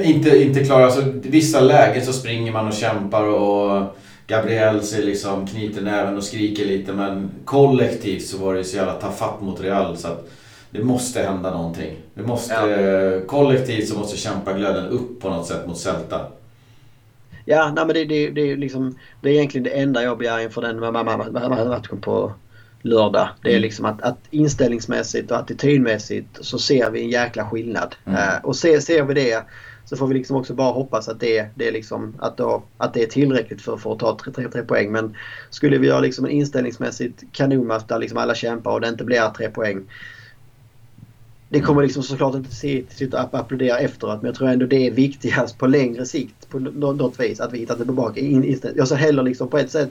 inte, 0.05 0.43
inte 0.43 0.65
klarar... 0.65 0.85
Alltså, 0.85 1.03
vissa 1.23 1.61
lägen 1.61 2.07
så 2.07 2.13
springer 2.13 2.53
man 2.53 2.69
och 2.69 2.75
kämpar 2.75 3.23
och 3.23 3.97
Gabriel 4.27 4.83
ser 4.83 5.03
liksom 5.03 5.47
knyter 5.47 5.83
näven 5.83 6.17
och 6.17 6.25
skriker 6.25 6.65
lite 6.65 6.93
men 6.93 7.31
kollektivt 7.45 8.27
så 8.27 8.39
var 8.39 8.55
det 8.55 8.65
så 8.65 8.77
jävla 8.77 8.95
tafatt 8.95 9.41
mot 9.41 9.61
Real 9.61 9.97
så 9.97 10.09
att 10.09 10.31
det 10.71 10.85
måste 10.85 11.23
hända 11.23 11.51
någonting. 11.51 11.97
Det 12.15 12.23
måste, 12.23 12.55
ja. 12.55 13.27
Kollektivt 13.27 13.89
så 13.89 13.99
måste 13.99 14.17
kämpaglöden 14.17 14.87
upp 14.87 15.21
på 15.21 15.31
något 15.31 15.47
sätt 15.47 15.67
mot 15.67 15.79
Celta. 15.79 16.27
Ja, 17.45 17.73
nej, 17.77 17.87
men 17.87 17.95
det, 17.95 18.05
det, 18.05 18.31
det, 18.31 18.41
är 18.41 18.57
liksom, 18.57 18.99
det 19.21 19.29
är 19.29 19.33
egentligen 19.33 19.65
det 19.65 19.71
enda 19.71 20.03
jag 20.03 20.19
begär 20.19 20.41
inför 20.41 20.63
den 20.63 20.81
matchen 21.69 22.01
på 22.01 22.33
lördag. 22.83 23.29
Det 23.43 23.49
är 23.49 23.53
mm. 23.53 23.63
liksom 23.63 23.85
att, 23.85 24.03
att 24.03 24.19
inställningsmässigt 24.31 25.31
och 25.31 25.37
attitydmässigt 25.37 26.39
så 26.41 26.59
ser 26.59 26.91
vi 26.91 27.03
en 27.03 27.11
jäkla 27.11 27.51
skillnad. 27.51 27.95
Mm. 28.05 28.19
Uh, 28.19 28.45
och 28.45 28.57
ser, 28.57 28.81
ser 28.81 29.03
vi 29.03 29.15
det 29.15 29.45
så 29.85 29.97
får 29.97 30.07
vi 30.07 30.15
liksom 30.15 30.37
också 30.37 30.55
bara 30.55 30.73
hoppas 30.73 31.09
att 31.09 31.21
det, 31.21 31.47
det, 31.55 31.69
är, 31.69 31.73
liksom, 31.73 32.15
att 32.19 32.37
då, 32.37 32.63
att 32.77 32.95
det 32.95 33.03
är 33.03 33.07
tillräckligt 33.07 33.63
för, 33.63 33.77
för 33.77 33.93
att 33.93 33.99
ta 33.99 34.19
3 34.35 34.63
poäng. 34.63 34.93
Men 34.93 35.17
skulle 35.51 35.79
vi 35.79 35.87
göra 35.87 36.01
liksom 36.01 36.25
en 36.25 36.31
inställningsmässigt 36.31 37.25
kanonmatch 37.33 37.85
där 37.89 37.99
liksom 37.99 38.19
alla 38.19 38.35
kämpar 38.35 38.71
och 38.71 38.81
det 38.81 38.89
inte 38.89 39.05
blir 39.05 39.31
3 39.31 39.49
poäng. 39.49 39.85
Det 41.49 41.61
kommer 41.61 41.83
liksom 41.83 42.03
såklart 42.03 42.35
inte 42.35 42.55
sitta 42.95 43.25
och 43.25 43.39
applådera 43.39 43.79
efteråt 43.79 44.23
men 44.23 44.29
jag 44.29 44.35
tror 44.35 44.49
ändå 44.49 44.67
det 44.67 44.87
är 44.87 44.91
viktigast 44.91 45.59
på 45.59 45.67
längre 45.67 46.07
sikt 46.07 46.49
på 46.49 46.59
något 46.59 47.21
vis 47.21 47.41
att 47.41 47.53
vi 47.53 47.59
hittar 47.59 47.77
tillbaka. 47.77 48.21
Jag 48.77 48.89
ser 48.89 48.97
hellre 48.97 49.25
liksom 49.25 49.49
på 49.49 49.59
ett 49.59 49.71
sätt 49.71 49.91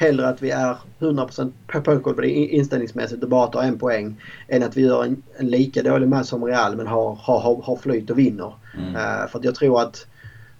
hellre 0.00 0.28
att 0.28 0.42
vi 0.42 0.50
är 0.50 0.76
100% 0.98 2.14
på 2.14 2.20
det 2.20 2.30
inställningsmässigt 2.30 3.22
och 3.22 3.28
bara 3.28 3.46
tar 3.46 3.62
en 3.62 3.78
poäng 3.78 4.16
än 4.48 4.62
att 4.62 4.76
vi 4.76 4.82
gör 4.82 5.04
en, 5.04 5.22
en 5.36 5.46
lika 5.46 5.82
dålig 5.82 6.08
match 6.08 6.26
som 6.26 6.44
Real 6.44 6.76
men 6.76 6.86
har, 6.86 7.14
har, 7.14 7.62
har 7.62 7.76
flyt 7.76 8.10
och 8.10 8.18
vinner. 8.18 8.52
Mm. 8.78 8.94
Uh, 8.94 9.28
för 9.30 9.38
att 9.38 9.44
jag 9.44 9.54
tror 9.54 9.82
att 9.82 10.06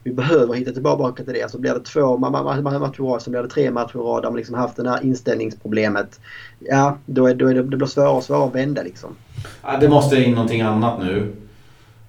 vi 0.03 0.13
behöver 0.13 0.55
hitta 0.55 0.73
tillbaka 0.73 1.25
till 1.25 1.35
det. 1.35 1.43
Alltså 1.43 1.59
blir 1.59 1.75
det 1.75 1.81
två 1.81 2.17
matcher 2.17 3.01
i 3.01 3.03
rad 3.03 3.23
så 3.23 3.31
blir 3.31 3.43
det 3.43 3.49
tre 3.49 3.71
matcher 3.71 3.97
i 3.97 3.99
rad 3.99 4.23
där 4.23 4.31
man 4.31 4.37
liksom 4.37 4.55
haft 4.55 4.77
det 4.77 4.91
här 4.91 5.05
inställningsproblemet. 5.05 6.21
Ja, 6.59 6.99
då, 7.07 7.27
är, 7.27 7.35
då 7.35 7.47
är 7.47 7.55
det, 7.55 7.63
det 7.63 7.77
blir 7.77 7.87
svårare 7.87 8.17
och 8.17 8.25
svårare 8.25 8.47
att 8.47 8.55
vända 8.55 8.83
liksom. 8.83 9.11
Ja, 9.63 9.79
det 9.81 9.89
måste 9.89 10.17
in 10.17 10.35
någonting 10.35 10.61
annat 10.61 11.03
nu 11.03 11.33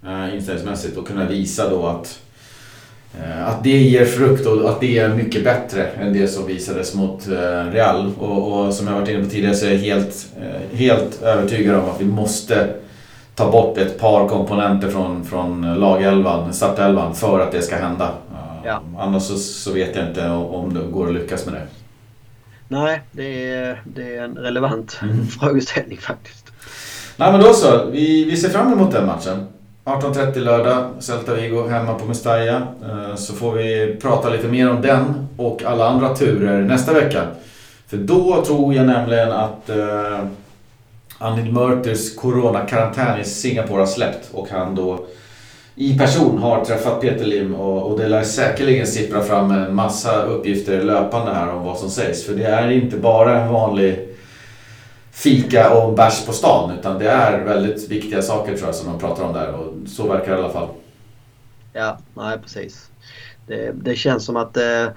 uh, 0.06 0.36
inställningsmässigt 0.36 0.98
och 0.98 1.08
kunna 1.08 1.26
visa 1.26 1.70
då 1.70 1.86
att 1.86 2.21
Eh, 2.21 2.21
att 3.46 3.64
det 3.64 3.78
ger 3.78 4.06
frukt 4.06 4.46
och 4.46 4.70
att 4.70 4.80
det 4.80 5.00
är 5.00 5.10
mycket 5.10 5.44
bättre 5.44 5.88
än 5.88 6.14
det 6.14 6.28
som 6.28 6.48
visades 6.48 6.96
mot 6.96 7.28
eh, 7.28 7.72
Real. 7.72 8.12
Och, 8.20 8.66
och 8.66 8.74
som 8.74 8.88
jag 8.88 8.94
varit 8.94 9.10
inne 9.10 9.24
på 9.24 9.30
tidigare 9.30 9.56
så 9.56 9.66
är 9.66 9.72
jag 9.72 9.78
helt, 9.78 10.28
eh, 10.42 10.78
helt 10.78 11.22
övertygad 11.22 11.76
om 11.76 11.90
att 11.90 12.02
vi 12.02 12.06
måste 12.06 12.68
ta 13.36 13.52
bort 13.52 13.78
ett 13.78 14.00
par 14.00 14.28
komponenter 14.28 14.90
från, 14.90 15.26
från 15.26 15.80
lagelvan, 15.80 16.54
startelvan 16.54 17.16
för 17.16 17.40
att 17.40 17.52
det 17.52 17.62
ska 17.62 17.76
hända. 17.76 18.12
Ja. 18.66 18.82
Annars 19.00 19.24
så, 19.24 19.38
så, 19.38 19.74
vet 19.74 19.96
jag 19.96 20.08
inte 20.08 20.30
om 20.30 20.74
det 20.74 20.80
går 20.92 21.08
att 21.08 21.14
lyckas 21.14 21.46
med 21.46 21.54
det. 21.54 21.68
Nej, 22.68 23.02
det 23.12 23.54
är, 23.54 23.82
det 23.86 24.16
är 24.16 24.24
en 24.24 24.38
relevant 24.38 25.00
mm. 25.02 25.28
frågeställning 25.28 25.98
faktiskt. 25.98 26.52
Nej 27.18 27.32
men 27.32 27.42
då 27.42 27.54
så, 27.54 27.86
vi, 27.86 28.26
vi 28.26 28.38
ser 28.38 28.50
fram 28.50 28.74
emot 28.74 28.92
den 28.92 29.06
matchen. 29.06 29.48
18.30 29.86 30.40
lördag, 30.40 30.90
Celta 31.00 31.34
Vigo 31.34 31.68
hemma 31.68 31.94
på 31.94 32.06
Mestalla. 32.06 32.56
Eh, 32.58 33.16
så 33.16 33.34
får 33.34 33.52
vi 33.52 33.98
prata 34.02 34.30
lite 34.30 34.48
mer 34.48 34.70
om 34.70 34.82
den 34.82 35.28
och 35.38 35.64
alla 35.64 35.88
andra 35.88 36.16
turer 36.16 36.62
nästa 36.62 36.94
vecka. 36.94 37.28
För 37.88 37.98
då 37.98 38.44
tror 38.46 38.74
jag 38.74 38.86
nämligen 38.86 39.32
att 39.32 39.70
uh, 39.70 40.20
Anil 41.18 41.52
Murters 41.54 42.16
coronakarantän 42.16 43.22
i 43.22 43.24
Singapore 43.24 43.80
har 43.80 43.86
släppt 43.86 44.30
och 44.34 44.50
han 44.50 44.76
då 44.76 45.06
i 45.76 45.98
person 45.98 46.38
har 46.38 46.66
träffat 46.66 47.02
Peter 47.02 47.26
Lim 47.26 47.56
och, 47.56 47.92
och 47.92 48.00
det 48.00 48.08
lär 48.08 48.24
säkerligen 48.24 48.88
sippra 48.88 49.22
fram 49.22 49.52
en 49.52 49.76
massa 49.76 50.24
uppgifter 50.24 50.84
löpande 50.84 51.34
här 51.34 51.50
om 51.54 51.64
vad 51.64 51.78
som 51.78 51.90
sägs. 51.90 52.26
För 52.26 52.34
det 52.34 52.46
är 52.46 52.72
inte 52.72 52.98
bara 52.98 53.42
en 53.42 53.54
vanlig 53.54 54.11
fika 55.12 55.74
och 55.74 55.94
bärs 55.94 56.26
på 56.26 56.34
stan. 56.34 56.80
Utan 56.80 57.00
det 57.00 57.10
är 57.10 57.44
väldigt 57.46 57.90
viktiga 57.90 58.22
saker 58.22 58.56
tror 58.56 58.68
jag 58.68 58.76
som 58.76 58.92
de 58.92 59.00
pratar 59.00 59.24
om 59.24 59.34
där. 59.34 59.54
Och 59.54 59.74
så 59.90 60.08
verkar 60.08 60.32
det 60.32 60.38
i 60.38 60.44
alla 60.44 60.54
fall. 60.54 60.68
Ja, 61.74 61.98
nej 62.14 62.38
precis. 62.40 62.90
Det, 63.48 63.72
det 63.72 63.96
känns 63.96 64.26
som 64.26 64.38
att 64.38 64.58
eh, 64.58 64.88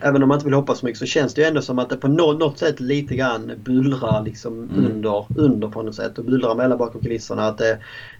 även 0.00 0.22
om 0.22 0.28
man 0.28 0.36
inte 0.36 0.44
vill 0.44 0.54
hoppas 0.54 0.78
så 0.78 0.86
mycket 0.86 0.98
så 0.98 1.06
känns 1.06 1.34
det 1.34 1.40
ju 1.40 1.46
ändå 1.46 1.62
som 1.62 1.78
att 1.78 1.90
det 1.90 1.96
på 1.96 2.08
något 2.08 2.58
sätt 2.58 2.80
lite 2.80 3.16
grann 3.16 3.52
bullrar 3.64 4.22
liksom 4.24 4.62
mm. 4.62 4.84
under, 4.84 5.26
under 5.36 5.68
på 5.68 5.82
något 5.82 5.94
sätt 5.94 6.18
och 6.18 6.24
bullrar 6.24 6.54
mellan 6.54 6.78
bakom 6.78 7.00
kulisserna. 7.00 7.46
Att 7.46 7.58
det, 7.58 7.70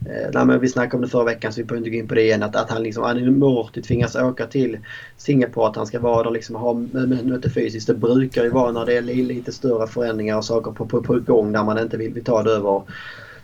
eh, 0.01 0.45
nej, 0.45 0.59
vi 0.59 0.69
snackade 0.69 0.97
om 0.97 1.03
det 1.03 1.09
förra 1.09 1.25
veckan 1.25 1.53
så 1.53 1.61
vi 1.61 1.65
behöver 1.65 1.79
inte 1.79 1.91
gå 1.91 2.03
in 2.03 2.09
på 2.09 2.15
det 2.15 2.23
igen. 2.23 2.43
Att, 2.43 2.57
att 2.57 2.71
han 2.71 2.83
liksom, 2.83 3.05
Anil 3.05 3.31
Morty 3.31 3.83
tvingas 3.83 4.17
åka 4.17 4.47
till 4.47 4.79
Singapore. 5.17 5.69
Att 5.69 5.77
han 5.77 5.87
ska 5.87 6.01
vara 6.01 6.23
där 6.23 6.31
liksom 6.31 6.57
ha 6.57 6.75
möte 6.75 7.51
fysiskt. 7.51 7.87
Det 7.87 7.95
brukar 7.95 8.45
ju 8.45 8.51
vara 8.51 8.73
när 8.73 8.87
det 8.87 8.97
är 8.97 9.03
lite 9.03 9.53
större 9.53 9.87
förändringar 9.87 10.37
och 10.37 10.45
saker 10.45 10.71
på, 10.71 10.87
på, 10.87 11.03
på 11.03 11.21
gång 11.21 11.53
där 11.53 11.65
man 11.65 11.79
inte 11.79 11.97
vill, 11.97 12.25
ta 12.25 12.43
det 12.43 12.51
över 12.51 12.83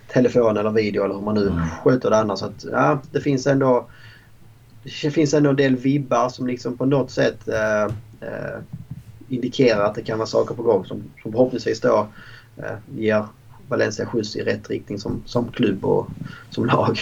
telefon 0.09 0.57
eller 0.57 0.71
video 0.71 1.05
eller 1.05 1.15
hur 1.15 1.23
man 1.23 1.35
nu 1.35 1.47
mm. 1.47 1.63
sköter 1.85 2.11
det 2.11 2.17
annars. 2.17 2.39
Så 2.39 2.47
att, 2.47 2.65
ja, 2.73 3.03
det 3.13 3.21
finns 3.21 3.47
ändå 3.47 3.87
det 4.85 5.11
finns 5.11 5.35
ändå 5.35 5.51
en 5.51 5.57
del 5.57 5.77
vibbar 5.77 6.29
som 6.29 6.47
liksom 6.47 6.77
på 6.77 6.87
något 6.87 7.11
sätt 7.11 7.49
eh, 7.49 7.85
eh, 8.29 8.59
indikerar 9.29 9.85
att 9.85 9.95
det 9.95 10.03
kan 10.03 10.19
vara 10.19 10.27
saker 10.27 10.55
på 10.55 10.63
gång 10.63 10.85
som, 10.85 11.03
som 11.23 11.33
förhoppningsvis 11.33 11.81
då 11.81 12.07
eh, 12.57 12.99
ger 12.99 13.25
Valencia 13.69 14.07
skjuts 14.07 14.37
i 14.37 14.43
rätt 14.43 14.71
riktning 14.71 14.99
som, 14.99 15.23
som 15.27 15.49
klubb 15.49 15.85
och 15.85 16.07
som 16.51 16.67
lag. 16.67 16.99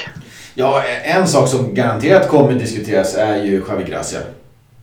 Ja, 0.55 0.83
en 1.05 1.29
sak 1.29 1.49
som 1.49 1.75
garanterat 1.75 2.29
kommer 2.29 2.53
diskuteras 2.53 3.15
är 3.15 3.45
ju 3.45 3.65
Javi 3.69 3.85
Gracia. 3.85 4.21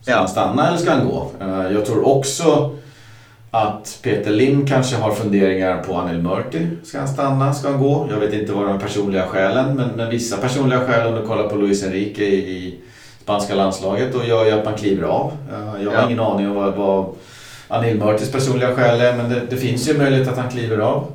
Ska 0.02 0.10
ja. 0.10 0.16
han 0.16 0.28
stanna 0.28 0.68
eller 0.68 0.78
ska 0.78 0.90
han 0.90 1.08
gå? 1.08 1.30
Eh, 1.40 1.72
jag 1.72 1.86
tror 1.86 2.08
också 2.08 2.76
att 3.50 3.98
Peter 4.02 4.30
Lim 4.30 4.66
kanske 4.66 4.96
har 4.96 5.14
funderingar 5.14 5.82
på 5.82 5.94
Anel 5.94 6.22
Murti. 6.22 6.68
Ska 6.84 6.98
han 6.98 7.08
stanna? 7.08 7.54
Ska 7.54 7.70
han 7.70 7.80
gå? 7.80 8.08
Jag 8.10 8.20
vet 8.20 8.32
inte 8.32 8.52
vad 8.52 8.66
de 8.66 8.78
personliga 8.78 9.26
skälen 9.26 9.76
men, 9.76 9.88
men 9.96 10.10
vissa 10.10 10.36
personliga 10.36 10.80
skäl 10.80 11.06
om 11.06 11.14
du 11.14 11.26
kollar 11.26 11.48
på 11.48 11.56
Luis 11.56 11.84
Enrique 11.84 12.24
i 12.24 12.80
spanska 13.22 13.54
landslaget 13.54 14.14
och 14.14 14.26
gör 14.26 14.46
ju 14.46 14.50
att 14.50 14.64
man 14.64 14.74
kliver 14.74 15.02
av. 15.02 15.32
Jag 15.82 15.90
har 15.90 15.98
ja. 15.98 16.06
ingen 16.06 16.20
aning 16.20 16.48
om 16.48 16.54
vad, 16.54 16.74
vad 16.74 17.06
Anil 17.68 17.98
Mörtis 17.98 18.32
personliga 18.32 18.74
skäl 18.74 19.00
är 19.00 19.16
men 19.16 19.30
det, 19.30 19.40
det, 19.50 19.56
finns 19.56 19.88
ju 19.88 19.98
möjlighet 19.98 20.28
att 20.28 20.38
han 20.38 20.50
kliver 20.50 20.78
av. 20.78 21.06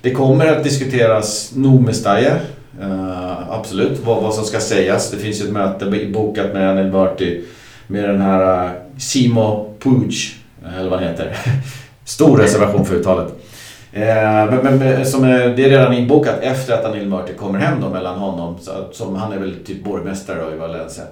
Det 0.00 0.10
kommer 0.10 0.46
att 0.46 0.64
diskuteras 0.64 1.52
nog 1.54 1.82
med 1.82 1.96
Stajer. 1.96 2.40
Absolut, 3.48 4.00
vad, 4.04 4.22
vad 4.22 4.34
som 4.34 4.44
ska 4.44 4.60
sägas. 4.60 5.10
Det 5.10 5.16
finns 5.16 5.40
ju 5.40 5.44
ett 5.44 5.52
möte 5.52 6.08
bokat 6.12 6.52
med 6.52 6.70
Anil 6.70 6.92
Mörti 6.92 7.44
med 7.86 8.08
den 8.08 8.20
här 8.20 8.72
Simo 8.98 9.74
Puig, 9.78 10.14
eller 10.78 10.90
vad 10.90 10.98
han 11.00 11.08
heter. 11.08 11.36
Stor 12.04 12.38
reservation 12.38 12.84
för 12.84 12.94
uttalet. 12.94 13.28
Eh, 13.94 14.62
men, 14.62 14.78
men 14.78 15.06
som 15.06 15.24
är, 15.24 15.48
det 15.48 15.64
är 15.64 15.70
redan 15.70 15.92
inbokat 15.92 16.38
efter 16.40 16.74
att 16.74 16.84
Anil 16.84 17.08
Mörti 17.08 17.34
kommer 17.34 17.58
hem 17.58 17.80
då 17.80 17.88
mellan 17.88 18.18
honom. 18.18 18.58
Så, 18.60 18.72
som, 18.92 19.16
han 19.16 19.32
är 19.32 19.38
väl 19.38 19.54
typ 19.64 19.84
borgmästare 19.84 20.54
i 20.54 20.58
Valencia. 20.58 21.04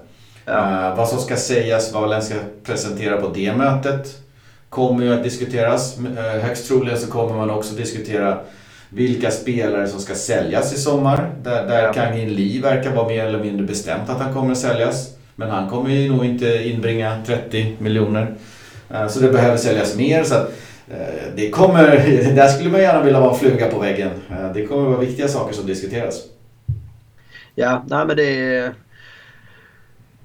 Ja. 0.44 0.88
Eh, 0.88 0.96
vad 0.96 1.08
som 1.08 1.18
ska 1.18 1.36
sägas, 1.36 1.92
vad 1.92 2.02
Valencia 2.02 2.36
presentera 2.64 3.16
på 3.16 3.28
det 3.28 3.56
mötet 3.56 4.06
kommer 4.68 5.04
ju 5.04 5.14
att 5.14 5.22
diskuteras. 5.22 5.98
Eh, 5.98 6.42
högst 6.42 6.68
troligen 6.68 6.98
så 6.98 7.10
kommer 7.10 7.36
man 7.36 7.50
också 7.50 7.74
diskutera 7.74 8.38
vilka 8.88 9.30
spelare 9.30 9.88
som 9.88 10.00
ska 10.00 10.14
säljas 10.14 10.74
i 10.74 10.78
sommar. 10.78 11.30
Där, 11.42 11.66
där 11.66 11.82
ja. 11.82 11.92
Kangin 11.92 12.34
Lee 12.34 12.62
verkar 12.62 12.90
vara 12.90 13.08
mer 13.08 13.26
eller 13.26 13.44
mindre 13.44 13.66
bestämt 13.66 14.10
att 14.10 14.20
han 14.20 14.34
kommer 14.34 14.52
att 14.52 14.58
säljas. 14.58 15.08
Men 15.34 15.50
han 15.50 15.70
kommer 15.70 15.90
ju 15.90 16.12
nog 16.12 16.24
inte 16.24 16.68
inbringa 16.68 17.22
30 17.26 17.76
miljoner. 17.78 18.34
Eh, 18.90 19.08
så 19.08 19.20
det 19.20 19.28
behöver 19.28 19.56
säljas 19.56 19.96
mer. 19.96 20.24
Så 20.24 20.34
att, 20.34 20.52
Eh, 20.52 20.69
det 21.36 21.50
kommer, 21.50 21.82
där 22.34 22.48
skulle 22.48 22.70
man 22.70 22.80
gärna 22.80 23.02
vilja 23.02 23.20
vara 23.20 23.34
fluga 23.34 23.68
på 23.68 23.78
väggen. 23.78 24.10
Eh, 24.30 24.52
det 24.54 24.66
kommer 24.66 24.88
vara 24.88 25.00
viktiga 25.00 25.28
saker 25.28 25.54
som 25.54 25.66
diskuteras. 25.66 26.22
Ja, 27.54 27.84
nej 27.88 28.06
men 28.06 28.16
det 28.16 28.54
är... 28.56 28.74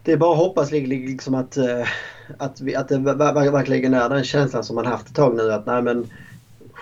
Det 0.04 0.12
är 0.12 0.18
bara 0.18 0.32
att 0.32 0.38
hoppas 0.38 0.72
liksom 0.72 1.36
att, 1.36 1.58
eh, 1.58 1.88
att, 2.38 2.62
vi, 2.62 2.76
att 2.76 2.88
det 2.88 2.98
verkligen 2.98 3.94
är 3.94 4.10
den 4.10 4.24
känslan 4.24 4.64
som 4.64 4.76
man 4.76 4.86
haft 4.86 5.08
ett 5.08 5.16
tag 5.16 5.36
nu 5.36 5.52
att 5.52 5.66
nej 5.66 5.82
men 5.82 6.08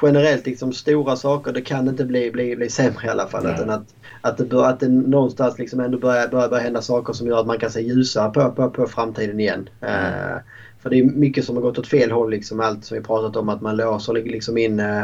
generellt 0.01 0.45
liksom 0.45 0.73
stora 0.73 1.15
saker 1.15 1.51
det 1.51 1.61
kan 1.61 1.87
inte 1.87 2.05
bli, 2.05 2.31
bli, 2.31 2.55
bli 2.55 2.69
sämre 2.69 3.07
i 3.07 3.09
alla 3.09 3.27
fall. 3.27 3.45
Utan 3.45 3.69
att, 3.69 3.83
att, 4.21 4.37
det, 4.37 4.45
bör, 4.45 4.69
att 4.69 4.79
det 4.79 4.87
någonstans 4.87 5.59
liksom 5.59 5.79
ändå 5.79 5.97
börjar, 5.97 6.27
börjar, 6.27 6.49
börjar 6.49 6.63
hända 6.63 6.81
saker 6.81 7.13
som 7.13 7.27
gör 7.27 7.39
att 7.39 7.47
man 7.47 7.59
kan 7.59 7.71
se 7.71 7.81
ljusare 7.81 8.31
på, 8.31 8.51
på, 8.51 8.69
på 8.69 8.87
framtiden 8.87 9.39
igen. 9.39 9.69
Mm. 9.81 10.39
För 10.83 10.89
det 10.89 10.99
är 10.99 11.03
mycket 11.03 11.45
som 11.45 11.55
har 11.55 11.61
gått 11.61 11.79
åt 11.79 11.87
fel 11.87 12.11
håll. 12.11 12.31
Liksom, 12.31 12.59
allt 12.59 12.85
som 12.85 12.97
vi 12.97 13.03
pratat 13.03 13.35
om 13.35 13.49
att 13.49 13.61
man 13.61 13.77
låser 13.77 14.13
liksom 14.13 14.57
in, 14.57 14.79
uh, 14.79 15.03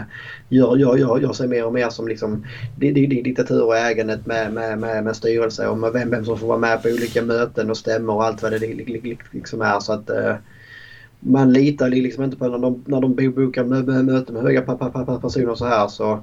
gör, 0.50 0.78
gör, 0.78 0.98
gör, 0.98 1.20
gör 1.20 1.34
sig 1.34 1.48
mer 1.48 1.66
och 1.66 1.74
mer 1.74 1.90
som 1.90 2.08
liksom, 2.08 2.46
diktatur 2.78 3.64
och 3.64 3.78
ägandet 3.78 4.26
med, 4.26 4.54
med, 4.54 4.80
med, 4.80 5.04
med 5.04 5.16
styrelse 5.16 5.68
och 5.68 5.78
med 5.78 5.94
vem, 5.94 6.10
vem 6.10 6.26
som 6.26 6.38
får 6.38 6.48
vara 6.48 6.58
med 6.58 6.84
på 6.84 6.90
olika 6.90 7.22
möten 7.22 7.70
och 7.70 7.78
stämmor 7.78 8.16
och 8.16 8.24
allt 8.24 8.42
vad 8.42 8.52
det 8.52 8.60
liksom 9.32 9.62
är. 9.62 9.80
Så 9.80 9.94
att, 9.94 10.10
uh, 10.10 10.36
man 11.20 11.54
litar 11.54 11.90
liksom 11.90 12.24
inte 12.24 12.38
på 12.38 12.48
när 12.48 12.58
de, 12.58 12.84
när 12.88 13.02
de 13.02 13.16
bokar 13.16 13.64
möten 13.64 14.34
med 14.34 14.44
höga 14.44 14.62
personer 14.62 15.56
så 15.56 15.66
här 15.66 15.88
så 15.88 16.14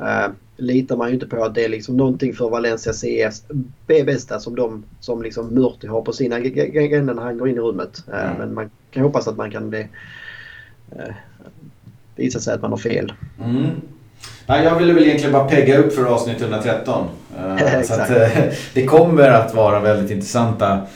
uh, 0.00 0.28
litar 0.56 0.96
man 0.96 1.08
ju 1.08 1.14
inte 1.14 1.26
på 1.26 1.44
att 1.44 1.54
det 1.54 1.64
är 1.64 1.68
liksom 1.68 1.96
någonting 1.96 2.32
för 2.32 2.50
Valencia 2.50 2.92
CS 2.92 3.44
bästa 3.86 4.40
som 4.40 4.54
de 4.54 4.84
som 5.00 5.22
liksom 5.22 5.54
Murti 5.54 5.86
har 5.86 6.02
på 6.02 6.12
sin 6.12 6.32
agenda 6.32 7.14
när 7.14 7.22
han 7.22 7.38
går 7.38 7.48
in 7.48 7.56
i 7.56 7.60
rummet. 7.60 8.04
Uh, 8.08 8.24
mm. 8.24 8.38
Men 8.38 8.54
man 8.54 8.70
kan 8.92 9.02
hoppas 9.02 9.28
att 9.28 9.36
man 9.36 9.50
kan 9.50 9.70
bli 9.70 9.88
uh, 10.96 11.14
visa 12.16 12.40
sig 12.40 12.54
att 12.54 12.62
man 12.62 12.70
har 12.70 12.78
fel. 12.78 13.12
Mm. 13.44 13.66
Nej, 14.46 14.64
jag 14.64 14.78
ville 14.78 14.92
väl 14.92 15.02
egentligen 15.02 15.32
bara 15.32 15.48
pegga 15.48 15.78
upp 15.78 15.92
för 15.92 16.04
avsnitt 16.04 16.40
113. 16.40 17.06
Uh, 17.38 17.82
så 17.84 17.94
att, 17.94 18.08
det 18.74 18.86
kommer 18.86 19.30
att 19.30 19.54
vara 19.54 19.80
väldigt 19.80 20.10
intressanta 20.10 20.86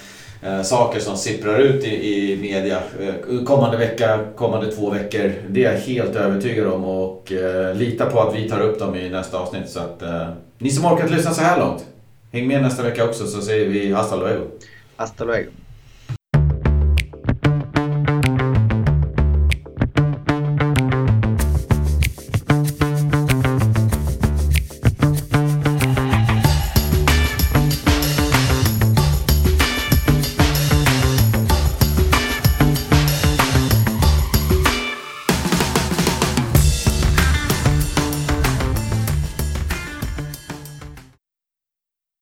eh, 0.47 0.63
saker 0.63 1.01
som 1.01 1.17
sipprar 1.17 1.59
ut 1.59 1.85
i, 1.85 1.89
i 1.89 2.37
media 2.37 2.79
eh, 3.01 3.45
kommande 3.45 3.77
vecka, 3.77 4.21
kommande 4.37 4.73
två 4.73 4.91
veckor. 4.91 5.33
Det 5.49 5.65
är 5.65 5.73
jag 5.73 5.81
helt 5.81 6.17
övertygad 6.17 6.67
om 6.67 6.85
och 6.85 7.33
eh, 7.33 7.75
lita 7.75 8.07
på 8.07 8.21
att 8.21 8.37
vi 8.37 8.49
tar 8.49 8.61
upp 8.61 8.79
dem 8.79 8.95
i 8.95 9.11
nästa 9.11 9.39
avsnitt. 9.39 9.71
Så 9.71 9.81
att, 9.81 10.03
eh, 10.03 10.29
ni 10.59 10.71
som 10.71 10.85
orkat 10.85 11.11
lyssna 11.11 11.35
så 11.35 11.43
här 11.43 11.59
långt, 11.59 11.87
häng 12.33 12.47
med 12.47 12.63
nästa 12.63 12.83
vecka 12.83 13.05
också 13.05 13.27
så 13.27 13.41
säger 13.41 13.69
vi 13.69 13.93
hasta 13.93 14.17
luego. 14.17 14.45
Hasta 14.97 15.25
luego. 15.25 15.51